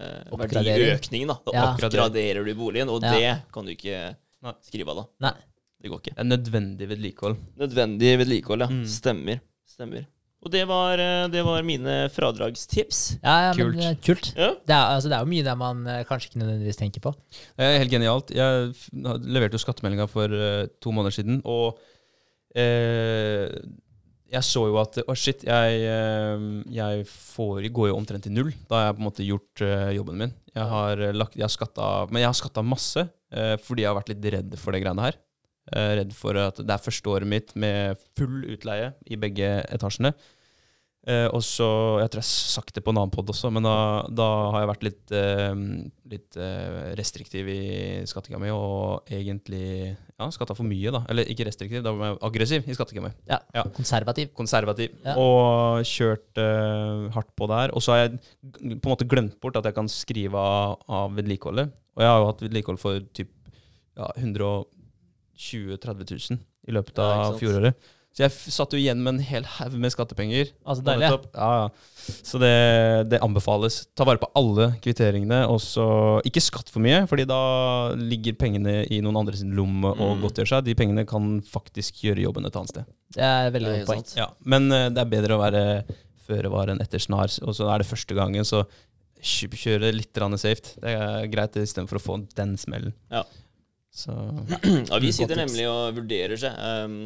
eh, 0.00 0.32
verdiøkningen. 0.32 1.28
da. 1.28 1.36
Da 1.44 1.52
Ja. 1.58 1.66
oppgraderer 1.74 2.48
du 2.48 2.54
boligen, 2.56 2.88
og 2.88 3.04
Ja. 3.04 3.12
det 3.12 3.52
kan 3.52 3.68
du 3.68 3.74
ikke 3.76 4.16
skrive 4.64 4.88
av, 4.94 4.96
da. 4.96 5.28
Nei. 5.28 5.34
Det 5.80 5.90
går 5.90 6.02
ikke. 6.02 6.14
Det 6.14 6.24
er 6.24 6.30
nødvendig 6.30 6.88
vedlikehold. 6.90 7.36
Nødvendig 7.60 8.16
vedlikehold, 8.20 8.66
ja. 8.66 8.72
Mm. 8.72 8.86
Stemmer. 8.88 9.44
Stemmer. 9.68 10.08
Og 10.40 10.48
det 10.52 10.62
var, 10.68 10.96
eh, 10.96 11.26
det 11.28 11.42
var 11.44 11.64
mine 11.66 11.94
fradragstips. 12.12 13.00
Ja, 13.20 13.50
ja, 13.50 13.52
Kult. 13.56 13.76
men 13.76 13.90
eh, 13.90 13.98
kult. 14.00 14.30
Ja. 14.32 14.54
Det 14.56 14.72
er, 14.72 14.86
altså, 14.96 15.10
det 15.12 15.18
er 15.18 15.26
jo 15.26 15.32
mye 15.34 15.44
der 15.44 15.58
man 15.60 15.84
eh, 15.84 16.04
kanskje 16.08 16.30
ikke 16.30 16.40
nødvendigvis 16.40 16.80
tenker 16.80 17.04
på. 17.04 17.12
Det 17.58 17.66
er 17.66 17.76
helt 17.82 17.92
genialt. 17.92 18.32
Jeg 18.32 18.72
leverte 19.28 19.58
jo 19.58 19.60
skattemeldinga 19.60 20.08
for 20.08 20.32
uh, 20.32 20.64
to 20.80 20.94
måneder 20.96 21.12
siden, 21.18 21.42
og 21.44 21.76
uh, 22.56 23.46
jeg 24.30 24.46
så 24.46 24.62
jo 24.70 24.78
at 24.80 24.96
Å, 25.02 25.14
shit, 25.18 25.44
jeg, 25.44 25.84
uh, 25.84 26.64
jeg 26.72 27.04
får, 27.10 27.68
går 27.68 27.92
jo 27.92 28.00
omtrent 28.00 28.24
til 28.24 28.32
null. 28.32 28.54
Da 28.70 28.78
har 28.78 28.88
jeg 28.88 28.96
på 28.96 29.04
en 29.04 29.10
måte 29.10 29.28
gjort 29.28 29.64
jobben 29.92 30.24
min. 30.24 30.36
Jeg 30.56 30.68
har 30.72 31.04
lagt, 31.12 31.36
jeg 31.36 31.44
har 31.44 31.52
skatta, 31.52 31.90
men 32.08 32.24
jeg 32.24 32.32
har 32.32 32.38
skatta 32.38 32.64
masse 32.64 33.10
fordi 33.62 33.84
jeg 33.84 33.86
har 33.86 33.94
vært 33.94 34.08
litt 34.10 34.24
redd 34.34 34.54
for 34.58 34.74
det 34.74 34.80
greiene 34.82 35.04
her. 35.04 35.14
Eh, 35.70 35.94
redd 36.00 36.12
for 36.16 36.34
at 36.40 36.58
det 36.58 36.74
er 36.74 36.82
første 36.82 37.12
året 37.12 37.30
mitt 37.30 37.54
med 37.54 37.98
full 38.18 38.42
utleie 38.50 38.92
i 39.06 39.18
begge 39.20 39.60
etasjene. 39.70 40.14
Eh, 41.08 41.24
og 41.32 41.40
så, 41.40 41.66
Jeg 42.02 42.10
tror 42.12 42.20
jeg 42.20 42.26
har 42.26 42.32
sagt 42.52 42.74
det 42.76 42.82
på 42.84 42.92
en 42.92 42.98
annen 43.00 43.12
pod 43.14 43.30
også, 43.32 43.48
men 43.54 43.64
da, 43.64 44.04
da 44.12 44.26
har 44.52 44.60
jeg 44.60 44.68
vært 44.68 44.82
litt, 44.84 45.12
eh, 45.16 45.62
litt 46.12 46.36
restriktiv 46.98 47.48
i 47.48 47.60
skattinga 48.10 48.40
mi, 48.42 48.50
og 48.52 49.08
egentlig 49.08 49.94
ja, 50.20 50.26
skatta 50.34 50.52
for 50.58 50.68
mye, 50.68 50.92
da. 50.92 51.00
Eller 51.08 51.30
ikke 51.32 51.46
restriktiv, 51.48 51.80
da 51.86 51.94
var 51.96 52.10
jeg 52.10 52.18
aggressiv 52.28 52.68
i 52.68 52.76
skattinga 52.76 53.06
mi. 53.06 53.12
Ja, 53.30 53.38
Ja. 53.56 53.64
Konservativ. 53.78 54.34
Konservativ. 54.36 54.92
Ja. 55.06 55.14
Og 55.16 55.86
kjørt 55.88 56.36
eh, 56.42 57.06
hardt 57.14 57.32
på 57.38 57.48
der. 57.48 57.72
Og 57.72 57.80
så 57.86 57.94
har 57.94 58.02
jeg 58.02 58.18
på 58.52 58.84
en 58.84 58.92
måte 58.92 59.08
glemt 59.08 59.38
bort 59.40 59.56
at 59.56 59.70
jeg 59.70 59.78
kan 59.78 59.88
skrive 59.88 60.36
av, 60.36 60.82
av 60.90 61.16
vedlikeholdet. 61.16 61.72
Og 61.96 62.04
jeg 62.04 62.12
har 62.12 62.20
jo 62.20 62.28
hatt 62.28 62.44
vedlikehold 62.44 62.82
for 62.82 63.00
typ 63.16 63.32
ja, 63.96 64.10
120 65.40 65.78
000-30 65.80 66.30
000 66.30 66.38
i 66.68 66.72
løpet 66.76 66.98
av 67.02 67.38
fjoråret. 67.40 67.74
Så 68.10 68.24
jeg 68.24 68.32
f- 68.34 68.48
satt 68.50 68.72
jo 68.74 68.78
igjen 68.80 68.98
med 69.04 69.14
en 69.14 69.20
hel 69.22 69.44
haug 69.46 69.74
med 69.78 69.92
skattepenger. 69.94 70.48
Altså 70.66 70.82
deilig. 70.82 71.06
ja. 71.06 71.18
Ja. 71.38 71.68
Så 72.26 72.40
det, 72.42 73.08
det 73.12 73.20
anbefales. 73.22 73.84
Ta 73.94 74.02
vare 74.08 74.18
på 74.18 74.26
alle 74.34 74.72
kvitteringene, 74.82 75.44
og 75.46 75.60
så 75.62 75.84
ikke 76.26 76.42
skatt 76.42 76.72
for 76.74 76.82
mye, 76.82 77.04
fordi 77.06 77.24
da 77.30 77.38
ligger 77.94 78.34
pengene 78.40 78.80
i 78.90 78.98
noen 79.00 79.20
andres 79.22 79.44
lomme 79.46 79.92
og 79.94 80.16
Mm. 80.16 80.24
godtgjør 80.24 80.50
seg. 80.56 80.64
De 80.66 80.74
pengene 80.74 81.06
kan 81.06 81.38
faktisk 81.46 82.02
gjøre 82.02 82.24
jobben 82.26 82.46
et 82.50 82.56
annet 82.58 82.74
sted. 82.74 82.84
Det 83.14 83.22
er 83.22 83.50
veldig 83.54 83.70
Det 83.70 83.78
er 83.78 83.86
godt 83.86 83.94
poeng. 83.94 84.06
sant. 84.10 84.18
Ja, 84.18 84.28
Men 84.44 84.72
eh, 84.72 84.88
det 84.90 84.98
er 85.04 85.12
bedre 85.14 85.38
å 85.38 85.42
være 85.46 85.64
føre 86.26 86.50
var 86.50 86.66
enn 86.74 86.80
etter 86.82 86.98
snar, 86.98 87.30
og 87.46 87.54
så 87.54 87.70
er 87.72 87.78
det 87.78 87.86
første 87.86 88.14
gangen, 88.18 88.42
så 88.44 88.64
kjøre 89.22 89.92
litt 89.94 90.12
safe. 90.40 90.74
Det 90.80 90.90
er 90.98 91.26
greit 91.30 91.54
istedenfor 91.54 91.98
å 91.98 92.02
få 92.02 92.18
den 92.34 92.56
smellen. 92.56 92.92
Ja. 93.10 93.22
Så 93.90 94.14
Ja, 94.90 94.98
vi 95.02 95.12
sitter 95.14 95.40
nemlig 95.40 95.66
og 95.70 95.96
vurderer 95.98 96.38
seg 96.40 96.54
um, 96.86 96.98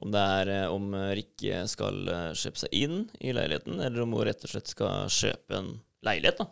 om 0.00 0.12
det 0.12 0.20
er 0.20 0.50
eh, 0.54 0.72
om 0.72 0.94
Rikke 1.16 1.64
skal 1.68 2.08
eh, 2.08 2.30
kjøpe 2.38 2.62
seg 2.62 2.72
inn 2.76 3.02
i 3.20 3.34
leiligheten, 3.36 3.80
eller 3.84 4.04
om 4.04 4.16
hun 4.16 4.24
rett 4.28 4.46
og 4.46 4.52
slett 4.52 4.72
skal 4.72 5.10
kjøpe 5.12 5.58
en 5.58 5.74
leilighet 6.06 6.40
da, 6.40 6.46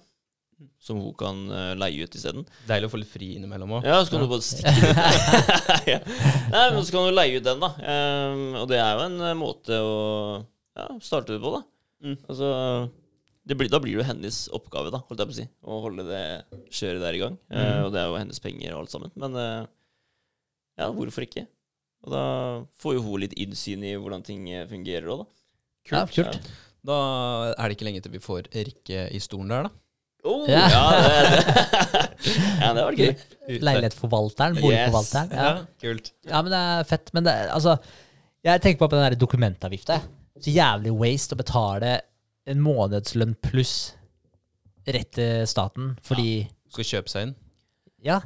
som 0.84 1.00
hun 1.00 1.14
kan 1.16 1.40
eh, 1.54 1.72
leie 1.80 2.04
ut 2.04 2.18
isteden. 2.18 2.44
deilig 2.68 2.90
å 2.90 2.92
få 2.92 3.00
litt 3.00 3.12
fri 3.12 3.30
innimellom 3.38 3.78
òg. 3.78 3.88
Ja, 3.88 4.02
så 4.04 4.12
kan 4.12 4.24
du 4.24 4.28
bare 4.28 4.44
stikke 4.44 4.74
ut. 4.76 5.00
ja. 5.94 5.98
Nei, 6.52 6.66
men 6.74 6.84
så 6.84 6.92
kan 6.92 7.08
du 7.08 7.16
leie 7.16 7.40
ut 7.40 7.48
den, 7.48 7.64
da. 7.64 7.72
Um, 7.80 8.46
og 8.62 8.68
det 8.70 8.82
er 8.84 8.92
jo 8.92 9.08
en 9.08 9.26
måte 9.40 9.80
å 9.80 9.98
ja, 10.76 10.88
starte 11.04 11.38
det 11.38 11.42
på, 11.44 11.56
da. 11.56 11.64
Mm. 12.04 12.18
Altså, 12.28 12.52
blir, 13.56 13.70
da 13.72 13.80
blir 13.80 13.94
det 13.94 14.02
jo 14.02 14.08
hennes 14.08 14.38
oppgave, 14.52 14.90
da, 14.92 15.00
holdt 15.08 15.22
jeg 15.22 15.30
på 15.30 15.34
å 15.34 15.38
si. 15.38 15.46
Å 15.64 15.80
holde 15.84 16.04
det 16.08 16.22
kjøret 16.74 17.04
der 17.04 17.16
i 17.16 17.22
gang. 17.22 17.38
Mm. 17.48 17.58
Uh, 17.58 17.80
og 17.86 17.92
det 17.94 18.02
er 18.02 18.10
jo 18.10 18.18
hennes 18.20 18.42
penger 18.44 18.74
og 18.74 18.82
alt 18.82 18.92
sammen. 18.92 19.14
Men 19.16 19.38
uh, 19.38 19.68
ja, 20.78 20.90
hvorfor 20.94 21.24
ikke? 21.24 21.46
Og 22.06 22.14
da 22.14 22.22
får 22.82 22.98
jo 22.98 23.04
hun 23.06 23.24
litt 23.24 23.34
innsyn 23.40 23.82
i 23.88 23.96
hvordan 23.98 24.22
ting 24.26 24.44
eh, 24.52 24.66
fungerer 24.70 25.08
òg, 25.10 25.24
da. 25.24 25.28
Ja, 25.88 26.02
kult. 26.12 26.50
Da 26.86 26.98
er 27.56 27.64
det 27.64 27.74
ikke 27.74 27.86
lenge 27.88 28.02
til 28.04 28.12
vi 28.14 28.20
får 28.22 28.50
Rikke 28.52 29.08
i 29.16 29.20
stolen 29.22 29.50
der, 29.50 29.66
da. 29.66 29.72
Oh, 30.28 30.44
Ja. 30.50 30.66
ja. 30.70 30.82
det, 30.98 31.40
det. 31.40 31.56
ja, 32.62 32.68
det 32.74 32.84
var 32.84 32.98
gøy. 32.98 33.24
Leilighetsforvalteren, 33.64 34.60
boligforvalteren. 34.60 35.34
Ja. 35.34 35.50
kult. 35.82 36.12
ja, 36.26 36.42
men 36.42 36.52
det 36.52 36.60
er 36.60 36.86
fett. 36.90 37.12
Men 37.16 37.26
det, 37.26 37.34
altså, 37.54 37.76
jeg 38.46 38.62
tenker 38.62 38.84
på 38.84 38.90
den 38.94 39.06
der 39.06 39.18
dokumentavgifta. 39.18 40.00
Så 40.38 40.54
jævlig 40.54 40.94
waste 40.94 41.34
å 41.34 41.40
betale 41.40 41.96
en 42.48 42.62
månedslønn 42.64 43.34
pluss 43.44 43.74
rett 44.88 45.10
til 45.18 45.44
staten, 45.50 45.96
fordi 46.06 46.30
ja. 46.44 46.52
Skal 46.72 46.84
kjøpe 46.84 47.08
seg 47.12 47.22
inn. 47.28 47.34
Ja, 48.04 48.20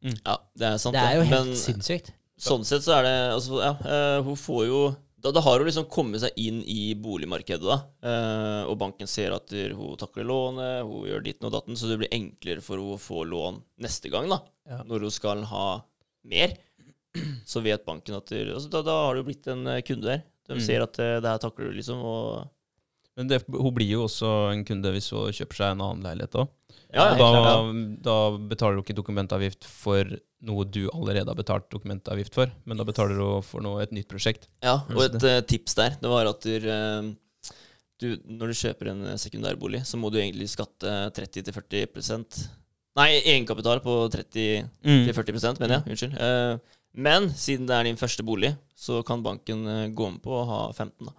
Ja, 0.00 0.36
det 0.56 0.66
er 0.68 0.76
sant. 0.80 0.94
det 0.94 1.02
er 1.02 1.16
jo 1.18 1.24
helt 1.28 1.48
Men- 1.50 1.56
sinnssykt. 1.58 2.12
Sånn 2.40 2.62
sett 2.64 2.82
så 2.86 2.94
er 2.98 3.02
det 3.04 3.16
altså, 3.34 3.58
ja, 3.60 3.72
eh, 3.84 4.22
Hun 4.24 4.36
får 4.36 4.62
jo 4.66 4.96
da, 5.20 5.30
da 5.36 5.40
har 5.44 5.58
hun 5.58 5.66
liksom 5.68 5.84
kommet 5.92 6.22
seg 6.22 6.32
inn 6.40 6.62
i 6.64 6.94
boligmarkedet, 6.96 7.60
da. 7.60 7.74
Eh, 8.08 8.62
og 8.70 8.78
banken 8.80 9.06
ser 9.06 9.34
at 9.36 9.50
hun 9.50 9.94
takler 10.00 10.24
lånet, 10.24 10.80
hun 10.88 11.04
gjør 11.04 11.22
ditten 11.26 11.44
og 11.44 11.52
datten, 11.52 11.76
så 11.76 11.90
det 11.90 11.98
blir 12.00 12.08
enklere 12.16 12.62
for 12.64 12.78
henne 12.80 12.94
å 12.96 13.02
få 13.02 13.26
lån 13.28 13.60
neste 13.84 14.08
gang, 14.10 14.30
da. 14.32 14.38
Ja. 14.66 14.78
Når 14.88 15.00
hun 15.04 15.10
skal 15.10 15.42
ha 15.44 15.82
mer. 16.24 16.56
Så 17.44 17.60
vet 17.60 17.84
banken 17.84 18.14
at 18.16 18.26
der, 18.32 18.54
altså, 18.54 18.70
da, 18.70 18.80
da 18.86 18.94
har 19.04 19.14
det 19.14 19.20
jo 19.24 19.28
blitt 19.28 19.46
en 19.52 19.66
eh, 19.66 19.82
kunde 19.82 20.08
der. 20.08 20.22
De 20.48 20.54
Mm. 20.56 20.60
ser 20.64 20.80
at 20.86 20.98
eh, 20.98 21.20
det 21.20 21.28
her 21.28 21.38
takler 21.44 21.68
du, 21.68 21.76
liksom. 21.76 22.00
Og 22.02 22.48
Men 23.20 23.28
det, 23.28 23.42
hun 23.52 23.74
blir 23.76 23.90
jo 23.98 24.06
også 24.06 24.28
en 24.54 24.64
kunde 24.64 24.94
hvis 24.94 25.10
hun 25.12 25.28
kjøper 25.36 25.58
seg 25.58 25.74
en 25.74 25.84
annen 25.84 26.06
leilighet 26.06 26.38
òg. 26.40 26.48
ja, 26.88 27.10
da, 27.18 27.26
klart, 27.36 27.74
da 28.06 28.14
betaler 28.48 28.78
du 28.78 28.80
ikke 28.80 28.96
dokumentavgift 28.96 29.66
for 29.68 30.08
noe 30.48 30.64
du 30.64 30.86
allerede 30.88 31.28
har 31.28 31.36
betalt 31.36 31.66
dokumentavgift 31.72 32.38
for, 32.38 32.48
men 32.64 32.80
da 32.80 32.86
betaler 32.88 33.20
du 33.20 33.42
for 33.44 33.60
noe, 33.64 33.82
et 33.84 33.92
nytt 33.92 34.08
prosjekt. 34.08 34.48
ja. 34.64 34.78
ja, 34.80 34.96
og 34.96 35.04
et 35.04 35.26
uh, 35.26 35.42
tips 35.44 35.76
der, 35.76 35.98
det 36.00 36.12
var 36.12 36.30
at 36.30 36.48
du, 36.48 36.70
eh, 36.72 37.52
du, 38.00 38.08
når 38.24 38.54
du 38.54 38.58
kjøper 38.62 38.92
en 38.94 39.04
eh, 39.12 39.20
sekundærbolig, 39.20 39.84
så 39.84 40.00
må 40.00 40.08
du 40.08 40.16
egentlig 40.22 40.48
skatte 40.52 40.96
30-40% 41.20 42.40
Nei, 42.98 43.10
egenkapital 43.20 43.78
på 43.84 43.92
30 44.10 44.64
Mm. 44.82 45.04
til 45.06 45.14
40 45.14 45.60
mener 45.60 45.76
jeg. 45.76 45.92
Unnskyld. 45.92 46.16
Uh, 46.18 46.80
men 47.06 47.28
siden 47.38 47.68
det 47.68 47.76
er 47.76 47.86
din 47.86 48.00
første 48.00 48.24
bolig, 48.26 48.50
så 48.74 49.04
kan 49.06 49.22
banken 49.22 49.62
gå 49.94 50.08
med 50.10 50.18
på 50.24 50.32
å 50.40 50.46
ha 50.48 50.62
15. 50.72 51.06
da. 51.06 51.14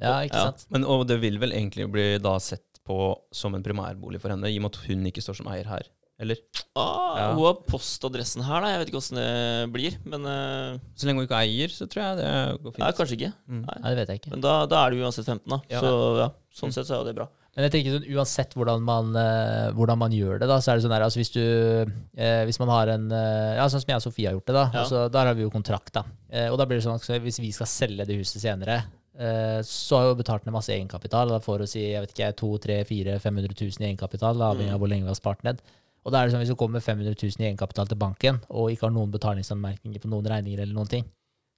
Ja, 0.00 0.18
ikke 0.26 0.34
Ja. 0.36 0.44
sant? 0.50 0.66
Men, 0.70 0.84
og 0.84 1.06
det 1.08 1.20
vil 1.22 1.38
vel 1.38 1.52
egentlig 1.56 1.90
bli 1.90 2.18
da 2.18 2.36
sett 2.38 2.62
på 2.86 3.16
som 3.32 3.54
en 3.54 3.62
primærbolig 3.64 4.20
for 4.20 4.28
henne, 4.30 4.46
i 4.46 4.56
og 4.58 4.62
med 4.66 4.74
at 4.76 4.82
hun 4.86 5.06
ikke 5.10 5.22
står 5.24 5.36
som 5.40 5.46
eier 5.50 5.64
her. 5.66 5.82
Eller? 6.18 6.36
Ah, 6.74 7.16
Ja. 7.18 7.24
Hun 7.34 7.44
har 7.44 7.56
postadressen 7.68 8.42
her, 8.44 8.60
da. 8.64 8.68
Jeg 8.72 8.78
vet 8.80 8.88
ikke 8.92 9.00
åssen 9.02 9.18
det 9.20 9.72
blir. 9.72 9.96
Men 10.08 10.24
uh, 10.24 10.78
Så 10.96 11.04
lenge 11.08 11.20
hun 11.20 11.26
ikke 11.28 11.40
eier, 11.42 11.68
så 11.68 11.84
tror 11.88 12.02
jeg 12.06 12.16
det 12.22 12.30
går 12.62 12.72
fint. 12.76 12.78
Nei, 12.84 12.92
kanskje 12.96 13.16
ikke. 13.18 13.32
Mm. 13.48 13.64
Nei. 13.66 13.76
Nei, 13.82 13.90
det 13.90 13.98
vet 14.00 14.08
jeg 14.14 14.20
ikke. 14.22 14.30
Men 14.32 14.40
da, 14.46 14.54
da 14.70 14.84
er 14.86 14.90
du 14.96 15.02
uansett 15.04 15.26
15, 15.28 15.44
da. 15.52 15.58
Ja. 15.72 15.80
Så 15.84 15.90
ja, 16.22 16.28
sånn 16.56 16.70
Mm. 16.72 16.76
sett 16.78 16.86
så 16.88 16.94
er 16.96 17.02
jo 17.02 17.08
det 17.10 17.16
bra. 17.18 17.28
Men 17.56 17.64
jeg 17.70 17.72
tenker 17.72 17.96
sånn, 17.98 18.08
uansett 18.16 18.52
hvordan 18.56 18.82
man, 18.84 19.12
uh, 19.16 19.72
hvordan 19.76 19.98
man 19.98 20.12
gjør 20.12 20.40
det, 20.40 20.48
da, 20.48 20.56
så 20.60 20.72
er 20.72 20.76
det 20.76 20.84
sånn 20.86 20.92
her 20.96 21.04
altså 21.04 21.20
hvis 21.20 21.32
du 21.32 21.44
uh, 22.20 22.44
Hvis 22.48 22.58
man 22.60 22.68
har 22.68 22.88
en 22.96 23.06
Ja, 23.10 23.64
sånn 23.68 23.80
som 23.80 23.88
jeg 23.92 23.96
og 24.00 24.04
Sofie 24.06 24.28
har 24.28 24.36
gjort 24.36 24.46
det, 24.46 24.54
da. 24.56 24.64
Ja. 24.72 24.80
Altså, 24.84 25.10
der 25.12 25.26
har 25.26 25.34
vi 25.34 25.42
jo 25.44 25.50
kontrakt, 25.52 25.92
da. 25.92 26.04
Eh, 26.30 26.48
og 26.52 26.56
da 26.60 26.64
blir 26.68 26.78
det 26.80 26.84
sånn 26.84 26.96
at 26.96 27.22
hvis 27.24 27.40
vi 27.40 27.52
skal 27.52 27.66
selge 27.66 28.06
det 28.06 28.16
huset 28.20 28.40
senere, 28.44 28.84
så 29.62 29.96
har 29.98 30.08
jo 30.10 30.14
betalt 30.18 30.44
ned 30.46 30.52
masse 30.52 30.72
egenkapital. 30.74 31.28
Da 31.28 31.38
får 31.40 31.58
du 31.58 31.66
si 31.66 31.80
jeg 31.92 32.00
vet 32.04 32.12
ikke, 32.14 32.32
2 32.36 32.58
3 32.66 32.84
4 32.84 33.18
500 33.20 33.54
000 33.60 33.80
i 33.80 33.88
egenkapital, 33.90 34.36
avhengig 34.42 34.72
av 34.74 34.78
hvor 34.80 34.88
lenge 34.92 35.04
vi 35.08 35.12
har 35.14 35.18
spart 35.18 35.42
ned. 35.44 35.62
Og 36.06 36.12
da 36.12 36.20
er 36.22 36.26
det 36.28 36.34
sånn, 36.36 36.42
Hvis 36.44 36.52
du 36.52 36.56
kommer 36.56 36.78
med 36.78 36.84
500 36.84 37.14
000 37.18 37.40
i 37.42 37.48
egenkapital 37.48 37.86
til 37.88 37.96
banken, 37.98 38.40
og 38.50 38.70
ikke 38.70 38.86
har 38.86 38.92
noen 38.94 39.10
betalingsanmerkninger 39.10 40.00
på 40.04 40.08
noen 40.12 40.26
regninger, 40.30 40.60
eller 40.62 40.74
noen 40.74 40.88
ting, 40.88 41.04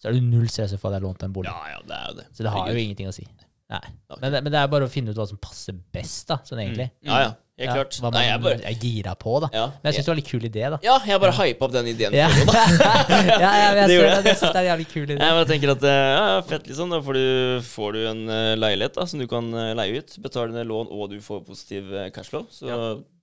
så 0.01 0.09
er 0.09 0.13
du 0.17 0.21
null 0.23 0.47
stress 0.49 0.73
for 0.79 0.89
at 0.89 0.95
jeg 0.97 1.03
har 1.03 1.09
lånt 1.09 1.23
en 1.27 1.33
bolig. 1.35 1.51
Ja, 1.51 1.75
ja, 1.75 1.81
det 1.85 1.97
er 1.99 2.07
jo 2.09 2.15
det. 2.21 2.27
Så 2.33 2.43
det 2.47 2.51
har 2.55 2.69
jo 2.71 2.79
ingenting 2.79 3.09
å 3.11 3.13
si. 3.13 3.27
Nei. 3.69 3.83
Men, 4.23 4.33
det- 4.33 4.43
men 4.45 4.53
det 4.53 4.59
er 4.63 4.69
bare 4.69 4.87
å 4.87 4.89
finne 4.89 5.11
ut 5.11 5.17
hva 5.17 5.27
som 5.29 5.37
passer 5.37 5.75
best, 5.93 6.29
da, 6.29 6.37
sånn 6.39 6.59
egentlig. 6.63 6.91
Ja, 7.03 7.19
ja. 7.27 7.33
Helt 7.59 7.67
Ja, 7.67 7.75
klart. 7.75 7.97
Hva 7.99 8.03
man 8.07 8.13
Nei, 8.15 8.25
jeg 8.29 8.41
bare 8.45 8.61
er 8.71 8.75
gira 8.79 9.13
på, 9.19 9.33
da. 9.43 9.49
Ja, 9.53 9.65
Men 9.83 9.89
jeg 9.91 9.97
syns 9.99 10.07
det 10.07 10.13
var 10.13 10.19
litt 10.21 10.29
kul 10.31 10.45
idé, 10.47 10.63
da. 10.71 10.79
ja, 10.85 10.95
jeg 11.11 11.21
bare 11.25 11.33
hypa 11.41 11.65
opp 11.67 11.73
den 11.75 11.89
ideen. 11.91 12.15
Ja, 12.15 12.29
for 12.31 12.53
da. 12.53 12.61
ja, 12.63 13.51
jeg, 13.59 13.65
jeg, 13.65 13.75
Det 13.75 13.87
ser 13.89 13.95
gjorde 13.97 14.13
det. 14.15 14.25
jeg. 14.31 14.39
Syns 14.39 14.45
det 14.45 14.51
er 14.53 14.61
en 14.63 14.69
jævlig 14.69 14.87
kul 14.93 15.07
idé. 15.09 15.17
Jeg 15.19 15.37
bare 15.39 15.49
tenker 15.51 15.73
at 15.75 15.87
eh, 15.91 15.97
ja, 16.13 16.21
ja, 16.37 16.41
fett, 16.53 16.69
liksom. 16.71 16.93
Da 16.95 17.01
får 17.03 17.19
du, 17.19 17.25
får 17.67 17.97
du 17.97 18.01
en 18.13 18.21
eh, 18.37 18.53
leilighet 18.63 18.95
da, 19.01 19.07
som 19.11 19.19
du 19.19 19.27
kan 19.33 19.49
eh, 19.59 19.73
leie 19.81 19.99
ut. 20.05 20.15
Betale 20.23 20.55
ned 20.55 20.69
lån, 20.71 20.93
og 20.95 21.11
du 21.11 21.17
får 21.25 21.43
positiv 21.49 21.91
eh, 21.99 22.07
cashflow. 22.15 22.47
Så 22.55 22.71
Ja. 22.71 22.79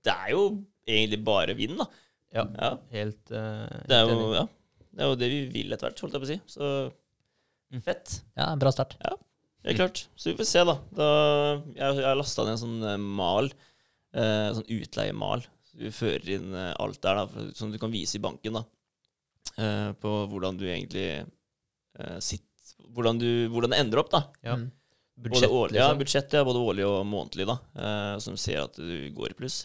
det 0.09 0.15
er 0.27 0.33
jo 0.36 0.43
egentlig 0.86 1.21
bare 1.31 1.55
vinn, 1.55 1.77
da. 1.79 1.88
Ja, 2.36 2.43
Ja. 2.59 2.73
helt, 2.91 3.21
eh, 3.31 3.79
Det 3.88 3.95
er 3.95 4.03
helt 4.03 4.11
jo, 4.11 4.19
enig. 4.19 4.36
ja, 4.41 4.45
det, 4.91 4.99
er 4.99 5.07
jo 5.13 5.15
det 5.23 5.29
vi 5.31 5.39
vil 5.55 5.71
etter 5.71 5.88
hvert, 5.88 6.03
holdt 6.03 6.17
jeg 6.19 6.25
på 6.25 6.27
å 6.27 6.33
si. 6.33 6.41
Så 6.59 6.73
Mm. 7.73 7.81
fett. 7.88 8.19
Ja, 8.38 8.51
en 8.53 8.59
bra 8.61 8.69
start. 8.71 8.93
Helt 9.65 9.79
klart. 9.79 10.03
Så 10.15 10.29
vi 10.29 10.36
får 10.38 10.45
se, 10.45 10.61
da. 10.67 10.75
da 10.95 11.07
jeg 11.73 11.95
jeg 11.97 12.05
har 12.05 12.15
lasta 12.19 12.43
ned 12.45 12.53
en 12.53 12.61
sånn 12.61 12.83
eh, 12.91 12.97
mal. 13.01 13.49
Eh, 14.16 14.49
sånn 14.55 14.70
utleiemal. 14.78 15.43
Du 15.76 15.89
fører 15.91 16.30
inn 16.38 16.53
eh, 16.55 16.72
alt 16.80 17.01
der, 17.03 17.20
da, 17.20 17.45
som 17.57 17.72
du 17.74 17.78
kan 17.82 17.91
vise 17.91 18.16
i 18.18 18.24
banken. 18.24 18.53
da. 18.61 18.63
Eh, 19.59 19.91
på 19.99 20.13
hvordan 20.32 20.57
du 20.59 20.66
egentlig 20.70 21.07
eh, 21.99 22.20
sitter 22.24 22.43
hvordan, 22.95 23.20
du, 23.20 23.28
hvordan 23.51 23.72
det 23.76 23.80
ender 23.84 23.99
opp, 24.01 24.09
da. 24.13 24.24
Ja. 24.43 24.55
Mm. 24.59 24.70
Både 25.16 25.30
Budsjett, 25.32 25.51
årlig, 25.51 25.78
ja, 25.80 25.86
liksom. 25.88 25.99
budsjett, 26.01 26.34
ja, 26.36 26.41
både 26.47 26.59
årlig 26.59 26.86
og 26.88 27.05
månedlig, 27.07 27.45
da. 27.47 27.55
Eh, 27.80 28.16
som 28.24 28.36
ser 28.39 28.66
at 28.66 28.76
du 28.80 28.95
går 29.16 29.32
i 29.32 29.38
pluss. 29.38 29.61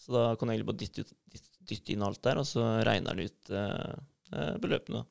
Så 0.00 0.12
da 0.16 0.24
kan 0.36 0.48
du 0.48 0.52
egentlig 0.54 0.68
bare 0.68 0.80
dytte, 0.80 1.04
ut, 1.04 1.12
dytte, 1.32 1.50
dytte 1.70 1.92
inn 1.94 2.02
alt 2.04 2.20
der, 2.24 2.40
og 2.40 2.46
så 2.48 2.64
regner 2.88 3.16
du 3.16 3.24
ut 3.28 3.50
eh, 3.56 3.94
eh, 4.36 4.54
beløpene. 4.60 5.00
da. 5.02 5.06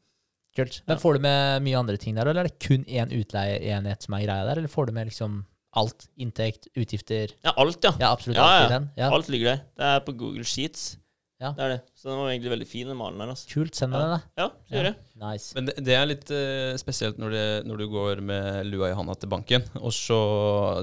Kult. 0.58 0.80
Men 0.88 0.96
Ja. 0.98 1.02
får 1.02 1.14
du 1.14 1.20
med 1.26 1.64
mye 1.66 1.78
andre 1.80 1.98
ting 2.02 2.16
der, 2.18 2.26
eller 2.30 2.42
er 2.46 2.50
det 2.50 2.60
kun 2.66 2.84
én 2.86 3.14
utleieenhet 3.14 4.02
som 4.06 4.14
er 4.18 4.26
greia 4.26 4.46
der, 4.50 4.58
eller 4.62 4.68
får 4.74 4.88
du 4.90 4.94
med 4.98 5.08
liksom 5.12 5.44
alt? 5.78 6.08
Inntekt, 6.18 6.68
utgifter? 6.78 7.36
Ja, 7.46 7.54
alt, 7.62 7.84
ja. 7.84 7.92
Ja, 8.00 8.10
absolutt 8.16 8.38
Ja, 8.40 8.46
alt 8.48 8.62
ja. 8.62 8.66
i 8.66 8.74
den. 8.74 8.90
Ja. 8.98 9.12
Alt 9.14 9.30
ligger 9.30 9.52
der. 9.54 9.62
Det 9.78 9.86
er 9.94 10.00
på 10.08 10.16
Google 10.18 10.44
Sheets. 10.48 10.98
Ja. 11.40 11.54
Det 11.56 11.64
er 11.64 11.70
det. 11.72 11.80
Så 11.96 12.10
den 12.10 12.18
var 12.20 12.32
egentlig 12.34 12.52
veldig 12.52 12.68
fin, 12.68 12.88
den 12.90 12.98
malen 13.00 13.22
der. 13.22 13.30
Altså. 13.32 13.48
Kult. 13.54 13.78
Send 13.78 13.94
meg 13.94 14.02
Ja. 14.02 14.08
den, 14.08 14.12
da. 14.18 14.42
Ja, 14.42 14.48
så 14.68 14.76
gjør 14.76 14.88
jeg. 14.90 14.96
Nice. 15.22 15.54
Men 15.56 15.70
det, 15.70 15.76
det 15.88 15.94
er 15.96 16.10
litt 16.10 16.32
uh, 16.36 16.74
spesielt 16.82 17.22
når, 17.22 17.32
det, 17.38 17.46
når 17.70 17.78
du 17.80 17.86
går 17.94 18.22
med 18.28 18.66
lua 18.68 18.90
i 18.90 18.98
handa 18.98 19.16
til 19.16 19.32
banken, 19.32 19.64
og 19.80 19.94
så 19.96 20.20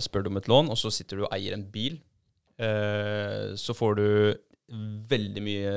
spør 0.07 0.25
du 0.25 0.31
om 0.33 0.41
et 0.41 0.49
lån, 0.49 0.71
og 0.73 0.79
så 0.81 0.93
sitter 0.95 1.21
du 1.21 1.27
og 1.27 1.35
eier 1.37 1.53
en 1.59 1.67
bil. 1.75 1.99
Uh, 2.57 3.53
så 3.61 3.77
får 3.77 3.99
du 4.01 4.07
veldig 5.13 5.43
mye 5.45 5.75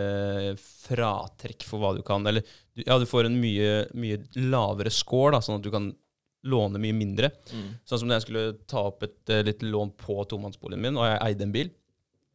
fratrekk 0.57 1.65
for 1.67 1.81
hva 1.83 1.91
du 1.97 2.01
kan. 2.05 2.23
Eller 2.29 2.45
ja, 2.79 2.95
du 2.97 3.05
får 3.09 3.27
en 3.27 3.35
mye, 3.41 3.83
mye 3.99 4.21
lavere 4.49 4.93
score, 4.93 5.35
da, 5.35 5.41
sånn 5.43 5.59
at 5.59 5.65
du 5.65 5.71
kan 5.73 5.91
låne 6.47 6.79
mye 6.79 6.95
mindre. 6.95 7.31
Mm. 7.51 7.71
Sånn 7.87 8.01
som 8.01 8.09
når 8.09 8.19
jeg 8.19 8.27
skulle 8.27 8.45
ta 8.69 8.85
opp 8.91 9.03
et 9.07 9.33
uh, 9.33 9.41
lite 9.43 9.67
lån 9.67 9.91
på 9.99 10.21
tomannsboligen 10.31 10.85
min, 10.85 10.99
og 10.99 11.07
jeg 11.09 11.19
eide 11.25 11.47
en 11.47 11.55
bil. 11.55 11.73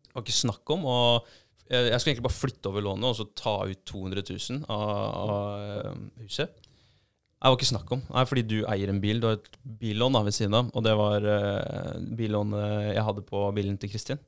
Det 0.05 0.19
var 0.19 0.27
ikke 0.27 0.43
snakk 0.43 0.75
om. 0.77 0.85
og 0.91 1.33
jeg, 1.65 1.97
skulle 1.97 2.13
egentlig 2.13 2.27
bare 2.27 2.37
flytte 2.37 2.71
over 2.71 2.85
lånet 2.85 3.09
og 3.09 3.17
så 3.17 3.25
ta 3.33 3.55
ut 3.65 3.81
200 3.89 4.25
000 4.29 4.67
av, 4.69 4.83
av 5.17 5.39
eh, 5.63 6.03
huset. 6.27 6.61
Det 7.45 7.51
var 7.51 7.57
ikke 7.59 7.69
snakk 7.69 7.91
om. 7.93 8.03
Nei, 8.09 8.25
fordi 8.29 8.45
du 8.49 8.59
eier 8.73 8.89
en 8.89 9.01
bil. 9.03 9.19
Du 9.21 9.27
har 9.29 9.37
et 9.37 9.57
billån 9.81 10.17
da, 10.17 10.23
ved 10.25 10.37
siden 10.37 10.57
av. 10.57 10.71
Og 10.73 10.85
det 10.85 10.95
var 10.97 11.27
uh, 11.29 11.97
billånet 12.17 12.95
jeg 12.95 13.05
hadde 13.05 13.25
på 13.29 13.43
bilen 13.57 13.77
til 13.81 13.93
Kristin. 13.93 14.21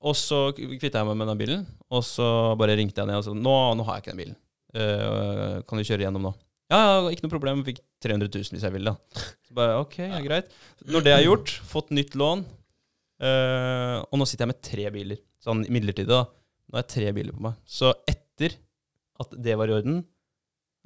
Og 0.00 0.16
så 0.16 0.46
kvitta 0.56 1.02
jeg 1.02 1.08
meg 1.10 1.18
med 1.20 1.28
den 1.28 1.40
bilen, 1.40 1.64
og 1.92 2.00
så 2.08 2.54
bare 2.56 2.78
ringte 2.78 3.02
jeg 3.02 3.10
ned 3.10 3.18
og 3.20 3.26
sa 3.26 3.34
nå, 3.36 3.56
nå 3.76 3.84
har 3.84 3.98
jeg 3.98 4.04
ikke 4.04 4.14
den 4.14 4.22
bilen. 4.22 4.38
Uh, 4.72 5.60
kan 5.68 5.76
du 5.76 5.84
kjøre 5.84 6.06
gjennom 6.06 6.30
nå? 6.30 6.32
Ja, 6.70 6.78
ja, 6.78 7.10
ikke 7.10 7.26
noe 7.26 7.32
problem. 7.32 7.64
Fikk 7.66 7.80
300 8.04 8.30
000 8.30 8.54
hvis 8.54 8.66
jeg 8.66 8.74
vil, 8.76 8.86
da. 8.86 9.24
Så 9.46 9.56
bare, 9.58 9.80
ok, 9.82 9.96
ja, 10.04 10.20
greit. 10.22 10.52
Når 10.86 11.06
det 11.06 11.14
er 11.16 11.24
gjort, 11.26 11.50
fått 11.66 11.90
nytt 11.96 12.14
lån, 12.18 12.44
øh, 13.26 13.96
og 14.06 14.20
nå 14.20 14.28
sitter 14.28 14.46
jeg 14.46 14.52
med 14.52 14.62
tre 14.70 14.86
biler. 14.94 15.20
Sånn 15.42 15.64
midlertidig, 15.72 16.12
da. 16.12 16.24
Nå 16.70 16.78
har 16.78 16.86
jeg 16.86 16.92
tre 16.94 17.12
biler 17.16 17.34
på 17.34 17.42
meg. 17.48 17.58
Så 17.66 17.90
etter 18.08 18.54
at 19.20 19.34
det 19.42 19.58
var 19.58 19.70
i 19.70 19.76
orden, 19.80 20.04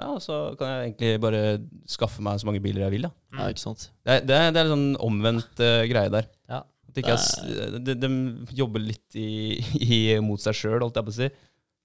ja, 0.01 0.11
så 0.19 0.37
kan 0.59 0.73
jeg 0.73 0.87
egentlig 0.89 1.11
bare 1.23 1.41
skaffe 1.87 2.23
meg 2.25 2.41
så 2.43 2.49
mange 2.49 2.63
biler 2.65 2.83
jeg 2.87 2.97
vil, 2.97 3.05
da. 3.07 3.13
Ja, 3.37 3.51
ikke 3.53 3.63
sant. 3.63 3.91
Det 4.03 4.17
er, 4.17 4.25
det 4.27 4.39
er, 4.39 4.49
det 4.55 4.63
er 4.63 4.71
en 4.71 4.75
sånn 4.75 4.89
omvendt 5.05 5.61
uh, 5.63 5.85
greie 5.91 6.11
der. 6.11 6.27
Ja. 6.51 6.65
At 6.91 6.99
ikke 6.99 7.15
jeg, 7.15 7.83
de, 7.87 7.95
de 8.03 8.11
jobber 8.59 8.83
litt 8.83 9.19
i, 9.19 9.61
i, 9.85 9.99
mot 10.25 10.43
seg 10.43 10.57
sjøl, 10.59 10.81
holdt 10.81 10.99
jeg 10.99 11.07
på 11.07 11.15
å 11.15 11.19
si. 11.21 11.31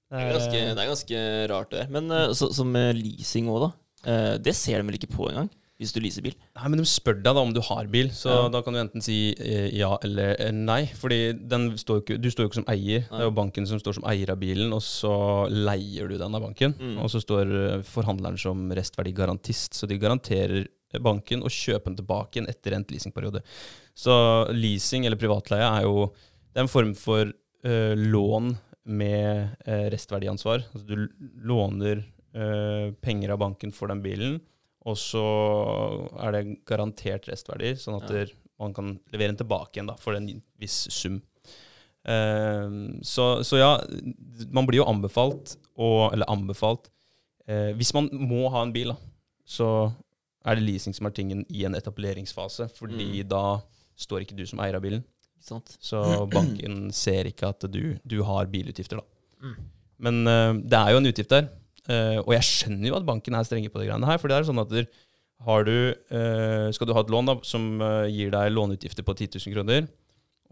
Det 0.09 0.23
er 0.23 0.31
ganske, 0.33 0.63
det 0.73 0.81
er 0.81 0.89
ganske 0.89 1.21
rart, 1.51 1.69
det 1.69 1.83
der. 1.83 1.91
Men 1.93 2.09
eh, 2.15 2.31
så, 2.37 2.49
som 2.55 2.71
med 2.73 2.97
leasing 2.97 3.49
òg, 3.53 3.67
da. 3.67 3.69
Eh, 4.05 4.37
det 4.37 4.55
ser 4.55 4.79
de 4.79 4.87
vel 4.87 4.97
ikke 4.99 5.11
på 5.11 5.27
engang, 5.29 5.49
hvis 5.79 5.93
du 5.95 5.99
leaser 6.03 6.23
bil. 6.23 6.35
Nei, 6.55 6.69
men 6.71 6.79
De 6.81 6.85
spør 6.87 7.17
deg 7.19 7.35
da 7.35 7.41
om 7.41 7.53
du 7.55 7.61
har 7.63 7.87
bil, 7.87 8.09
så 8.15 8.29
Ja. 8.29 8.49
da 8.49 8.61
kan 8.61 8.73
du 8.73 8.79
enten 8.79 9.01
si 9.03 9.33
eh, 9.39 9.69
ja 9.75 9.97
eller 10.03 10.35
eh, 10.39 10.51
nei. 10.51 10.85
Fordi 10.87 11.33
den 11.47 11.71
står 11.77 12.01
ikke, 12.03 12.17
du 12.21 12.29
står 12.29 12.45
jo 12.45 12.49
ikke 12.49 12.59
som 12.61 12.69
eier. 12.71 13.05
Det 13.09 13.19
er 13.19 13.27
jo 13.27 13.35
banken 13.35 13.67
som 13.67 13.79
står 13.79 13.95
som 13.99 14.07
eier 14.11 14.31
av 14.31 14.39
bilen, 14.39 14.73
og 14.73 14.81
så 14.81 15.13
leier 15.49 16.07
du 16.07 16.17
den 16.17 16.35
av 16.35 16.41
banken. 16.41 16.75
Mm. 16.79 16.97
Og 17.03 17.09
så 17.09 17.21
står 17.23 17.83
forhandleren 17.83 18.39
som 18.39 18.69
restverdigarantist, 18.71 19.73
så 19.73 19.87
de 19.87 19.97
garanterer 19.99 20.67
banken 20.97 21.43
å 21.45 21.49
kjøpe 21.53 21.85
den 21.91 21.99
tilbake 21.99 22.39
igjen 22.39 22.49
etter 22.49 22.73
endt 22.73 22.89
leasingperiode. 22.91 23.43
Så 23.95 24.49
leasing 24.55 25.05
eller 25.05 25.19
privatleie 25.21 25.67
er 25.67 25.83
jo 25.85 26.07
det 26.49 26.57
er 26.57 26.65
en 26.65 26.71
form 26.71 26.95
for 26.97 27.29
uh, 27.29 27.93
lån 27.93 28.55
med 28.89 29.51
uh, 29.67 29.85
restverdiansvar. 29.93 30.63
Altså 30.73 30.87
du 30.87 31.09
låner 31.45 32.01
penger 32.31 33.31
av 33.33 33.39
banken 33.41 33.71
for 33.73 33.87
den 33.89 34.01
bilen, 34.03 34.39
og 34.85 34.95
så 34.97 35.21
er 36.23 36.31
det 36.35 36.65
garantert 36.69 37.25
restverdi, 37.27 37.71
sånn 37.75 37.97
at 38.03 38.09
Ja. 38.13 38.25
man 38.59 38.73
kan 38.73 38.99
levere 39.11 39.33
den 39.33 39.37
tilbake 39.41 39.73
igjen 39.77 39.87
da, 39.87 39.95
for 39.95 40.13
en 40.15 40.41
viss 40.59 40.87
sum. 40.91 41.21
Eh, 42.05 42.69
så, 43.03 43.43
så 43.43 43.57
ja, 43.59 43.71
man 44.51 44.65
blir 44.67 44.79
jo 44.81 44.87
anbefalt, 44.87 45.57
og, 45.77 46.13
eller 46.13 46.29
anbefalt 46.31 46.87
eh, 47.47 47.73
Hvis 47.75 47.91
man 47.93 48.07
må 48.13 48.47
ha 48.53 48.61
en 48.63 48.71
bil, 48.73 48.93
da, 48.93 48.97
så 49.45 49.67
er 50.47 50.55
det 50.55 50.63
leasing 50.63 50.95
som 50.95 51.09
er 51.09 51.15
tingen 51.17 51.43
i 51.51 51.65
en 51.67 51.75
etableringsfase, 51.75 52.69
fordi 52.77 53.21
Mm. 53.23 53.27
da 53.29 53.43
står 53.99 54.23
ikke 54.23 54.37
du 54.37 54.45
som 54.47 54.59
eier 54.63 54.75
av 54.77 54.81
bilen. 54.85 55.03
Sånt. 55.43 55.75
Så 55.79 55.99
banken 56.31 56.91
ser 56.95 57.25
ikke 57.27 57.49
at 57.49 57.59
du, 57.71 57.97
du 58.07 58.21
har 58.23 58.45
bilutgifter, 58.51 58.99
da. 59.01 59.03
Mm. 59.43 59.55
Men 59.99 60.27
eh, 60.27 60.53
det 60.71 60.79
er 60.79 60.91
jo 60.93 60.97
en 61.01 61.09
utgift 61.11 61.29
der. 61.35 61.49
Eh, 61.89 62.17
og 62.21 62.33
jeg 62.35 62.45
skjønner 62.45 62.91
jo 62.91 62.97
at 62.99 63.07
banken 63.07 63.35
er 63.35 63.47
strenge 63.47 63.71
på 63.73 63.81
de 63.81 63.87
greiene 63.89 64.09
her. 64.09 64.19
For 64.21 64.29
det 64.29 64.37
er 64.37 64.49
sånn 64.49 64.61
at 64.61 64.73
der, 64.73 64.89
har 65.47 65.63
du, 65.63 65.75
uh, 66.11 66.67
skal 66.75 66.89
du 66.89 66.91
ha 66.91 66.99
et 66.99 67.11
lån 67.13 67.29
da, 67.29 67.37
som 67.47 67.67
uh, 67.79 68.03
gir 68.11 68.33
deg 68.33 68.51
låneutgifter 68.51 69.05
på 69.07 69.13
10 69.15 69.37
000 69.37 69.53
kroner, 69.55 69.85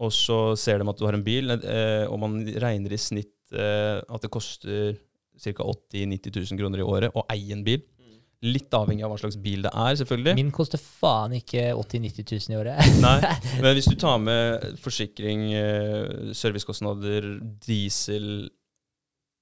og 0.00 0.14
så 0.16 0.38
ser 0.56 0.80
de 0.80 0.88
at 0.88 0.96
du 0.96 1.04
har 1.04 1.18
en 1.18 1.26
bil, 1.26 1.50
og 1.50 2.16
man 2.22 2.38
regner 2.62 2.92
i 2.94 3.00
snitt 3.02 3.50
at 3.50 4.22
det 4.22 4.30
koster 4.30 4.92
ca. 5.42 5.64
80 5.64 6.04
000-90 6.06 6.36
000 6.52 6.60
kroner 6.60 6.78
i 6.78 6.86
året 6.86 7.16
å 7.18 7.24
eie 7.34 7.50
en 7.56 7.64
bil. 7.66 7.82
Litt 8.46 8.70
avhengig 8.78 9.02
av 9.02 9.10
hva 9.10 9.18
slags 9.18 9.34
bil 9.42 9.66
det 9.66 9.72
er, 9.74 9.96
selvfølgelig. 9.98 10.36
Min 10.38 10.54
koster 10.54 10.78
faen 10.78 11.34
ikke 11.40 11.72
80 11.74 12.04
000-90 12.06 12.46
000 12.46 12.54
i 12.54 12.60
året. 12.60 12.92
Nei, 13.04 13.16
men 13.64 13.74
hvis 13.74 13.90
du 13.90 13.98
tar 13.98 14.22
med 14.22 14.78
forsikring, 14.84 15.48
servicekostnader, 16.38 17.26
diesel, 17.66 18.46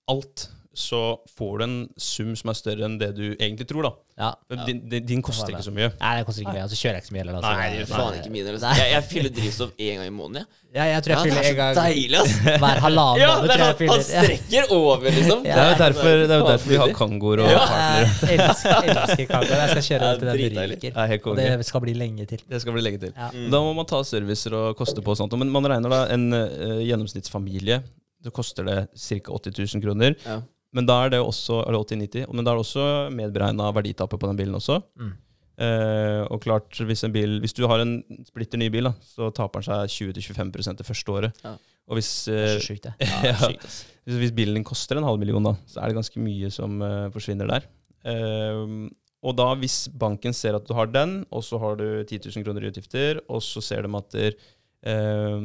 alt, 0.09 0.51
så 0.77 0.99
får 1.39 1.53
du 1.59 1.63
en 1.65 1.77
sum 1.97 2.35
som 2.37 2.51
er 2.53 2.57
større 2.59 2.85
enn 2.85 2.99
det 3.01 3.07
du 3.17 3.23
egentlig 3.41 3.65
tror, 3.71 3.87
da. 3.87 3.91
Ja. 4.21 4.27
Men 4.53 4.59
Din, 4.67 4.81
din, 4.93 5.07
din 5.09 5.23
koster 5.25 5.49
ikke 5.49 5.65
så 5.65 5.73
mye. 5.73 5.87
Nei, 6.03 6.11
det 6.19 6.27
koster 6.29 6.43
ikke 6.45 6.53
mye. 6.53 6.65
Og 6.67 6.73
så 6.73 6.77
kjører 6.77 6.99
jeg 6.99 7.01
ikke 7.01 7.09
så 7.09 7.15
mye 7.17 7.23
heller. 7.23 7.39
Altså. 7.39 7.53
Nei, 7.57 7.71
Det 7.73 7.81
er 7.81 7.89
faen 7.95 8.19
ikke 8.19 8.33
mine. 8.35 8.53
Altså. 8.53 8.73
Jeg, 8.77 8.91
jeg 8.93 9.05
fyller 9.09 9.33
drivstoff 9.39 9.73
én 9.81 9.97
gang 9.97 10.11
i 10.11 10.13
måneden. 10.13 10.45
Ja, 10.77 10.85
jeg 10.91 11.01
tror 11.07 11.15
jeg 11.15 11.17
Ja, 11.17 11.25
fyller 11.25 11.41
det 11.41 11.49
er 11.49 11.55
så 11.55 11.57
gang 11.57 11.79
deilig, 11.81 12.19
ass! 12.21 12.35
hver 12.67 12.83
halvannen 12.85 13.23
Ja, 13.23 13.31
måned. 13.41 13.49
tror 13.49 13.65
jeg 13.65 13.73
sånn, 13.73 13.81
fyller. 13.81 13.97
han 13.97 14.05
strekker 14.11 14.77
over, 14.77 15.09
liksom. 15.17 15.49
Ja. 15.49 15.57
Det 15.57 15.65
er 15.65 15.73
jo 15.73 15.81
derfor, 15.81 16.13
det 16.13 16.37
er 16.37 16.41
jo 16.45 16.49
derfor 16.53 16.69
vi 16.75 16.81
har. 16.85 16.95
Kangoer 17.01 17.45
og 17.47 17.51
Ja, 17.55 17.65
partnere. 17.65 18.13
jeg 18.29 18.45
elsker, 18.51 18.93
elsker 18.93 19.27
kangoer. 19.33 19.57
Jeg 19.65 19.73
skal 19.73 19.87
kjøre 19.89 20.13
Ja, 20.13 20.15
til 20.21 20.29
den 20.29 20.37
ryker. 20.37 20.91
Det 21.01 21.21
Og 21.33 21.37
det 21.41 21.67
skal 21.73 21.87
bli 21.89 21.97
lenge 22.05 22.29
til. 22.35 22.45
Det 22.53 22.61
skal 22.67 22.77
bli 22.77 22.85
lenge 22.85 23.01
til. 23.07 23.17
Ja. 23.17 23.31
Mm. 23.33 23.49
Da 23.57 23.65
må 23.65 23.73
man 23.81 23.89
ta 23.89 24.05
servicer 24.05 24.61
og 24.61 24.77
koste 24.77 25.01
på 25.01 25.17
og 25.17 25.21
sånt. 25.25 25.33
Men 25.41 25.49
man 25.57 25.65
regner 25.73 25.89
da 25.89 26.05
en 26.13 26.29
uh, 26.37 26.85
gjennomsnittsfamilie 26.85 27.81
så 28.25 28.33
koster 28.35 28.67
det 28.67 28.79
ca. 28.93 29.33
80 29.37 29.75
000 29.77 29.85
kroner. 29.85 30.17
Ja. 30.25 30.41
Men 30.77 30.89
da 30.89 30.99
er 31.05 31.15
det 31.15 31.23
også 31.23 31.63
eller 31.65 31.85
80-90, 31.85 32.27
men 32.33 32.45
da 32.45 32.53
er 32.53 32.59
det 32.59 32.65
også 32.67 32.89
medberegna 33.15 33.71
verditapet 33.73 34.21
på 34.21 34.29
den 34.29 34.41
bilen 34.41 34.59
også. 34.59 34.81
Mm. 35.01 35.15
Eh, 35.57 36.23
og 36.29 36.43
klart, 36.45 36.69
hvis, 36.85 37.05
en 37.07 37.15
bil, 37.15 37.39
hvis 37.41 37.57
du 37.57 37.63
har 37.71 37.81
en 37.81 37.97
splitter 38.29 38.61
ny 38.61 38.69
bil, 38.73 38.91
da, 38.91 38.93
så 39.01 39.31
taper 39.37 39.63
den 39.65 39.71
seg 39.71 40.13
20-25 40.21 40.77
det 40.77 40.89
første 40.89 41.15
året. 41.15 41.41
Ja. 41.47 41.55
Og 41.87 42.01
hvis, 42.01 42.11
eh, 42.29 42.59
sykt. 42.61 42.91
Ja, 43.01 43.37
sykt, 43.41 43.65
hvis 44.05 44.21
hvis 44.21 44.35
bilen 44.37 44.59
din 44.59 44.67
koster 44.67 44.99
en 44.99 45.07
halv 45.07 45.23
million, 45.23 45.45
da, 45.49 45.55
så 45.71 45.81
er 45.81 45.91
det 45.91 46.01
ganske 46.01 46.21
mye 46.23 46.51
som 46.53 46.77
eh, 46.83 47.09
forsvinner 47.15 47.49
der. 47.49 47.69
Eh, 48.05 48.91
og 49.27 49.35
da, 49.39 49.49
hvis 49.59 49.87
banken 49.97 50.37
ser 50.37 50.59
at 50.59 50.67
du 50.69 50.75
har 50.77 50.91
den, 50.93 51.23
og 51.35 51.43
så 51.43 51.59
har 51.63 51.79
du 51.81 51.87
10 52.05 52.29
000 52.29 52.45
kroner 52.47 52.67
i 52.67 52.71
utgifter, 52.71 53.23
og 53.33 53.41
så 53.43 53.63
ser 53.65 53.87
de 53.87 53.91
at 53.97 54.13
der, 54.13 54.37
eh, 54.83 55.37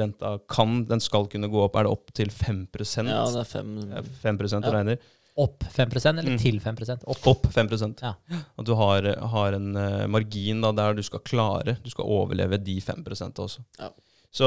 renta 0.00 0.38
kan, 0.48 0.84
den 0.88 1.00
skal 1.00 1.26
kunne 1.28 1.50
gå 1.50 1.64
opp, 1.64 1.76
er 1.76 1.84
det 1.84 1.92
opp 1.92 2.12
til 2.16 2.28
5 2.30 2.66
Ja, 3.08 3.24
det 3.30 3.40
er 3.40 3.44
fem 3.44 3.76
Ja, 3.90 4.02
5 4.02 4.38
Ja. 4.62 4.70
regner. 4.72 4.98
Opp 5.40 5.62
5 5.62 5.90
eller 6.18 6.32
Mm. 6.32 6.38
til 6.38 6.60
5 6.60 6.76
Opp. 7.06 7.26
Opp 7.26 7.46
5 7.52 7.68
Ja. 8.02 8.14
At 8.58 8.64
du 8.66 8.74
har, 8.74 9.02
har 9.28 9.52
en 9.54 9.76
uh, 9.76 10.06
margin 10.06 10.60
da, 10.60 10.72
der 10.72 10.94
du 10.94 11.02
skal 11.02 11.20
klare, 11.20 11.78
du 11.82 11.88
skal 11.90 12.04
overleve 12.04 12.58
de 12.62 12.80
5 12.80 13.04
også. 13.38 13.60
Ja. 13.78 13.90
Så, 14.32 14.46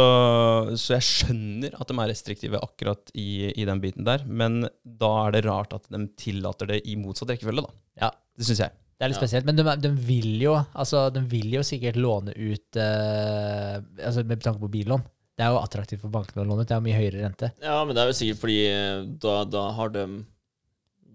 så 0.79 0.93
jeg 0.95 1.03
skjønner 1.03 1.73
at 1.75 1.87
de 1.89 1.93
er 1.99 2.07
restriktive 2.07 2.59
akkurat 2.61 3.11
i, 3.19 3.51
i 3.51 3.65
den 3.65 3.81
biten 3.83 4.05
der, 4.05 4.23
men 4.25 4.61
da 4.85 5.27
er 5.27 5.31
det 5.35 5.45
rart 5.45 5.73
at 5.73 5.89
de 5.91 6.07
tillater 6.15 6.67
det 6.67 6.81
i 6.87 6.95
motsatt 6.95 7.29
rekkefølge, 7.33 7.65
da. 7.65 7.73
Ja. 7.99 8.11
Det 8.37 8.45
syns 8.47 8.59
jeg. 8.63 8.71
Det 9.03 9.09
er 9.09 9.11
litt 9.11 9.19
Ja. 9.19 9.27
spesielt, 9.27 9.45
men 9.49 9.57
de, 9.59 9.63
de 9.83 9.89
vil 9.99 10.39
jo 10.45 10.53
altså, 10.79 11.09
de 11.11 11.19
vil 11.27 11.51
jo 11.57 11.63
sikkert 11.67 11.97
låne 11.99 12.31
ut 12.39 12.77
eh, 12.79 13.81
altså 14.07 14.23
med 14.23 14.39
tanke 14.43 14.61
på 14.63 14.69
billån. 14.71 15.03
Det 15.35 15.43
er 15.43 15.49
jo 15.51 15.59
attraktivt 15.59 15.99
for 16.05 16.13
bankene 16.13 16.43
å 16.45 16.47
låne 16.47 16.61
ut, 16.63 16.69
det 16.69 16.75
er 16.75 16.79
jo 16.79 16.85
mye 16.87 16.99
høyere 17.01 17.23
rente. 17.25 17.49
Ja, 17.65 17.79
men 17.83 17.97
det 17.97 18.03
er 18.03 18.11
jo 18.11 18.15
sikkert 18.19 18.39
fordi 18.45 18.59
eh, 18.69 19.03
da, 19.25 19.43
da 19.49 19.65
har 19.75 19.89
de 19.95 20.05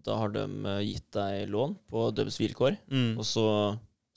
Da 0.08 0.16
har 0.16 0.30
de 0.32 0.44
eh, 0.44 0.80
gitt 0.88 1.08
deg 1.16 1.48
lån 1.52 1.76
på 1.90 2.08
deres 2.16 2.36
vilkår, 2.40 2.76
og 3.18 3.24
så 3.28 3.44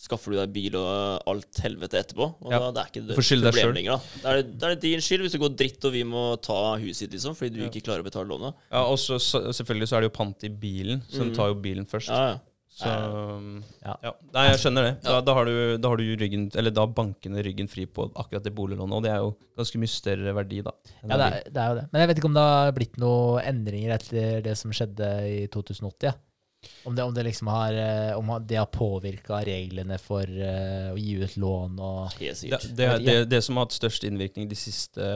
skaffer 0.01 0.33
du 0.33 0.37
deg 0.39 0.51
bil 0.55 0.75
og 0.79 1.27
alt 1.29 1.59
helvete 1.61 1.99
etterpå. 1.99 2.25
Og 2.41 2.51
Ja. 2.51 2.57
da 2.59 2.71
det 2.73 2.81
er 2.81 2.87
ikke 2.89 3.07
det 3.07 3.17
problemet 3.19 3.75
lenger. 3.77 3.99
Da. 4.23 4.29
Er 4.31 4.41
det, 4.41 4.55
er 4.63 4.69
det 4.75 4.81
din 4.81 4.99
skyld 5.03 5.21
hvis 5.21 5.35
det 5.35 5.41
går 5.43 5.55
dritt 5.59 5.85
og 5.85 5.91
vi 5.93 6.01
må 6.09 6.23
ta 6.41 6.75
huset 6.81 7.05
ditt, 7.05 7.19
liksom, 7.19 7.35
fordi 7.37 7.53
du 7.53 7.59
Ja. 7.61 7.69
ikke 7.69 7.83
klarer 7.85 8.01
å 8.01 8.07
betale 8.07 8.25
lånet. 8.31 8.55
Ja, 8.71 8.81
og 8.87 8.97
så 8.97 9.19
så- 9.21 9.43
selvfølgelig 9.53 9.87
så 9.91 9.97
er 9.97 10.01
det 10.01 10.09
jo 10.11 10.17
pant 10.17 10.43
i 10.43 10.49
bilen, 10.49 11.03
så 11.07 11.21
Mm. 11.21 11.29
de 11.29 11.35
tar 11.35 11.47
jo 11.53 11.55
bilen 11.61 11.85
først. 11.85 12.09
Ja, 12.09 12.31
ja. 12.31 12.37
Så 12.71 12.87
ja. 12.87 13.93
Ja. 13.99 14.11
Nei, 14.31 14.45
jeg 14.47 14.59
skjønner 14.61 14.85
det. 14.87 14.91
Da, 15.03 15.17
da, 15.27 15.33
har 15.35 15.45
du, 15.49 15.55
da 15.81 15.89
har 15.91 15.99
du 15.99 16.05
ryggen 16.21 16.45
Eller 16.55 16.71
da 16.71 16.85
bankene 16.87 17.43
ryggen 17.43 17.67
fri 17.67 17.83
på 17.85 18.05
akkurat 18.15 18.45
det 18.45 18.53
boliglånet, 18.55 18.95
og 18.95 19.03
det 19.03 19.11
er 19.11 19.19
jo 19.25 19.33
ganske 19.59 19.81
mye 19.81 19.91
større 19.91 20.33
verdi, 20.37 20.61
da. 20.63 20.71
Ja, 21.03 21.17
det 21.19 21.25
er, 21.27 21.37
det 21.51 21.61
er 21.65 21.73
jo 21.73 21.77
det. 21.81 21.85
Men 21.91 22.03
jeg 22.03 22.11
vet 22.11 22.21
ikke 22.21 22.29
om 22.31 22.37
det 22.37 22.45
har 22.47 22.75
blitt 22.77 22.99
noen 23.03 23.49
endringer 23.51 23.95
etter 23.97 24.43
det 24.47 24.55
som 24.59 24.71
skjedde 24.75 25.09
i 25.27 25.39
2080. 25.51 26.07
Ja. 26.07 26.15
Om, 26.85 26.95
det, 26.95 27.03
om 27.09 27.13
det 27.13 27.23
liksom 27.25 27.47
har 27.49 27.73
eh, 27.73 28.11
Om 28.19 28.27
det 28.45 28.59
har 28.59 28.67
påvirka 28.69 29.39
reglene 29.47 29.97
for 29.97 30.29
eh, 30.29 30.91
å 30.93 30.97
gi 30.99 31.15
ut 31.17 31.37
lån 31.41 31.79
og 31.81 32.11
Helt 32.19 32.21
Det, 32.21 32.35
sikkert. 32.37 32.67
det, 32.77 32.89
det, 33.01 33.15
det 33.31 33.39
som 33.41 33.57
har 33.57 33.65
hatt 33.65 33.73
størst 33.73 34.05
innvirkning 34.05 34.45
de 34.47 34.57
siste 34.59 35.07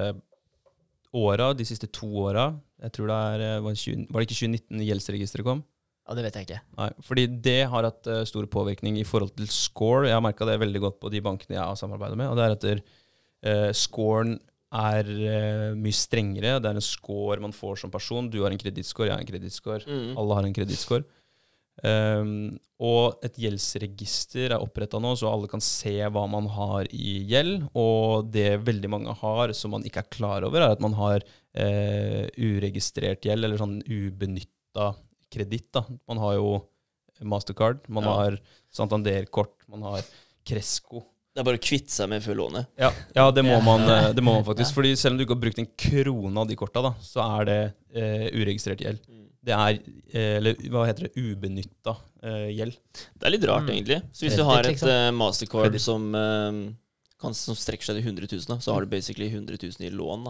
åra, 1.13 1.51
de 1.53 1.67
siste 1.69 1.87
to 1.93 2.09
åra 2.25 2.47
Jeg 2.81 2.95
tror 2.97 3.11
det 3.13 3.19
er 3.29 3.43
eh, 3.45 3.59
var, 3.61 3.77
20, 3.77 4.07
var 4.09 4.19
det 4.23 4.27
ikke 4.29 4.39
2019 4.41 4.85
gjeldsregisteret 4.89 5.45
kom? 5.47 5.61
Ja, 6.05 6.13
det 6.13 6.25
vet 6.27 6.35
jeg 6.37 6.45
ikke. 6.45 6.63
Nei, 6.77 6.89
fordi 7.05 7.23
det 7.47 7.61
har 7.71 7.87
hatt 7.87 8.09
uh, 8.11 8.21
stor 8.29 8.45
påvirkning 8.51 8.99
i 9.01 9.05
forhold 9.07 9.33
til 9.39 9.49
score. 9.49 10.05
Jeg 10.05 10.13
har 10.13 10.23
merka 10.25 10.45
det 10.45 10.59
veldig 10.61 10.81
godt 10.83 10.99
på 11.01 11.09
de 11.13 11.21
bankene 11.25 11.57
jeg 11.57 11.63
har 11.63 11.79
samarbeidet 11.79 12.19
med. 12.19 12.29
Og 12.29 12.37
det 12.37 12.45
er 12.45 12.57
at 12.57 12.67
uh, 12.69 13.71
scoren 13.73 14.35
er 14.75 15.09
uh, 15.09 15.71
mye 15.79 15.97
strengere. 15.97 16.59
Det 16.61 16.69
er 16.69 16.77
en 16.77 16.85
score 16.85 17.41
man 17.41 17.55
får 17.55 17.81
som 17.81 17.93
person. 17.93 18.29
Du 18.29 18.43
har 18.43 18.53
en 18.53 18.61
kredittscore, 18.61 19.09
jeg 19.09 19.17
har 19.17 19.25
en 19.25 19.31
kredittscore. 19.31 19.81
Mm. 19.89 20.11
Alle 20.21 20.37
har 20.37 20.49
en 20.49 20.57
kredittscore. 20.59 21.07
Um, 21.83 22.55
og 22.79 23.23
et 23.25 23.35
gjeldsregister 23.39 24.53
er 24.55 24.63
oppretta 24.63 24.99
nå, 25.01 25.11
så 25.19 25.27
alle 25.31 25.49
kan 25.51 25.63
se 25.63 25.97
hva 26.11 26.23
man 26.31 26.47
har 26.53 26.89
i 26.93 27.17
gjeld. 27.31 27.65
Og 27.73 28.29
det 28.29 28.61
veldig 28.67 28.91
mange 28.91 29.15
har 29.23 29.55
som 29.57 29.73
man 29.75 29.87
ikke 29.87 30.03
er 30.03 30.13
klar 30.13 30.45
over, 30.47 30.61
er 30.61 30.75
at 30.75 30.83
man 30.83 30.95
har 30.99 31.25
uh, 31.25 32.23
uregistrert 32.37 33.25
gjeld, 33.25 33.47
eller 33.47 33.59
sånn 33.61 33.79
ubenytta 33.87 34.93
kreditt. 35.35 35.81
Man 36.07 36.21
har 36.23 36.37
jo 36.39 36.53
Mastercard, 37.23 37.83
man 37.87 38.03
Ja. 38.03 38.13
har 38.19 38.39
Santander-kort, 38.75 39.53
man 39.71 39.81
har 39.87 40.01
Cresco. 40.45 41.03
Det 41.35 41.41
er 41.41 41.47
bare 41.49 41.57
å 41.59 41.63
kvitte 41.63 41.91
seg 41.91 42.07
med 42.07 42.23
fullånet. 42.23 42.63
lånet. 42.63 42.67
Ja, 42.79 42.91
ja 43.15 43.31
det, 43.31 43.43
må 43.43 43.57
man, 43.63 43.81
eh, 43.91 44.13
det 44.15 44.23
må 44.23 44.35
man 44.37 44.43
faktisk. 44.49 44.73
Fordi 44.77 44.93
selv 44.95 45.13
om 45.13 45.17
du 45.19 45.25
ikke 45.25 45.35
har 45.35 45.41
brukt 45.43 45.59
en 45.59 45.67
krone 45.75 46.37
av 46.39 46.47
de 46.47 46.55
korta, 46.55 46.81
da, 46.85 46.93
så 47.03 47.25
er 47.41 47.45
det 47.49 47.57
eh, 47.93 48.29
uregistrert 48.39 48.79
gjeld. 48.85 49.01
Det 49.45 49.53
er, 49.53 49.79
eh, 50.15 50.37
eller 50.39 50.55
hva 50.71 50.85
heter 50.87 51.09
det, 51.09 51.11
ubenytta 51.19 51.95
eh, 52.23 52.47
gjeld. 52.55 52.77
Det 53.19 53.27
er 53.27 53.35
litt 53.35 53.43
rart, 53.51 53.67
Mm. 53.67 53.73
egentlig. 53.75 53.99
Så 54.15 54.25
hvis 54.25 54.37
du 54.39 54.43
har 54.47 54.59
et 54.63 54.71
liksom. 54.71 54.89
eh, 54.89 55.11
mastercard 55.11 55.75
som, 55.81 56.07
kan, 57.19 57.33
som 57.33 57.55
strekker 57.55 57.83
seg 57.91 57.99
til 57.99 58.07
100 58.13 58.31
000, 58.31 58.47
da, 58.47 58.57
så 58.63 58.73
har 58.73 58.81
du 58.81 58.87
basically 58.95 59.27
100 59.29 59.59
000 59.61 59.87
i 59.87 59.91
lån. 59.91 60.23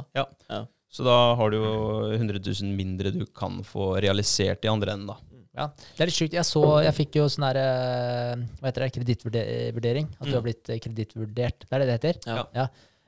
da. 0.49 0.65
Så 0.95 1.03
da 1.03 1.15
har 1.35 1.51
du 1.51 1.57
jo 1.59 1.71
100 2.15 2.39
000 2.39 2.71
mindre 2.77 3.11
du 3.11 3.25
kan 3.35 3.59
få 3.67 3.95
realisert 3.99 4.63
i 4.63 4.71
andre 4.71 4.93
enden, 4.95 5.09
da. 5.11 5.17
Ja, 5.55 5.65
Det 5.71 6.03
er 6.03 6.09
litt 6.09 6.15
sjukt. 6.17 6.33
Jeg 6.35 6.43
så, 6.47 6.61
jeg 6.83 6.95
fikk 6.97 7.13
jo 7.19 7.25
sånn 7.31 7.45
her 7.47 7.57
eh, 7.61 8.35
Hva 8.59 8.67
heter 8.69 8.83
det? 8.85 8.89
Kredittvurdering. 8.97 10.07
At 10.19 10.25
du 10.27 10.31
Mm. 10.31 10.35
har 10.37 10.43
blitt 10.43 10.69
eh, 10.71 10.79
kredittvurdert. 10.83 11.63
Det 11.67 11.71
er 11.75 11.79
det 11.83 11.87
det 11.87 11.95
heter? 11.99 12.47
Ja. 12.55 12.67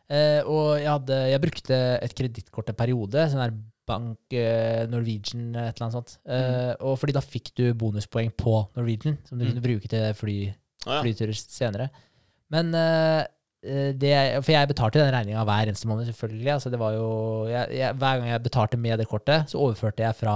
Eh, 0.09 0.41
og 0.47 0.77
jeg, 0.79 0.87
hadde, 0.87 1.17
jeg 1.33 1.41
brukte 1.43 1.79
et 2.03 2.15
kredittkort 2.15 2.69
en 2.71 2.75
periode. 2.79 3.25
Sånn 3.31 3.43
her 3.43 3.51
Bank 3.87 4.33
eh, 4.35 4.85
Norwegian, 4.91 5.49
et 5.55 5.75
eller 5.75 5.85
annet 5.87 5.95
sånt. 5.97 6.17
Eh, 6.27 6.73
Og 6.83 6.95
fordi 6.99 7.13
da 7.15 7.21
fikk 7.23 7.51
du 7.55 7.73
bonuspoeng 7.73 8.31
på 8.35 8.55
Norwegian, 8.75 9.17
som 9.27 9.37
du 9.39 9.45
Mm. 9.45 9.51
kunne 9.53 9.63
bruke 9.67 9.87
til 9.91 10.13
fly, 10.13 10.37
flyturer 10.83 11.35
senere. 11.35 11.89
Men 12.49 12.73
eh, 12.75 13.25
det, 13.63 14.11
For 14.45 14.51
jeg 14.53 14.69
betalte 14.69 14.99
den 15.01 15.13
regninga 15.13 15.43
hver 15.47 15.67
eneste 15.71 15.87
måned, 15.89 16.05
selvfølgelig. 16.11 16.51
Altså 16.53 16.69
det 16.73 16.79
var 16.79 16.93
jo, 16.93 17.07
jeg, 17.49 17.71
jeg, 17.79 17.95
hver 17.97 18.19
gang 18.21 18.29
jeg 18.29 18.43
betalte 18.45 18.77
med 18.77 18.99
det 19.01 19.07
kortet, 19.09 19.49
så 19.49 19.57
overførte 19.59 20.03
jeg 20.05 20.15
fra 20.15 20.35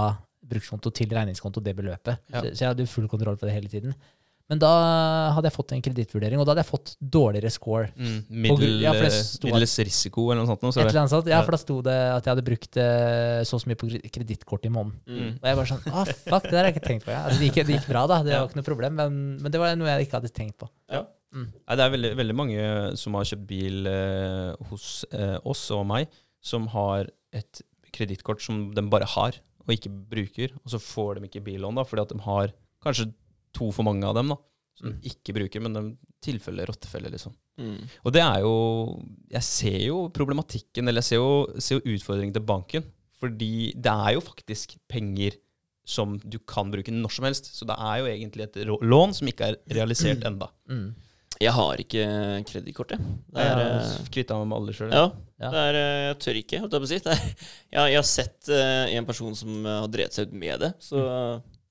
brukskonto 0.52 0.90
til 0.92 1.08
regningskonto 1.14 1.62
det 1.64 1.76
beløpet. 1.78 2.18
Ja. 2.32 2.40
Så, 2.42 2.50
så 2.56 2.64
jeg 2.64 2.68
hadde 2.72 2.82
jo 2.82 2.90
full 2.90 3.06
kontroll 3.08 3.38
på 3.38 3.46
det 3.46 3.54
hele 3.54 3.70
tiden. 3.72 3.94
Men 4.50 4.58
da 4.60 4.68
hadde 5.32 5.48
jeg 5.48 5.54
fått 5.54 5.70
en 5.72 5.80
kredittvurdering, 5.80 6.36
og 6.36 6.44
da 6.44 6.50
hadde 6.52 6.64
jeg 6.64 6.68
fått 6.68 6.90
dårligere 7.00 7.48
score. 7.54 7.86
Middel, 8.28 8.82
ja, 8.82 8.90
eh, 8.92 9.14
middels 9.46 9.76
risiko 9.86 10.26
eller 10.26 10.42
noe 10.42 10.50
sånt. 10.50 10.66
Noe, 10.66 10.74
så 10.74 10.82
et 10.82 10.90
eller 10.90 11.04
annet 11.04 11.14
sånt. 11.14 11.30
Ja, 11.30 11.38
Ja. 11.38 11.46
for 11.46 11.54
da 11.56 11.60
sto 11.62 11.76
det 11.86 11.94
at 11.94 12.26
jeg 12.26 12.32
hadde 12.34 12.44
brukt 12.50 12.76
eh, 12.82 13.38
så 13.48 13.54
og 13.56 13.62
så 13.62 13.70
mye 13.70 13.78
på 13.80 13.88
kre- 13.88 14.02
kredittkort 14.12 14.66
i 14.68 14.72
måneden. 14.74 14.98
Mm. 15.08 15.30
Og 15.38 15.48
jeg 15.48 15.56
var 15.62 15.70
sånn 15.70 15.86
ah, 15.88 16.04
fuck, 16.04 16.42
det 16.50 16.52
der 16.52 16.58
har 16.58 16.68
jeg 16.68 16.76
ikke 16.76 16.88
tenkt 16.90 17.06
på. 17.06 17.14
Ja. 17.14 17.22
Altså, 17.30 17.38
det, 17.40 17.48
gikk, 17.48 17.62
det 17.70 17.78
gikk 17.78 17.88
bra, 17.94 18.04
da. 18.10 18.18
Det 18.26 18.34
Ja. 18.34 18.42
var 18.42 18.50
ikke 18.50 18.60
noe 18.60 18.68
problem. 18.68 18.98
Men, 19.00 19.20
men 19.40 19.54
det 19.54 19.62
var 19.62 19.78
noe 19.78 19.88
jeg 19.94 20.08
ikke 20.10 20.18
hadde 20.20 20.34
tenkt 20.36 20.58
på. 20.60 20.68
Nei, 21.32 21.76
det 21.78 21.84
er 21.86 21.92
veldig, 21.94 22.12
veldig 22.18 22.34
mange 22.36 22.62
som 23.00 23.14
har 23.16 23.24
kjøpt 23.24 23.46
bil 23.48 23.86
eh, 23.88 24.52
hos 24.70 25.04
eh, 25.12 25.38
oss 25.48 25.62
og 25.72 25.86
meg, 25.88 26.08
som 26.44 26.66
har 26.74 27.08
et 27.32 27.62
kredittkort 27.92 28.42
som 28.44 28.66
de 28.76 28.82
bare 28.92 29.08
har, 29.14 29.38
og 29.64 29.72
ikke 29.74 29.92
bruker. 30.12 30.52
Og 30.64 30.72
så 30.74 30.80
får 30.82 31.20
de 31.20 31.28
ikke 31.30 31.44
billån 31.46 31.78
da, 31.78 31.84
fordi 31.88 32.02
at 32.04 32.12
de 32.14 32.20
har 32.26 32.52
kanskje 32.84 33.10
to 33.56 33.70
for 33.72 33.86
mange 33.86 34.04
av 34.08 34.16
dem, 34.18 34.32
da, 34.34 34.36
som 34.76 34.88
Mm. 34.88 34.96
de 35.00 35.10
ikke 35.12 35.34
bruker, 35.36 35.60
men 35.60 35.74
de 35.76 35.82
tilfeller 36.24 36.66
rottefeller, 36.66 37.12
liksom. 37.12 37.34
Mm. 37.60 37.82
Og 38.04 38.12
det 38.12 38.22
er 38.24 38.40
jo 38.40 38.54
Jeg 39.30 39.42
ser 39.44 39.78
jo 39.86 40.08
problematikken, 40.08 40.88
eller 40.88 41.02
jeg 41.02 41.10
ser 41.12 41.16
jo, 41.20 41.60
ser 41.60 41.78
jo 41.80 41.92
utfordringen 41.96 42.32
til 42.34 42.42
banken. 42.48 42.84
Fordi 43.20 43.72
det 43.76 43.92
er 43.92 44.14
jo 44.16 44.20
faktisk 44.24 44.76
penger 44.90 45.36
som 45.86 46.16
du 46.18 46.38
kan 46.38 46.70
bruke 46.72 46.90
når 46.90 47.12
som 47.14 47.24
helst. 47.28 47.52
Så 47.54 47.66
det 47.68 47.76
er 47.78 48.00
jo 48.00 48.06
egentlig 48.10 48.42
et 48.48 48.56
lån 48.66 49.14
som 49.14 49.28
ikke 49.28 49.52
er 49.52 49.56
realisert 49.70 50.24
enda. 50.26 50.48
Mm. 50.68 50.94
Jeg 51.42 51.52
har 51.56 51.80
ikke 51.82 52.02
kredittkortet. 52.48 53.00
jeg. 53.02 53.16
Det 53.34 53.46
har 53.48 53.60
eh, 53.64 53.94
kvitta 54.14 54.36
meg 54.40 54.50
med 54.52 54.58
alle 54.60 54.74
sjøl. 54.76 54.92
ja, 54.94 55.06
Ja. 55.42 55.48
det 55.50 55.62
er, 55.68 55.74
eh, 55.80 56.02
jeg 56.06 56.18
tør 56.22 56.36
ikke, 56.42 56.60
holdt 56.62 56.76
jeg 56.76 56.82
på 56.84 56.86
å 56.86 56.92
si. 56.92 56.98
Det 57.02 57.12
er, 57.16 57.24
jeg, 57.72 57.92
jeg 57.94 57.98
har 57.98 58.06
sett 58.06 58.50
uh, 58.52 58.84
en 58.98 59.08
person 59.08 59.34
som 59.38 59.66
eh, 59.66 59.80
har 59.82 59.90
drevet 59.90 60.14
seg 60.14 60.28
ut 60.30 60.36
med 60.38 60.62
det, 60.62 60.72
så 60.82 61.02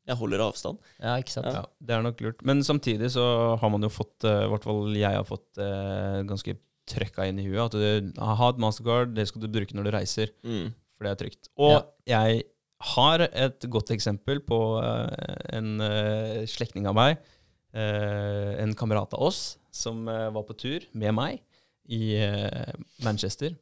jeg 0.10 0.18
holder 0.18 0.42
avstand. 0.44 0.80
Ja, 1.00 1.14
ikke 1.22 1.32
sant. 1.38 1.48
Ja, 1.54 1.62
det 1.80 1.94
er 1.96 2.04
nok 2.04 2.20
lurt. 2.26 2.42
Men 2.44 2.64
samtidig 2.68 3.12
så 3.14 3.24
har 3.62 3.70
man 3.72 3.86
jo 3.86 3.92
fått, 3.94 4.18
eh, 4.28 4.44
i 4.44 4.52
hvert 4.52 4.66
fall 4.68 4.92
jeg 4.98 5.16
har 5.22 5.28
fått 5.30 5.62
uh, 5.62 6.20
ganske 6.28 6.58
trøkka 6.92 7.28
inn 7.30 7.40
i 7.40 7.46
huet, 7.48 7.62
at 7.70 7.78
du 7.78 8.20
har 8.20 8.50
et 8.52 8.60
mastercard, 8.60 9.14
det 9.16 9.28
skal 9.30 9.46
du 9.46 9.52
bruke 9.54 9.78
når 9.78 9.88
du 9.88 9.92
reiser, 9.96 10.34
Mm. 10.44 10.74
for 10.98 11.06
det 11.08 11.12
er 11.14 11.20
trygt. 11.22 11.52
Og 11.62 11.86
jeg 12.10 12.42
har 12.96 13.22
et 13.30 13.70
godt 13.70 13.92
eksempel 13.94 14.42
på 14.44 14.58
uh, 14.82 15.08
en 15.54 15.76
uh, 15.80 16.42
slektning 16.50 16.88
av 16.90 16.98
meg, 16.98 17.20
eh, 17.22 17.38
en 17.74 18.76
kamerat 18.76 19.14
av 19.16 19.24
oss, 19.30 19.58
som 19.72 20.08
eh, 20.12 20.28
var 20.36 20.44
på 20.48 20.58
tur 20.60 20.86
med 20.92 21.16
meg 21.16 21.40
i 21.92 22.18
eh, 22.20 22.74
Manchester. 23.06 23.56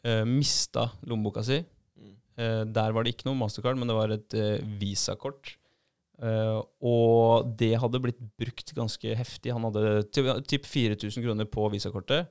Uh, 0.00 0.24
mista 0.24 0.86
lommeboka 1.04 1.42
si. 1.44 1.58
Eh, 2.40 2.62
der 2.64 2.94
var 2.96 3.04
det 3.04 3.12
ikke 3.12 3.28
noe 3.28 3.36
mastercard, 3.36 3.76
men 3.76 3.90
det 3.90 3.96
var 3.98 4.14
et 4.14 4.36
uh, 4.38 4.56
visakort. 4.80 5.58
Eh, 6.20 6.58
og 6.84 7.52
det 7.60 7.72
hadde 7.80 8.00
blitt 8.04 8.20
brukt 8.40 8.74
ganske 8.76 9.14
heftig. 9.16 9.54
Han 9.56 9.64
hadde 9.68 10.02
typ 10.12 10.68
4000 10.68 11.24
kroner 11.24 11.48
på 11.48 11.68
visakortet. 11.72 12.28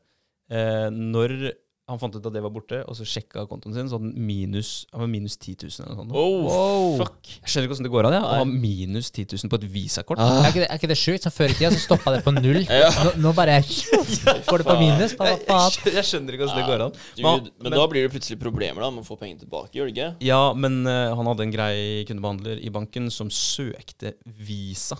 Eh, 0.49 0.87
når 0.93 1.53
han 1.89 1.99
fant 1.99 2.13
ut 2.15 2.25
at 2.29 2.33
det 2.35 2.41
var 2.45 2.51
borte, 2.53 2.77
og 2.87 2.95
så 2.95 3.05
sjekka 3.09 3.43
kontoen 3.49 3.73
sin, 3.75 3.89
så 3.89 3.97
hadde 3.97 4.11
han 4.13 4.25
minus, 4.29 4.85
han 4.93 5.01
var 5.03 5.09
minus 5.09 5.35
10 5.41 5.55
000 5.65 5.73
eller 5.81 5.95
noe 5.95 5.99
sånt. 6.03 6.13
Oh, 6.13 6.45
Wow. 6.45 6.97
fuck. 7.01 7.17
Jeg 7.41 7.49
skjønner 7.49 7.65
ikke 7.67 7.73
hvordan 7.73 7.87
det 7.89 7.91
går 7.95 8.07
an, 8.09 8.15
ja. 8.15 8.21
Å 8.29 8.37
ha 8.39 8.45
minus 8.49 9.09
10 9.11 9.25
000 9.33 9.49
på 9.53 9.59
et 9.59 9.65
visakort. 9.73 10.21
Ah. 10.21 10.43
Er 10.45 10.49
ikke, 10.53 10.61
det- 10.63 10.69
er 10.69 10.79
ikke 10.81 10.91
det 10.93 10.97
sjukt? 11.01 11.25
Så 11.27 11.31
Før 11.33 11.49
i 11.49 11.57
tida 11.57 11.71
så 11.73 11.81
stoppa 11.83 12.13
det 12.15 12.23
på 12.27 12.33
null. 12.37 12.61
Ja. 12.79 12.89
Nå, 13.09 13.13
nå 13.25 13.33
bare 13.35 13.57
går 14.49 14.63
det 14.63 14.67
på 14.69 14.77
minus. 14.79 15.15
Hva 15.19 15.31
Jeg, 15.33 15.41
skjønner- 15.49 15.95
jeg 15.99 16.07
skjønner 16.11 16.37
ikke 16.37 16.45
hvordan 16.47 16.61
det 16.61 16.67
går 16.69 16.85
an. 16.85 16.97
Dude, 17.17 17.23
Men- 17.27 17.51
men, 17.65 17.77
da 17.79 17.87
blir 17.91 18.05
det 18.07 18.11
plutselig 18.15 18.39
problemer 18.39 18.85
da 18.85 18.91
med 18.93 19.03
å 19.03 19.07
få 19.09 19.17
pengene 19.19 19.39
tilbake, 19.41 19.73
gjør 19.75 19.89
det 19.89 19.95
ikke? 19.97 20.09
Ja, 20.29 20.41
men 20.53 20.81
uh, 20.87 21.15
han 21.17 21.25
hadde 21.33 21.47
en 21.47 21.51
grei 21.57 22.05
kundebehandler 22.07 22.61
i 22.63 22.69
banken 22.69 23.09
som 23.11 23.29
søkte 23.33 24.13
Visa. 24.25 24.95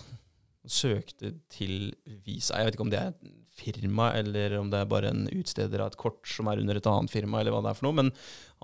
Søkte 0.66 1.32
til 1.50 1.92
Visa. 2.26 2.58
Jeg 2.60 2.66
vet 2.68 2.74
ikke 2.76 2.84
om 2.84 2.90
det 2.92 3.00
er 3.00 3.14
firma, 3.60 4.10
eller 4.18 4.56
om 4.60 4.70
det 4.72 4.80
er 4.80 4.88
bare 4.90 5.12
en 5.12 5.26
utsteder 5.36 5.84
av 5.84 5.92
et 5.92 5.98
kort 6.00 6.24
som 6.28 6.48
er 6.50 6.62
under 6.62 6.80
et 6.80 6.88
annet 6.90 7.12
firma, 7.12 7.40
eller 7.42 7.54
hva 7.54 7.60
det 7.66 7.74
er 7.74 7.78
for 7.78 7.88
noe. 7.90 7.98
Men 8.00 8.10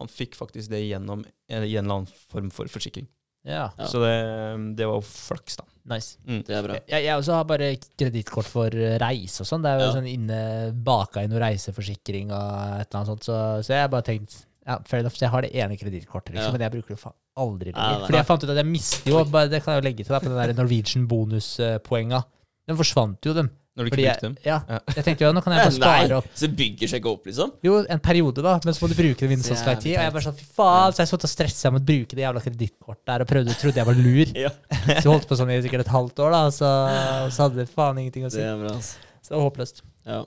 han 0.00 0.10
fikk 0.12 0.34
faktisk 0.40 0.72
det 0.72 0.82
gjennom 0.88 1.22
eh, 1.24 1.60
en 1.60 1.62
eller 1.68 1.84
annen 1.84 2.08
form 2.32 2.50
for 2.54 2.68
forsikring. 2.72 3.06
Ja. 3.46 3.68
Så 3.86 4.00
det, 4.02 4.14
det 4.80 4.88
var 4.90 5.04
flaks, 5.06 5.54
da. 5.60 5.64
nice. 5.92 6.16
Det 6.26 6.50
er 6.50 6.64
bra. 6.66 6.80
Jeg, 6.90 7.04
jeg 7.06 7.14
også 7.20 7.36
har 7.36 7.44
bare 7.46 7.68
kredittkort 7.94 8.48
for 8.50 8.74
reise 8.98 9.44
og 9.44 9.46
sånn. 9.46 9.62
Det 9.62 9.70
er 9.70 9.78
jo 9.78 9.86
Ja. 9.86 9.92
sånn 9.94 10.08
inne 10.10 10.38
baka 10.74 11.22
i 11.22 11.28
noe 11.30 11.38
reiseforsikring 11.44 12.32
og 12.34 12.80
et 12.80 12.88
eller 12.88 12.98
annet 13.04 13.12
sånt. 13.12 13.28
Så, 13.28 13.36
så 13.62 13.76
jeg 13.76 13.84
har 13.84 13.92
bare 13.92 14.08
tenkt 14.08 14.34
ja, 14.66 14.80
fair 14.82 15.04
enough, 15.04 15.14
så 15.14 15.28
jeg 15.28 15.30
har 15.30 15.46
det 15.46 15.52
ene 15.54 15.76
kredittkortet, 15.78 16.34
liksom, 16.34 16.50
Ja. 16.50 16.56
men 16.56 16.64
jeg 16.66 16.74
bruker 16.74 16.96
det 16.96 17.02
faen 17.04 17.14
aldri 17.38 17.70
lenger. 17.70 18.02
Fordi 18.08 18.18
jeg 18.18 18.26
fant 18.32 18.44
ut 18.48 18.50
at 18.50 18.58
jeg 18.64 18.66
mister 18.72 19.10
jo 19.12 19.20
Det 19.22 19.58
kan 19.62 19.74
jeg 19.76 19.78
jo 19.82 19.86
legge 19.86 20.04
til 20.08 20.14
da, 20.16 20.20
på 20.24 20.32
den 20.32 20.40
der 20.40 20.54
Norwegian 20.58 21.06
bonuspoenga. 21.06 22.22
Den 22.66 22.78
forsvant 22.80 23.28
jo, 23.30 23.36
dem. 23.36 23.50
Når 23.76 23.84
du 23.84 23.90
ikke 23.90 23.98
brukte 24.00 24.24
dem. 24.24 24.36
ja, 24.46 24.54
Ja. 24.72 24.78
jeg 24.96 25.04
tenkte 25.04 25.26
jo 25.26 25.32
nå 25.36 25.42
kan 25.44 25.52
jeg 25.52 25.60
bare 25.66 25.74
spare 25.76 26.06
Nei, 26.08 26.16
opp 26.16 26.28
så 26.40 26.48
bygger 26.48 26.88
seg 26.92 27.02
ikke 27.02 27.10
opp, 27.12 27.26
liksom? 27.28 27.50
Jo, 27.66 27.74
en 27.92 28.00
periode, 28.00 28.44
da, 28.46 28.54
men 28.64 28.76
så 28.76 28.82
må 28.84 28.88
du 28.88 28.94
bruke 28.96 29.20
dem 29.20 29.34
innen 29.36 29.44
så 29.44 29.56
lang 29.66 29.80
tid. 29.82 29.92
Og 29.98 30.04
jeg 30.06 30.14
bare 30.14 30.24
sånn, 30.26 30.38
fy 30.38 30.46
faen, 30.56 30.94
så 30.96 31.02
jeg 31.04 31.10
satt 31.12 31.26
og 31.28 31.32
stressa 31.32 31.72
med 31.74 31.82
å 31.84 31.88
bruke 31.90 32.16
det 32.16 32.24
jævla 32.24 32.42
kredittkortet 32.46 33.04
der 33.12 33.24
og 33.26 33.28
prøvde, 33.34 33.56
trodde 33.60 33.82
jeg 33.82 33.90
var 33.90 34.00
lur. 34.00 34.32
Ja. 34.46 34.50
Så 34.86 35.02
jeg 35.02 35.10
holdt 35.12 35.28
på 35.28 35.36
sånn 35.38 35.52
i 35.52 35.58
sikkert 35.64 35.84
et 35.84 35.92
halvt 35.92 36.24
år, 36.24 36.32
da, 36.32 36.40
så, 36.54 36.70
så 37.36 37.46
hadde 37.46 37.60
det 37.60 37.68
faen 37.72 38.00
ingenting 38.00 38.24
å 38.26 38.32
si. 38.32 38.40
Det 38.40 38.48
er 38.48 38.56
bra, 38.64 38.72
altså. 38.78 38.96
Så 39.20 39.32
det 39.34 39.36
var 39.36 39.46
håpløst. 39.50 39.82
Ja. 40.06 40.22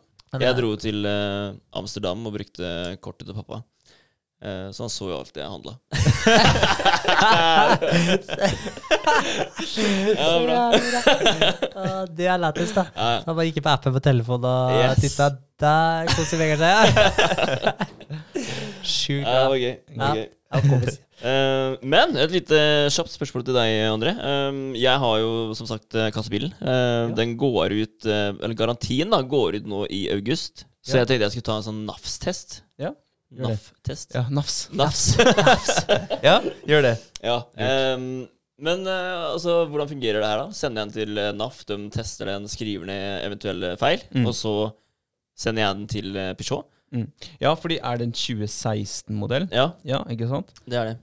Jeg 0.46 0.56
dro 0.60 0.76
til 0.78 1.06
eh, 1.10 1.56
Amsterdam 1.80 2.28
og 2.30 2.36
brukte 2.36 2.68
kortet 3.02 3.26
til 3.32 3.34
pappa. 3.40 3.64
Eh, 4.40 4.70
så 4.72 4.86
han 4.86 4.92
så 4.94 5.10
jo 5.10 5.18
alt 5.20 5.34
det 5.36 5.42
jeg 5.44 5.52
handla. 5.52 5.74
ja, 10.16 10.30
bra. 10.46 10.62
Det 12.16 12.28
er 12.30 12.40
lættis, 12.40 12.72
da. 12.76 12.86
Han 12.96 13.36
bare 13.36 13.48
gikk 13.50 13.60
på 13.66 13.72
appen 13.74 13.96
på 13.96 14.02
telefonen 14.06 14.48
og 14.48 14.78
Yes. 14.80 15.02
titta. 15.04 15.30
Der 15.60 16.08
koser 16.16 16.40
Vegard 16.40 16.62
seg. 16.64 16.86
Sjukt. 18.88 19.28
ja, 19.28 19.42
det 19.44 19.50
var 19.52 19.60
gøy. 19.60 19.76
Det 19.90 19.98
var 20.00 20.16
Ja. 20.16 20.26
men 21.94 22.16
et 22.18 22.32
lite 22.32 22.58
kjapt 22.96 23.12
spørsmål 23.12 23.44
til 23.46 23.54
deg, 23.60 23.74
André. 23.92 24.16
Eh, 24.16 24.80
jeg 24.80 24.98
har 25.04 25.18
jo 25.20 25.54
som 25.60 25.68
sagt 25.68 25.94
eh, 26.00 26.08
kassebilen. 26.16 26.56
Den 27.18 27.36
går 27.38 27.76
ut 27.76 28.08
Eller 28.08 28.56
garantien 28.56 29.12
da 29.12 29.20
går 29.22 29.60
ut 29.60 29.68
nå 29.68 29.84
i 29.92 30.08
august. 30.16 30.64
Så 30.80 30.96
jeg 30.96 31.08
tenkte 31.12 31.28
jeg 31.28 31.36
skulle 31.36 31.50
ta 31.52 31.58
en 31.60 31.68
sånn 31.68 31.84
NAFS-test. 31.92 32.62
Ja. 32.80 32.94
NAF-test. 33.32 34.16
Ja, 34.18 34.24
nafs. 34.34 34.70
NAFS. 34.74 35.04
Ja, 36.28 36.40
gjør 36.68 36.82
det. 36.88 36.96
ja. 37.24 37.38
Um, 37.96 38.28
men 38.60 38.82
uh, 38.90 39.30
altså, 39.36 39.62
hvordan 39.72 39.88
fungerer 39.88 40.20
det 40.20 40.28
her, 40.28 40.42
da? 40.42 40.50
Sender 40.52 40.82
jeg 40.82 40.90
den 40.90 40.96
til 40.98 41.18
eh, 41.22 41.30
NAF, 41.38 41.62
de 41.70 41.78
tester 41.96 42.28
den, 42.28 42.48
skriver 42.52 42.90
ned 42.90 43.22
eventuelle 43.28 43.70
feil, 43.80 44.02
Mm. 44.12 44.26
og 44.28 44.34
så 44.36 44.54
sender 45.40 45.64
jeg 45.64 45.76
den 45.78 45.88
til 45.88 46.10
Peugeot. 46.36 46.66
Peugeot? 46.92 47.30
Ja, 47.40 47.54
fordi 47.56 47.78
er 47.80 48.02
det 48.02 48.08
en 48.10 48.18
2016-modell? 48.18 49.46
Ja, 49.56 49.70
Ja, 49.88 50.02
ikke 50.12 50.28
sant? 50.28 50.52
det 50.68 50.76
er 50.82 50.90
det. 50.90 50.98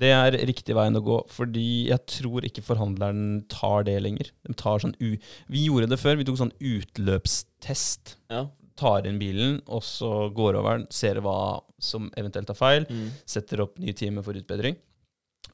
Det 0.00 0.10
er 0.16 0.32
riktig 0.48 0.72
veien 0.74 0.96
å 0.96 1.02
gå, 1.04 1.16
fordi 1.28 1.90
jeg 1.90 2.00
tror 2.08 2.40
ikke 2.48 2.62
forhandleren 2.64 3.42
tar 3.52 3.82
det 3.84 3.98
lenger. 4.02 4.30
De 4.48 4.54
tar 4.56 4.80
sånn 4.80 4.94
u 4.96 5.10
vi 5.52 5.66
gjorde 5.66 5.90
det 5.92 5.98
før. 6.00 6.16
Vi 6.16 6.24
tok 6.24 6.38
sånn 6.40 6.54
utløpstest. 6.58 8.14
Ja. 8.32 8.46
Tar 8.80 9.08
inn 9.08 9.18
bilen, 9.20 9.58
og 9.68 9.82
så 9.86 10.30
går 10.34 10.56
over 10.60 10.78
den, 10.78 10.86
ser 10.94 11.20
hva 11.24 11.38
som 11.80 12.08
eventuelt 12.20 12.50
er 12.52 12.56
feil, 12.58 12.86
Mm. 12.90 13.10
setter 13.28 13.60
opp 13.66 13.76
nye 13.80 13.92
timer 13.96 14.24
for 14.24 14.36
utbedring. 14.40 14.78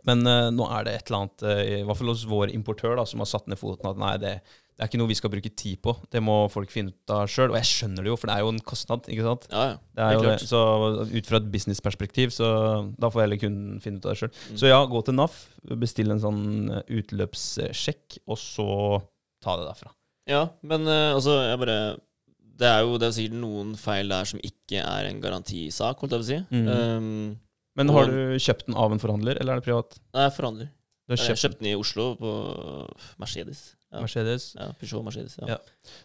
Men 0.07 0.23
uh, 0.27 0.51
nå 0.55 0.67
er 0.71 0.87
det 0.87 0.93
et 1.01 1.09
eller 1.11 1.25
annet, 1.25 1.43
uh, 1.43 1.65
i 1.81 1.83
hvert 1.87 1.99
fall 1.99 2.13
hos 2.13 2.23
vår 2.31 2.53
importør, 2.55 2.95
da, 2.99 3.05
som 3.11 3.23
har 3.23 3.27
satt 3.31 3.49
ned 3.51 3.59
foten 3.59 3.89
at 3.91 3.99
nei, 3.99 4.13
det, 4.23 4.33
det 4.77 4.85
er 4.85 4.91
ikke 4.91 5.01
noe 5.01 5.11
vi 5.11 5.17
skal 5.19 5.33
bruke 5.33 5.51
tid 5.59 5.81
på. 5.83 5.95
Det 6.13 6.21
må 6.23 6.35
folk 6.53 6.71
finne 6.71 6.93
ut 6.93 7.13
av 7.15 7.25
sjøl. 7.33 7.51
Og 7.51 7.57
jeg 7.59 7.69
skjønner 7.71 8.05
det 8.07 8.11
jo, 8.13 8.17
for 8.21 8.31
det 8.31 8.37
er 8.37 8.45
jo 8.45 8.51
en 8.53 8.61
kostnad. 8.71 9.07
ikke 9.11 9.25
sant? 9.27 9.47
Ja, 9.51 9.65
ja. 9.73 9.77
Det 9.97 10.05
er 10.05 10.15
jo 10.19 10.25
det. 10.27 10.35
Så 10.47 10.61
ut 11.17 11.31
fra 11.31 11.41
et 11.41 11.49
businessperspektiv, 11.55 12.35
så 12.37 12.51
da 13.01 13.11
får 13.11 13.25
heller 13.25 13.41
kunden 13.41 13.81
finne 13.83 13.99
ut 13.99 14.07
av 14.07 14.13
det 14.15 14.21
sjøl. 14.21 14.35
Mm. 14.53 14.59
Så 14.63 14.71
ja, 14.71 14.81
gå 14.93 15.03
til 15.09 15.17
NAF, 15.17 15.39
bestill 15.81 16.13
en 16.15 16.23
sånn 16.23 16.43
eh, 16.77 16.85
utløpssjekk, 17.01 18.21
og 18.29 18.39
så 18.41 18.69
ta 19.43 19.57
det 19.59 19.67
derfra. 19.71 19.91
Ja, 20.31 20.45
men 20.67 20.87
uh, 20.91 21.15
altså, 21.17 21.39
jeg 21.47 21.63
bare 21.63 21.79
Det 22.57 22.69
er 22.71 22.81
jo 22.87 22.97
det 22.99 23.09
er 23.11 23.17
sikkert 23.19 23.41
noen 23.43 23.75
feil 23.77 24.09
der 24.09 24.25
som 24.25 24.41
ikke 24.41 24.81
er 24.81 25.11
en 25.11 25.21
garantisak, 25.21 25.99
holdt 26.01 26.15
jeg 26.17 26.23
på 26.23 26.27
å 26.27 26.31
si. 26.31 26.39
Mm. 26.51 26.69
Um, 26.73 27.39
Men 27.77 27.91
Og- 27.91 27.97
har 27.99 28.07
du 28.09 28.39
kjøpt 28.41 28.67
den 28.67 28.75
av 28.81 28.93
en 28.93 28.99
forhandler, 29.03 29.37
eller 29.41 29.53
er 29.53 29.61
det 29.61 29.67
privat? 29.69 29.99
nei, 30.15 30.23
jeg 30.25 30.33
forhandler. 30.39 30.71
Du 31.07 31.13
har 31.13 31.19
Jeg 31.21 31.29
kjøpt 31.37 31.43
kjøpte 31.45 31.59
den 31.61 31.69
i 31.69 31.75
Oslo, 31.79 32.07
på 32.17 32.31
Mercedes. 33.21 33.61
Ja, 33.93 34.01
Mercedes. 34.03 34.47
ja 34.57 34.73
Peugeot 34.81 35.05
Mercedes. 35.07 35.37
Ja. 35.39 35.47
Ja. 35.55 35.59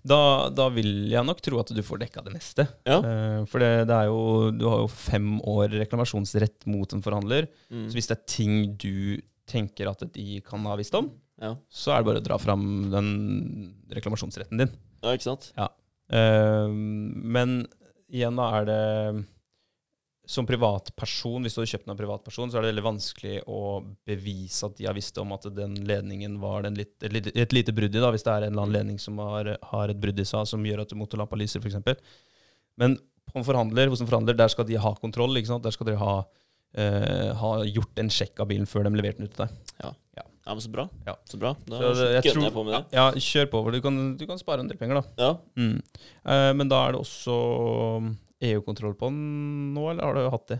Da, 0.05 0.19
da 0.53 0.67
vil 0.69 1.09
jeg 1.09 1.25
nok 1.25 1.41
tro 1.41 1.57
at 1.59 1.71
du 1.73 1.81
får 1.81 2.03
dekka 2.03 2.23
det 2.27 2.33
meste. 2.35 2.67
Ja. 2.85 2.99
Uh, 3.01 3.45
for 3.49 3.63
det, 3.63 3.87
det 3.89 3.95
er 3.97 4.11
jo, 4.11 4.51
du 4.53 4.67
har 4.69 4.83
jo 4.83 4.91
fem 4.93 5.39
år 5.49 5.73
reklamasjonsrett 5.79 6.67
mot 6.69 6.93
en 6.93 7.01
forhandler. 7.01 7.47
Mm. 7.71 7.87
Så 7.89 7.97
hvis 7.97 8.11
det 8.11 8.17
er 8.19 8.27
ting 8.35 8.75
du 8.77 9.17
tenker 9.49 9.89
at 9.89 10.03
de 10.13 10.39
kan 10.45 10.63
ha 10.69 10.75
visst 10.79 10.93
om, 10.95 11.09
ja. 11.41 11.55
så 11.71 11.95
er 11.95 12.03
det 12.03 12.09
bare 12.11 12.21
å 12.21 12.27
dra 12.27 12.37
fram 12.37 12.91
den 12.93 13.09
reklamasjonsretten 13.91 14.61
din. 14.61 14.69
ja, 15.01 15.15
ikke 15.17 15.25
sant? 15.31 15.51
Eh, 15.57 15.67
men 16.11 17.61
igjen 18.11 18.35
da 18.35 18.47
er 18.57 18.65
det 18.67 18.79
Som 20.27 20.45
privatperson, 20.47 21.43
hvis 21.43 21.55
du 21.55 21.61
hadde 21.61 21.71
kjøpt 21.71 21.85
den 21.85 21.93
av 21.93 21.99
privatperson, 21.99 22.51
så 22.51 22.59
er 22.59 22.63
det 22.63 22.71
veldig 22.71 22.83
vanskelig 22.85 23.37
å 23.51 23.61
bevise 24.07 24.67
at 24.67 24.75
de 24.77 24.85
har 24.87 24.95
visst 24.95 25.17
om 25.19 25.31
at 25.35 25.47
den 25.55 25.73
ledningen 25.87 26.37
var 26.39 26.63
den 26.67 26.77
litt, 26.77 26.93
et, 27.01 27.11
lite, 27.11 27.33
et 27.35 27.55
lite 27.55 27.73
brudd 27.75 27.95
i, 27.95 27.99
da, 28.03 28.11
hvis 28.13 28.23
det 28.27 28.33
er 28.33 28.45
en 28.45 28.53
eller 28.53 28.67
annen 28.67 28.77
ledning 28.77 28.99
som 29.01 29.17
har, 29.19 29.49
har 29.71 29.91
et 29.91 29.99
brudd 29.99 30.21
i 30.21 30.27
seg 30.27 30.47
som 30.47 30.67
gjør 30.67 30.83
at 30.85 30.93
motorlampa 30.95 31.39
lyser, 31.39 31.63
f.eks. 31.63 32.03
Men 32.79 32.95
på 33.31 33.39
en 33.39 33.47
forhandler, 33.47 33.91
hos 33.91 34.03
en 34.03 34.09
forhandler, 34.09 34.37
der 34.37 34.51
skal 34.51 34.67
de 34.67 34.79
ha 34.79 34.93
kontroll. 34.99 35.35
Der 35.35 35.75
skal 35.75 35.89
dere 35.89 35.99
ha, 36.01 36.15
eh, 36.75 37.31
ha 37.41 37.51
gjort 37.67 37.99
en 37.99 38.11
sjekk 38.11 38.43
av 38.43 38.51
bilen 38.51 38.69
før 38.69 38.87
de 38.87 38.95
leverte 38.97 39.23
den 39.23 39.29
ut 39.29 39.35
til 39.35 39.45
deg. 39.45 39.75
Ja. 39.83 39.93
Ja, 40.19 40.25
men 40.53 40.61
så 40.61 40.71
bra. 40.71 40.85
Ja. 41.07 41.15
Så 41.25 41.37
bra. 41.39 41.53
Da 41.67 41.79
Så 41.79 41.93
det- 41.95 42.23
jeg 42.23 42.33
tror- 42.33 42.43
jeg 42.43 42.53
på 42.53 42.63
med 42.65 42.73
det. 42.73 42.83
Ja, 42.97 43.11
kjør 43.11 43.45
på. 43.51 43.63
for 43.63 43.71
Du 43.71 43.81
kan, 43.81 44.17
du 44.17 44.25
kan 44.27 44.37
spare 44.37 44.59
en 44.59 44.67
del 44.67 44.77
penger, 44.77 45.01
da. 45.01 45.03
Ja. 45.17 45.37
Mm. 45.57 45.81
Eh, 46.25 46.53
men 46.53 46.67
da 46.69 46.87
er 46.87 46.91
det 46.93 47.01
også 47.01 48.15
EU-kontroll 48.41 48.95
på 48.97 49.09
den 49.11 49.73
nå, 49.75 49.89
eller 49.91 50.03
har 50.03 50.13
du 50.17 50.29
hatt 50.29 50.47
det? 50.47 50.59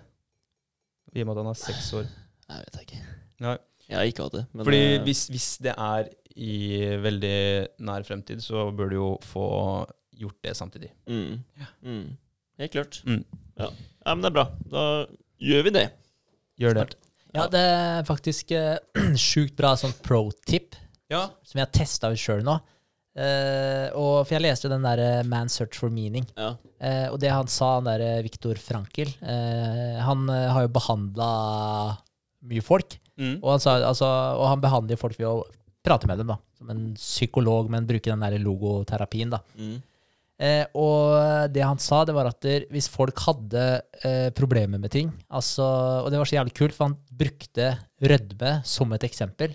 I 1.16 1.22
og 1.22 1.28
med 1.28 1.38
at 1.38 1.44
han 1.44 1.52
er 1.52 1.60
seks 1.60 1.92
år. 1.98 2.08
Jeg 2.50 2.66
vet 2.66 2.82
ikke. 2.86 3.00
Nei. 3.42 3.58
Jeg 3.90 3.98
har 3.98 4.06
ikke 4.08 4.24
hatt 4.24 4.32
det. 4.38 4.46
Men, 4.54 4.66
Fordi 4.66 4.82
det, 4.98 5.02
hvis, 5.04 5.30
hvis 5.30 5.48
det 5.66 5.74
er 5.78 6.10
i 6.36 6.96
veldig 7.02 7.68
nær 7.84 8.06
fremtid, 8.08 8.40
så 8.40 8.70
bør 8.76 8.90
du 8.90 8.96
jo 8.96 9.18
få 9.28 9.46
gjort 10.16 10.38
det 10.44 10.54
samtidig. 10.56 10.92
mm, 11.08 11.44
mm, 11.84 12.18
Helt 12.60 12.72
klart. 12.72 13.02
Mm. 13.06 13.26
Ja. 13.58 13.68
ja, 14.06 14.14
men 14.16 14.22
det 14.22 14.30
er 14.32 14.36
bra. 14.38 14.46
Da 14.70 15.06
gjør 15.42 15.64
vi 15.64 15.70
det. 15.72 15.88
Gjør 16.62 16.74
det. 16.78 16.86
Ja, 16.94 17.11
det 17.52 17.62
er 17.64 18.06
faktisk 18.08 18.52
uh, 18.58 18.76
sjukt 19.30 19.56
bra 19.60 19.74
sånn 19.80 19.96
pro-tip 20.04 20.76
Ja. 21.12 21.28
som 21.44 21.60
jeg 21.60 21.68
har 21.68 21.74
testa 21.76 22.12
ut 22.12 22.20
sjøl 22.20 22.44
nå. 22.48 22.58
Uh, 23.12 23.92
og, 24.00 24.22
for 24.24 24.38
jeg 24.38 24.44
leste 24.46 24.70
den 24.72 24.86
der 24.86 25.00
eh, 25.04 25.24
Man's 25.28 25.58
Search 25.60 25.76
for 25.80 25.92
Meaning. 25.92 26.24
Ja. 26.38 26.54
Uh, 26.80 27.08
og 27.12 27.18
det 27.20 27.32
han 27.34 27.50
sa, 27.52 27.74
han 27.80 27.90
der 27.90 28.24
Viktor 28.24 28.56
Frankel 28.56 29.12
uh, 29.20 30.00
Han 30.08 30.30
har 30.32 30.64
jo 30.64 30.72
behandla 30.72 31.32
mye 32.48 32.64
folk. 32.64 32.96
Mm. 33.20 33.42
Og 33.42 33.50
han, 33.52 33.64
sa, 33.64 33.76
altså, 33.86 34.08
og 34.40 34.48
han 34.48 34.64
behandler 34.64 35.00
folk 35.00 35.20
ved 35.20 35.28
å 35.28 35.44
prate 35.84 36.08
med 36.10 36.22
dem, 36.22 36.32
da. 36.32 36.40
Som 36.58 36.72
en 36.72 36.86
psykolog, 36.96 37.70
men 37.74 37.90
bruke 37.90 38.10
den 38.10 38.24
der 38.24 38.40
logoterapien, 38.42 39.34
da. 39.34 39.42
Mm. 39.60 39.82
Eh, 40.42 40.64
og 40.74 41.52
det 41.54 41.62
han 41.62 41.78
sa, 41.78 42.00
det 42.08 42.16
var 42.18 42.26
at 42.32 42.40
der, 42.42 42.64
hvis 42.74 42.88
folk 42.90 43.20
hadde 43.28 43.66
eh, 44.04 44.30
problemer 44.34 44.80
med 44.82 44.90
ting 44.90 45.12
altså, 45.30 45.62
Og 46.02 46.08
det 46.10 46.18
var 46.18 46.26
så 46.26 46.40
jævlig 46.40 46.56
kult, 46.58 46.74
for 46.74 46.88
han 46.90 46.96
brukte 47.14 47.68
rødme 48.02 48.56
som 48.66 48.92
et 48.98 49.04
eksempel. 49.06 49.54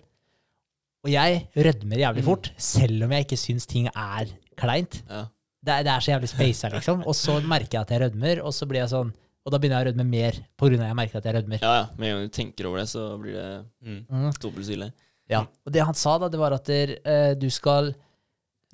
Og 1.03 1.11
jeg 1.11 1.41
rødmer 1.57 1.99
jævlig 2.05 2.23
Mm. 2.23 2.29
fort, 2.29 2.53
selv 2.57 3.03
om 3.05 3.11
jeg 3.17 3.27
ikke 3.27 3.39
syns 3.39 3.67
ting 3.67 3.89
er 3.89 4.31
kleint. 4.59 5.03
Ja. 5.11 5.25
Det 5.67 5.73
er, 5.75 5.83
det 5.83 5.91
er 5.93 6.01
så 6.07 6.13
jævlig 6.15 6.29
spasa, 6.31 6.69
liksom. 6.71 7.03
Og 7.07 7.15
så 7.19 7.41
merker 7.43 7.79
jeg 7.79 7.83
at 7.83 7.91
jeg 7.91 8.01
rødmer, 8.05 8.41
og 8.47 8.55
så 8.55 8.67
blir 8.71 8.85
jeg 8.85 8.91
sånn 8.95 9.13
Og 9.47 9.53
da 9.55 9.59
begynner 9.63 9.79
jeg 9.79 9.87
å 9.87 9.91
rødme 9.93 10.07
mer 10.11 10.39
på 10.59 10.67
grunn 10.67 10.81
av 10.81 10.87
at 10.87 10.91
jeg 10.91 10.97
merker 10.99 11.19
at 11.19 11.25
jeg 11.29 11.35
rødmer. 11.37 11.59
ja, 11.63 11.75
ja. 11.81 11.85
Med 11.99 12.09
en 12.09 12.17
gang 12.17 12.25
du 12.31 12.33
tenker 12.35 12.67
over 12.67 12.79
det, 12.79 12.89
så 12.91 13.03
blir 13.19 13.33
det 13.35 13.67
Mm. 13.83 14.07
Mm. 14.11 14.33
dobbelt 14.43 14.67
så 14.67 14.73
ille. 14.75 14.93
Ja. 15.31 15.41
Og 15.67 15.73
det 15.73 15.83
han 15.87 15.95
sa, 15.95 16.19
da, 16.19 16.29
det 16.29 16.39
var 16.39 16.53
at 16.53 16.65
der, 16.67 16.97
eh, 17.05 17.35
du 17.35 17.49
skal 17.51 17.95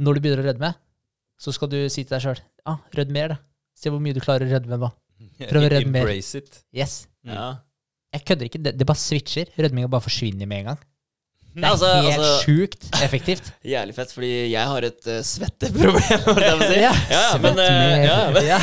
Når 0.01 0.15
du 0.15 0.21
begynner 0.21 0.45
å 0.45 0.49
rødme, 0.53 0.75
så 1.43 1.55
skal 1.55 1.71
du 1.73 1.81
si 1.91 2.05
til 2.05 2.15
deg 2.15 2.23
sjøl 2.23 2.43
ah, 2.71 2.79
rødm 2.95 3.17
mer, 3.17 3.35
da. 3.35 3.41
Se 3.79 3.91
hvor 3.91 4.03
mye 4.03 4.15
du 4.15 4.23
klarer 4.23 4.47
å 4.47 4.55
rødme 4.55 4.79
nå. 4.79 4.93
Prøv 5.51 5.67
å 5.67 5.75
rødme 5.75 5.97
mer. 5.97 6.07
Embrace 6.07 6.39
it. 6.39 6.63
Yes. 6.77 7.03
Ja. 7.27 7.51
Jeg 8.13 8.27
kødder 8.29 8.49
ikke. 8.51 8.63
Det, 8.63 8.77
det 8.79 8.87
bare 8.87 9.01
switcher. 9.01 9.53
Rødminga 9.59 9.91
bare 9.91 10.05
forsvinner 10.05 10.47
med 10.49 10.63
en 10.63 10.73
gang. 10.73 10.83
Det 11.53 11.67
er 11.67 11.69
Altså, 11.69 11.89
helt 12.01 12.15
altså- 12.15 12.45
sjukt 12.47 12.87
effektivt. 13.05 13.49
Jævlig 13.75 13.95
fett, 13.99 14.13
fordi 14.15 14.31
jeg 14.55 14.69
har 14.71 14.87
et 14.89 15.09
uh, 15.11 15.19
svetteproblem. 15.27 16.63
si. 16.63 16.79
Ja, 16.81 16.93
ja, 17.11 17.19
ja, 17.27 17.35
men, 17.43 17.61
eh, 17.61 18.05
ja, 18.07 18.15
men, 18.33 18.47
ja. 18.47 18.61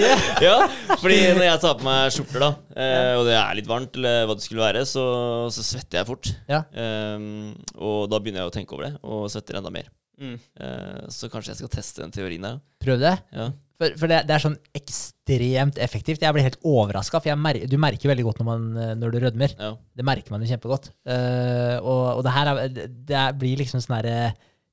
ja. 0.00 0.14
ja, 0.46 0.54
fordi 0.94 1.18
når 1.36 1.44
jeg 1.44 1.60
tar 1.66 1.76
på 1.76 1.84
meg 1.90 2.14
skjorter, 2.14 2.46
da, 2.46 2.50
uh, 2.72 3.12
og 3.18 3.28
det 3.28 3.36
er 3.36 3.58
litt 3.58 3.68
varmt, 3.68 4.00
eller 4.00 4.24
hva 4.30 4.38
det 4.38 4.46
skulle 4.46 4.64
være, 4.64 4.86
så, 4.88 5.04
så 5.52 5.66
svetter 5.74 6.00
jeg 6.00 6.08
fort. 6.08 6.32
Ja. 6.48 6.62
Ehm, 6.72 7.52
og 7.76 8.06
da 8.08 8.22
begynner 8.22 8.46
jeg 8.46 8.54
å 8.54 8.56
tenke 8.56 8.78
over 8.78 8.88
det, 8.88 8.94
og 9.04 9.28
svetter 9.34 9.60
enda 9.60 9.74
mer. 9.74 9.92
Mm. 10.20 10.36
Eh, 10.60 11.02
så 11.12 11.30
kanskje 11.32 11.54
jeg 11.54 11.60
skal 11.62 11.72
teste 11.72 12.02
den 12.04 12.12
teorien 12.14 12.44
der. 12.44 12.58
Prøv 12.84 13.00
det. 13.00 13.14
Ja. 13.32 13.46
For, 13.80 13.94
for 13.96 14.12
det, 14.12 14.18
det 14.28 14.34
er 14.36 14.42
sånn 14.44 14.58
ekstremt 14.76 15.78
effektivt. 15.80 16.20
Jeg 16.20 16.36
blir 16.36 16.44
helt 16.44 16.58
overraska, 16.68 17.16
for 17.22 17.30
jeg 17.30 17.40
mer, 17.40 17.56
du 17.64 17.76
merker 17.80 18.10
veldig 18.12 18.26
godt 18.26 18.42
når, 18.42 18.48
man, 18.50 18.66
eh, 18.76 18.92
når 19.00 19.14
du 19.14 19.18
rødmer. 19.24 19.54
Ja. 19.56 19.70
Det 19.96 20.04
merker 20.04 20.34
man 20.34 20.44
jo 20.44 20.50
kjempegodt. 20.50 20.90
Uh, 21.08 21.78
og, 21.80 22.02
og 22.18 22.22
det 22.26 22.34
her 22.36 22.50
er, 22.52 22.60
det, 22.76 22.86
det 23.08 23.16
er- 23.16 23.36
blir 23.40 23.60
liksom 23.62 23.80
sånn 23.80 23.96
herre 23.96 24.16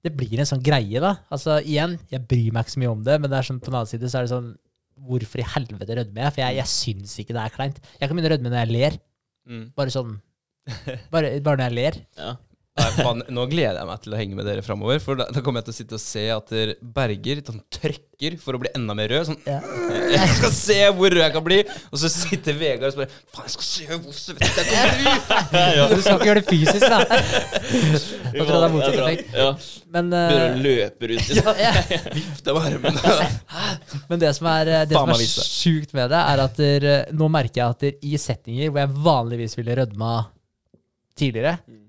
Det 0.04 0.12
blir 0.16 0.40
en 0.40 0.48
sånn 0.50 0.62
greie, 0.64 1.00
da. 1.04 1.14
Altså 1.34 1.58
igjen, 1.64 1.96
jeg 2.12 2.26
bryr 2.28 2.52
meg 2.56 2.68
ikke 2.68 2.76
så 2.76 2.82
mye 2.84 2.92
om 2.92 3.06
det, 3.08 3.16
men 3.24 3.32
det 3.32 3.40
er 3.40 3.48
sånn, 3.48 3.62
på 3.64 3.72
den 3.72 3.80
annen 3.80 3.90
side 3.90 4.12
så 4.12 4.20
er 4.20 4.28
det 4.28 4.34
sånn 4.36 4.52
Hvorfor 5.08 5.40
i 5.40 5.46
helvete 5.46 5.94
rødmer 6.00 6.24
jeg? 6.26 6.34
For 6.34 6.42
jeg, 6.42 6.56
jeg 6.58 6.70
syns 6.74 7.12
ikke 7.22 7.36
det 7.38 7.42
er 7.44 7.54
kleint. 7.54 7.76
Jeg 8.00 8.08
kan 8.10 8.18
begynne 8.18 8.32
å 8.32 8.34
rødme 8.34 8.50
når 8.50 8.64
jeg 8.64 8.72
ler. 8.74 8.96
Mm. 9.48 9.66
Bare 9.78 9.94
sånn 9.94 10.16
Bare, 11.14 11.30
bare 11.46 11.60
når 11.62 11.68
jeg 11.70 11.76
ler. 11.78 12.00
Ja. 12.18 12.32
Nei, 12.78 12.90
faen, 12.94 13.24
nå 13.34 13.44
gleder 13.50 13.80
jeg 13.80 13.88
meg 13.90 14.02
til 14.04 14.14
å 14.14 14.18
henge 14.20 14.38
med 14.38 14.46
dere 14.46 14.62
framover. 14.66 15.00
For 15.02 15.18
da, 15.18 15.26
da 15.34 15.42
kommer 15.42 15.64
jeg 15.64 15.70
til 15.70 15.74
å 15.74 15.78
sitte 15.80 15.98
og 15.98 16.02
se 16.04 16.24
at 16.30 16.52
dere 16.54 16.76
Berger 16.98 17.40
sånn, 17.48 17.62
trykker 17.74 18.36
for 18.42 18.58
å 18.58 18.62
bli 18.62 18.70
enda 18.78 18.94
mer 18.98 19.10
rød. 19.14 19.32
Sånn, 19.32 19.40
Ja. 19.48 19.60
Jeg 20.08 20.30
skal 20.38 20.52
se 20.56 20.76
hvor 20.96 21.12
rød 21.12 21.20
jeg 21.20 21.34
kan 21.36 21.44
bli! 21.44 21.58
Og 21.92 22.00
så 22.00 22.08
sitter 22.08 22.56
Vegard 22.56 22.86
og 22.88 22.94
spør 22.96 23.10
Faen, 23.36 23.44
jeg 23.44 23.52
skal 23.58 23.66
se 23.68 23.98
hvor 24.00 24.14
svett 24.16 24.46
jeg 24.46 24.68
kan 24.70 24.94
bli! 25.02 25.16
Du 25.92 26.04
skal 26.06 26.16
ikke 26.16 26.30
gjøre 26.30 26.40
det 26.40 26.48
fysisk, 26.48 26.86
da. 26.88 27.00
Tror 27.68 28.38
jeg 28.38 28.48
det 28.48 28.62
er 28.62 28.72
motsatt 28.72 29.00
effekt. 29.02 29.34
Ja. 29.36 29.50
Men, 29.98 30.14
Begynner 30.14 30.46
eh, 30.46 30.56
å 30.56 30.64
løpe 30.64 31.10
rundt. 31.12 31.28
i 31.28 31.42
ja. 31.66 31.74
Vifte 32.16 32.56
med 32.56 32.70
armene. 32.70 33.28
Men 34.14 34.24
det 34.24 34.32
som 34.40 34.48
er, 34.54 34.72
det 34.88 34.96
som 34.96 35.12
er 35.18 35.26
sjukt 35.28 35.92
med 35.98 36.14
det, 36.16 36.22
er 36.32 36.44
at 36.46 36.62
der, 36.64 36.88
nå 37.20 37.28
merker 37.36 37.62
jeg 37.66 37.76
at 37.76 37.84
der, 37.84 38.00
i 38.08 38.16
settinger 38.22 38.72
hvor 38.72 38.84
jeg 38.86 38.96
vanligvis 39.10 39.58
ville 39.60 39.76
rødma 39.82 40.14
tidligere, 41.20 41.58
Mm. 41.68 41.84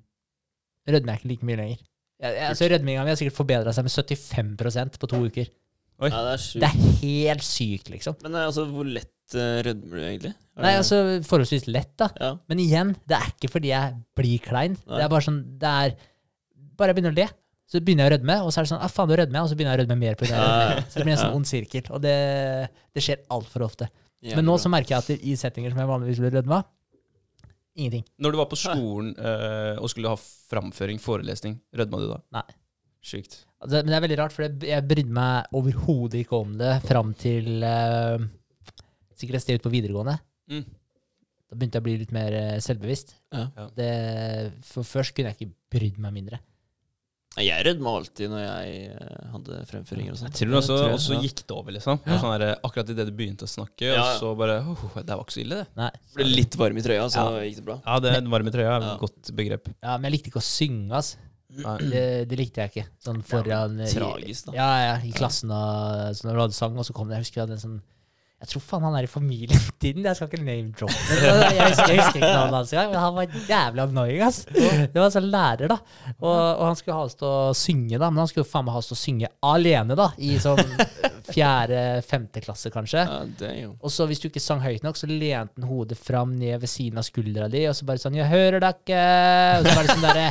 Rødmer 0.88 1.14
jeg 1.14 1.22
ikke 1.22 1.32
like 1.32 1.48
mye 1.48 1.60
lenger. 1.60 1.86
Jeg, 2.18 2.34
jeg, 2.34 2.48
altså 2.50 2.68
Rødminga 2.72 3.06
mi 3.06 3.12
har 3.12 3.18
sikkert 3.20 3.38
forbedra 3.38 3.72
seg 3.74 3.86
med 3.86 3.94
75% 3.94 4.98
på 4.98 5.10
to 5.10 5.20
uker. 5.28 5.50
Oi. 5.98 6.10
Ja, 6.10 6.20
det 6.26 6.34
er 6.34 6.42
sykt. 6.42 6.62
Det 6.62 6.68
er 6.68 6.98
helt 7.00 7.44
sykt, 7.46 7.90
liksom. 7.90 8.16
Men 8.24 8.36
eh, 8.38 8.46
altså, 8.46 8.64
hvor 8.70 8.86
lett 8.86 9.34
uh, 9.34 9.58
rødmer 9.66 9.98
du 9.98 10.02
egentlig? 10.02 10.32
Er 10.58 10.66
Nei, 10.66 10.72
altså 10.78 10.98
Forholdsvis 11.26 11.66
lett, 11.70 11.92
da. 11.98 12.08
ja. 12.18 12.30
Men 12.50 12.62
igjen, 12.62 12.94
det 13.10 13.18
er 13.18 13.32
ikke 13.32 13.50
fordi 13.50 13.72
jeg 13.72 13.98
blir 14.18 14.42
klein. 14.42 14.74
Nei. 14.84 14.96
Det 14.96 15.04
er 15.04 15.12
bare 15.12 15.26
sånn 15.26 15.42
Det 15.58 15.74
er 15.82 15.94
Bare 16.78 16.92
jeg 16.92 16.98
begynner 16.98 17.14
å 17.14 17.18
le, 17.18 17.26
så 17.66 17.80
begynner 17.82 18.06
jeg 18.06 18.12
å 18.12 18.14
rødme, 18.14 18.34
og 18.46 18.52
så 18.54 18.60
er 18.60 18.66
det 18.66 18.70
sånn 18.70 18.82
ah, 18.86 18.90
faen, 18.94 19.10
du 19.10 19.16
rødmer, 19.18 19.42
og 19.42 19.50
så 19.50 19.56
begynner 19.58 19.74
jeg 19.74 19.80
å 19.80 19.82
rødme 19.82 19.96
mer. 19.98 20.18
på 20.18 20.28
grunn 20.28 20.38
av 20.38 20.44
Ja, 20.46 20.68
ja. 20.70 20.84
Så 20.86 21.00
det 21.00 21.06
blir 21.06 21.14
en 21.16 21.20
sånn 21.20 21.32
ja. 21.32 21.38
ond 21.40 21.48
sirkel. 21.50 21.88
Og 21.90 22.02
det, 22.04 22.18
det 22.94 23.02
skjer 23.02 23.24
altfor 23.34 23.64
ofte. 23.66 23.88
Ja, 24.22 24.36
Men 24.38 24.46
nå 24.46 24.54
så 24.62 24.70
merker 24.70 24.94
jeg 24.94 25.02
at 25.02 25.26
i 25.26 25.34
settinger 25.38 25.74
som 25.74 25.82
jeg 25.82 25.90
vanligvis 25.90 26.22
ville 26.22 26.30
rødma, 26.38 26.60
ingenting. 27.78 28.06
Når 28.18 28.34
du 28.34 28.40
var 28.40 28.48
på 28.50 28.58
skolen 28.58 29.12
eh, 29.16 29.76
og 29.78 29.90
skulle 29.92 30.12
ha 30.12 30.18
framføring, 30.18 31.00
forelesning, 31.02 31.58
rødma 31.78 32.02
du 32.02 32.08
da? 32.10 32.18
Nei. 32.40 32.48
Sjukt. 33.08 33.40
Altså, 33.62 33.80
men 33.80 33.92
det 33.92 33.96
er 33.96 34.04
veldig 34.04 34.18
rart, 34.18 34.34
for 34.34 34.66
jeg 34.66 34.86
brydde 34.90 35.14
meg 35.14 35.54
overhodet 35.56 36.24
ikke 36.24 36.42
om 36.42 36.56
det 36.58 36.72
fram 36.86 37.14
til 37.18 37.62
uh, 37.62 38.18
sikkert 39.18 39.38
et 39.38 39.44
sted 39.44 39.58
ut 39.58 39.66
på 39.66 39.72
videregående. 39.72 40.18
Mm. 40.50 40.66
Da 41.48 41.56
begynte 41.56 41.78
jeg 41.78 41.84
å 41.84 41.86
bli 41.86 41.96
litt 42.02 42.12
mer 42.12 42.34
eh, 42.36 42.58
selvbevisst. 42.60 43.14
Ja. 43.32 43.68
Det, 43.76 43.90
for 44.68 44.86
først 44.86 45.14
kunne 45.16 45.32
jeg 45.32 45.38
ikke 45.38 45.78
brydd 45.78 46.00
meg 46.04 46.14
mindre. 46.18 46.42
Jeg 47.46 47.64
rødma 47.66 47.92
alltid 47.98 48.30
når 48.32 48.40
jeg 48.42 48.90
eh, 48.90 49.28
hadde 49.34 49.58
fremføringer 49.70 50.12
og 50.14 50.18
sånt. 50.20 50.32
Jeg 50.34 50.40
tror 50.48 50.50
det 50.54 50.58
også, 50.62 50.76
Det 50.82 50.92
også 50.98 51.14
ja. 51.14 51.20
gikk 51.26 51.42
det 51.46 51.54
over, 51.56 51.72
liksom. 51.76 52.00
Ja. 52.06 52.18
Sånn 52.22 52.34
der, 52.40 52.54
akkurat 52.66 52.90
idet 52.94 53.06
du 53.08 53.12
begynte 53.18 53.46
å 53.46 53.52
snakke, 53.52 53.86
Ja, 53.92 54.02
og 54.02 54.20
så 54.20 54.32
bare 54.38 54.58
oh, 54.64 54.82
Det 54.98 55.06
var 55.14 55.22
ikke 55.24 55.36
så 55.36 55.42
ille, 55.44 55.62
det. 55.62 55.66
Nei. 55.76 55.90
Ble 56.18 56.24
litt 56.32 56.56
varm 56.60 56.76
i 56.76 56.82
trøya, 56.82 57.06
så 57.12 57.24
Ja. 57.24 57.40
gikk 57.46 57.56
det 57.62 57.64
bra. 57.70 57.78
Ja, 57.86 57.98
det 58.00 58.14
varm 58.28 58.46
i 58.46 58.54
trøya 58.54 58.76
er 58.76 58.80
Ja. 58.88 58.92
et 58.94 59.00
godt 59.00 59.32
begrep. 59.38 59.68
Ja, 59.82 59.96
men 59.98 60.10
jeg 60.10 60.18
likte 60.18 60.32
ikke 60.32 60.42
å 60.42 60.48
synge, 60.48 60.90
altså. 60.92 61.16
Det, 61.80 62.28
det 62.28 62.36
likte 62.38 62.60
jeg 62.60 62.70
ikke. 62.74 62.86
Sånn 63.02 63.22
foran 63.24 63.80
i- 63.80 63.86
Tragisk, 63.92 64.46
da. 64.50 64.52
Ja, 64.52 64.70
ja, 64.84 64.96
i 65.02 65.12
klassen 65.16 65.50
og 65.50 66.14
så 66.14 66.26
når 66.28 66.34
du 66.34 66.40
hadde 66.44 66.54
sang, 66.58 66.76
og 66.76 66.84
så 66.84 66.92
kom 66.94 67.08
det 67.08 67.16
Jeg 67.16 67.24
husker 67.24 67.40
jeg 67.40 67.46
hadde 67.48 67.56
en 67.56 67.64
sånn 67.64 67.80
Jeg 68.38 68.52
tror 68.52 68.62
faen 68.62 68.84
han 68.86 68.94
er 68.94 69.06
i 69.08 69.10
familien 69.10 69.62
din. 69.82 70.04
Jeg 70.06 70.14
skal 70.14 70.28
ikke 70.28 70.38
name-droppe. 70.46 71.16
Jeg 71.18 71.48
jeg 71.58 71.72
husker 71.72 72.20
ikke 72.20 72.20
navnet 72.22 72.54
hans 72.54 72.72
engang, 72.72 72.92
men 72.92 73.00
han 73.02 73.16
var 73.16 73.32
jævlig 73.48 73.82
annoying, 73.82 74.20
ass. 74.22 74.38
Det 74.46 74.94
var 74.94 75.08
en 75.08 75.14
sånn 75.16 75.26
lærer, 75.32 75.72
da. 75.72 75.78
Og, 76.20 76.36
og 76.36 76.62
han 76.68 76.78
skulle 76.78 77.00
ha 77.00 77.08
oss 77.08 77.18
til 77.18 77.26
å 77.26 77.50
synge, 77.58 77.98
da. 77.98 78.12
Men 78.12 78.22
han 78.22 78.30
skulle 78.30 78.46
faen 78.46 78.68
meg 78.68 78.76
ha 78.76 78.82
oss 78.84 78.92
til 78.92 78.98
å 78.98 79.00
synge 79.00 79.32
alene, 79.42 79.98
da. 79.98 80.06
I 80.22 80.38
sånn 80.42 80.62
fjerde-femte 81.32 82.44
klasse, 82.46 82.70
kanskje. 82.74 83.04
Og 83.82 83.90
så 83.90 84.06
hvis 84.06 84.22
du 84.22 84.28
ikke 84.30 84.42
sang 84.44 84.62
høyt 84.62 84.86
nok, 84.86 85.00
så 85.02 85.10
lente 85.10 85.58
han 85.58 85.66
hodet 85.68 85.98
fram 85.98 86.36
ned 86.38 86.62
ved 86.62 86.70
siden 86.70 87.02
av 87.02 87.08
skuldra 87.10 87.50
di, 87.50 87.66
og 87.66 87.74
så 87.74 87.90
bare 87.90 88.02
sånn 88.02 88.16
'Jeg 88.18 88.30
hører 88.30 88.62
deg 88.62 88.84
ikke'. 88.84 89.58
Og 89.58 89.66
så 89.66 89.74
var 89.74 89.82
det 89.82 89.96
sånn 89.96 90.06
derre 90.06 90.30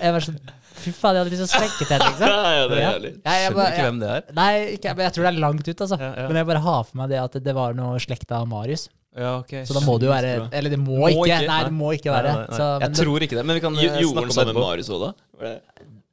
Jeg 0.00 0.12
var 0.12 0.20
sånn 0.20 0.40
Fy 0.80 0.92
faen, 0.96 1.16
jeg 1.16 1.24
hadde 1.24 1.32
lyst 1.34 1.42
til 1.42 1.48
å 1.48 1.52
strekke 1.52 1.86
til, 1.90 1.98
liksom. 2.06 2.28
Ja, 2.30 2.52
ja, 2.56 2.68
det 2.70 2.76
er 2.76 2.80
Ja. 2.80 2.92
jævlig. 2.94 3.10
Ja, 3.24 3.32
jeg 3.32 3.50
Skjønner 3.50 3.56
bare- 3.58 3.72
ikke 3.74 3.86
hvem 3.88 3.98
det 4.00 4.08
er. 4.14 4.22
Nei, 4.38 4.52
ikke, 4.76 4.94
men 4.96 5.04
jeg 5.06 5.12
tror 5.16 5.22
det 5.26 5.30
er 5.34 5.40
langt 5.44 5.68
ut, 5.68 5.76
altså. 5.84 5.98
Ja, 6.00 6.10
ja. 6.16 6.26
Men 6.30 6.36
jeg 6.40 6.46
bare 6.46 6.62
har 6.68 6.80
for 6.84 6.96
meg 7.02 7.08
det 7.10 7.18
at 7.20 7.32
det, 7.44 7.54
var 7.54 7.74
noe 7.74 7.98
slekta 8.00 8.38
av 8.40 8.48
Marius. 8.48 8.88
Ja, 9.18 9.32
ok. 9.42 9.52
Så 9.66 9.74
da 9.74 9.80
må 9.82 9.98
det 9.98 10.06
jo 10.06 10.12
være. 10.14 10.48
Eller 10.54 10.70
det 10.70 10.78
må, 10.78 10.94
Må 11.02 11.08
ikke. 11.10 11.26
ikke, 11.26 11.46
Nei, 11.50 11.62
det 11.66 11.72
må 11.74 11.88
ikke 11.96 12.10
Nei, 12.12 12.14
være. 12.22 12.32
nei, 12.32 12.46
nei. 12.46 12.56
Så, 12.56 12.66
men 12.78 12.80
jeg 12.86 12.90
det, 12.94 13.04
tror 13.04 13.24
ikke 13.26 13.36
det, 13.40 13.44
men 13.50 13.54
vi 13.58 13.62
kan 13.66 13.74
eh, 13.74 13.82
Jo- 13.82 13.90
Gjorde 13.90 14.12
snakke 14.14 14.22
om 14.22 14.28
det 14.30 14.36
sammen 14.38 14.54
med 14.54 14.62
etterpå. 14.62 14.68
Marius 14.70 14.90
òg, 14.94 15.00
da? 15.02 15.10
Var 15.40 15.48
det? 15.50 15.58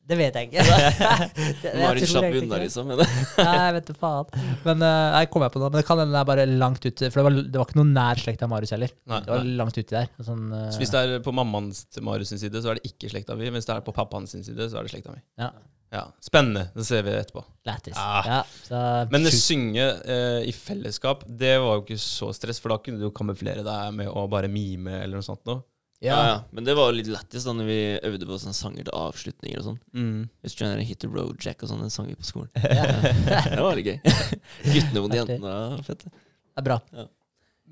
Det 0.07 0.17
vet 0.19 0.37
jeg 0.39 0.47
ikke. 0.49 0.63
Marit 1.81 2.07
slapp 2.09 2.27
unna, 2.39 2.59
liksom. 2.63 2.87
Men, 2.91 3.01
Nei, 3.37 3.53
jeg 3.59 3.75
vet 3.77 3.89
du 3.91 3.93
faen. 3.99 4.29
Men 4.65 4.85
uh, 4.85 5.17
jeg 5.19 5.29
kom 5.33 5.43
jeg 5.45 5.53
på 5.55 5.61
noe. 5.61 5.71
Men 5.73 5.81
det 5.81 5.87
kan 5.89 6.01
hende 6.01 6.15
det 6.15 6.21
er 6.23 6.29
bare 6.31 6.45
langt 6.47 6.85
ute. 6.87 7.09
For 7.11 7.19
det 7.21 7.25
var, 7.27 7.39
det 7.43 7.61
var 7.61 7.67
ikke 7.69 7.79
noe 7.81 7.91
nær 7.93 8.21
slekt 8.23 8.43
av 8.47 8.51
Marius 8.53 8.73
heller. 8.77 8.93
Nei, 9.11 9.21
Det 9.25 9.33
var 9.35 9.43
nei. 9.47 9.55
langt 9.61 9.77
ute 9.81 9.89
der. 9.97 10.11
Sånn, 10.27 10.45
uh, 10.53 10.67
Så 10.71 10.81
hvis 10.83 10.93
det 10.95 11.01
er 11.05 11.23
på 11.27 11.33
mammaens 11.35 11.85
til 11.91 12.07
Marius 12.07 12.31
sin 12.33 12.41
side, 12.43 12.63
så 12.63 12.71
er 12.73 12.79
det 12.81 12.87
ikke 12.93 13.11
slekta 13.13 13.35
mi. 13.39 13.49
Hvis 13.57 13.67
det 13.69 13.75
er 13.77 13.83
på 13.87 13.95
pappaens 13.95 14.31
sin 14.35 14.45
side, 14.47 14.69
så 14.71 14.79
er 14.79 14.87
det 14.87 14.95
slekta 14.95 15.15
mi. 15.15 15.23
ja, 15.43 15.51
Ja, 15.93 16.01
Spennende. 16.19 16.65
Det 16.75 16.83
ser 16.83 17.03
vi 17.07 17.13
etterpå. 17.15 17.45
lættis. 17.67 17.95
Ah. 17.95 18.25
Ja, 18.27 18.39
så, 18.67 18.79
Men 19.11 19.23
det 19.23 19.31
synge 19.35 19.85
uh, 20.03 20.41
i 20.43 20.51
fellesskap, 20.51 21.21
det 21.27 21.53
var 21.63 21.77
jo 21.77 21.85
ikke 21.85 21.99
så 22.03 22.33
stress, 22.35 22.59
for 22.63 22.73
da 22.75 22.77
kunne 22.83 22.99
du 22.99 23.07
kamuflere 23.15 23.63
deg 23.63 23.93
med 23.95 24.09
å 24.11 24.25
bare 24.31 24.49
mime 24.51 24.97
eller 25.03 25.19
noe 25.21 25.27
sånt 25.27 25.43
noe. 25.47 25.63
Ja. 26.03 26.13
ja. 26.13 26.25
ja, 26.29 26.35
Men 26.53 26.63
det 26.67 26.75
var 26.77 26.91
litt 26.93 27.07
lættis 27.09 27.45
da 27.47 27.53
når 27.57 27.65
vi 27.69 27.77
øvde 28.09 28.27
på 28.29 28.37
sånne 28.41 28.53
sanger 28.57 28.85
til 28.85 28.93
avslutninger 28.97 29.61
og 29.61 29.65
sånn. 29.71 29.79
Mm. 29.97 30.19
Husker 30.45 30.59
du 30.59 30.65
kjenner 30.69 30.85
Hit 30.85 30.99
the 31.01 31.09
Road 31.09 31.41
Jack 31.41 31.63
og 31.65 31.71
sånn? 31.71 31.81
Den 31.81 31.93
sang 31.93 32.07
vi 32.11 32.17
på 32.19 32.27
skolen. 32.27 32.51
Ja. 32.61 33.41
Det 33.49 33.63
var 33.65 33.79
litt 33.79 33.89
gøy. 33.89 33.97
Guttene 34.75 35.01
mot 35.07 35.15
jentene. 35.17 35.55
ja, 35.57 35.81
Fett. 35.87 36.05
det. 36.05 36.13
Er 36.57 36.65
bra. 36.69 36.77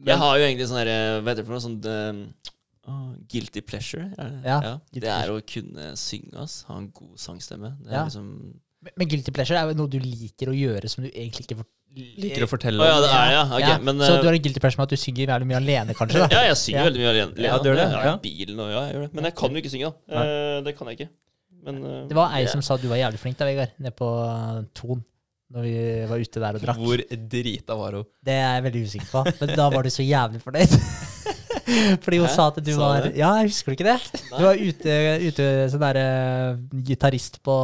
Jeg 0.05 0.17
har 0.21 0.37
jo 0.41 0.43
egentlig 0.49 0.67
sånn 0.69 0.81
her 0.81 0.89
Hva 1.21 1.31
heter 1.31 1.41
det 1.43 1.47
for 1.47 1.55
noe 1.55 1.63
sånt 1.63 1.85
um, 1.87 2.17
ah, 2.91 3.13
Guilty 3.31 3.61
pleasure. 3.65 4.09
Er 4.19 4.33
det? 4.33 4.41
Ja, 4.49 4.73
Det 4.91 5.11
er 5.13 5.31
å 5.33 5.39
kunne 5.47 5.91
synge, 5.99 6.33
ass. 6.43 6.63
Ha 6.69 6.77
en 6.81 6.89
god 6.97 7.15
sangstemme. 7.21 7.75
Det 7.81 7.93
er 7.93 7.99
Ja. 8.01 8.03
liksom 8.09 8.31
Men- 8.97 9.09
guilty 9.09 9.31
pleasure 9.33 9.57
er 9.59 9.71
jo 9.71 9.77
noe 9.79 9.89
du 9.91 9.97
liker 9.99 10.51
å 10.51 10.55
gjøre 10.55 10.89
som 10.91 11.03
du 11.05 11.09
egentlig 11.11 11.47
ikke 11.47 11.57
får 11.63 11.71
Liker 11.95 12.43
å 12.43 12.47
fortelle 12.51 12.83
oh, 12.83 12.87
ja, 12.89 12.95
det 12.99 13.07
er 13.15 13.29
ja. 13.31 13.43
Okay, 13.55 13.67
Ja, 13.69 13.75
men 13.79 14.01
så 14.03 14.17
eh, 14.17 14.19
du 14.19 14.25
har 14.27 14.35
en 14.35 14.41
guilty 14.43 14.59
pleasure 14.59 14.81
med 14.81 14.89
at 14.89 14.95
du 14.97 14.99
synger 14.99 15.29
veldig 15.31 15.45
mye 15.47 15.59
alene, 15.61 15.93
kanskje? 15.95 16.25
da? 16.25 16.27
Ja, 16.33 16.41
jeg 16.49 16.57
synger 16.59 16.79
Ja. 16.81 16.87
veldig 16.89 16.99
mye 16.99 17.11
alene. 17.13 17.45
Ja, 17.45 17.55
du 17.55 17.69
gjør 17.69 17.77
det, 17.79 17.85
Ja, 17.93 18.01
ja. 18.03 18.15
i 18.17 18.23
bilen 18.25 18.59
og 18.59 18.67
ja, 18.73 18.81
jeg 18.83 18.97
gjør 18.97 19.05
det. 19.05 19.11
Men 19.15 19.27
jeg 19.29 19.35
kan 19.39 19.55
jo 19.55 19.61
ikke 19.63 19.71
synge, 19.71 19.91
da. 19.93 20.17
Nei. 20.19 20.25
det 20.67 20.73
kan 20.75 20.89
jeg 20.91 20.99
ikke. 20.99 21.09
Men 21.69 21.79
eh, 21.87 22.01
Det 22.11 22.17
var 22.19 22.35
ei 22.35 22.43
ja. 22.43 22.51
som 22.51 22.61
sa 22.67 22.75
du 22.77 22.87
var 22.91 22.99
jævlig 22.99 23.21
flink 23.23 23.39
da, 23.39 23.47
Vegard, 23.47 23.71
nede 23.79 23.95
på 23.95 24.09
Ton. 24.75 25.05
Når 25.55 25.61
vi 25.69 25.73
var 26.09 26.19
ute 26.19 26.39
der 26.43 26.57
og 26.59 26.61
drakk. 26.67 26.83
Hvor 26.83 27.01
drita 27.31 27.75
var 27.79 27.95
hun? 28.01 28.05
Det 28.27 28.33
er 28.35 28.55
jeg 28.57 28.63
veldig 28.67 28.83
usikker 28.89 29.11
på. 29.13 29.23
Men 29.39 29.55
da 29.55 29.69
var 29.71 29.87
du 29.87 29.91
så 29.93 30.03
jævlig 30.03 30.41
fornøyd. 30.43 30.75
Fordi 32.05 32.17
hun 32.21 32.27
Hæ? 32.29 32.33
sa 32.35 32.47
at 32.51 32.57
du 32.63 32.71
Sa 32.75 32.79
var 32.81 33.05
det? 33.07 33.13
Ja, 33.17 33.33
jeg 33.41 33.49
husker 33.51 33.71
du 33.71 33.75
ikke 33.77 33.87
det? 33.91 34.23
Du 34.31 34.43
var 34.45 34.55
ute, 34.59 34.95
ute 35.27 35.45
sånn 35.73 35.81
derre 35.85 36.07
gitarist 36.87 37.39
på, 37.45 37.55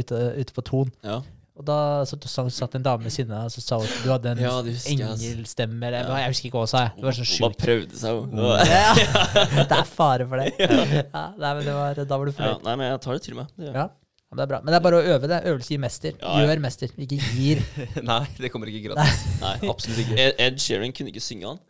ute, 0.00 0.20
ute 0.40 0.54
på 0.56 0.64
Ton. 0.66 0.92
Ja. 1.04 1.18
Og 1.56 1.64
da 1.64 1.76
så, 2.04 2.18
så 2.28 2.42
satt 2.52 2.74
en 2.76 2.82
dame 2.84 3.06
ved 3.06 3.14
siden 3.14 3.32
av 3.32 3.46
og 3.48 3.52
så 3.54 3.62
sa 3.64 3.78
hun 3.80 3.86
at 3.88 4.00
du 4.04 4.10
hadde 4.12 4.32
en 4.34 4.40
Ja, 4.44 4.50
det 4.64 4.74
husker 4.74 4.92
jeg, 4.92 5.06
ass. 5.08 5.22
engelstemme 5.24 5.86
eller. 5.88 6.10
Jeg 6.20 6.32
husker 6.34 6.48
ikke 6.50 6.58
hva 6.58 6.64
hun 6.66 6.72
sa. 6.72 6.82
jeg. 6.84 6.96
Det 6.98 7.06
var 7.06 7.16
så 7.16 7.24
Hun 7.24 7.30
bare 7.30 7.52
sjukt. 7.54 7.62
prøvde 7.62 8.00
seg, 8.02 8.18
hun. 8.18 8.42
Ja, 8.68 8.90
det 9.70 9.78
er 9.78 9.86
fare 9.88 10.26
for 10.28 10.42
det. 10.42 10.50
Ja, 10.60 11.22
nei, 11.40 11.52
men 11.56 11.62
det 11.64 11.76
var, 11.78 12.02
da 12.02 12.18
var 12.20 12.28
du 12.28 12.32
Ja, 12.34 12.36
fornøyd. 12.42 12.66
nei, 12.68 12.74
men 12.82 12.90
jeg 12.92 13.00
tar 13.06 13.16
det 13.16 13.24
til 13.28 13.38
meg. 13.40 13.48
Det 13.56 13.70
gjør 13.70 13.72
jeg. 13.72 13.86
Ja. 13.86 13.86
Ja, 14.26 14.34
men 14.34 14.40
det 14.40 14.44
er 14.44 14.50
bra. 14.50 14.58
Men 14.66 14.74
det 14.74 14.76
er 14.76 14.84
bare 14.84 14.98
å 15.00 15.08
øve 15.14 15.28
det. 15.30 15.36
Øvelse 15.48 15.70
gir 15.72 15.80
mester. 15.86 16.12
Ja, 16.20 16.30
ja. 16.34 16.44
Gjør 16.50 16.60
mester, 16.66 16.92
ikke 17.06 17.18
gir. 17.38 17.60
Nei, 18.04 18.20
det 18.42 18.48
kommer 18.52 18.68
ikke 18.74 18.90
gratis. 18.90 19.20
Nei, 19.40 19.52
Absolutt 19.70 20.00
ikke. 20.02 20.16
Ed, 20.26 20.32
Ed 20.48 20.58
Sheeran 20.60 20.92
kunne 20.98 21.12
ikke 21.14 21.22
synge 21.24 21.46
han 21.54 21.60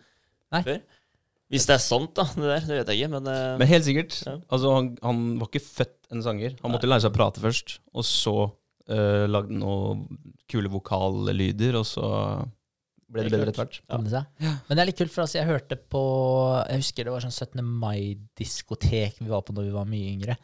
Nei. 0.57 0.63
før. 0.67 0.81
Hvis 1.53 1.67
det 1.69 1.77
er 1.77 1.83
sant, 1.83 2.11
da. 2.19 2.27
Det 2.35 2.43
der, 2.43 2.65
det 2.67 2.79
vet 2.81 2.91
jeg 2.91 3.05
ikke, 3.05 3.13
men, 3.15 3.29
uh, 3.31 3.55
Men 3.61 3.71
helt 3.71 3.87
sikkert. 3.87 4.19
Ja. 4.27 4.37
Altså, 4.51 4.73
han, 4.75 4.91
han 5.05 5.23
var 5.39 5.51
ikke 5.51 5.63
født 5.63 6.15
en 6.15 6.25
sanger. 6.25 6.57
Han 6.63 6.75
måtte 6.75 6.91
lære 6.91 7.05
seg 7.05 7.13
å 7.13 7.17
prate 7.17 7.43
først, 7.43 7.77
og 7.95 8.07
så 8.07 8.35
uh, 8.49 9.25
lagde 9.31 9.55
han 9.55 9.63
noen 9.63 10.03
kule 10.51 10.73
vokallyder, 10.73 11.79
og 11.79 11.87
så 11.87 12.11
ble 13.07 13.23
det 13.23 13.31
det 13.31 13.39
bedre 13.39 13.55
etter 13.55 13.63
hvert. 13.63 13.79
Ja. 13.87 14.57
Men 14.67 14.75
det 14.75 14.83
er 14.83 14.91
litt 14.91 14.99
kult, 14.99 15.15
for 15.15 15.27
altså, 15.27 15.39
jeg 15.39 15.47
hørte 15.47 15.79
på 15.79 16.03
Jeg 16.67 16.83
husker 16.83 17.07
det 17.07 17.15
var 17.15 17.23
sånn 17.23 17.35
17. 17.35 17.63
mai-diskotek 17.63 19.23
vi 19.23 19.31
var 19.31 19.47
på 19.47 19.55
når 19.55 19.69
vi 19.69 19.75
var 19.79 19.91
mye 19.91 20.13
yngre. 20.17 20.39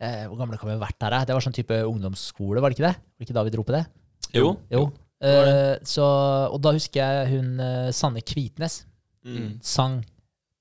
Eh, 0.00 0.24
hvor 0.28 0.40
gamle 0.40 0.56
kan 0.60 0.70
vi 0.70 0.76
ha 0.76 0.80
vært 0.80 1.00
der? 1.00 1.18
Det 1.28 1.36
var 1.36 1.44
sånn 1.44 1.56
type 1.56 1.84
ungdomsskole, 1.84 2.64
var 2.64 2.72
det 2.72 2.78
ikke 2.78 2.88
det? 2.88 2.96
Var 2.96 3.20
det 3.20 3.28
ikke 3.28 3.36
da 3.36 3.44
vi 3.44 3.52
dro 3.52 3.68
på 3.68 3.76
det? 3.76 3.84
Jo. 4.32 4.56
Jo. 4.72 4.86
det 5.20 5.36
det. 5.36 5.56
Eh, 5.60 5.86
så, 5.88 6.08
og 6.48 6.60
da 6.64 6.72
husker 6.76 7.04
jeg 7.04 7.36
hun 7.36 7.60
Sanne 7.96 8.24
Kvitnes 8.24 8.82
Mm. 9.26 9.58
sang 9.62 10.00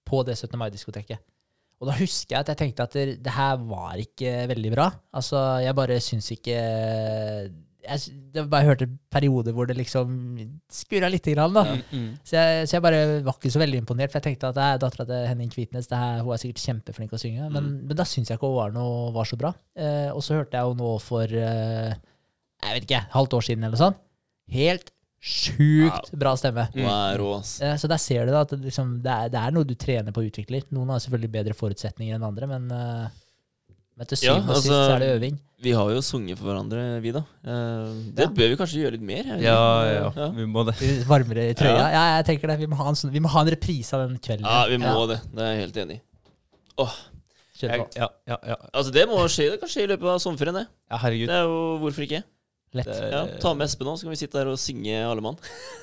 på 0.05 0.23
det 0.25 0.35
17. 0.37 0.57
mai-diskoteket. 0.59 1.19
Og 1.81 1.89
da 1.89 1.93
husker 1.99 2.35
jeg 2.35 2.39
at 2.45 2.47
jeg 2.53 2.57
tenkte 2.57 2.83
at 2.87 2.93
det, 2.95 3.05
det 3.25 3.31
her 3.35 3.57
var 3.67 3.97
ikke 3.99 4.47
veldig 4.47 4.71
bra. 4.73 4.89
Altså, 5.13 5.41
jeg 5.61 5.75
bare 5.75 5.97
syns 6.01 6.29
ikke 6.31 6.55
jeg, 7.85 7.99
jeg 8.33 8.45
bare 8.49 8.65
hørte 8.65 8.87
perioder 9.13 9.53
hvor 9.53 9.67
det 9.69 9.75
liksom 9.77 10.13
skurra 10.73 11.09
lite 11.11 11.35
grann, 11.35 11.53
da. 11.53 11.63
Mm, 11.75 11.83
Mm. 11.91 12.07
Så, 12.25 12.37
jeg, 12.39 12.67
så 12.67 12.75
jeg 12.77 12.81
bare 12.81 13.01
var 13.27 13.35
ikke 13.37 13.51
så 13.53 13.59
veldig 13.61 13.77
imponert, 13.83 14.09
for 14.11 14.17
jeg 14.17 14.25
tenkte 14.31 14.49
at 14.49 14.55
det 14.57 14.63
er 14.65 14.79
dattera 14.81 15.05
til 15.11 15.27
Henning 15.29 15.51
Kvitnes. 15.53 15.87
Det 15.91 15.99
her, 15.99 16.23
hun 16.25 16.33
er 16.33 16.41
sikkert 16.41 16.63
kjempeflink 16.63 17.13
å 17.13 17.19
synge, 17.21 17.49
men, 17.53 17.63
Mm. 17.63 17.77
men 17.91 17.97
da 17.99 18.03
syns 18.09 18.29
jeg 18.31 18.39
ikke 18.39 18.49
hun 18.49 18.57
var, 18.57 18.71
noe, 18.73 19.11
var 19.13 19.29
så 19.29 19.37
bra. 19.37 19.53
Eh, 19.77 20.09
og 20.15 20.23
så 20.25 20.39
hørte 20.39 20.57
jeg 20.57 20.65
jo 20.65 20.73
nå 20.81 20.95
for 21.03 21.23
eh, 21.29 21.93
jeg 22.63 22.73
vet 22.79 22.87
ikke, 22.89 23.03
halvt 23.13 23.33
år 23.37 23.41
siden 23.51 23.63
eller 23.67 23.77
noe 23.77 23.83
sånt. 23.85 24.01
Helt 24.49 24.89
sjukt 25.25 26.11
bra 26.21 26.35
stemme. 26.37 26.67
Eh, 26.77 27.75
Så 27.81 27.89
der 27.89 27.97
ser 28.01 28.27
du 28.27 28.31
da 28.35 28.43
at 28.45 28.53
det, 28.53 28.61
liksom, 28.67 28.99
det, 29.03 29.11
er, 29.11 29.31
det 29.33 29.41
er 29.41 29.55
noe 29.55 29.65
du 29.67 29.73
trener 29.79 30.13
på 30.13 30.21
og 30.21 30.29
utvikler. 30.29 30.65
Noen 30.75 30.93
har 30.93 31.01
selvfølgelig 31.01 31.31
bedre 31.33 31.55
forutsetninger 31.57 32.15
enn 32.19 32.27
andre, 32.27 32.49
men, 32.51 32.67
eh, 32.71 33.07
men 33.97 34.09
til 34.11 34.21
Ja, 34.27 34.35
altså, 34.37 34.51
og 34.51 34.61
sist 34.61 34.71
så 34.75 34.95
er 34.95 34.99
det 35.03 35.09
øving. 35.17 35.39
Vi 35.65 35.71
har 35.73 35.89
jo 35.89 36.01
sunget 36.03 36.37
for 36.37 36.51
hverandre, 36.51 36.81
vi, 37.01 37.11
da. 37.15 37.23
Eh, 37.47 37.93
det 38.13 38.27
Ja. 38.27 38.33
bør 38.37 38.49
vi 38.51 38.57
kanskje 38.59 38.81
gjøre 38.83 38.91
litt 38.99 39.05
mer. 39.07 39.23
Ja, 39.41 39.55
Ja, 39.89 40.11
ja, 40.15 40.29
vi 40.35 40.45
må 40.45 40.65
det. 40.67 40.75
Varmere 41.07 41.49
i 41.49 41.53
trøya. 41.57 41.77
Ja. 41.79 41.89
Ja, 41.95 42.03
jeg 42.19 42.25
tenker 42.29 42.47
det. 42.51 42.59
Vi 42.59 42.67
må 42.67 42.75
ha 42.77 42.89
en, 42.91 42.95
sånn, 42.99 43.11
vi 43.11 43.19
må 43.23 43.29
ha 43.33 43.41
en 43.41 43.49
reprise 43.55 43.93
av 43.97 44.07
den 44.07 44.19
kvelden. 44.19 44.45
Ja, 44.45 44.65
vi 44.67 44.77
må 44.77 45.07
det. 45.09 45.21
Det 45.33 45.41
er 45.41 45.53
jeg 45.55 45.61
helt 45.65 45.77
enig 45.85 45.97
i. 45.97 46.01
Kjør 47.55 47.71
Jeg, 47.71 47.85
ja, 47.95 48.07
ja, 48.27 48.35
ja. 48.51 48.55
Altså, 48.75 48.91
det 48.91 49.05
må 49.07 49.15
skje. 49.31 49.45
Det 49.53 49.59
kan 49.61 49.69
skje 49.71 49.85
i 49.85 49.87
løpet 49.87 50.09
av 50.11 50.19
sommerferien, 50.19 50.57
det. 50.59 50.65
ja, 50.91 50.97
herregud. 50.99 51.29
Det 51.31 51.35
er 51.39 51.45
jo 51.47 51.59
Hvorfor 51.79 52.03
ikke? 52.03 52.19
Lett. 52.75 52.89
Det 52.91 52.97
er- 53.07 53.15
Ja, 53.15 53.39
Ta 53.41 53.53
med 53.55 53.65
Espen 53.69 53.87
nå, 53.87 53.95
så 53.97 54.05
kan 54.07 54.13
vi 54.15 54.19
sitte 54.19 54.41
her 54.41 54.51
og 54.51 54.59
synge 54.59 54.99
alle 55.07 55.23
mann. 55.23 55.37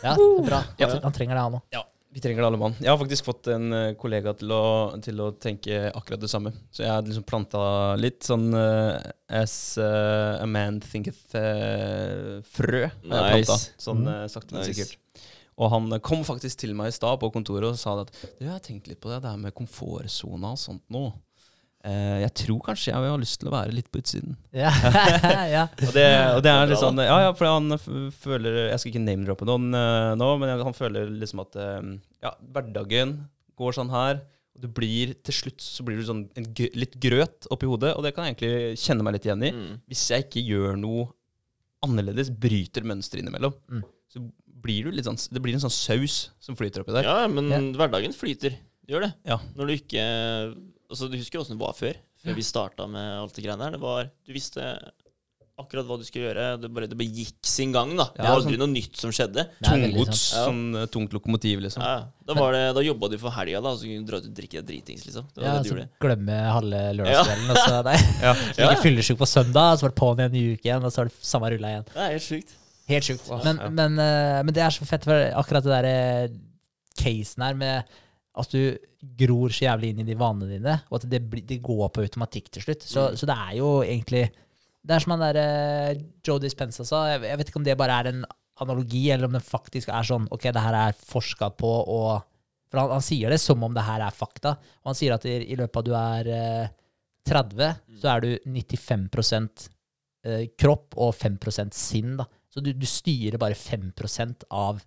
Ja, 0.05 0.12
det 0.14 0.28
er 0.28 0.47
bra. 0.51 0.60
Ja. 0.78 0.89
Han, 1.01 1.12
trenger 1.16 1.39
det, 1.39 1.43
han 1.47 1.56
òg. 1.59 1.62
Ja, 1.73 1.82
vi 2.12 2.20
trenger 2.20 2.43
det 2.44 2.48
alle 2.51 2.59
mann. 2.60 2.74
Jeg 2.78 2.90
har 2.93 2.98
faktisk 3.01 3.24
fått 3.24 3.48
en 3.55 3.73
eh, 3.73 3.94
kollega 3.97 4.35
til 4.36 4.52
å, 4.52 4.62
til 5.01 5.23
å 5.24 5.31
tenke 5.40 5.86
akkurat 5.97 6.20
det 6.20 6.28
samme. 6.28 6.52
Så 6.70 6.85
jeg 6.85 6.93
har 6.93 7.01
liksom 7.06 7.24
planta 7.24 7.62
litt 7.97 8.20
sånn 8.28 8.52
uh, 8.52 9.01
as 9.32 9.78
uh, 9.81 10.36
a 10.43 10.47
man 10.47 10.81
thinketh-frø. 10.85 12.82
har 13.09 13.31
jeg 13.32 13.47
Nice. 13.47 13.70
sånn 13.81 14.05
uh, 14.06 14.23
eh, 14.23 14.28
sakte, 14.32 14.52
men 14.52 14.66
Nice. 14.66 14.74
sikkert. 14.77 14.98
Og 15.62 15.69
han 15.73 15.89
kom 16.05 16.23
faktisk 16.24 16.62
til 16.62 16.73
meg 16.77 16.89
i 16.93 16.97
stad 16.97 17.19
på 17.20 17.28
kontoret 17.32 17.73
og 17.73 17.78
sa 17.81 17.97
at 18.01 18.12
du, 18.12 18.44
jeg 18.44 18.51
har 18.52 18.62
tenkt 18.64 18.89
litt 18.89 19.01
på 19.02 19.10
det, 19.12 19.23
det 19.24 19.31
her 19.32 19.40
med 19.40 19.55
komfortsona 19.56 20.55
og 20.56 20.60
sånt 20.60 20.82
nå. 20.93 21.10
Eh, 21.83 22.19
jeg 22.23 22.31
tror 22.39 22.61
kanskje 22.63 22.93
jeg 22.93 22.95
har 23.11 23.19
lyst 23.19 23.41
til 23.43 23.49
å 23.51 23.55
være 23.57 23.73
litt 23.75 23.89
på 23.91 23.99
utsiden. 23.99 24.37
Ja. 24.63 24.71
ja. 25.51 25.63
Og 25.83 25.95
det, 25.97 26.05
og 26.37 26.43
det 26.45 26.51
er 26.53 26.69
litt 26.71 26.79
sånn 26.79 27.01
Ja, 27.03 27.17
ja, 27.25 27.31
for 27.35 27.49
han 27.49 27.73
føler 28.15 28.69
Jeg 28.69 28.79
skal 28.79 28.93
ikke 28.93 29.03
name-droppe 29.03 29.49
noen 29.49 29.73
uh, 29.75 30.13
nå, 30.21 30.29
men 30.39 30.53
han 30.63 30.77
føler 30.77 31.11
liksom 31.11 31.43
at 31.43 31.57
uh, 31.59 31.81
Ja, 32.23 32.35
hverdagen 32.55 33.17
går 33.59 33.75
sånn 33.75 33.91
her. 33.91 34.21
Og 34.55 34.63
du 34.63 34.69
blir 34.69 35.15
til 35.27 35.35
slutt 35.35 35.65
så 35.65 35.83
blir 35.87 35.99
du 35.99 36.05
sånn 36.07 36.23
en 36.39 36.47
gr 36.55 36.71
litt 36.77 36.95
grøt 37.03 37.49
oppi 37.51 37.67
hodet, 37.67 37.95
og 37.97 38.05
det 38.07 38.13
kan 38.15 38.27
jeg 38.29 38.37
egentlig 38.37 38.79
kjenne 38.85 39.05
meg 39.07 39.17
litt 39.17 39.27
igjen 39.27 39.45
i. 39.49 39.51
Mm. 39.57 39.75
Hvis 39.91 40.03
jeg 40.13 40.27
ikke 40.29 40.43
gjør 40.45 40.77
noe 40.79 41.07
annerledes, 41.83 42.31
bryter 42.31 42.85
mønsteret 42.87 43.25
innimellom, 43.25 43.55
Mm. 43.73 43.83
så 44.13 44.23
blir 44.63 44.85
du 44.87 44.93
litt 44.95 45.09
sånn 45.09 45.19
Det 45.33 45.41
blir 45.43 45.57
en 45.57 45.65
sånn 45.65 45.73
saus 45.75 46.29
som 46.39 46.55
flyter 46.55 46.85
oppi 46.85 46.95
der. 46.95 47.09
Ja, 47.09 47.27
men 47.27 47.49
Ja. 47.51 47.59
hverdagen 47.81 48.15
flyter. 48.15 48.55
Gjør 48.87 49.09
det. 49.09 49.13
Ja. 49.27 49.39
Når 49.57 49.67
du 49.67 49.73
ikke 49.81 50.05
Altså, 50.93 51.09
Du 51.09 51.16
husker 51.16 51.40
åssen 51.40 51.56
det 51.56 51.62
var 51.64 51.73
før? 51.77 51.97
Før 52.23 52.36
vi 52.39 52.44
starta 52.47 52.85
med 52.90 53.14
alt 53.24 53.35
det 53.35 53.43
greiene 53.47 53.64
der. 53.64 53.78
Det 53.78 53.82
var, 53.82 54.10
Du 54.28 54.35
visste 54.36 54.66
akkurat 55.62 55.85
hva 55.86 55.97
du 56.01 56.05
skulle 56.06 56.27
gjøre. 56.31 56.44
Det 56.62 56.69
bare, 56.74 56.86
det 56.90 56.97
bare 56.98 57.12
gikk 57.12 57.39
sin 57.47 57.73
gang. 57.74 57.93
da 57.98 58.06
Det 58.16 58.24
var 58.24 58.39
aldri 58.40 58.56
noe 58.59 58.70
nytt 58.73 58.97
som 58.98 59.12
skjedde. 59.14 59.44
Tunggods. 59.62 60.23
Ja. 60.32 60.44
sånn 60.48 60.62
uh, 60.74 60.86
tungt 60.90 61.12
lokomotiv, 61.14 61.60
liksom. 61.64 61.85
Ja, 61.85 62.06
da 62.28 62.36
var 62.39 62.56
det, 62.56 62.62
da 62.78 62.82
jobba 62.85 63.10
du 63.12 63.19
for 63.20 63.35
helga, 63.36 63.60
da, 63.62 63.74
så 63.78 63.86
kunne 63.86 64.02
du 64.02 64.09
dra 64.10 64.20
ut 64.23 64.31
og 64.31 64.35
drikke 64.39 64.60
deg 64.60 64.70
dritings. 64.70 65.05
liksom 65.06 65.28
Det 65.35 65.43
var 65.43 65.48
Ja, 65.48 65.52
det 65.59 65.62
du 65.62 65.70
så 65.70 65.77
gjorde. 65.77 65.89
glemme 66.06 66.39
halve 66.56 66.81
lørdagskvelden, 66.98 67.52
og 67.52 67.60
så 67.62 67.82
nei. 67.90 67.97
Ja. 68.24 68.32
Ja. 68.32 68.70
Ikke 68.73 68.82
fyllesyk 68.86 69.20
på 69.20 69.28
søndag, 69.28 69.77
så 69.78 69.86
var 69.86 69.94
det 69.94 70.01
på'n 70.02 70.23
igjen 70.24 70.39
i 70.40 70.44
uke 70.56 70.66
igjen, 70.70 70.89
og 70.89 70.94
så 70.94 71.02
var 71.05 71.12
det 71.12 71.31
samme 71.32 71.52
rulla 71.55 71.74
igjen. 71.74 71.86
Det 71.93 72.02
er 72.06 72.14
helt 72.16 72.27
sjukt. 72.28 72.56
Helt 72.93 73.10
sjukt. 73.10 73.28
Men, 73.44 73.60
ja. 73.62 73.73
men, 73.81 74.01
uh, 74.01 74.39
men 74.48 74.56
det 74.56 74.64
er 74.66 74.74
så 74.74 74.89
fett, 74.89 75.06
for 75.09 75.28
akkurat 75.44 75.69
det 75.69 75.77
der 75.77 75.90
eh, 75.93 76.39
casen 76.98 77.44
her 77.47 77.55
med 77.60 77.98
at 78.39 78.55
du 78.55 78.79
gror 79.21 79.53
så 79.53 79.67
jævlig 79.67 79.91
inn 79.93 80.03
i 80.05 80.09
de 80.09 80.17
vanene 80.17 80.49
dine, 80.55 80.79
og 80.89 81.01
at 81.01 81.09
det, 81.11 81.21
det 81.49 81.59
går 81.65 81.91
på 81.93 82.05
automatikk 82.05 82.49
til 82.53 82.65
slutt. 82.65 82.87
Så, 82.87 83.11
Mm. 83.11 83.17
så 83.21 83.29
det 83.29 83.37
er 83.37 83.57
jo 83.59 83.71
egentlig 83.83 84.31
Det 84.83 84.97
er 84.97 84.99
som 85.05 85.13
han 85.15 85.21
der 85.23 85.37
eh, 85.39 85.99
Joe 86.27 86.41
Dispenza 86.43 86.83
sa. 86.85 87.05
Jeg, 87.13 87.23
jeg 87.23 87.39
vet 87.39 87.51
ikke 87.51 87.61
om 87.61 87.65
det 87.69 87.77
bare 87.79 87.99
er 88.01 88.09
en 88.11 88.25
analogi, 88.61 89.11
eller 89.13 89.29
om 89.29 89.37
det 89.37 89.45
faktisk 89.47 89.93
er 89.95 90.03
sånn 90.03 90.27
Ok, 90.35 90.49
det 90.51 90.59
her 90.65 90.75
er 90.75 90.97
forska 90.99 91.53
på, 91.55 91.71
og 91.87 92.25
For 92.73 92.81
han, 92.81 92.91
han 92.97 93.05
sier 93.05 93.31
det 93.31 93.39
som 93.39 93.63
om 93.63 93.75
det 93.77 93.85
her 93.85 94.01
er 94.01 94.11
fakta. 94.17 94.57
Og 94.83 94.91
han 94.91 94.97
sier 94.99 95.15
at 95.15 95.27
i, 95.29 95.37
i 95.53 95.57
løpet 95.61 95.77
av 95.77 95.85
du 95.85 95.93
er 95.95 96.31
uh, 96.33 96.73
30, 97.29 97.75
så 98.01 98.15
er 98.17 98.25
du 98.25 98.31
95 98.49 99.69
eh, 100.25 100.47
kropp 100.59 100.97
og 100.97 101.13
5 101.15 101.71
sinn. 101.71 102.17
da. 102.17 102.27
Så 102.51 102.61
du, 102.65 102.73
du 102.73 102.87
styrer 102.89 103.39
bare 103.39 103.55
5 103.55 103.93
av, 104.51 104.81
eh, 104.81 104.83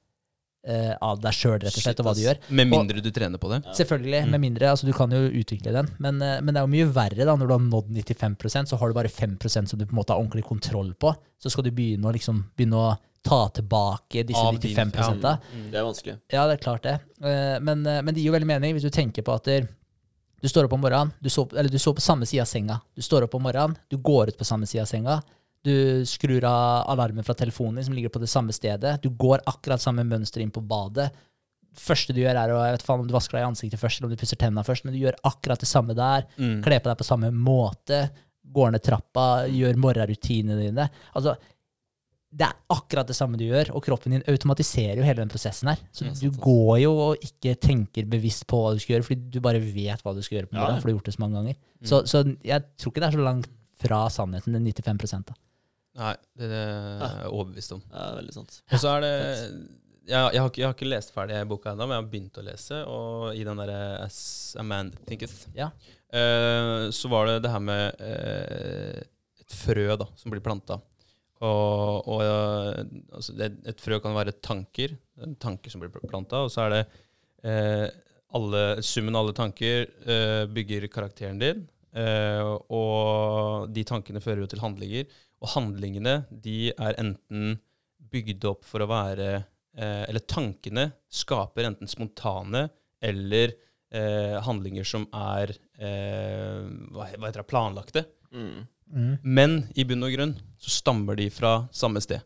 av 1.02 1.20
deg 1.22 1.32
sjøl, 1.32 1.60
rett 1.62 1.76
og 1.78 1.84
slett, 1.84 2.00
og 2.00 2.06
hva 2.08 2.14
du 2.16 2.22
gjør. 2.24 2.38
Med 2.50 2.68
mindre 2.72 3.02
du 3.02 3.12
trener 3.12 3.38
på 3.38 3.50
det. 3.52 3.60
Selvfølgelig, 3.78 4.24
Mm. 4.26 4.32
med 4.32 4.42
mindre, 4.42 4.70
altså 4.72 4.86
du 4.86 4.94
kan 4.94 5.10
jo 5.12 5.30
utvikle 5.30 5.72
den, 5.72 5.88
men, 6.00 6.22
eh, 6.22 6.42
men 6.42 6.54
det 6.54 6.58
er 6.58 6.66
jo 6.68 6.74
mye 6.74 6.94
verre 6.94 7.26
da 7.26 7.36
når 7.36 7.48
du 7.48 7.54
har 7.54 7.60
nådd 7.60 7.92
95% 7.94 8.68
så 8.70 8.78
har 8.80 8.88
du 8.88 8.94
bare 8.94 9.08
5% 9.08 9.70
som 9.70 9.78
du 9.80 9.86
på 9.86 9.92
en 9.94 10.00
måte 10.02 10.10
har 10.14 10.20
ordentlig 10.24 10.44
kontroll 10.46 10.94
på. 10.96 11.16
Så 11.40 11.52
skal 11.52 11.64
du 11.64 11.72
begynne 11.72 12.04
å, 12.06 12.14
liksom, 12.14 12.46
begynne 12.58 12.74
å 12.76 12.98
ta 13.24 13.48
tilbake 13.50 14.26
disse 14.26 14.38
Av 14.38 14.54
din- 14.60 14.76
95 14.76 15.22
ja. 15.22 15.38
Mm, 15.54 15.72
Det 15.72 15.80
er 15.80 15.84
vanskelig. 15.84 16.20
Ja, 16.32 16.48
det 16.48 16.60
er 16.60 16.64
klart 16.64 16.82
det. 16.84 17.00
Eh, 17.24 17.60
Men, 17.60 17.86
eh, 17.86 18.02
men 18.02 18.14
det 18.14 18.22
gir 18.24 18.32
jo 18.32 18.40
veldig 18.40 18.46
mening 18.48 18.74
hvis 18.76 18.84
du 18.84 18.90
tenker 18.90 19.22
på 19.24 19.34
at 19.36 19.44
du 20.42 20.48
står 20.48 20.66
opp 20.66 20.74
om 20.74 20.82
morgenen, 20.82 21.12
du 21.22 21.30
sover, 21.30 21.58
eller 21.58 21.70
du 21.70 21.78
sover 21.78 21.96
på 21.98 22.02
samme 22.02 22.26
side 22.28 22.42
av 22.42 22.48
senga. 22.48 22.82
Du 22.96 23.02
står 23.02 23.24
opp 23.24 23.34
om 23.36 23.42
morgenen, 23.44 23.76
du 23.90 23.98
går 23.98 24.28
ut 24.30 24.38
på 24.38 24.46
samme 24.46 24.68
side 24.68 24.82
av 24.82 24.88
senga. 24.88 25.24
Du 25.66 26.06
skrur 26.06 26.46
av 26.46 26.90
alarmen 26.94 27.26
fra 27.26 27.36
telefonen 27.38 27.80
din 27.80 27.88
som 27.88 27.96
ligger 27.98 28.14
på 28.14 28.22
det 28.22 28.30
samme 28.30 28.54
stedet. 28.54 29.00
Du 29.02 29.10
går 29.10 29.42
akkurat 29.50 29.82
samme 29.82 30.06
mønster 30.08 30.44
inn 30.44 30.54
på 30.54 30.64
badet. 30.66 31.10
første 31.76 32.14
du 32.16 32.22
gjør, 32.22 32.38
er 32.40 32.54
å 32.54 32.60
jeg 32.64 32.76
vet 32.78 32.86
faen 32.88 33.02
om 33.02 33.08
du 33.08 33.16
vasker 33.16 33.36
deg 33.36 33.44
i 33.44 33.50
ansiktet 33.50 33.82
først, 33.82 34.00
eller 34.00 34.08
om 34.08 34.14
du 34.16 34.22
pusser 34.22 34.40
tennene 34.40 34.64
først, 34.64 34.86
men 34.86 34.94
du 34.96 35.02
gjør 35.02 35.18
akkurat 35.28 35.60
det 35.60 35.68
samme 35.68 35.96
der. 35.98 36.24
Mm. 36.38 36.62
Kler 36.64 36.80
på 36.80 36.92
deg 36.92 37.02
på 37.02 37.08
samme 37.08 37.32
måte. 37.36 38.06
Går 38.56 38.72
ned 38.72 38.86
trappa, 38.86 39.26
gjør 39.52 39.82
morgenrutinene 39.82 40.62
dine. 40.62 40.86
Altså, 41.18 41.34
det 42.36 42.46
er 42.48 42.56
akkurat 42.76 43.08
det 43.08 43.16
samme 43.16 43.40
du 43.40 43.46
gjør, 43.46 43.72
og 43.76 43.84
kroppen 43.84 44.16
din 44.16 44.24
automatiserer 44.32 45.00
jo 45.00 45.08
hele 45.08 45.24
den 45.24 45.32
prosessen 45.32 45.72
her. 45.72 45.82
Så 45.96 46.08
du 46.20 46.28
går 46.30 46.82
jo 46.84 46.94
og 47.10 47.24
ikke 47.24 47.56
tenker 47.64 48.08
bevisst 48.12 48.46
på 48.52 48.60
hva 48.62 48.74
du 48.76 48.82
skal 48.84 48.98
gjøre, 48.98 49.08
fordi 49.08 49.30
du 49.36 49.40
bare 49.44 49.62
vet 49.64 50.04
hva 50.04 50.14
du 50.16 50.22
skal 50.26 50.40
gjøre 50.40 50.52
på 50.52 50.58
morgenen, 50.58 50.78
ja. 50.78 50.84
for 50.84 50.90
du 50.90 50.94
har 50.94 50.98
gjort 51.00 51.10
det 51.10 51.16
så 51.16 51.24
mange 51.24 51.40
ganger. 51.40 51.58
Mm. 51.58 51.88
Så, 51.92 52.02
så 52.12 52.24
jeg 52.44 52.68
tror 52.76 52.92
ikke 52.92 53.04
det 53.04 53.10
er 53.10 53.18
så 53.18 53.28
langt 53.30 53.52
fra 53.86 54.02
sannheten, 54.12 54.56
den 54.56 54.68
95 54.68 55.28
da. 55.32 55.36
Nei, 55.96 56.14
det, 56.36 56.48
det 56.52 56.62
er 56.62 57.18
jeg 57.22 57.32
overbevist 57.32 57.72
om. 57.78 57.82
Ja, 57.94 58.06
veldig 58.18 58.34
sant. 58.36 58.58
Og 58.72 58.82
så 58.84 58.90
er 58.98 59.04
det 59.06 59.12
jeg, 60.06 60.20
jeg, 60.36 60.40
har 60.42 60.50
ikke, 60.52 60.60
jeg 60.62 60.68
har 60.68 60.74
ikke 60.76 60.90
lest 60.92 61.14
ferdig 61.16 61.38
boka 61.50 61.72
ennå, 61.72 61.86
men 61.88 61.96
jeg 61.96 62.04
har 62.04 62.10
begynt 62.12 62.40
å 62.42 62.44
lese. 62.46 62.82
Og 62.92 63.30
i 63.40 63.46
den 63.48 63.58
derre 63.62 63.78
As 64.04 64.18
a 64.60 64.66
Man 64.68 64.92
Thinketh, 65.08 65.48
Ja. 65.58 65.70
eh, 66.14 66.90
så 66.94 67.10
var 67.10 67.30
det 67.32 67.38
det 67.46 67.54
her 67.54 67.64
med 67.64 68.04
eh, 68.06 69.00
et 69.42 69.56
frø 69.64 69.88
da, 69.98 70.06
som 70.20 70.34
blir 70.36 70.44
planta. 70.46 70.78
Og, 71.46 72.06
og 72.12 72.22
eh, 72.24 72.84
altså 73.18 73.34
det, 73.40 73.50
et 73.72 73.82
frø 73.84 73.98
kan 74.04 74.14
være 74.16 74.36
tanker, 74.46 74.94
tanker 75.42 75.74
som 75.74 75.82
blir 75.84 75.92
planta, 76.06 76.44
og 76.46 76.52
så 76.54 76.68
er 76.68 76.76
det 76.76 76.84
eh, 77.48 77.88
alle, 78.36 78.66
summen 78.86 79.16
av 79.16 79.26
alle 79.26 79.36
tanker 79.38 79.88
eh, 80.06 80.44
bygger 80.52 80.88
karakteren 80.92 81.40
din. 81.42 81.66
eh, 81.96 82.44
og 82.70 83.70
de 83.74 83.84
tankene 83.88 84.22
fører 84.24 84.44
jo 84.46 84.50
til 84.54 84.62
handlinger. 84.64 85.06
Og 85.44 85.52
handlingene 85.56 86.22
de 86.32 86.72
er 86.72 86.98
enten 87.02 87.58
bygd 88.12 88.48
opp 88.48 88.66
for 88.68 88.84
å 88.84 88.90
være 88.90 89.30
eh, 89.36 90.04
Eller 90.08 90.24
tankene 90.30 90.88
skaper 91.12 91.68
enten 91.68 91.90
spontane 91.92 92.68
eller 93.06 93.52
eh, 93.94 94.38
handlinger 94.46 94.88
som 94.88 95.04
er 95.14 95.52
eh, 95.78 96.62
hva, 96.96 97.10
hva 97.12 97.28
heter 97.28 97.42
det, 97.42 97.50
planlagte. 97.52 98.06
Mm. 98.32 98.64
Mm. 98.96 99.12
Men 99.22 99.58
i 99.76 99.86
bunn 99.88 100.06
og 100.08 100.16
grunn 100.16 100.34
så 100.62 100.72
stammer 100.80 101.20
de 101.20 101.28
fra 101.34 101.58
samme 101.76 102.02
sted. 102.02 102.24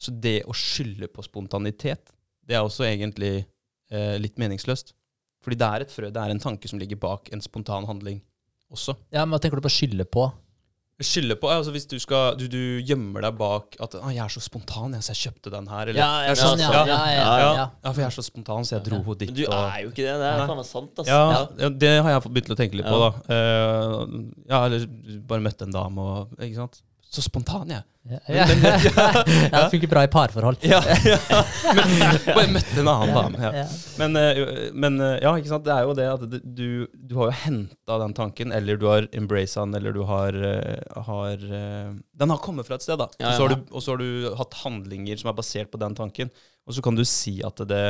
Så 0.00 0.12
det 0.14 0.42
å 0.48 0.56
skylde 0.56 1.10
på 1.12 1.24
spontanitet, 1.24 2.12
det 2.46 2.56
er 2.56 2.64
også 2.64 2.86
egentlig 2.88 3.34
eh, 3.92 4.16
litt 4.20 4.38
meningsløst. 4.40 4.94
Fordi 5.44 5.56
det 5.60 5.68
er 5.68 5.84
et 5.84 5.92
frø, 5.92 6.10
det 6.12 6.20
er 6.20 6.32
en 6.32 6.42
tanke 6.42 6.68
som 6.68 6.80
ligger 6.80 7.00
bak 7.00 7.30
en 7.32 7.42
spontan 7.44 7.88
handling 7.88 8.20
også. 8.70 8.94
Ja, 9.12 9.24
men 9.24 9.34
hva 9.34 9.42
tenker 9.42 9.60
du 9.60 9.64
på 9.64 9.72
å 9.72 9.78
skylde 9.80 10.06
på? 10.08 10.26
Skylde 11.00 11.36
på 11.40 11.48
altså 11.48 11.72
Hvis 11.72 11.86
du 11.88 11.94
skal 12.02 12.36
Du, 12.36 12.44
du 12.50 12.80
gjemmer 12.84 13.24
deg 13.24 13.36
bak 13.38 13.76
at 13.80 13.94
ah, 13.96 14.10
'Jeg 14.12 14.24
er 14.24 14.32
så 14.34 14.42
spontan, 14.44 14.92
jeg, 14.96 15.04
så 15.06 15.14
jeg 15.14 15.20
kjøpte 15.30 15.52
den 15.54 15.68
her'. 15.70 15.88
Eller, 15.88 16.00
Ja, 16.00 16.10
jeg, 16.28 16.36
sånn, 16.40 16.60
ja. 16.60 16.84
ja. 16.84 17.64
Ja, 17.84 17.92
for 17.92 18.00
jeg 18.02 18.08
er 18.10 18.16
så 18.16 18.24
spontan, 18.26 18.68
så 18.68 18.76
jeg 18.76 18.84
dro 18.90 19.00
henne 19.00 19.16
dit. 19.22 19.32
Men 19.32 19.38
du 19.38 19.44
er 19.48 19.78
jo 19.84 19.94
ikke 19.94 20.04
det. 20.04 20.18
Det 20.20 20.28
er 20.28 20.44
faen 20.44 20.60
meg 20.60 20.68
sant, 20.68 20.92
altså. 21.00 21.08
ja, 21.10 21.40
ja, 21.64 21.72
det 21.86 21.94
har 22.04 22.10
jeg 22.16 22.22
begynt 22.28 22.52
å 22.52 22.58
tenke 22.60 22.80
litt 22.80 22.90
på, 22.90 23.00
da. 23.00 23.10
Uh, 23.32 24.20
ja, 24.50 24.62
eller 24.68 24.86
bare 25.32 25.44
møtte 25.48 25.64
en 25.68 25.74
dame 25.74 26.04
og 26.04 26.36
Ikke 26.40 26.60
sant. 26.60 26.82
Så 27.10 27.24
spontan, 27.24 27.70
jeg. 27.72 27.82
Ja, 28.06 28.18
ja. 28.30 28.44
ja, 28.46 29.22
det 29.50 29.62
funker 29.72 29.90
bra 29.90 30.04
i 30.06 30.10
parforhold. 30.10 30.60
Ja, 30.62 30.78
ja. 31.10 31.16
Men, 31.76 31.96
bare 32.28 32.52
møtte 32.54 32.76
en 32.78 32.90
annen 32.92 33.16
dame. 33.16 33.64
Men, 33.98 34.18
eh, 34.20 34.38
men 34.72 35.00
eh, 35.02 35.16
ja, 35.24 35.32
ikke 35.34 35.50
sant? 35.50 35.66
det 35.66 35.74
er 35.74 35.88
jo 35.88 35.96
det 35.98 36.06
at 36.06 36.22
du, 36.30 36.86
du 36.94 37.16
har 37.18 37.32
jo 37.32 37.36
henta 37.42 37.98
den 38.04 38.14
tanken, 38.14 38.54
eller 38.54 38.78
du 38.78 38.86
har 38.88 39.10
embraced 39.10 39.58
den, 39.58 39.74
eller 39.80 39.98
du 39.98 40.04
har, 40.06 40.38
eh, 40.38 41.02
har 41.10 41.44
eh, 41.44 41.90
Den 42.22 42.32
har 42.32 42.40
kommet 42.46 42.70
fra 42.70 42.78
et 42.78 42.86
sted, 42.86 43.02
da. 43.02 43.10
Og, 43.10 43.26
så 43.26 43.42
har 43.42 43.52
du, 43.56 43.66
og 43.68 43.82
så 43.82 43.96
har 43.96 44.04
du 44.04 44.30
hatt 44.38 44.58
handlinger 44.62 45.18
som 45.20 45.34
er 45.34 45.38
basert 45.42 45.74
på 45.74 45.82
den 45.82 45.98
tanken. 45.98 46.30
Og 46.70 46.78
så 46.78 46.86
kan 46.86 46.94
du 46.94 47.02
si 47.08 47.40
at 47.42 47.58
det, 47.66 47.84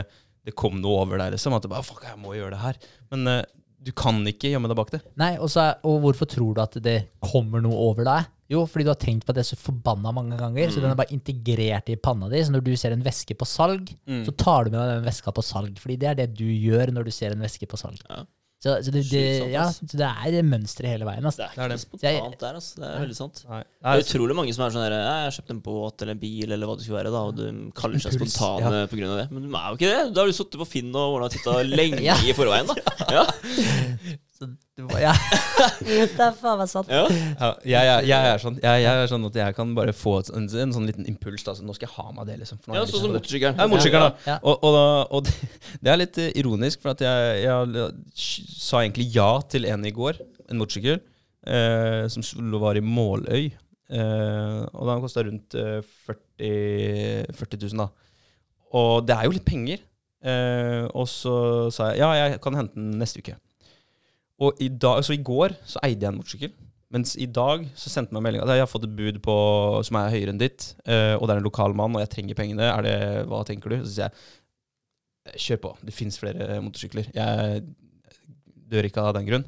det 0.49 0.57
kom 0.57 0.81
noe 0.81 1.05
over 1.05 1.21
deg, 1.21 1.37
liksom. 1.37 1.55
At 1.55 1.69
det 1.69 1.75
bare, 1.75 1.85
fuck, 1.85 2.09
jeg 2.09 2.17
må 2.25 2.39
gjøre 2.39 2.57
det 2.57 2.65
her. 2.65 2.81
Men 3.13 3.35
eh, 3.37 3.43
du 3.83 3.93
kan 3.97 4.19
ikke 4.29 4.51
gjemme 4.53 4.69
deg 4.69 4.77
bak 4.77 4.91
det. 4.93 5.01
Nei, 5.21 5.33
og, 5.41 5.49
så 5.53 5.71
og 5.89 6.01
hvorfor 6.05 6.29
tror 6.29 6.55
du 6.55 6.61
at 6.63 6.75
det 6.85 6.99
kommer 7.25 7.63
noe 7.65 7.73
over 7.91 8.05
deg? 8.05 8.27
Jo, 8.51 8.65
fordi 8.67 8.85
du 8.85 8.91
har 8.91 8.99
tenkt 8.99 9.25
på 9.29 9.33
det 9.33 9.45
så 9.47 9.55
forbanna 9.57 10.11
mange 10.13 10.37
ganger, 10.37 10.73
så 10.75 10.81
den 10.83 10.91
er 10.91 10.99
bare 10.99 11.15
integrert 11.15 11.89
i 11.93 11.95
panna 12.03 12.27
di. 12.29 12.41
Så 12.43 12.51
når 12.51 12.65
du 12.67 12.73
ser 12.77 12.93
en 12.97 13.05
væske 13.07 13.37
på 13.39 13.47
salg, 13.47 13.93
Mm. 14.11 14.25
så 14.27 14.35
tar 14.37 14.65
du 14.67 14.71
med 14.73 14.81
deg 14.81 14.97
den 14.99 15.07
veska 15.07 15.31
på 15.33 15.45
salg. 15.47 15.79
Fordi 15.79 15.97
det 16.03 16.09
er 16.11 16.15
det 16.19 16.29
du 16.35 16.45
gjør 16.45 16.91
når 16.93 17.05
du 17.07 17.11
ser 17.15 17.31
en 17.33 17.41
væske 17.47 17.69
på 17.71 17.79
salg. 17.79 18.01
Ja. 18.11 18.25
Så, 18.61 18.75
så, 18.85 18.93
det, 18.93 19.01
det, 19.09 19.21
sant, 19.41 19.53
ja, 19.55 19.63
så 19.73 19.87
det 19.97 20.05
er 20.11 20.33
det 20.35 20.41
mønsteret 20.45 20.91
hele 20.93 21.07
veien. 21.09 21.25
Altså. 21.25 21.47
Det 21.57 21.63
er 21.65 21.71
Det 21.73 21.79
ikke 21.81 21.97
det. 22.03 22.11
er 22.11 22.19
spontant 22.19 22.43
der, 22.43 22.59
altså. 22.59 22.75
Det 22.83 22.89
er 22.91 23.01
veldig 23.07 23.17
sant. 23.17 23.41
Nei. 23.49 23.61
Det 23.65 23.95
er 23.95 24.03
utrolig 24.05 24.37
mange 24.37 24.53
som 24.53 24.65
er 24.67 24.75
sånn 24.75 24.85
her 24.85 24.97
Jeg 24.99 25.07
har 25.25 25.37
kjøpt 25.39 25.55
en 25.55 25.63
båt 25.65 26.05
eller 26.05 26.13
en 26.13 26.21
bil 26.21 26.53
eller 26.53 26.69
hva 26.69 26.75
det 26.77 26.85
skulle 26.85 26.99
være, 27.01 27.13
da, 27.15 27.23
og 27.31 27.39
du 27.41 27.73
kaller 27.81 28.05
seg 28.05 28.19
Impuls, 28.19 28.35
spontane 28.37 28.83
på 28.93 29.01
grunn 29.01 29.15
av 29.15 29.23
det. 29.23 29.27
Men 29.33 29.47
du 29.49 29.49
er 29.57 29.65
jo 29.73 29.79
ikke 29.81 29.93
det. 29.95 30.03
Da 30.13 30.21
har 30.21 30.29
du 30.29 30.37
sittet 30.37 30.61
på 30.61 30.69
Finn 30.77 30.93
og 30.93 31.17
ordna 31.17 31.31
titta 31.33 31.57
lenge 31.81 32.05
Ja. 32.05 32.19
i 32.21 32.37
forveien, 32.37 32.69
da. 32.69 32.77
Ja. 33.17 33.25
Så 34.41 34.47
du, 34.49 34.85
ja. 34.97 35.11
det 35.85 36.07
er 36.17 36.37
faen 36.39 36.57
meg 36.57 36.69
sant. 36.71 36.89
ja. 36.89 37.03
Ja, 37.13 37.49
jeg, 37.61 37.73
jeg, 37.85 38.05
jeg, 38.09 38.29
er 38.31 38.39
sånn, 38.41 38.55
jeg, 38.63 38.85
jeg 38.87 39.01
er 39.03 39.11
sånn 39.11 39.27
at 39.29 39.35
jeg 39.37 39.57
kan 39.59 39.75
bare 39.77 39.93
få 39.93 40.15
en, 40.33 40.47
en 40.49 40.73
sånn 40.73 40.87
liten 40.89 41.09
impuls. 41.11 41.45
Da, 41.45 41.53
så 41.59 41.67
nå 41.67 41.75
skal 41.77 41.91
jeg 41.91 41.97
ha 41.99 42.15
meg 42.17 42.31
det, 42.31 42.39
liksom. 42.41 42.63
for 42.65 42.79
ja 42.79 42.87
sånn 42.89 43.03
som 43.03 43.11
det. 43.11 43.19
motorsykkelen. 43.19 43.61
Ja, 43.61 43.67
motorsykkelen, 43.69 44.15
da. 44.25 44.39
Og, 44.41 44.65
og, 44.65 44.79
og 45.19 45.27
det, 45.29 45.35
det 45.85 45.93
er 45.93 46.01
litt 46.01 46.21
eh, 46.25 46.31
ironisk, 46.41 46.81
for 46.81 46.95
at 46.95 47.05
jeg, 47.05 47.43
jeg 47.45 47.91
sa 48.65 48.81
egentlig 48.81 49.11
ja 49.13 49.29
til 49.53 49.69
en 49.69 49.85
i 49.85 49.93
går, 50.01 50.23
en 50.49 50.63
motorsykkel, 50.63 51.03
eh, 51.45 52.07
som 52.17 52.57
var 52.65 52.81
i 52.81 52.85
Måløy. 52.87 53.51
Eh, 53.91 54.63
og 54.73 54.89
den 54.89 55.05
kosta 55.05 55.27
rundt 55.29 55.59
eh, 55.61 55.85
40, 56.09 57.37
40 57.37 57.63
000, 57.69 57.85
da. 57.85 57.91
Og 58.81 59.05
det 59.05 59.21
er 59.21 59.29
jo 59.29 59.37
litt 59.37 59.45
penger. 59.45 59.85
Eh, 60.25 60.89
og 60.97 61.05
så 61.13 61.35
sa 61.73 61.93
jeg 61.93 62.01
ja, 62.03 62.11
jeg 62.17 62.41
kan 62.41 62.57
hente 62.57 62.81
den 62.81 62.97
neste 63.05 63.21
uke. 63.21 63.37
Og 64.41 64.57
i, 64.65 64.69
dag, 64.73 65.03
så 65.05 65.13
i 65.17 65.21
går 65.25 65.55
så 65.69 65.81
eide 65.85 66.07
jeg 66.07 66.13
en 66.15 66.19
motorsykkel. 66.21 66.53
Mens 66.91 67.13
i 67.23 67.27
dag 67.31 67.67
så 67.79 67.91
sendte 67.93 68.15
meg 68.17 68.25
melding 68.25 68.43
at 68.43 68.51
jeg 68.57 68.65
har 68.65 68.71
fått 68.71 68.87
et 68.89 68.95
bud 68.99 69.21
på, 69.23 69.35
som 69.87 69.99
er 70.01 70.09
høyere 70.11 70.33
enn 70.33 70.41
ditt, 70.41 70.73
eh, 70.91 71.13
og 71.15 71.29
det 71.29 71.35
er 71.37 71.43
en 71.43 71.47
lokal 71.47 71.75
mann, 71.79 71.95
og 71.95 72.03
jeg 72.03 72.11
trenger 72.17 72.39
pengene. 72.39 72.67
Er 72.67 72.83
det, 72.87 72.95
hva 73.31 73.45
tenker 73.47 73.71
du? 73.71 73.77
Så 73.85 73.93
sier 73.95 74.09
jeg 75.31 75.45
kjør 75.45 75.61
på. 75.67 75.71
Det 75.87 75.95
fins 75.95 76.19
flere 76.19 76.57
motorsykler. 76.65 77.13
Jeg 77.15 77.61
dør 78.73 78.89
ikke 78.89 79.05
av 79.05 79.15
den 79.19 79.29
grunn. 79.29 79.45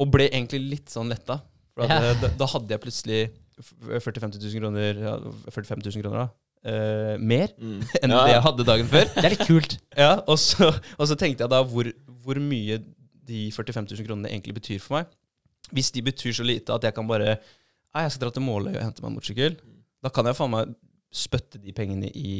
Og 0.00 0.08
ble 0.12 0.30
egentlig 0.30 0.62
litt 0.64 0.92
sånn 0.92 1.10
letta. 1.12 1.40
For 1.74 1.84
at, 1.84 1.92
Ja. 1.92 2.00
eh, 2.14 2.22
da, 2.22 2.28
da 2.40 2.48
hadde 2.54 2.72
jeg 2.72 2.80
plutselig 2.86 3.20
40 3.60 4.20
000-50 4.22 4.40
000 4.46 4.60
kroner, 4.62 5.04
ja, 5.10 5.14
45 5.52 5.82
000 5.84 6.02
kroner 6.04 6.22
da, 6.24 6.28
eh, 6.70 7.14
mer 7.20 7.48
Mm. 7.58 7.80
enn 8.02 8.10
Ja. 8.16 8.24
det 8.24 8.32
jeg 8.36 8.42
hadde 8.48 8.64
dagen 8.72 8.86
før. 8.94 9.04
Det 9.12 9.24
er 9.24 9.34
litt 9.36 9.46
kult. 9.48 9.76
Ja, 9.96 10.14
og 10.26 10.38
så, 10.40 10.70
og 10.98 11.04
så 11.08 11.16
tenkte 11.20 11.44
jeg 11.44 11.50
da 11.52 11.60
hvor, 11.64 11.90
hvor 12.24 12.40
mye 12.40 12.80
de 13.26 13.46
45 13.54 13.88
000 13.92 14.06
kronene 14.08 14.30
egentlig 14.32 14.54
betyr 14.58 14.80
for 14.82 14.98
meg. 15.00 15.14
Hvis 15.74 15.90
de 15.94 16.02
betyr 16.06 16.32
så 16.36 16.44
lite 16.46 16.74
at 16.74 16.84
jeg 16.86 16.94
kan 16.94 17.08
bare 17.10 17.36
Nei, 17.96 18.02
jeg 18.04 18.12
skal 18.12 18.26
dra 18.26 18.34
til 18.36 18.44
Måløy 18.44 18.74
og 18.76 18.82
hente 18.84 19.00
meg 19.00 19.08
en 19.08 19.14
motorsykkel. 19.16 19.54
Da 20.04 20.10
kan 20.12 20.26
jeg 20.28 20.36
faen 20.36 20.50
meg 20.52 20.74
spytte 21.16 21.56
de 21.62 21.72
pengene 21.72 22.10
i 22.12 22.34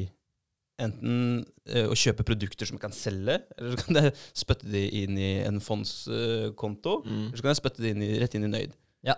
enten 0.84 1.46
eh, 1.64 1.86
å 1.88 1.96
kjøpe 1.96 2.26
produkter 2.28 2.68
som 2.68 2.76
jeg 2.76 2.82
kan 2.82 2.92
selge, 2.92 3.38
eller 3.56 3.72
så 3.72 3.86
kan 3.86 3.96
jeg 4.02 4.12
spytte 4.36 4.68
de 4.68 4.82
inn 5.00 5.16
i 5.16 5.30
en 5.46 5.62
fondskonto, 5.64 6.98
Mm. 7.06 7.22
eller 7.30 7.36
så 7.40 7.42
kan 7.46 7.54
jeg 7.54 7.60
spytte 7.62 7.82
de 7.86 7.92
inn 7.94 8.02
i, 8.04 8.10
rett 8.20 8.34
inn 8.36 8.44
i 8.44 8.52
Nøyd. 8.52 8.74
Ja. 9.08 9.16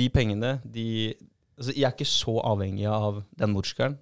De 0.00 0.08
pengene, 0.14 0.60
de 0.64 0.86
Altså, 1.56 1.72
jeg 1.72 1.84
er 1.88 1.92
ikke 1.94 2.04
så 2.04 2.34
avhengig 2.44 2.84
av 2.84 3.22
den 3.40 3.48
motorsykkelen. 3.54 3.94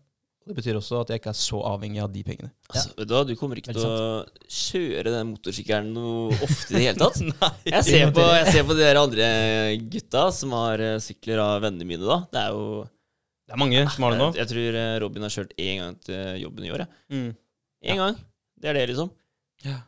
Og 0.44 0.52
det 0.52 0.58
betyr 0.58 0.76
også 0.76 0.98
at 1.00 1.08
jeg 1.08 1.22
ikke 1.22 1.30
er 1.32 1.36
så 1.40 1.58
avhengig 1.64 2.00
av 2.04 2.10
de 2.12 2.20
pengene. 2.26 2.50
Altså, 2.68 2.90
vet 2.98 3.08
du 3.08 3.30
du 3.30 3.38
kommer 3.40 3.56
ikke 3.56 3.72
til 3.72 3.86
å 3.88 4.24
kjøre 4.44 5.12
den 5.14 5.30
motorsykkelen 5.30 5.94
noe 5.96 6.36
ofte 6.44 6.74
i 6.74 6.76
det 6.76 6.82
hele 6.82 7.00
tatt. 7.00 7.16
Nei. 7.30 7.48
Jeg 7.70 7.86
ser, 7.86 8.12
på, 8.12 8.26
jeg 8.28 8.50
ser 8.52 8.66
på 8.68 8.76
de 8.76 8.84
der 8.84 9.00
andre 9.00 9.28
gutta 9.94 10.26
som 10.36 10.52
har 10.58 10.84
eh, 10.84 10.98
sykler 11.00 11.40
av 11.40 11.64
vennene 11.64 11.88
mine, 11.88 12.04
da. 12.04 12.18
Det 12.28 12.42
er 12.42 12.58
jo 12.58 12.66
Det 13.48 13.56
er 13.56 13.62
mange 13.64 13.86
som 13.94 14.04
har 14.04 14.12
det 14.12 14.20
nå. 14.20 14.28
Jeg, 14.36 14.50
tror 14.52 14.78
eh, 14.82 14.92
Robin 15.06 15.24
har 15.24 15.32
kjørt 15.38 15.56
én 15.56 15.80
gang 15.80 15.96
til 16.04 16.44
jobben 16.44 16.68
i 16.68 16.74
år, 16.76 16.84
jeg. 16.84 17.02
Mm. 17.16 17.32
Én 17.88 18.04
gang. 18.04 18.20
Det 18.60 18.68
er 18.68 18.80
det, 18.82 18.86
liksom. 18.92 19.12
Ja. 19.64 19.80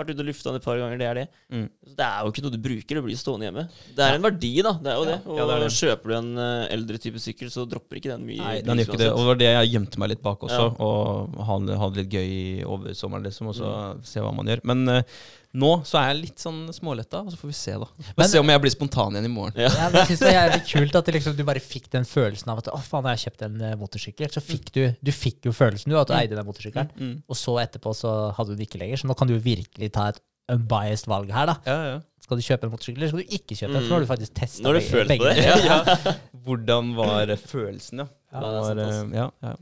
Vært 0.00 0.12
ute 0.14 0.24
og 0.24 0.28
lufta 0.30 0.48
den 0.50 0.58
et 0.60 0.66
par 0.66 0.78
ganger, 0.80 1.00
det 1.00 1.08
er 1.08 1.18
det. 1.20 1.24
Mm. 1.52 1.66
Det 2.00 2.06
er 2.06 2.24
jo 2.24 2.32
ikke 2.32 2.44
noe 2.46 2.54
du 2.54 2.60
bruker, 2.64 2.98
det 2.98 3.04
blir 3.06 3.20
stående 3.20 3.48
hjemme. 3.48 3.64
Det 3.96 4.06
er 4.06 4.16
en 4.16 4.24
verdi, 4.24 4.52
da. 4.64 4.72
Det 4.80 4.92
er 4.92 4.98
jo 4.98 5.08
det. 5.08 5.18
Og 5.26 5.40
ja, 5.40 5.48
det 5.50 5.58
det. 5.64 5.72
kjøper 5.76 6.12
du 6.12 6.16
en 6.16 6.30
eh, 6.46 6.68
eldre 6.76 7.00
type 7.04 7.22
sykkel, 7.22 7.50
så 7.52 7.66
dropper 7.68 8.00
ikke 8.00 8.12
den 8.14 8.24
mye. 8.28 8.40
Nei, 8.40 8.54
den 8.64 8.80
gjør 8.80 8.88
ikke 8.88 9.02
det. 9.02 9.10
Og 9.12 9.20
det 9.22 9.28
var 9.30 9.42
det 9.42 9.50
jeg 9.50 9.74
gjemte 9.74 10.02
meg 10.02 10.12
litt 10.14 10.24
bak 10.24 10.46
også. 10.48 10.62
Ja. 10.64 10.70
Og 10.88 11.42
hadde, 11.50 11.76
det 11.76 12.04
litt 12.04 12.16
gøy 12.16 12.64
over 12.64 12.96
sommeren, 12.96 13.28
liksom, 13.28 13.52
og 13.52 13.58
så 13.60 13.74
se 14.06 14.24
hva 14.24 14.32
man 14.34 14.48
gjør. 14.50 14.64
Men 14.72 14.96
eh, 14.96 15.20
nå 15.54 15.70
så 15.88 15.98
er 15.98 16.12
jeg 16.12 16.18
litt 16.20 16.38
sånn 16.42 16.60
småletta, 16.72 17.24
og 17.26 17.32
så 17.32 17.38
får 17.40 17.48
vi 17.50 17.54
se, 17.58 17.72
da. 17.82 17.86
Men- 18.16 18.28
se 18.30 18.38
om 18.38 18.46
jeg 18.52 18.60
blir 18.62 18.70
spontan 18.70 19.16
igjen 19.16 19.24
i 19.26 19.32
morgen. 19.34 19.56
Ja. 19.58 19.68
Ja, 19.74 19.88
jeg 19.90 20.06
synes 20.12 20.20
det 20.22 20.34
er 20.38 20.52
litt 20.54 20.68
kult 20.70 20.94
at 21.00 21.06
liksom, 21.16 21.34
du 21.36 21.42
bare 21.48 21.60
fikk 21.64 21.88
den 21.90 22.04
følelsen 22.06 22.52
av 22.52 22.58
at 22.62 22.68
å 22.70 22.78
faen, 22.78 23.08
jeg 23.10 23.18
har 23.18 23.22
kjøpt 23.24 23.42
en 23.48 23.60
eh, 23.60 23.74
motorsykkel. 23.80 24.30
Så 24.30 24.40
fikk 24.44 24.70
du, 24.76 24.82
du 25.02 25.10
fikk 25.12 25.48
jo 25.50 25.52
følelsen 25.56 25.90
du, 25.90 25.96
at 25.98 26.06
du 26.08 26.14
eide 26.14 26.36
den 26.38 26.46
motorsykkelen. 26.46 26.90
Mm. 26.96 27.16
Og 27.28 27.36
så 27.36 27.56
etterpå 27.64 27.94
så 27.98 28.12
hadde 28.36 28.54
du 28.54 28.60
den 28.60 28.66
ikke 28.68 28.78
lenger. 28.78 29.02
Så 29.02 29.10
nå 29.10 29.16
kan 29.18 29.26
du 29.26 29.34
jo 29.34 29.40
virkelig 29.42 29.90
ta 29.92 30.08
et 30.14 30.20
unbiased 30.50 31.06
valg 31.10 31.30
her, 31.34 31.46
da. 31.50 31.56
Ja, 31.66 31.78
ja. 31.94 31.98
Skal 32.22 32.38
du 32.38 32.42
kjøpe 32.46 32.68
en 32.68 32.70
motorsykkel, 32.76 33.00
eller 33.02 33.10
skal 33.10 33.24
du 33.24 33.34
ikke 33.34 33.56
kjøpe 33.58 33.74
en? 33.74 33.82
For 33.82 33.88
nå 33.90 33.96
har 33.96 34.04
du 34.04 34.10
faktisk 34.10 34.34
testa 34.38 34.62
Nå 34.62 34.70
har 34.70 34.78
du 34.78 34.86
følt 34.86 35.14
på 35.18 35.26
det. 35.26 35.44
ja. 35.66 36.14
Hvordan 36.46 36.94
var 36.98 37.34
følelsen, 37.42 38.04
ja. 38.04 38.08
Ja, 38.30 38.38
Det 38.38 38.50
det 38.50 38.54
er 38.54 38.62
sant, 38.62 38.78
var, 38.78 38.86
eh, 38.86 39.18
ja, 39.18 39.26
ja. 39.50 39.54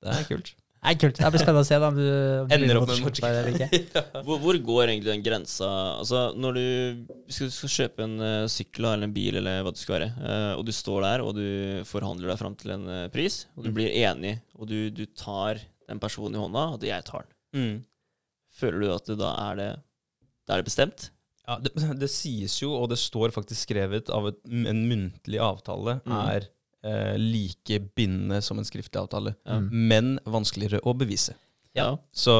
Det 0.00 0.14
er 0.14 0.24
kult. 0.30 0.54
Nei, 0.78 0.92
kult. 0.94 1.16
Det 1.18 1.28
blir 1.34 1.42
spennende 1.42 1.64
å 1.64 1.66
se 1.66 1.78
da, 1.82 1.88
om 1.90 1.96
du 1.98 2.04
om 2.44 2.52
Ender 2.54 2.78
opp 2.78 2.84
med 2.86 2.94
en 2.94 3.02
motorsykkelfører 3.02 3.38
eller 3.40 3.56
ikke. 3.56 4.22
Hvor, 4.28 4.38
hvor 4.44 4.58
går 4.68 4.82
egentlig 4.92 5.10
den 5.10 5.24
grensa 5.26 5.66
Altså, 5.98 6.20
når 6.38 6.58
du 6.58 6.64
skal, 7.34 7.50
skal 7.50 7.72
kjøpe 7.74 8.04
en 8.06 8.14
uh, 8.22 8.46
sykkel 8.52 8.86
eller 8.86 9.08
en 9.08 9.14
bil, 9.16 9.40
eller 9.40 9.64
hva 9.66 9.72
det 9.74 9.80
skal 9.82 9.96
være, 9.98 10.08
uh, 10.22 10.52
og 10.60 10.62
du 10.68 10.72
står 10.76 11.02
der 11.08 11.24
og 11.26 11.32
du 11.34 11.44
forhandler 11.90 12.30
deg 12.30 12.38
fram 12.44 12.54
til 12.60 12.74
en 12.76 12.86
uh, 12.86 13.00
pris, 13.12 13.40
og 13.56 13.66
du 13.66 13.70
Mm. 13.72 13.76
blir 13.80 13.96
enig, 14.04 14.34
og 14.54 14.70
du, 14.70 14.76
du 14.94 15.02
tar 15.18 15.58
den 15.90 15.98
personen 16.02 16.38
i 16.38 16.42
hånda, 16.44 16.64
og 16.76 16.86
jeg 16.86 17.04
tar 17.10 17.26
den, 17.26 17.34
Mm. 17.58 17.76
føler 18.60 18.82
du 18.84 18.90
at 18.94 19.06
det, 19.08 19.18
da 19.22 19.30
er 19.50 19.56
det 19.56 19.68
Da 20.46 20.54
er 20.54 20.62
det 20.62 20.68
bestemt? 20.70 21.08
Ja, 21.48 21.56
det, 21.64 21.72
det 22.02 22.10
sies 22.12 22.54
jo, 22.62 22.70
og 22.76 22.90
det 22.92 22.98
står 23.02 23.32
faktisk 23.34 23.66
skrevet 23.66 24.10
av 24.14 24.30
et, 24.30 24.38
en 24.46 24.82
muntlig 24.88 25.40
avtale, 25.42 25.98
Mm. 26.06 26.14
er 26.22 26.48
eh, 26.84 27.16
like 27.18 27.80
bindende 27.96 28.40
som 28.42 28.58
en 28.58 28.64
skriftlig 28.68 29.00
avtale. 29.00 29.34
Ja. 29.46 29.60
Men 29.70 30.18
vanskeligere 30.24 30.80
å 30.84 30.94
bevise. 30.98 31.34
Ja. 31.76 31.92
Så 32.12 32.34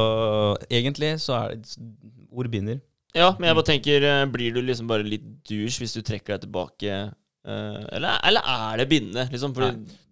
egentlig 0.71 1.15
så 1.23 1.35
er 1.39 1.57
det 1.57 1.77
ord 2.31 2.51
binder. 2.51 2.81
Ja, 3.17 3.31
men 3.39 3.49
jeg 3.49 3.57
bare 3.57 3.69
tenker, 3.71 4.05
eh, 4.05 4.27
blir 4.31 4.53
du 4.55 4.61
liksom 4.63 4.89
bare 4.91 5.03
litt 5.07 5.25
douche 5.49 5.81
hvis 5.81 5.95
du 5.97 6.03
trekker 6.03 6.35
deg 6.37 6.47
tilbake? 6.47 6.99
eh, 7.49 7.85
eller, 7.97 8.19
eller 8.29 8.43
er 8.45 8.77
det 8.83 8.89
bindende, 8.91 9.25
liksom? 9.33 9.55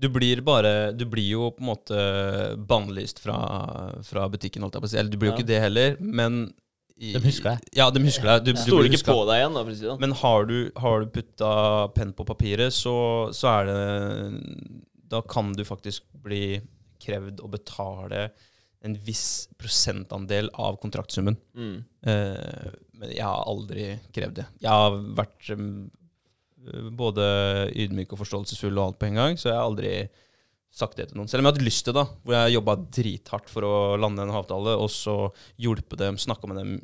Du 0.01 0.09
blir 0.09 0.41
bare 0.41 0.93
Du 0.97 1.05
blir 1.05 1.27
jo 1.35 1.51
på 1.53 1.61
en 1.61 1.69
måte 1.69 1.99
bannlyst 2.57 3.19
fra, 3.21 3.37
fra 4.07 4.29
butikken, 4.33 4.63
holdt 4.65 4.79
jeg 4.79 4.83
på 4.85 4.89
å 4.89 4.93
si. 4.95 4.99
Eller 5.01 5.11
du 5.13 5.19
blir 5.19 5.31
jo 5.31 5.35
Ja. 5.35 5.39
ikke 5.43 5.51
det 5.51 5.61
heller, 5.61 5.97
men 6.01 6.53
De 6.97 7.21
husker 7.21 7.51
deg. 7.51 7.69
Ja, 7.77 7.91
de 7.93 8.01
husker 8.07 8.31
deg. 8.31 8.47
Du, 8.47 8.55
du 8.57 8.61
Stoler 8.63 8.89
ikke 8.89 9.13
på 9.13 9.19
deg 9.29 9.43
igjen, 9.43 9.57
da, 9.57 9.63
for 9.67 9.75
å 9.75 9.77
si 9.77 9.85
det. 9.85 9.97
Men 10.01 10.15
har 10.17 10.47
du, 10.49 10.57
har 10.81 11.03
du 11.03 11.11
putta 11.13 11.53
penn 11.97 12.15
på 12.17 12.25
papiret, 12.29 12.73
så, 12.73 12.97
så 13.37 13.51
er 13.53 13.69
det 13.69 13.81
Da 15.13 15.21
kan 15.29 15.53
du 15.57 15.61
faktisk 15.69 16.07
bli 16.25 16.59
krevd 17.03 17.43
å 17.45 17.51
betale 17.53 18.31
en 18.87 18.97
viss 19.05 19.49
prosentandel 19.59 20.49
av 20.55 20.79
kontraktsummen. 20.81 21.37
Mm. 21.59 21.77
Eh, 22.07 22.67
men 22.97 23.13
jeg 23.13 23.25
har 23.27 23.45
aldri 23.51 23.89
krevd 24.15 24.41
det. 24.41 24.47
Jeg 24.63 24.73
har 24.73 24.99
vært 25.19 25.51
um, 25.57 25.87
både 26.97 27.27
ydmyk 27.77 28.15
og 28.15 28.23
forståelsesfull 28.23 28.77
og 28.77 28.85
alt 28.85 29.01
på 29.01 29.11
en 29.11 29.21
gang, 29.21 29.41
så 29.41 29.51
jeg 29.51 29.59
har 29.59 29.67
aldri 29.67 29.93
sagt 30.77 30.99
det 31.01 31.09
til 31.11 31.17
noen. 31.19 31.29
Selv 31.31 31.41
om 31.41 31.49
jeg 31.49 31.55
hadde 31.57 31.67
lyst 31.67 31.87
til 31.87 31.95
det, 31.97 32.03
da, 32.03 32.21
hvor 32.27 32.37
jeg 32.37 32.55
jobba 32.57 32.75
drithardt 32.99 33.49
for 33.53 33.65
å 33.69 33.73
lande 34.01 34.27
en 34.27 34.35
avtale, 34.37 34.75
og 34.77 34.91
så 34.93 35.15
hjulpet 35.63 36.03
dem, 36.03 36.19
snakka 36.21 36.51
med 36.51 36.61
dem 36.61 36.75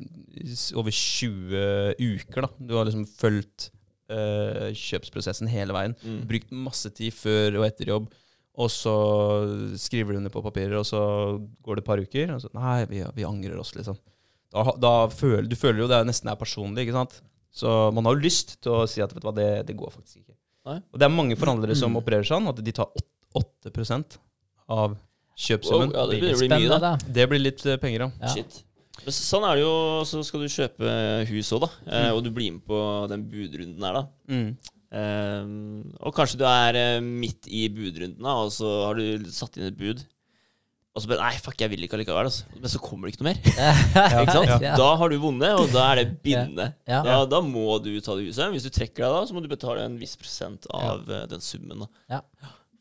over 0.81 0.93
20 0.97 1.95
uker. 2.01 2.47
da. 2.47 2.49
Du 2.57 2.73
har 2.79 2.89
liksom 2.89 3.05
fulgt 3.09 3.69
øh, 4.09 4.71
kjøpsprosessen 4.73 5.51
hele 5.51 5.75
veien. 5.77 5.93
Mm. 6.01 6.19
Brukt 6.29 6.51
masse 6.65 6.89
tid 6.97 7.13
før 7.15 7.59
og 7.61 7.67
etter 7.69 7.93
jobb. 7.93 8.09
Og 8.53 8.69
så 8.69 8.91
skriver 9.81 10.13
du 10.13 10.19
under 10.21 10.33
på 10.33 10.43
papirer, 10.45 10.75
og 10.77 10.85
så 10.85 10.99
går 11.65 11.79
det 11.79 11.83
et 11.85 11.87
par 11.87 12.01
uker. 12.01 12.33
Og 12.35 12.41
så 12.43 12.51
Nei, 12.53 12.79
vi, 12.89 12.99
vi 13.17 13.25
angrer 13.25 13.57
oss, 13.61 13.73
liksom. 13.77 13.97
Da, 14.53 14.67
da 14.77 14.91
føler, 15.09 15.47
du 15.49 15.55
føler 15.57 15.81
jo 15.81 15.89
det 15.89 16.03
nesten 16.05 16.29
er 16.29 16.37
personlig, 16.37 16.85
ikke 16.85 16.97
sant? 16.99 17.15
Så 17.53 17.69
man 17.93 18.05
har 18.05 18.13
jo 18.17 18.25
lyst 18.25 18.55
til 18.61 18.73
å 18.73 18.83
si 18.89 19.01
at 19.01 19.13
vet 19.13 19.21
du 19.21 19.27
hva, 19.29 19.33
det, 19.37 19.47
det 19.69 19.77
går 19.77 19.93
faktisk 19.93 20.19
ikke. 20.21 20.35
Nei. 20.69 20.77
Og 20.93 21.01
det 21.01 21.05
er 21.07 21.13
mange 21.13 21.35
forhandlere 21.37 21.75
som 21.77 21.97
opererer 21.99 22.25
sånn, 22.29 22.45
at 22.49 22.61
de 22.65 22.73
tar 22.73 22.89
åt- 22.93 23.09
8% 23.39 24.17
av 24.69 24.97
kjøpsummen. 25.39 25.89
Wow, 25.93 25.97
ja, 25.97 26.05
det 26.11 26.19
Blir 26.21 26.29
litt 26.35 26.43
blir 26.43 26.53
mye, 26.69 26.79
da. 26.83 26.93
Det 27.19 27.25
blir 27.31 27.41
litt 27.41 27.65
eh, 27.65 27.79
penger, 27.81 28.05
ja. 28.05 28.11
Ja. 28.21 28.33
Shit. 28.35 28.61
Men 29.03 29.15
sånn 29.17 29.43
er 29.49 29.57
det 29.57 29.63
jo, 29.65 29.73
så 30.07 30.21
skal 30.23 30.43
du 30.45 30.51
kjøpe 30.53 30.93
hus 31.31 31.49
òg, 31.57 31.65
da. 31.65 31.69
Eh, 31.87 32.05
Mm. 32.07 32.15
og 32.15 32.23
du 32.23 32.31
blir 32.31 32.51
med 32.53 32.63
på 32.69 32.79
den 33.09 33.25
budrunden 33.31 33.83
her, 33.83 33.93
da. 33.93 34.05
Mm. 34.29 34.57
Um, 34.93 35.93
og 36.05 36.13
kanskje 36.13 36.37
du 36.37 36.43
er 36.45 36.77
midt 37.01 37.47
i 37.49 37.63
budrunden, 37.73 38.21
da, 38.21 38.35
og 38.45 38.51
så 38.53 38.69
har 38.85 38.99
du 38.99 39.25
satt 39.33 39.57
inn 39.57 39.65
et 39.71 39.77
bud. 39.79 40.03
Og 40.93 41.01
så 41.01 41.09
bare 41.09 41.23
Nei, 41.25 41.39
fuck, 41.41 41.57
jeg 41.57 41.71
vil 41.71 41.81
ikke 41.87 41.95
allikevel. 41.97 42.27
Altså. 42.29 42.43
Men 42.53 42.69
så 42.69 42.77
kommer 42.77 43.09
det 43.09 43.15
ikke 43.15 43.23
noe 43.25 43.31
mer. 43.31 43.39
Ikke 44.21 44.35
sant? 44.35 44.51
Ja. 44.61 44.75
Da 44.77 44.91
har 45.01 45.09
du 45.09 45.15
vunnet, 45.23 45.55
og 45.57 45.71
da 45.73 45.87
er 45.89 46.03
det 46.03 46.19
bindende. 46.21 46.67
Ja. 46.85 46.99
Da, 47.01 47.15
da 47.25 47.39
må 47.41 47.79
du 47.81 47.89
ta 48.05 48.13
det 48.19 48.27
huset. 48.27 48.51
Hvis 48.53 48.67
du 48.67 48.69
trekker 48.69 49.01
deg 49.01 49.15
da, 49.15 49.23
så 49.25 49.33
må 49.33 49.41
du 49.41 49.49
betale 49.49 49.87
en 49.87 49.95
viss 49.97 50.13
prosent 50.21 50.67
av 50.69 51.01
den 51.31 51.41
summen. 51.41 51.81
da 51.81 52.19
Ja. 52.19 52.21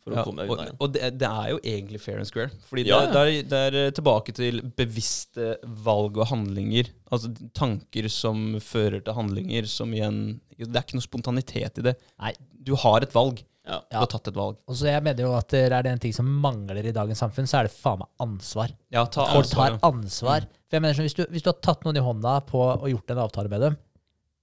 For 0.02 0.10
å 0.10 0.16
Ja, 0.18 0.22
komme 0.26 0.42
deg 0.42 0.50
og 0.50 0.56
unna 0.58 0.64
igjen. 0.66 0.78
og 0.82 0.92
det, 0.96 1.10
det 1.20 1.28
er 1.30 1.50
jo 1.52 1.58
egentlig 1.62 2.00
fair 2.02 2.18
and 2.18 2.26
square. 2.26 2.50
Fordi 2.66 2.84
Ja, 2.88 3.00
det, 3.06 3.20
er- 3.22 3.46
det, 3.46 3.60
er, 3.66 3.70
det 3.76 3.82
er 3.86 3.94
tilbake 4.00 4.34
til 4.34 4.58
bevisste 4.78 5.52
valg 5.84 6.18
og 6.18 6.26
handlinger. 6.32 6.90
Altså 7.12 7.30
tanker 7.54 8.08
som 8.10 8.56
fører 8.64 9.00
til 9.06 9.14
handlinger 9.14 9.68
som 9.70 9.92
igjen 9.94 10.40
Det 10.58 10.68
er 10.74 10.82
ikke 10.84 10.98
noe 10.98 11.06
spontanitet 11.06 11.78
i 11.78 11.86
det. 11.88 11.94
Nei. 12.22 12.32
Du 12.62 12.74
har 12.78 13.02
et 13.02 13.14
valg. 13.14 13.40
Ja. 13.66 13.78
Du 13.90 13.96
har 14.00 14.08
tatt 14.10 14.26
et 14.26 14.34
valg. 14.38 14.56
Og 14.66 14.74
så 14.78 14.88
jeg 14.90 15.02
mener 15.06 15.22
jo 15.22 15.32
at 15.38 15.48
det 15.54 15.60
er 15.70 15.82
det 15.86 15.92
en 15.92 16.02
ting 16.02 16.12
som 16.14 16.26
mangler 16.42 16.82
i 16.86 16.92
dagens 16.94 17.18
samfunn, 17.22 17.46
så 17.46 17.60
er 17.60 17.68
det 17.68 17.74
faen 17.76 18.00
meg 18.02 18.08
ansvar. 18.24 18.72
Ja, 18.90 19.04
ta 19.06 19.22
ansvar. 19.22 19.36
Folk 19.36 19.46
ansvar, 19.46 19.68
tar 19.68 19.76
ja. 19.78 19.80
ansvar. 19.92 20.46
For 20.66 20.76
jeg 20.78 20.82
mener 20.82 20.98
sånn, 20.98 21.06
hvis 21.06 21.14
du, 21.18 21.22
hvis 21.30 21.44
du 21.46 21.50
har 21.52 21.58
tatt 21.62 21.84
noen 21.86 21.98
i 21.98 22.02
hånda 22.02 22.34
på 22.48 22.58
og 22.58 22.88
gjort 22.90 23.14
en 23.14 23.20
avtale 23.22 23.50
med 23.52 23.60
dem, 23.68 23.76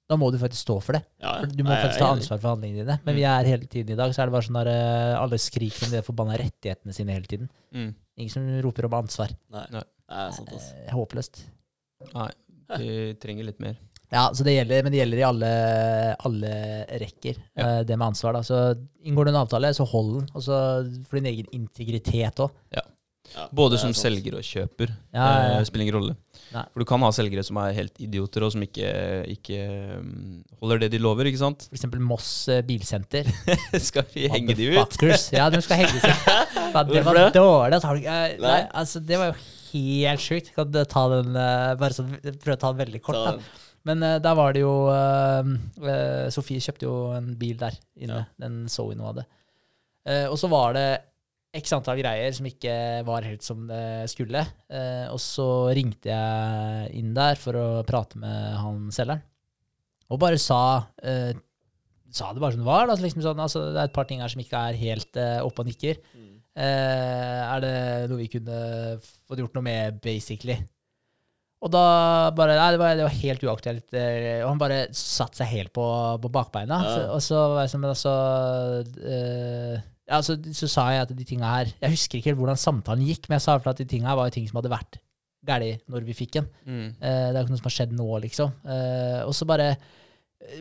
da 0.10 0.18
må 0.18 0.32
du 0.34 0.40
faktisk 0.42 0.64
stå 0.66 0.76
for 0.82 0.98
det. 0.98 1.04
Ja, 1.22 1.36
ja. 1.44 1.46
Du 1.46 1.62
må 1.64 1.70
Nei, 1.70 1.80
faktisk 1.84 2.02
ta 2.02 2.10
ansvar 2.16 2.40
for 2.42 2.50
handlingene 2.56 2.82
dine. 2.84 2.96
Men 3.06 3.16
vi 3.20 3.26
er 3.30 3.46
hele 3.52 3.68
tiden 3.70 3.94
i 3.94 3.98
dag, 4.00 4.12
så 4.16 4.24
er 4.24 4.30
det 4.32 4.34
bare 4.34 4.48
sånn 4.48 4.58
der 4.60 4.70
eh, 4.74 5.14
alle 5.22 5.38
skriker 5.42 5.86
om 5.88 5.92
de 5.94 6.02
forbanna 6.08 6.38
rettighetene 6.42 6.96
sine 6.98 7.14
hele 7.14 7.30
tiden. 7.30 7.50
Mm. 7.76 7.92
Ingen 8.20 8.34
som 8.34 8.48
roper 8.66 8.88
om 8.90 8.98
ansvar. 9.04 9.36
Nei. 9.54 9.66
Nei. 9.76 9.84
Nei, 10.10 10.18
det 10.18 10.26
er 10.26 10.36
sant, 10.40 10.50
altså. 10.58 10.82
Håpløst. 10.98 11.44
Nei, 12.16 12.30
vi 12.82 12.90
trenger 13.22 13.46
litt 13.52 13.62
mer. 13.62 13.78
Ja, 14.10 14.24
så 14.34 14.42
det 14.42 14.56
gjelder, 14.56 14.82
men 14.88 14.92
det 14.96 14.98
gjelder 15.04 15.20
i 15.22 15.26
alle, 15.28 15.50
alle 16.26 16.52
rekker, 16.98 17.36
Ja. 17.54 17.68
eh, 17.78 17.84
det 17.86 17.96
med 17.98 18.08
ansvar. 18.08 18.34
da. 18.34 18.42
Så 18.42 18.62
inngår 19.06 19.26
du 19.26 19.30
en 19.36 19.44
avtale, 19.44 19.70
så 19.78 19.86
hold 19.86 20.16
den. 20.16 20.30
Og 20.34 20.42
så 20.42 20.58
for 21.06 21.20
din 21.20 21.30
egen 21.30 21.46
integritet 21.54 22.42
òg. 22.42 22.50
Ja, 22.74 22.82
Både 23.54 23.78
som 23.78 23.94
sant. 23.94 24.02
selger 24.10 24.40
og 24.40 24.42
kjøper. 24.42 24.90
Ja, 25.14 25.22
ja, 25.22 25.50
ja. 25.54 25.60
Eh, 25.60 25.64
spiller 25.70 25.86
ingen 25.86 26.00
rolle. 26.00 26.16
Nei. 26.50 26.64
For 26.74 26.82
du 26.82 26.88
kan 26.90 27.04
ha 27.06 27.12
selgere 27.14 27.44
som 27.46 27.60
er 27.62 27.76
helt 27.78 28.02
idioter, 28.02 28.46
og 28.46 28.54
som 28.56 28.64
ikke, 28.66 28.90
ikke 29.36 29.60
mm, 30.02 30.34
holder 30.64 30.84
det 30.84 30.92
de 30.96 31.02
lover, 31.02 31.30
ikke 31.30 31.42
sant? 31.42 31.68
For 31.70 31.78
eksempel 31.78 32.02
Moss 32.02 32.32
eh, 32.50 32.64
bilsenter. 32.66 33.30
Skal 33.90 34.08
vi 34.16 34.26
henge 34.34 34.56
de 34.58 34.72
ut? 34.72 34.80
Motherfuckers. 34.80 35.30
Ja, 35.36 35.50
de 35.54 35.62
skal 35.66 35.84
henge 35.84 36.02
seg. 36.02 36.28
Det 36.90 37.02
var 37.06 37.18
dårlig. 37.34 37.78
Altså, 37.78 37.96
eh, 37.98 38.36
Nei. 38.42 38.60
altså, 38.78 39.02
det 39.02 39.18
var 39.18 39.32
jo 39.32 39.38
helt 39.72 40.22
sjukt. 40.22 40.52
Kan 40.54 40.70
du 40.74 40.80
ta 40.90 41.06
den, 41.12 41.34
eh, 41.38 41.74
bare 41.80 41.96
sånn, 41.96 42.14
prøve 42.22 42.58
å 42.58 42.62
ta 42.62 42.72
den 42.74 42.82
veldig 42.84 43.02
kort. 43.06 43.20
Da. 43.26 43.66
Men 43.88 44.04
uh, 44.04 44.18
der 44.22 44.36
var 44.38 44.56
det 44.56 44.64
jo 44.64 44.74
uh, 44.92 45.52
uh, 45.82 46.26
Sofie 46.34 46.62
kjøpte 46.64 46.88
jo 46.88 46.96
en 47.16 47.32
bil 47.40 47.58
der 47.60 47.78
inne. 48.00 48.26
Den 48.42 48.64
Zoe 48.72 48.94
hun 48.94 49.06
hadde. 49.08 49.26
Og 50.30 50.40
så 50.42 50.48
var 50.50 50.74
det 50.74 50.88
x 51.56 51.74
antall 51.74 51.98
greier 51.98 52.34
som 52.36 52.46
ikke 52.46 52.74
var 53.08 53.26
helt 53.26 53.46
som 53.46 53.66
det 53.70 54.10
skulle. 54.12 54.44
Eh, 54.70 55.06
og 55.10 55.20
så 55.22 55.48
ringte 55.74 56.12
jeg 56.12 56.94
inn 57.00 57.16
der 57.18 57.40
for 57.42 57.58
å 57.58 57.68
prate 57.88 58.22
med 58.22 58.58
han 58.62 58.90
selgeren. 58.94 59.24
Og 60.10 60.18
bare 60.22 60.40
sa 60.42 60.62
eh, 61.06 61.38
Sa 62.10 62.32
det 62.34 62.42
bare 62.42 62.56
som 62.56 62.64
det 62.64 62.66
var. 62.66 62.88
Da. 62.90 62.96
Liksom 62.98 63.22
sånn, 63.22 63.38
altså, 63.38 63.68
det 63.70 63.78
er 63.78 63.90
et 63.92 63.94
par 63.94 64.08
ting 64.10 64.24
her 64.24 64.32
som 64.34 64.42
ikke 64.42 64.58
er 64.72 64.78
helt 64.80 65.18
eh, 65.22 65.36
oppe 65.46 65.62
og 65.62 65.68
nikker. 65.70 66.00
Mm. 66.18 66.32
Eh, 66.58 67.42
er 67.44 67.62
det 67.62 67.74
noe 68.10 68.18
vi 68.18 68.32
kunne 68.34 68.56
fått 69.04 69.44
gjort 69.44 69.60
noe 69.60 69.66
med, 69.68 70.00
basically? 70.02 70.56
Og 71.62 71.70
da 71.70 71.84
bare 72.34 72.56
Nei, 72.58 72.72
det 72.74 72.80
var, 72.82 72.96
det 72.98 73.06
var 73.06 73.20
helt 73.20 73.46
uaktuelt. 73.46 73.94
Og 73.94 74.48
han 74.48 74.64
bare 74.64 74.80
satte 74.96 75.44
seg 75.44 75.54
helt 75.54 75.74
på, 75.76 75.86
på 76.24 76.34
bakbeina. 76.34 76.82
Ja. 76.82 76.96
Så, 76.96 77.06
og 77.14 77.24
så 77.28 77.46
var 77.54 77.62
jeg 77.62 77.74
sånn, 77.76 77.86
men 77.86 77.94
altså 77.94 78.16
eh, 79.06 79.86
ja, 80.10 80.20
så, 80.26 80.36
så 80.58 80.70
sa 80.72 80.88
jeg 80.94 81.06
at 81.06 81.14
de 81.14 81.28
tinga 81.28 81.52
her 81.54 81.70
Jeg 81.70 81.94
husker 81.94 82.18
ikke 82.18 82.32
helt 82.32 82.42
hvordan 82.42 82.60
samtalen 82.60 83.06
gikk, 83.06 83.30
men 83.30 83.38
jeg 83.38 83.46
sa 83.46 83.60
at 83.60 83.82
de 83.82 83.88
tinga 83.88 84.10
her 84.10 84.18
var 84.18 84.30
jo 84.30 84.36
ting 84.40 84.50
som 84.50 84.60
hadde 84.60 84.74
vært 84.74 85.00
galt 85.46 85.86
når 85.90 86.04
vi 86.08 86.18
fikk 86.18 86.36
den. 86.40 86.50
Mm. 86.66 86.88
Uh, 86.98 87.00
det 87.00 87.32
er 87.32 87.38
jo 87.38 87.46
ikke 87.46 87.54
noe 87.54 87.62
som 87.62 87.70
har 87.70 87.76
skjedd 87.78 87.96
nå, 87.96 88.08
liksom. 88.26 88.54
Uh, 88.66 89.22
og 89.24 89.34
så 89.38 89.48
bare 89.48 89.72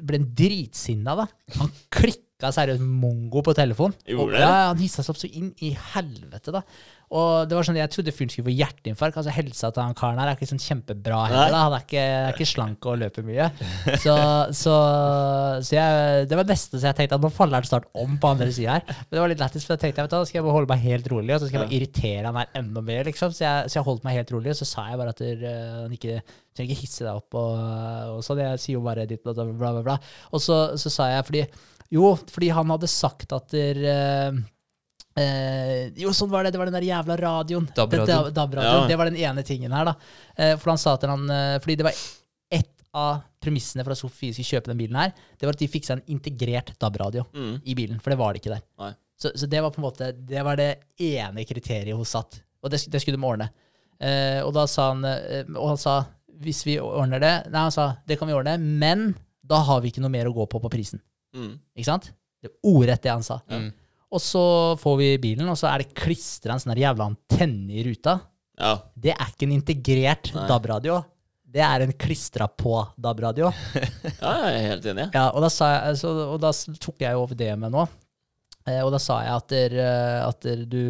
ble 0.04 0.20
han 0.20 0.28
dritsinna, 0.36 1.14
da. 1.18 1.26
Han 1.58 1.70
klikka 1.94 2.52
seriøst 2.54 2.82
mongo 2.82 3.42
på 3.46 3.54
telefon. 3.56 3.94
Gjorde 4.06 4.36
det? 4.36 4.42
Ja, 4.44 4.68
han 4.70 4.80
hissa 4.82 5.04
seg 5.04 5.14
opp 5.14 5.20
så 5.20 5.30
inn 5.30 5.50
i 5.64 5.72
helvete, 5.94 6.54
da. 6.54 6.62
Og 7.08 7.48
det 7.48 7.56
var 7.56 7.64
sånn, 7.64 7.78
Jeg 7.80 7.88
trodde 7.94 8.12
fyren 8.12 8.28
skulle 8.28 8.50
få 8.50 8.52
hjerteinfarkt. 8.58 9.16
altså 9.16 9.32
Helsa 9.32 9.70
til 9.72 9.80
han 9.82 9.94
karen 9.96 10.18
her 10.20 10.28
er 10.28 10.36
ikke 10.36 10.48
sånn 10.50 10.60
kjempebra 10.60 11.20
heller. 11.30 11.54
Han 11.56 11.76
er 11.78 11.84
ikke, 11.86 12.02
er 12.04 12.34
ikke 12.36 12.48
slank 12.50 12.84
og 12.90 12.98
løper 13.00 13.24
mye. 13.24 13.46
Så, 14.02 14.16
så, 14.58 14.74
så 15.64 15.72
jeg, 15.78 16.26
det 16.28 16.36
var 16.36 16.48
neste, 16.50 16.76
så 16.76 16.90
jeg 16.90 16.98
tenkte 16.98 17.16
at 17.16 17.24
nå 17.24 17.30
faller 17.32 17.62
han 17.62 17.68
snart 17.70 17.88
om 17.96 18.18
på 18.20 18.32
andre 18.34 18.50
sida 18.52 18.76
her. 18.76 18.84
Men 19.08 19.14
det 19.16 19.22
var 19.22 19.32
litt 19.32 19.40
lættis, 19.40 19.64
for 19.64 19.76
jeg 19.78 19.84
tenkte 19.86 20.02
jeg, 20.02 20.08
vet 20.08 20.12
du, 20.12 20.18
da 20.18 20.28
skal 20.28 20.40
jeg 20.40 20.46
bare 20.48 20.56
holde 20.58 20.72
meg 20.74 20.84
helt 20.84 21.08
rolig, 21.14 21.32
og 21.34 21.40
så 21.40 21.48
skal 21.48 21.58
jeg 21.60 21.64
bare 21.64 21.78
irritere 21.78 22.26
han 22.28 22.40
her 22.42 22.52
enda 22.60 22.84
mer. 22.90 23.08
liksom. 23.08 23.32
Så 23.38 23.44
jeg, 23.46 23.72
så 23.72 23.80
jeg 23.80 23.86
holdt 23.88 24.04
meg 24.04 24.18
helt 24.20 24.34
rolig, 24.36 24.52
og 24.52 24.60
så 24.60 24.68
sa 24.68 24.84
jeg 24.90 25.00
bare 25.00 25.16
at 25.16 25.24
eh, 25.24 25.48
han 25.86 25.96
ikke 25.96 26.18
trenger 26.28 26.68
ikke 26.74 26.82
hisse 26.82 27.06
deg 27.08 27.14
opp. 27.22 27.38
og, 27.40 28.18
og 28.18 28.22
sånn, 28.26 28.44
Jeg 28.44 28.60
sier 28.66 28.76
jo 28.76 28.84
bare 28.84 29.08
ditt 29.08 29.24
bla, 29.24 29.32
bla, 29.48 29.72
bla. 29.80 29.96
Og 30.34 30.44
så, 30.44 30.60
så 30.76 30.92
sa 30.92 31.08
jeg 31.14 31.26
fordi 31.30 31.42
Jo, 31.94 32.12
fordi 32.28 32.50
han 32.52 32.68
hadde 32.68 32.88
sagt 32.92 33.32
at 33.32 33.48
der, 33.54 33.78
eh, 33.88 34.40
Eh, 35.18 35.90
jo, 36.02 36.12
sånn 36.16 36.30
var 36.32 36.44
det. 36.46 36.52
Det 36.54 36.60
var 36.60 36.70
den 36.70 36.76
der 36.78 36.86
jævla 36.88 37.16
radioen. 37.20 37.66
DAB-radioen. 37.76 38.32
DAB-radioen. 38.36 38.82
Ja. 38.82 38.88
Det 38.90 38.98
var 39.00 39.10
den 39.10 39.18
ene 39.20 39.44
tingen 39.46 39.72
her, 39.74 39.90
da. 39.90 39.94
Eh, 40.36 40.54
for 40.60 40.72
han 40.72 40.80
sa 40.80 40.96
til 41.00 41.10
han 41.12 41.28
eh, 41.30 41.58
Fordi 41.64 41.76
det 41.80 41.86
var 41.88 41.98
ett 42.58 42.74
av 42.98 43.20
premissene 43.44 43.84
for 43.84 43.92
at 43.94 44.00
Sofie 44.00 44.32
skulle 44.34 44.48
kjøpe 44.58 44.70
den 44.72 44.78
bilen 44.80 44.96
her, 44.98 45.12
det 45.38 45.46
var 45.46 45.54
at 45.54 45.60
de 45.60 45.68
fiksa 45.70 45.92
en 45.96 46.02
integrert 46.10 46.72
DAB-radio 46.80 47.24
Mm. 47.34 47.60
i 47.64 47.74
bilen. 47.78 48.00
For 48.02 48.10
det 48.10 48.18
var 48.18 48.32
det 48.34 48.40
ikke 48.42 48.54
der. 48.56 48.94
Så, 49.18 49.32
så 49.34 49.46
det 49.50 49.60
var 49.62 49.70
på 49.74 49.80
en 49.82 49.86
måte 49.88 50.12
Det 50.14 50.42
var 50.46 50.56
det 50.56 50.68
ene 51.02 51.42
kriteriet 51.44 51.96
hun 51.96 52.06
satt. 52.06 52.40
Og 52.62 52.70
det, 52.70 52.80
det 52.90 53.00
skulle 53.02 53.18
de 53.18 53.26
ordne. 53.26 53.48
Eh, 54.00 54.40
og 54.46 54.52
da 54.54 54.64
sa 54.70 54.92
han 54.92 55.02
eh, 55.04 55.42
Og 55.58 55.72
han 55.72 55.78
sa 55.82 55.96
hvis 56.38 56.60
vi 56.68 56.76
ordner 56.78 57.18
det 57.18 57.32
Nei, 57.50 57.64
han 57.66 57.72
sa 57.74 57.88
det 58.06 58.14
kan 58.20 58.28
vi 58.30 58.34
ordne, 58.38 58.52
men 58.62 59.08
da 59.42 59.58
har 59.66 59.80
vi 59.82 59.90
ikke 59.90 60.02
noe 60.04 60.12
mer 60.12 60.28
å 60.30 60.34
gå 60.36 60.44
på 60.46 60.60
på 60.62 60.70
prisen. 60.70 61.00
Mm. 61.34 61.56
Ikke 61.74 61.88
sant? 61.88 62.12
Det 62.38 62.46
er 62.52 62.54
ordrett 62.70 63.02
det 63.02 63.10
han 63.10 63.24
sa. 63.26 63.40
Mm. 63.50 63.72
Og 64.08 64.22
så 64.24 64.42
får 64.80 64.96
vi 65.02 65.12
bilen, 65.20 65.48
og 65.52 65.58
så 65.60 65.68
er 65.70 65.82
det 65.82 65.94
klistra 65.96 66.54
en 66.54 66.62
sånn 66.62 66.78
jævla 66.78 67.10
antenne 67.10 67.76
i 67.76 67.84
ruta. 67.84 68.16
Ja. 68.58 68.74
Det 68.96 69.12
er 69.14 69.30
ikke 69.30 69.46
en 69.46 69.56
integrert 69.58 70.30
DAB-radio. 70.32 71.02
Det 71.48 71.62
er 71.64 71.84
en 71.84 71.94
klistra 71.96 72.48
på 72.48 72.74
DAB-radio. 73.00 73.50
ja, 74.22 74.32
jeg 74.48 74.56
er 74.56 74.66
helt 74.72 74.88
enig. 74.92 75.08
Ja, 75.14 75.28
og 75.30 75.44
da, 75.44 75.50
sa 75.52 75.70
jeg, 75.74 76.00
så, 76.00 76.12
og 76.34 76.40
da 76.42 76.52
tok 76.80 77.04
jeg 77.04 77.20
over 77.20 77.36
det 77.38 77.52
med 77.60 77.72
nå. 77.72 77.84
Eh, 78.68 78.80
og 78.84 78.92
da 78.92 79.00
sa 79.00 79.20
jeg 79.24 79.36
at, 79.36 79.52
der, 79.52 79.76
eh, 79.80 80.18
at 80.26 80.40
der 80.44 80.64
du 80.68 80.82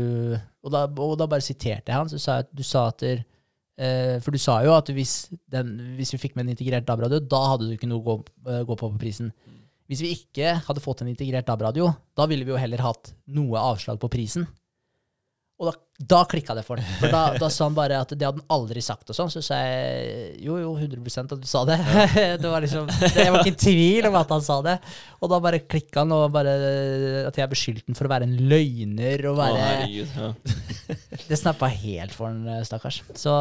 og 0.67 0.73
da, 0.75 0.85
og 0.89 1.15
da 1.21 1.29
bare 1.31 1.45
siterte 1.45 1.93
jeg 1.93 1.99
han. 1.99 2.11
Så 2.11 2.19
sa 2.23 2.39
jeg 2.39 2.49
at 2.49 2.55
du 2.59 2.65
sa 2.67 2.89
at 2.91 3.05
der, 3.05 3.23
eh, 3.79 4.17
For 4.25 4.35
du 4.35 4.41
sa 4.43 4.59
jo 4.67 4.75
at 4.75 4.91
hvis, 4.95 5.29
den, 5.51 5.77
hvis 5.99 6.15
vi 6.15 6.23
fikk 6.25 6.35
med 6.37 6.47
en 6.47 6.57
integrert 6.57 6.89
DAB-radio, 6.89 7.23
da 7.23 7.45
hadde 7.53 7.69
du 7.69 7.77
ikke 7.77 7.91
noe 7.91 8.03
å 8.03 8.09
gå, 8.09 8.19
gå 8.67 8.75
på 8.75 8.91
på 8.91 8.99
prisen. 8.99 9.31
Hvis 9.89 10.03
vi 10.05 10.13
ikke 10.13 10.59
hadde 10.67 10.85
fått 10.85 11.01
en 11.03 11.09
integrert 11.09 11.49
DAB-radio, 11.49 11.89
da 12.17 12.27
ville 12.29 12.45
vi 12.45 12.53
jo 12.53 12.61
heller 12.61 12.83
hatt 12.85 13.15
noe 13.33 13.61
avslag 13.71 14.01
på 14.03 14.11
prisen. 14.13 14.45
Og 15.59 15.71
da, 15.71 15.75
da 15.99 16.21
klikka 16.31 16.55
det 16.55 16.63
for 16.63 16.79
ham. 16.79 16.91
For 17.01 17.11
da, 17.11 17.21
da 17.43 17.49
sa 17.51 17.67
han 17.67 17.75
bare 17.75 17.97
at 17.99 18.13
det 18.15 18.23
hadde 18.23 18.39
han 18.39 18.53
aldri 18.55 18.79
sagt. 18.85 19.09
og 19.11 19.17
sånn. 19.19 19.31
Så 19.35 19.41
sa 19.43 19.57
jeg 19.59 20.37
jo, 20.47 20.55
jo, 20.63 20.71
100% 20.79 21.33
at 21.35 21.41
du 21.43 21.49
sa 21.51 21.65
det. 21.67 21.79
det 22.43 22.53
var 22.53 22.63
liksom, 22.63 22.87
det 23.03 23.25
jeg 23.25 23.33
var 23.35 23.43
ikke 23.43 23.57
i 23.57 23.63
tvil 23.65 24.07
om 24.07 24.19
at 24.21 24.31
han 24.31 24.45
sa 24.47 24.61
det. 24.63 24.77
Og 25.19 25.33
da 25.33 25.41
bare 25.43 25.59
klikka 25.67 26.05
han, 26.05 26.15
og 26.15 26.31
bare 26.31 26.55
at 27.27 27.41
jeg 27.43 27.51
beskyldte 27.51 27.91
han 27.91 27.99
for 27.99 28.07
å 28.07 28.13
være 28.13 28.29
en 28.29 28.37
løgner. 28.53 29.25
og 29.33 29.41
være, 29.41 30.31
Det 31.29 31.41
snappa 31.41 31.67
helt 31.73 32.15
for 32.15 32.31
han, 32.31 32.47
eh, 32.47 32.63
stakkars. 32.69 33.01
Så 33.19 33.35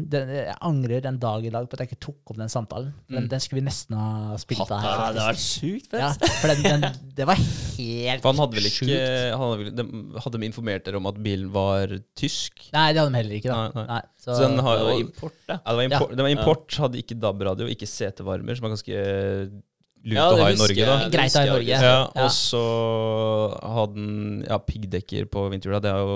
det, 0.00 0.24
jeg 0.38 0.56
angrer 0.70 1.04
den 1.04 1.20
dag 1.20 1.44
i 1.44 1.52
dag 1.52 1.68
på 1.68 1.76
at 1.76 1.84
jeg 1.84 1.92
ikke 1.92 2.04
tok 2.08 2.32
opp 2.32 2.40
den 2.40 2.52
samtalen. 2.52 2.96
Men 3.12 3.28
den 3.28 3.44
skulle 3.44 3.60
vi 3.60 3.66
nesten 3.68 4.00
ha 4.00 4.40
spilt 4.40 4.64
av 4.64 4.80
her. 4.80 4.96
Ja, 4.96 5.12
det 5.18 5.28
var 5.28 5.42
sjukt 5.44 5.92
fett. 5.92 6.00
Ja, 6.00 6.32
for 6.40 6.54
den, 6.54 6.64
den, 6.64 7.04
det 7.20 7.28
var 7.28 7.36
helt 7.36 8.22
For 8.24 8.32
han 8.32 8.40
hadde 8.40 8.56
vel 8.56 8.72
ikke 8.72 8.88
sjukt. 8.88 8.96
han 9.36 9.68
hadde, 9.68 9.88
hadde 10.24 10.40
de 10.40 10.48
informert 10.48 10.88
dere 10.88 11.04
om 11.04 11.12
at 11.12 11.20
bilen 11.20 11.52
var 11.52 11.89
tysk? 12.16 12.68
Nei, 12.72 12.92
det 12.92 13.00
hadde 13.02 13.10
de 13.12 13.18
heller 13.20 13.36
ikke. 13.40 13.50
da. 13.50 13.56
Nei, 13.62 13.72
nei. 13.74 13.86
Nei, 13.96 14.02
så, 14.20 14.34
Så 14.36 14.42
den 14.48 14.58
har 14.66 14.78
jo 14.84 14.98
import, 15.00 15.34
da. 15.48 15.56
ja, 15.58 15.64
det, 15.64 15.76
var 15.76 15.88
import, 15.88 16.14
det 16.16 16.26
var 16.28 16.34
import, 16.36 16.78
hadde 16.84 17.02
ikke 17.02 17.18
DAB-radio, 17.20 17.66
ikke 17.74 17.88
CT-varmer, 17.90 18.56
som 18.58 18.68
er 18.68 18.74
ganske 18.76 19.02
lurt 20.00 20.16
Ja, 20.16 20.26
å 20.32 20.36
ha 20.40 20.46
i 20.48 20.56
Norge, 20.56 20.84
da. 20.88 21.08
Greit 21.12 21.34
å 21.36 21.40
ha 21.42 21.44
i 21.44 21.50
Norge. 21.50 21.68
Ja, 21.76 21.80
Ja. 21.84 22.24
og 22.24 22.30
så 22.32 22.60
hadde 23.60 24.00
han 24.00 24.44
ja, 24.48 24.56
piggdekker 24.64 25.26
på 25.28 25.42
vinterhjula. 25.52 25.80
Det, 25.84 25.90
jo, 25.92 26.14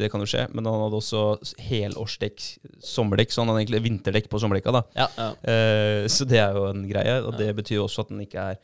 det 0.00 0.08
kan 0.12 0.22
jo 0.24 0.28
skje. 0.30 0.46
Men 0.56 0.64
han 0.70 0.80
hadde 0.86 1.00
også 1.00 1.24
helårsdekk, 1.66 2.46
sommerdekk, 2.84 3.34
så 3.34 3.42
han 3.42 3.52
hadde 3.52 3.64
egentlig 3.66 3.82
vinterdekk 3.90 4.30
på 4.32 4.40
sommerdekka. 4.40 4.72
da. 4.78 4.82
Ja. 4.96 5.08
Ja. 5.20 5.28
Eh, 5.52 6.06
så 6.08 6.24
det 6.28 6.40
er 6.40 6.56
jo 6.56 6.64
en 6.70 6.86
greie, 6.88 7.18
og 7.24 7.36
det 7.40 7.50
betyr 7.60 7.76
jo 7.82 7.84
også 7.88 8.06
at 8.06 8.12
den 8.14 8.24
ikke 8.24 8.40
er, 8.54 8.60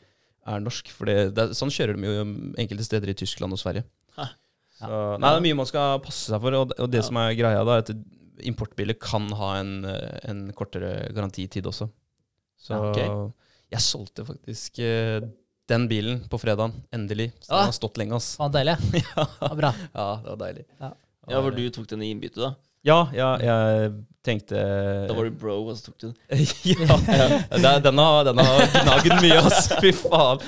er 0.49 0.63
norsk. 0.65 0.89
For 0.89 1.05
det, 1.05 1.17
det 1.37 1.43
er, 1.45 1.53
sånn 1.57 1.69
kjører 1.73 1.97
de 2.01 2.09
jo 2.09 2.25
enkelte 2.65 2.87
steder 2.87 3.13
i 3.13 3.17
Tyskland 3.21 3.53
og 3.53 3.61
Sverige. 3.61 3.85
Hæ. 4.17 4.31
Så, 4.81 4.99
nei, 5.21 5.29
det 5.29 5.37
er 5.39 5.45
mye 5.45 5.57
man 5.61 5.69
skal 5.69 5.99
passe 6.03 6.31
seg 6.31 6.41
for, 6.41 6.57
og, 6.57 6.73
og 6.79 6.89
det 6.91 7.01
Ja. 7.03 7.07
som 7.07 7.17
er 7.21 7.35
greia, 7.37 7.63
da, 7.67 7.77
er 7.77 7.85
at 7.85 7.91
importbiler 8.41 8.97
kan 8.99 9.27
ha 9.37 9.51
en, 9.59 9.85
eh, 9.85 10.19
en 10.31 10.39
kortere 10.57 11.11
garantitid 11.13 11.67
også. 11.69 11.89
Så 12.57 12.73
Ja, 12.73 12.89
ok. 12.89 13.33
jeg 13.71 13.79
solgte 13.85 14.25
faktisk 14.25 14.79
eh, 14.81 15.21
den 15.69 15.87
bilen 15.87 16.23
på 16.27 16.39
fredagen, 16.41 16.73
endelig. 16.91 17.31
Så 17.39 17.51
Ah. 17.53 17.59
den 17.61 17.65
har 17.71 17.77
stått 17.77 17.97
lenge, 18.01 18.15
ass. 18.17 18.37
var 18.39 18.49
deilig. 18.49 18.75
ja. 19.15 19.27
Ja, 19.41 19.53
bra. 19.55 19.73
ja, 19.95 20.07
det 20.23 20.29
var 20.33 20.37
deilig. 20.47 20.65
Ja. 20.81 20.91
Ja, 21.29 21.41
hvor 21.41 21.53
du 21.55 21.69
tok 21.69 21.87
den 21.87 22.01
i 22.01 22.09
innbytte, 22.11 22.41
da? 22.41 22.55
Ja, 22.83 22.99
ja, 23.13 23.37
jeg 23.37 23.93
tenkte 24.25 24.55
Da 25.07 25.13
var 25.17 25.25
du 25.25 25.31
bro, 25.41 25.55
og 25.65 25.77
så 25.77 25.87
tok 25.89 25.95
du 25.97 26.07
den. 26.07 26.15
ja, 26.63 26.97
Den, 27.57 27.81
den 27.87 28.01
har, 28.01 28.23
den 28.27 28.37
har 28.41 28.65
gnagd 28.75 29.15
mye, 29.23 29.39
ass. 29.41 29.67
Fy 29.81 29.91
faen. 29.97 30.43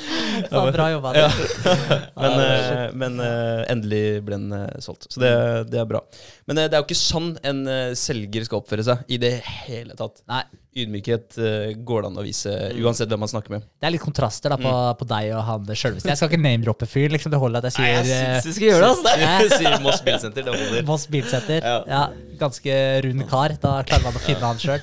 Faen, 0.51 0.71
bra 0.75 0.89
jobba. 0.93 1.13
Ja. 1.17 1.29
Men, 2.19 2.39
Ja, 2.39 2.47
eh, 2.47 2.89
men 2.93 3.19
eh, 3.19 3.63
endelig 3.73 4.03
ble 4.25 4.37
den 4.37 4.53
eh, 4.57 4.79
solgt. 4.83 5.07
Så 5.11 5.21
det, 5.23 5.33
det 5.73 5.79
er 5.81 5.87
bra. 5.89 6.03
Men 6.45 6.59
det 6.59 6.67
er 6.69 6.79
jo 6.81 6.85
ikke 6.85 6.97
sånn 6.99 7.33
en 7.47 7.63
selger 7.97 8.45
skal 8.45 8.61
oppføre 8.61 8.83
seg 8.85 9.07
i 9.15 9.17
det 9.21 9.37
hele 9.65 9.95
tatt. 9.97 10.21
Nei. 10.29 10.43
Ydmykhet 10.73 11.35
går 11.85 12.01
det 12.01 12.07
an 12.09 12.15
å 12.17 12.23
vise 12.25 12.49
Mm. 12.53 12.79
uansett 12.85 13.09
hvem 13.11 13.21
man 13.21 13.29
snakker 13.29 13.53
med. 13.53 13.65
Det 13.81 13.85
er 13.87 13.93
litt 13.93 14.01
kontraster 14.01 14.49
da 14.53 14.57
på, 14.57 14.69
Mm. 14.69 14.97
på 14.97 15.05
deg 15.09 15.29
og 15.37 15.43
han 15.45 15.67
sjølveste. 15.69 16.09
Jeg 16.09 16.17
skal 16.17 16.29
ikke 16.31 16.41
name-droppe 16.41 16.87
fyr, 16.89 17.09
liksom. 17.13 17.31
Det 17.33 17.39
holder 17.41 17.61
at 17.61 17.67
jeg 17.69 17.75
sier 17.75 17.85
Nei, 17.85 18.07
jeg 18.09 18.41
syns 18.41 18.47
du 18.47 18.55
skal 18.57 18.67
gjøre 18.69 18.89
det, 18.89 19.13
ass. 19.23 19.57
Sier 19.59 19.77
Moss 19.85 20.01
Bilsenter, 20.05 20.45
det 20.47 20.55
holder. 20.55 20.85
Moss 20.87 21.05
Bilsenter. 21.13 21.67
Ja. 21.87 22.03
Ganske 22.39 22.75
rund 23.05 23.23
kar. 23.29 23.53
Da 23.61 23.73
klarer 23.87 24.03
man 24.07 24.17
å 24.17 24.21
finne 24.23 24.43
han 24.47 24.59
sjøl. 24.61 24.81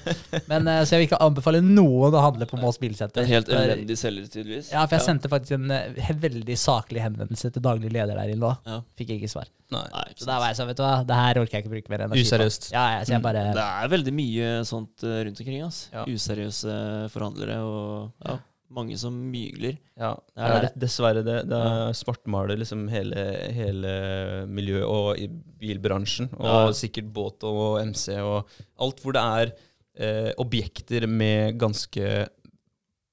Men 0.51 0.69
eh, 0.71 0.81
Så 0.87 0.95
jeg 0.97 1.03
vil 1.03 1.09
ikke 1.11 1.21
anbefale 1.25 1.61
noen 1.65 2.15
å 2.17 2.23
handle 2.25 2.47
på 2.51 2.59
Mås 2.61 2.79
Bilsenter. 2.83 3.23
En 3.25 3.31
helt 3.31 3.49
elendig 3.55 3.97
selger, 4.01 4.29
tydeligvis. 4.33 4.71
Ja, 4.75 4.85
for 4.87 4.99
jeg 4.99 5.07
sendte 5.07 5.31
faktisk 5.33 5.57
en 5.59 5.71
eh, 5.75 6.11
veldig 6.23 6.57
saklig 6.61 7.03
henvendelse 7.05 7.51
til 7.55 7.65
daglig 7.65 7.93
leder 7.95 8.15
der 8.19 8.35
inne 8.35 8.43
nå. 8.45 8.53
Ja. 8.69 8.81
Fikk 9.01 9.15
ikke 9.17 9.31
svar. 9.33 9.49
Nei. 9.71 9.85
Så 10.19 10.27
da 10.27 10.41
var 10.43 10.51
jeg 10.51 10.59
sånn, 10.59 10.71
vet 10.73 10.81
du 10.81 10.83
hva, 10.83 10.95
det 11.07 11.17
her 11.21 11.39
orker 11.45 11.59
jeg 11.59 11.65
ikke 11.67 11.75
bruke 11.77 11.93
mer 11.95 12.07
energi 12.09 12.25
på. 12.25 12.29
Useriøst. 12.33 12.71
Ja, 12.75 12.85
ja, 12.97 13.03
så 13.07 13.15
jeg 13.15 13.23
bare 13.23 13.45
Det 13.55 13.67
er 13.67 13.93
veldig 13.93 14.15
mye 14.19 14.49
sånt 14.67 15.05
eh, 15.07 15.21
rundt 15.29 15.43
omkring. 15.45 15.61
ass. 15.67 15.83
Ja. 15.95 16.07
Useriøse 16.11 16.79
forhandlere 17.15 17.59
og 17.63 18.27
ja, 18.27 18.39
mange 18.71 18.97
som 18.99 19.15
mygler. 19.33 19.79
Ja, 19.99 20.13
Det 20.37 20.45
er 20.47 20.61
det 20.61 20.69
er 20.71 20.79
dessverre 20.85 21.25
det. 21.27 21.39
Det 21.51 21.59
er 21.59 21.93
svartmaler 21.99 22.57
liksom 22.61 22.85
hele, 22.89 23.25
hele 23.57 24.47
miljøet 24.47 24.87
og 24.87 25.19
i 25.19 25.27
bilbransjen. 25.61 26.31
Og 26.39 26.47
Ja. 26.47 26.73
sikkert 26.73 27.13
båt 27.13 27.43
og 27.45 27.81
MC 27.85 28.15
og 28.23 28.47
alt 28.79 29.01
hvor 29.03 29.13
det 29.13 29.25
er 29.25 29.53
eh, 30.01 30.33
objekter 30.39 31.07
med 31.11 31.59
ganske 31.59 32.29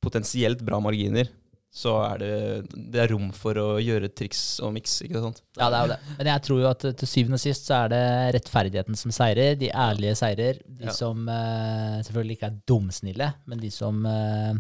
potensielt 0.04 0.62
bra 0.66 0.80
marginer. 0.80 1.28
Så 1.78 1.92
er 2.02 2.18
det, 2.22 2.38
det 2.94 3.02
er 3.04 3.12
rom 3.12 3.28
for 3.36 3.58
å 3.60 3.66
gjøre 3.84 4.08
triks 4.16 4.60
og 4.66 4.72
miks, 4.74 4.96
ikke 5.06 5.20
sant? 5.22 5.42
Ja, 5.60 5.68
det 5.70 5.78
er 5.78 5.84
jo 5.84 5.92
det. 5.92 5.98
Men 6.18 6.30
jeg 6.32 6.42
tror 6.48 6.62
jo 6.64 6.70
at 6.72 6.86
eh, 6.90 6.96
til 6.98 7.10
syvende 7.12 7.38
og 7.38 7.44
sist 7.44 7.68
så 7.68 7.84
er 7.84 7.92
det 7.92 8.06
rettferdigheten 8.38 8.98
som 8.98 9.14
seirer. 9.14 9.58
De 9.60 9.70
ærlige 9.70 10.16
seirer. 10.18 10.62
De 10.66 10.88
Ja. 10.88 10.96
som 10.96 11.28
eh, 11.30 12.00
selvfølgelig 12.08 12.38
ikke 12.40 12.50
er 12.50 12.58
dumsnille, 12.72 13.30
men 13.46 13.62
de 13.62 13.70
som 13.70 14.00
eh, 14.10 14.54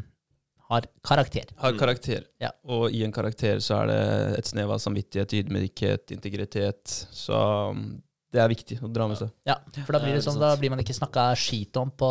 har 0.69 0.85
karakter. 1.03 1.45
Har 1.57 1.71
Mm. 1.73 1.79
karakter. 1.79 2.23
Ja. 2.43 2.49
Og 2.67 2.91
i 2.91 3.03
en 3.05 3.11
karakter 3.15 3.59
så 3.63 3.81
er 3.83 3.87
det 3.87 4.39
et 4.39 4.45
snev 4.49 4.71
av 4.71 4.79
samvittighet, 4.83 5.33
ydmykhet, 5.33 6.11
integritet. 6.11 6.83
Så 7.11 7.37
um, 7.71 8.01
det 8.35 8.41
er 8.43 8.49
viktig 8.51 8.75
å 8.83 8.89
dra 8.91 9.05
med 9.07 9.15
seg. 9.15 9.29
Ja, 9.47 9.55
for 9.85 9.95
da 9.95 10.01
blir 10.03 10.17
det 10.17 10.21
sånn, 10.25 10.35
da 10.41 10.49
blir 10.59 10.71
man 10.73 10.81
ikke 10.83 10.95
snakka 10.95 11.29
skit 11.39 11.77
om 11.79 11.93
på 11.95 12.09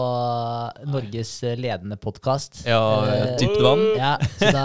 Norges 0.89 1.33
eh, 1.45 1.59
ledende 1.61 1.99
podkast. 2.01 2.63
Ja, 2.65 2.81
Eh, 3.07 3.35
dypt 3.41 3.61
vann. 3.61 3.83
Ja, 3.99 4.15
så 4.39 4.49
da, 4.55 4.65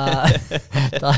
da, 1.04 1.12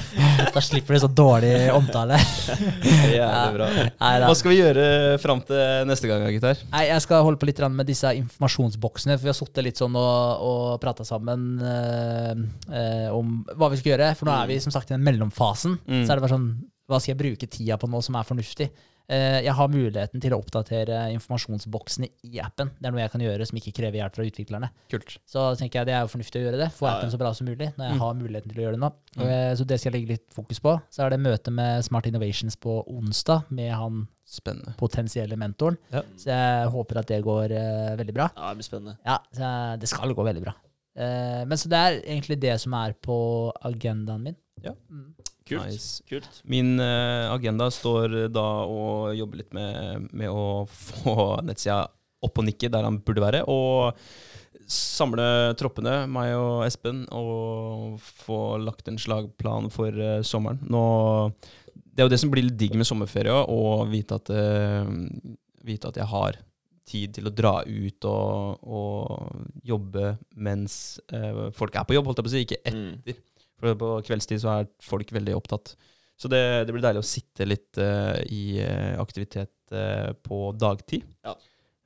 da 0.55 0.63
slipper 0.63 0.97
du 0.97 1.03
så 1.03 1.09
dårlig 1.11 1.53
omtale. 1.73 2.17
Jævlig 3.13 3.53
bra. 3.59 3.69
Nei. 3.77 4.13
Hva 4.25 4.33
skal 4.39 4.53
vi 4.55 4.57
gjøre 4.57 4.87
fram 5.21 5.43
til 5.45 5.85
neste 5.89 6.09
gang, 6.09 6.25
gitar? 6.33 6.63
Nei, 6.73 6.87
jeg 6.89 7.05
skal 7.05 7.25
holde 7.27 7.41
på 7.41 7.49
litt 7.49 7.61
med 7.69 7.89
disse 7.89 8.15
informasjonsboksene, 8.17 9.19
for 9.19 9.27
vi 9.27 9.33
har 9.33 9.37
sittet 9.37 9.67
litt 9.69 9.81
sånn 9.81 9.97
og, 9.99 10.47
og 10.49 10.63
prata 10.83 11.05
sammen 11.07 11.45
eh, 11.61 12.33
eh, 12.73 13.09
om 13.13 13.43
hva 13.53 13.69
vi 13.73 13.83
skal 13.83 13.93
gjøre. 13.93 14.13
For 14.17 14.29
nå 14.29 14.33
er 14.39 14.49
vi 14.49 14.57
som 14.65 14.73
sagt 14.73 14.89
i 14.89 14.97
den 14.97 15.05
mellomfasen. 15.05 15.77
Mm. 15.85 16.01
Så 16.01 16.09
er 16.09 16.17
det 16.17 16.25
bare 16.25 16.35
sånn 16.35 16.49
Hva 16.89 16.99
skal 16.99 17.13
jeg 17.13 17.21
bruke 17.21 17.47
tida 17.47 17.77
på 17.79 17.87
nå 17.87 18.01
som 18.03 18.17
er 18.19 18.27
fornuftig? 18.27 18.71
Eh, 19.09 19.41
jeg 19.43 19.51
har 19.53 19.67
muligheten 19.67 20.21
til 20.23 20.31
å 20.31 20.39
oppdatere 20.39 21.11
informasjonsboksene 21.11 22.07
i 22.23 22.39
appen. 22.39 22.69
Det 22.79 22.87
er 22.87 22.91
noe 22.95 23.01
jeg 23.03 23.11
kan 23.11 23.21
gjøre 23.21 23.45
som 23.49 23.57
ikke 23.59 23.73
krever 23.75 23.99
hjelp 23.99 24.15
fra 24.15 24.23
utviklerne. 24.23 24.69
Kult. 24.89 25.17
Så 25.27 25.43
tenker 25.59 25.81
jeg 25.81 25.89
det 25.89 25.95
er 25.97 26.05
jo 26.05 26.11
fornuftig 26.13 26.39
å 26.39 26.45
gjøre 26.47 26.61
det. 26.63 26.69
Få 26.77 26.87
appen 26.87 27.11
så 27.11 27.19
bra 27.19 27.33
som 27.35 27.47
mulig 27.47 27.73
når 27.75 27.89
jeg 27.89 27.93
Mm. 27.97 27.99
har 27.99 28.13
muligheten 28.15 28.49
til 28.53 28.61
å 28.61 28.63
gjøre 28.63 28.77
det 28.77 28.83
nå. 28.85 28.91
Mm. 29.17 29.23
Eh, 29.27 29.55
Så 29.55 29.67
det 29.67 29.79
skal 29.79 29.91
jeg 29.91 30.01
legge 30.01 30.11
litt 30.13 30.33
fokus 30.33 30.59
på. 30.59 30.81
Så 30.89 31.03
er 31.05 31.09
det 31.09 31.19
møte 31.19 31.51
med 31.51 31.83
Smart 31.83 32.05
Innovations 32.07 32.55
på 32.55 32.87
onsdag 32.87 33.43
med 33.51 33.71
han 33.73 34.07
Spennende. 34.25 34.75
potensielle 34.77 35.35
mentoren. 35.35 35.77
Ja. 35.91 36.01
Så 36.15 36.25
jeg 36.31 36.69
håper 36.71 36.97
at 36.99 37.07
det 37.07 37.23
går 37.23 37.51
eh, 37.51 37.95
veldig 37.97 38.13
bra. 38.13 38.29
Ja, 38.37 38.49
det 38.53 38.57
blir 38.57 38.69
spennende. 38.71 38.97
Ja, 39.05 39.19
så 39.33 39.39
jeg- 39.41 39.79
det 39.81 39.89
skal 39.89 40.13
gå 40.13 40.23
veldig 40.23 40.41
bra. 40.43 40.53
Men 40.95 41.57
så 41.57 41.67
det 41.67 41.73
er 41.77 42.01
egentlig 42.07 42.39
det 42.39 42.59
som 42.61 42.73
er 42.75 42.93
på 42.93 43.51
agendaen 43.65 44.21
min. 44.21 44.35
Ja. 44.63 44.71
Mm. 44.91 45.13
Kult. 45.47 45.65
Nice. 45.67 46.03
Kult. 46.09 46.29
Min 46.49 46.77
uh, 46.79 47.33
agenda 47.33 47.69
står 47.73 48.27
da 48.31 48.45
å 48.63 49.11
jobbe 49.15 49.41
litt 49.41 49.51
med, 49.55 50.07
med 50.15 50.31
å 50.31 50.63
få 50.69 51.41
nettsida 51.43 51.83
opp 52.23 52.39
og 52.39 52.47
nikke 52.47 52.69
der 52.71 52.85
han 52.87 53.01
burde 53.03 53.23
være, 53.23 53.41
og 53.51 53.99
samle 54.73 55.25
troppene, 55.59 56.05
meg 56.07 56.33
og 56.37 56.63
Espen, 56.65 57.03
og 57.11 57.99
få 58.23 58.55
lagt 58.63 58.87
en 58.87 58.99
slagplan 59.01 59.67
for 59.73 59.91
uh, 59.91 60.21
sommeren. 60.25 60.61
Nå, 60.71 60.83
det 61.73 62.01
er 62.01 62.07
jo 62.07 62.13
det 62.13 62.21
som 62.23 62.31
blir 62.33 62.47
litt 62.47 62.57
digg 62.59 62.77
med 62.79 62.87
sommerferie, 62.87 63.33
å 63.33 63.83
vite 63.89 64.17
at, 64.17 64.31
eh, 64.33 64.87
vite 65.67 65.91
at 65.91 65.99
jeg 65.99 66.09
har 66.09 66.39
tid 66.89 67.13
til 67.15 67.29
å 67.29 67.33
dra 67.33 67.53
ut 67.63 68.07
og, 68.09 68.63
og 68.65 69.61
jobbe 69.63 70.15
mens 70.35 70.97
uh, 71.13 71.51
folk 71.55 71.75
er 71.79 71.85
på 71.87 71.95
jobb, 71.95 72.09
holdt 72.09 72.19
jeg 72.19 72.27
på 72.27 72.31
å 72.31 72.33
si, 72.33 72.43
ikke 72.47 72.61
Mm. 72.73 73.21
For 73.63 73.79
på 73.79 73.89
kveldstid 74.09 74.41
så 74.43 74.51
er 74.59 74.69
folk 74.83 75.11
veldig 75.15 75.35
opptatt. 75.39 75.73
Så 76.19 76.29
det, 76.31 76.39
det 76.67 76.73
blir 76.75 76.83
deilig 76.83 77.01
å 77.01 77.07
sitte 77.07 77.47
litt 77.47 77.79
uh, 77.81 78.19
i 78.31 78.59
eh, 78.61 78.93
aktivitet 79.01 79.51
uh, 79.73 80.11
på 80.23 80.51
dagtid. 80.61 81.07
Ja. 81.25 81.33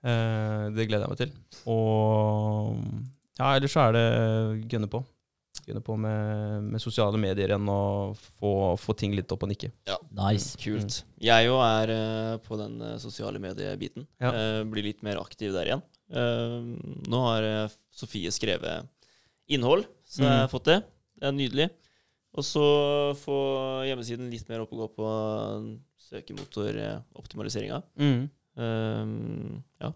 Uh, 0.03 0.67
det 0.75 0.85
gleder 0.89 1.05
jeg 1.07 1.13
meg 1.13 1.21
til. 1.21 1.31
Og 1.71 2.81
ja, 3.39 3.53
ellers 3.55 3.73
så 3.73 3.85
er 3.87 3.95
det 3.95 4.03
gønne 4.73 4.89
på. 4.91 5.01
Gønne 5.67 5.81
på 5.83 5.95
med, 5.99 6.67
med 6.75 6.79
sosiale 6.83 7.17
medier 7.19 7.49
igjen 7.51 7.69
og 7.71 8.19
få, 8.37 8.51
få 8.79 8.93
ting 8.99 9.15
litt 9.17 9.31
opp 9.33 9.43
og 9.47 9.49
nikke. 9.51 9.71
Ja, 9.89 9.97
Nice. 10.19 10.53
Kult. 10.61 10.99
Jeg 11.23 11.49
òg 11.51 11.63
er 11.65 11.93
på 12.45 12.59
den 12.59 12.77
sosiale 13.01 13.41
mediebiten. 13.41 14.05
Ja. 14.21 14.29
Eh, 14.31 14.61
blir 14.69 14.85
litt 14.85 15.01
mer 15.03 15.19
aktiv 15.23 15.51
der 15.55 15.71
igjen. 15.71 15.83
Nå 17.11 17.23
har 17.25 17.47
Sofie 17.91 18.31
skrevet 18.31 18.85
innhold, 19.51 19.83
så 20.07 20.23
jeg 20.23 20.29
har 20.31 20.45
Mm. 20.47 20.53
fått 20.53 20.69
det. 20.69 20.77
Det 21.17 21.27
er 21.29 21.35
nydelig. 21.35 21.69
Og 22.37 22.45
så 22.45 22.63
få 23.17 23.37
hjemmesiden 23.87 24.27
litt 24.29 24.49
mer 24.51 24.61
opp 24.65 24.73
og 24.75 24.83
gå 24.83 24.87
på 24.99 25.07
søkemotoroptimaliseringa. 26.09 27.79
Um, 28.57 29.63
ja, 29.81 29.91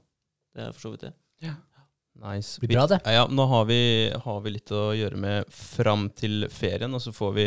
det 0.56 0.66
er 0.68 0.74
for 0.76 0.82
så 0.88 0.92
vidt 0.96 1.08
det. 1.10 1.14
Nice. 2.22 2.60
Blir 2.62 2.76
bra, 2.76 2.84
det. 2.92 3.00
Ja, 3.08 3.12
ja, 3.22 3.28
nå 3.32 3.46
har 3.50 3.64
vi, 3.70 3.78
har 4.26 4.42
vi 4.44 4.52
litt 4.58 4.70
å 4.76 4.92
gjøre 4.94 5.18
med 5.18 5.48
fram 5.56 6.10
til 6.14 6.44
ferien, 6.54 6.92
og 6.94 7.02
så 7.02 7.14
får 7.16 7.32
vi, 7.38 7.46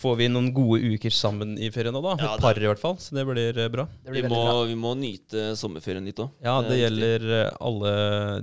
får 0.00 0.16
vi 0.22 0.28
noen 0.32 0.48
gode 0.56 0.80
uker 0.96 1.12
sammen 1.14 1.52
i 1.62 1.68
ferien 1.74 1.94
nå, 1.94 2.00
da. 2.02 2.14
Ja, 2.18 2.32
Et 2.38 2.42
par 2.46 2.58
i 2.58 2.66
hvert 2.66 2.80
fall, 2.82 2.96
så 3.02 3.14
det 3.18 3.26
blir 3.28 3.60
eh, 3.62 3.68
bra. 3.70 3.84
Det 4.02 4.14
Vi 4.16 4.24
må, 4.24 4.40
bra. 4.40 4.56
vi 4.66 4.78
må 4.80 4.94
nyte 4.98 5.50
sommerferien 5.60 6.08
litt 6.08 6.18
òg. 6.24 6.32
Ja, 6.42 6.56
Det 6.64 6.72
det 6.72 6.78
er 6.78 6.82
gjelder 6.86 7.26
viktig. 7.28 7.60
alle 7.68 7.92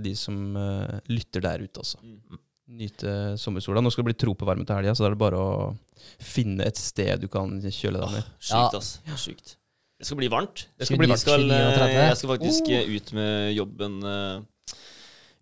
de 0.05 0.13
som 0.21 0.39
eh, 0.63 0.95
lytter 1.11 1.47
der 1.49 1.65
ute, 1.65 1.81
også. 1.83 1.99
Mm. 2.05 2.39
Nyte 2.67 3.35
sommersola. 3.37 3.81
Nå 3.83 3.91
skal 3.91 4.05
det 4.05 4.13
bli 4.13 4.19
tropevarme 4.23 4.63
til 4.65 4.75
helga, 4.77 4.93
så 4.95 5.03
da 5.03 5.09
er 5.11 5.15
det 5.17 5.19
bare 5.19 5.39
å 5.39 5.75
finne 6.23 6.63
et 6.65 6.79
sted 6.79 7.19
du 7.21 7.27
kan 7.31 7.57
kjøle 7.61 7.99
deg 7.99 8.11
ned. 8.17 8.29
Sykt, 8.39 8.55
Ja. 8.55 8.79
ass. 8.79 8.99
Sjukt. 9.19 9.55
Det 9.99 10.07
skal 10.07 10.17
bli 10.17 10.29
varmt. 10.31 10.65
Det 10.79 10.87
skal 10.87 10.97
bli 10.97 11.07
varmt. 11.07 11.19
skal, 11.19 11.39
29 11.43 11.67
og 11.67 11.75
30. 11.77 11.93
jeg 12.07 12.17
skal 12.17 12.29
faktisk 12.37 12.63
Oh. 12.73 12.95
ut 12.95 13.13
med 13.13 13.55
jobben 13.55 14.03
eh, 14.03 14.41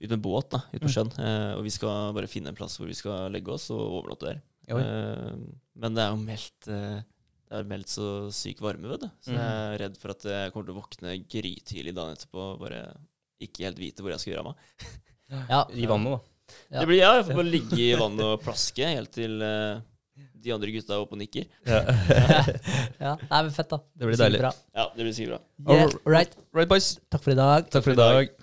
Ut 0.02 0.10
med 0.10 0.22
båt 0.22 0.50
da, 0.50 0.58
ut 0.74 0.82
på 0.82 0.88
Mm. 0.90 0.94
sjøen. 0.96 1.20
eh, 1.20 1.54
Og 1.58 1.64
vi 1.64 1.70
skal 1.70 2.12
bare 2.14 2.28
finne 2.28 2.48
en 2.50 2.56
plass 2.56 2.78
hvor 2.78 2.88
vi 2.88 2.94
skal 2.98 3.30
legge 3.32 3.50
oss 3.54 3.70
og 3.70 3.80
overnatte 4.04 4.26
der. 4.34 4.42
Oi. 4.74 4.82
Eh, 4.82 5.36
Men 5.78 5.94
det 5.94 6.02
er 6.02 6.10
jo 6.10 6.18
meldt 6.26 6.66
Det 6.66 7.60
er 7.60 7.64
meldt 7.66 7.88
så 7.88 8.32
syk 8.32 8.60
varme, 8.62 8.88
vet 8.90 9.02
du. 9.02 9.12
Så 9.22 9.34
jeg 9.36 9.38
er 9.38 9.78
redd 9.78 9.98
for 9.98 10.10
at 10.10 10.22
jeg 10.24 10.52
kommer 10.54 10.66
til 10.66 10.74
å 10.74 10.82
våkne 10.82 11.28
grytidlig 11.28 11.94
dagen 11.94 12.16
etterpå 12.16 12.54
og 12.54 12.60
bare 12.62 12.96
ikke 13.42 13.66
helt 13.66 13.78
vite 13.78 13.98
hvor 14.02 14.10
jeg 14.10 14.20
skal 14.22 14.34
gjøre 14.34 14.40
av 14.40 14.46
meg. 14.46 15.48
Ja. 15.50 15.66
I 15.70 15.86
vannet, 15.86 16.12
da. 16.12 16.20
Ja. 16.72 16.80
Det 16.80 16.88
blir 16.90 17.02
ja, 17.02 17.14
jeg 17.20 17.28
får 17.30 17.40
bare 17.42 17.54
ligge 17.56 17.82
i 17.84 17.94
vannet 18.00 18.26
og 18.28 18.44
plaske 18.46 18.92
helt 18.94 19.12
til 19.16 19.42
uh, 19.44 19.82
de 20.42 20.54
andre 20.56 20.74
gutta 20.74 20.96
er 20.96 21.04
oppe 21.04 21.18
og 21.18 21.22
nikker. 21.22 21.46
Ja, 21.68 23.14
Nei, 23.32 23.42
men 23.44 23.52
fett, 23.56 23.70
da. 23.70 23.82
Det 23.94 24.10
blir 24.10 24.20
deilig. 24.22 24.42
Bra. 24.42 24.56
Ja, 24.78 24.88
det 24.96 25.06
blir 25.06 25.14
sikkert 25.18 25.38
bra. 25.38 25.78
Yeah, 25.78 25.94
right. 26.10 26.34
Right, 26.56 26.70
boys. 26.72 26.96
Takk 27.14 27.26
for 27.28 27.36
i 27.36 27.40
dag. 27.40 27.70
Takk 27.74 27.86
for 27.86 27.96
i 27.96 28.02
dag. 28.02 28.34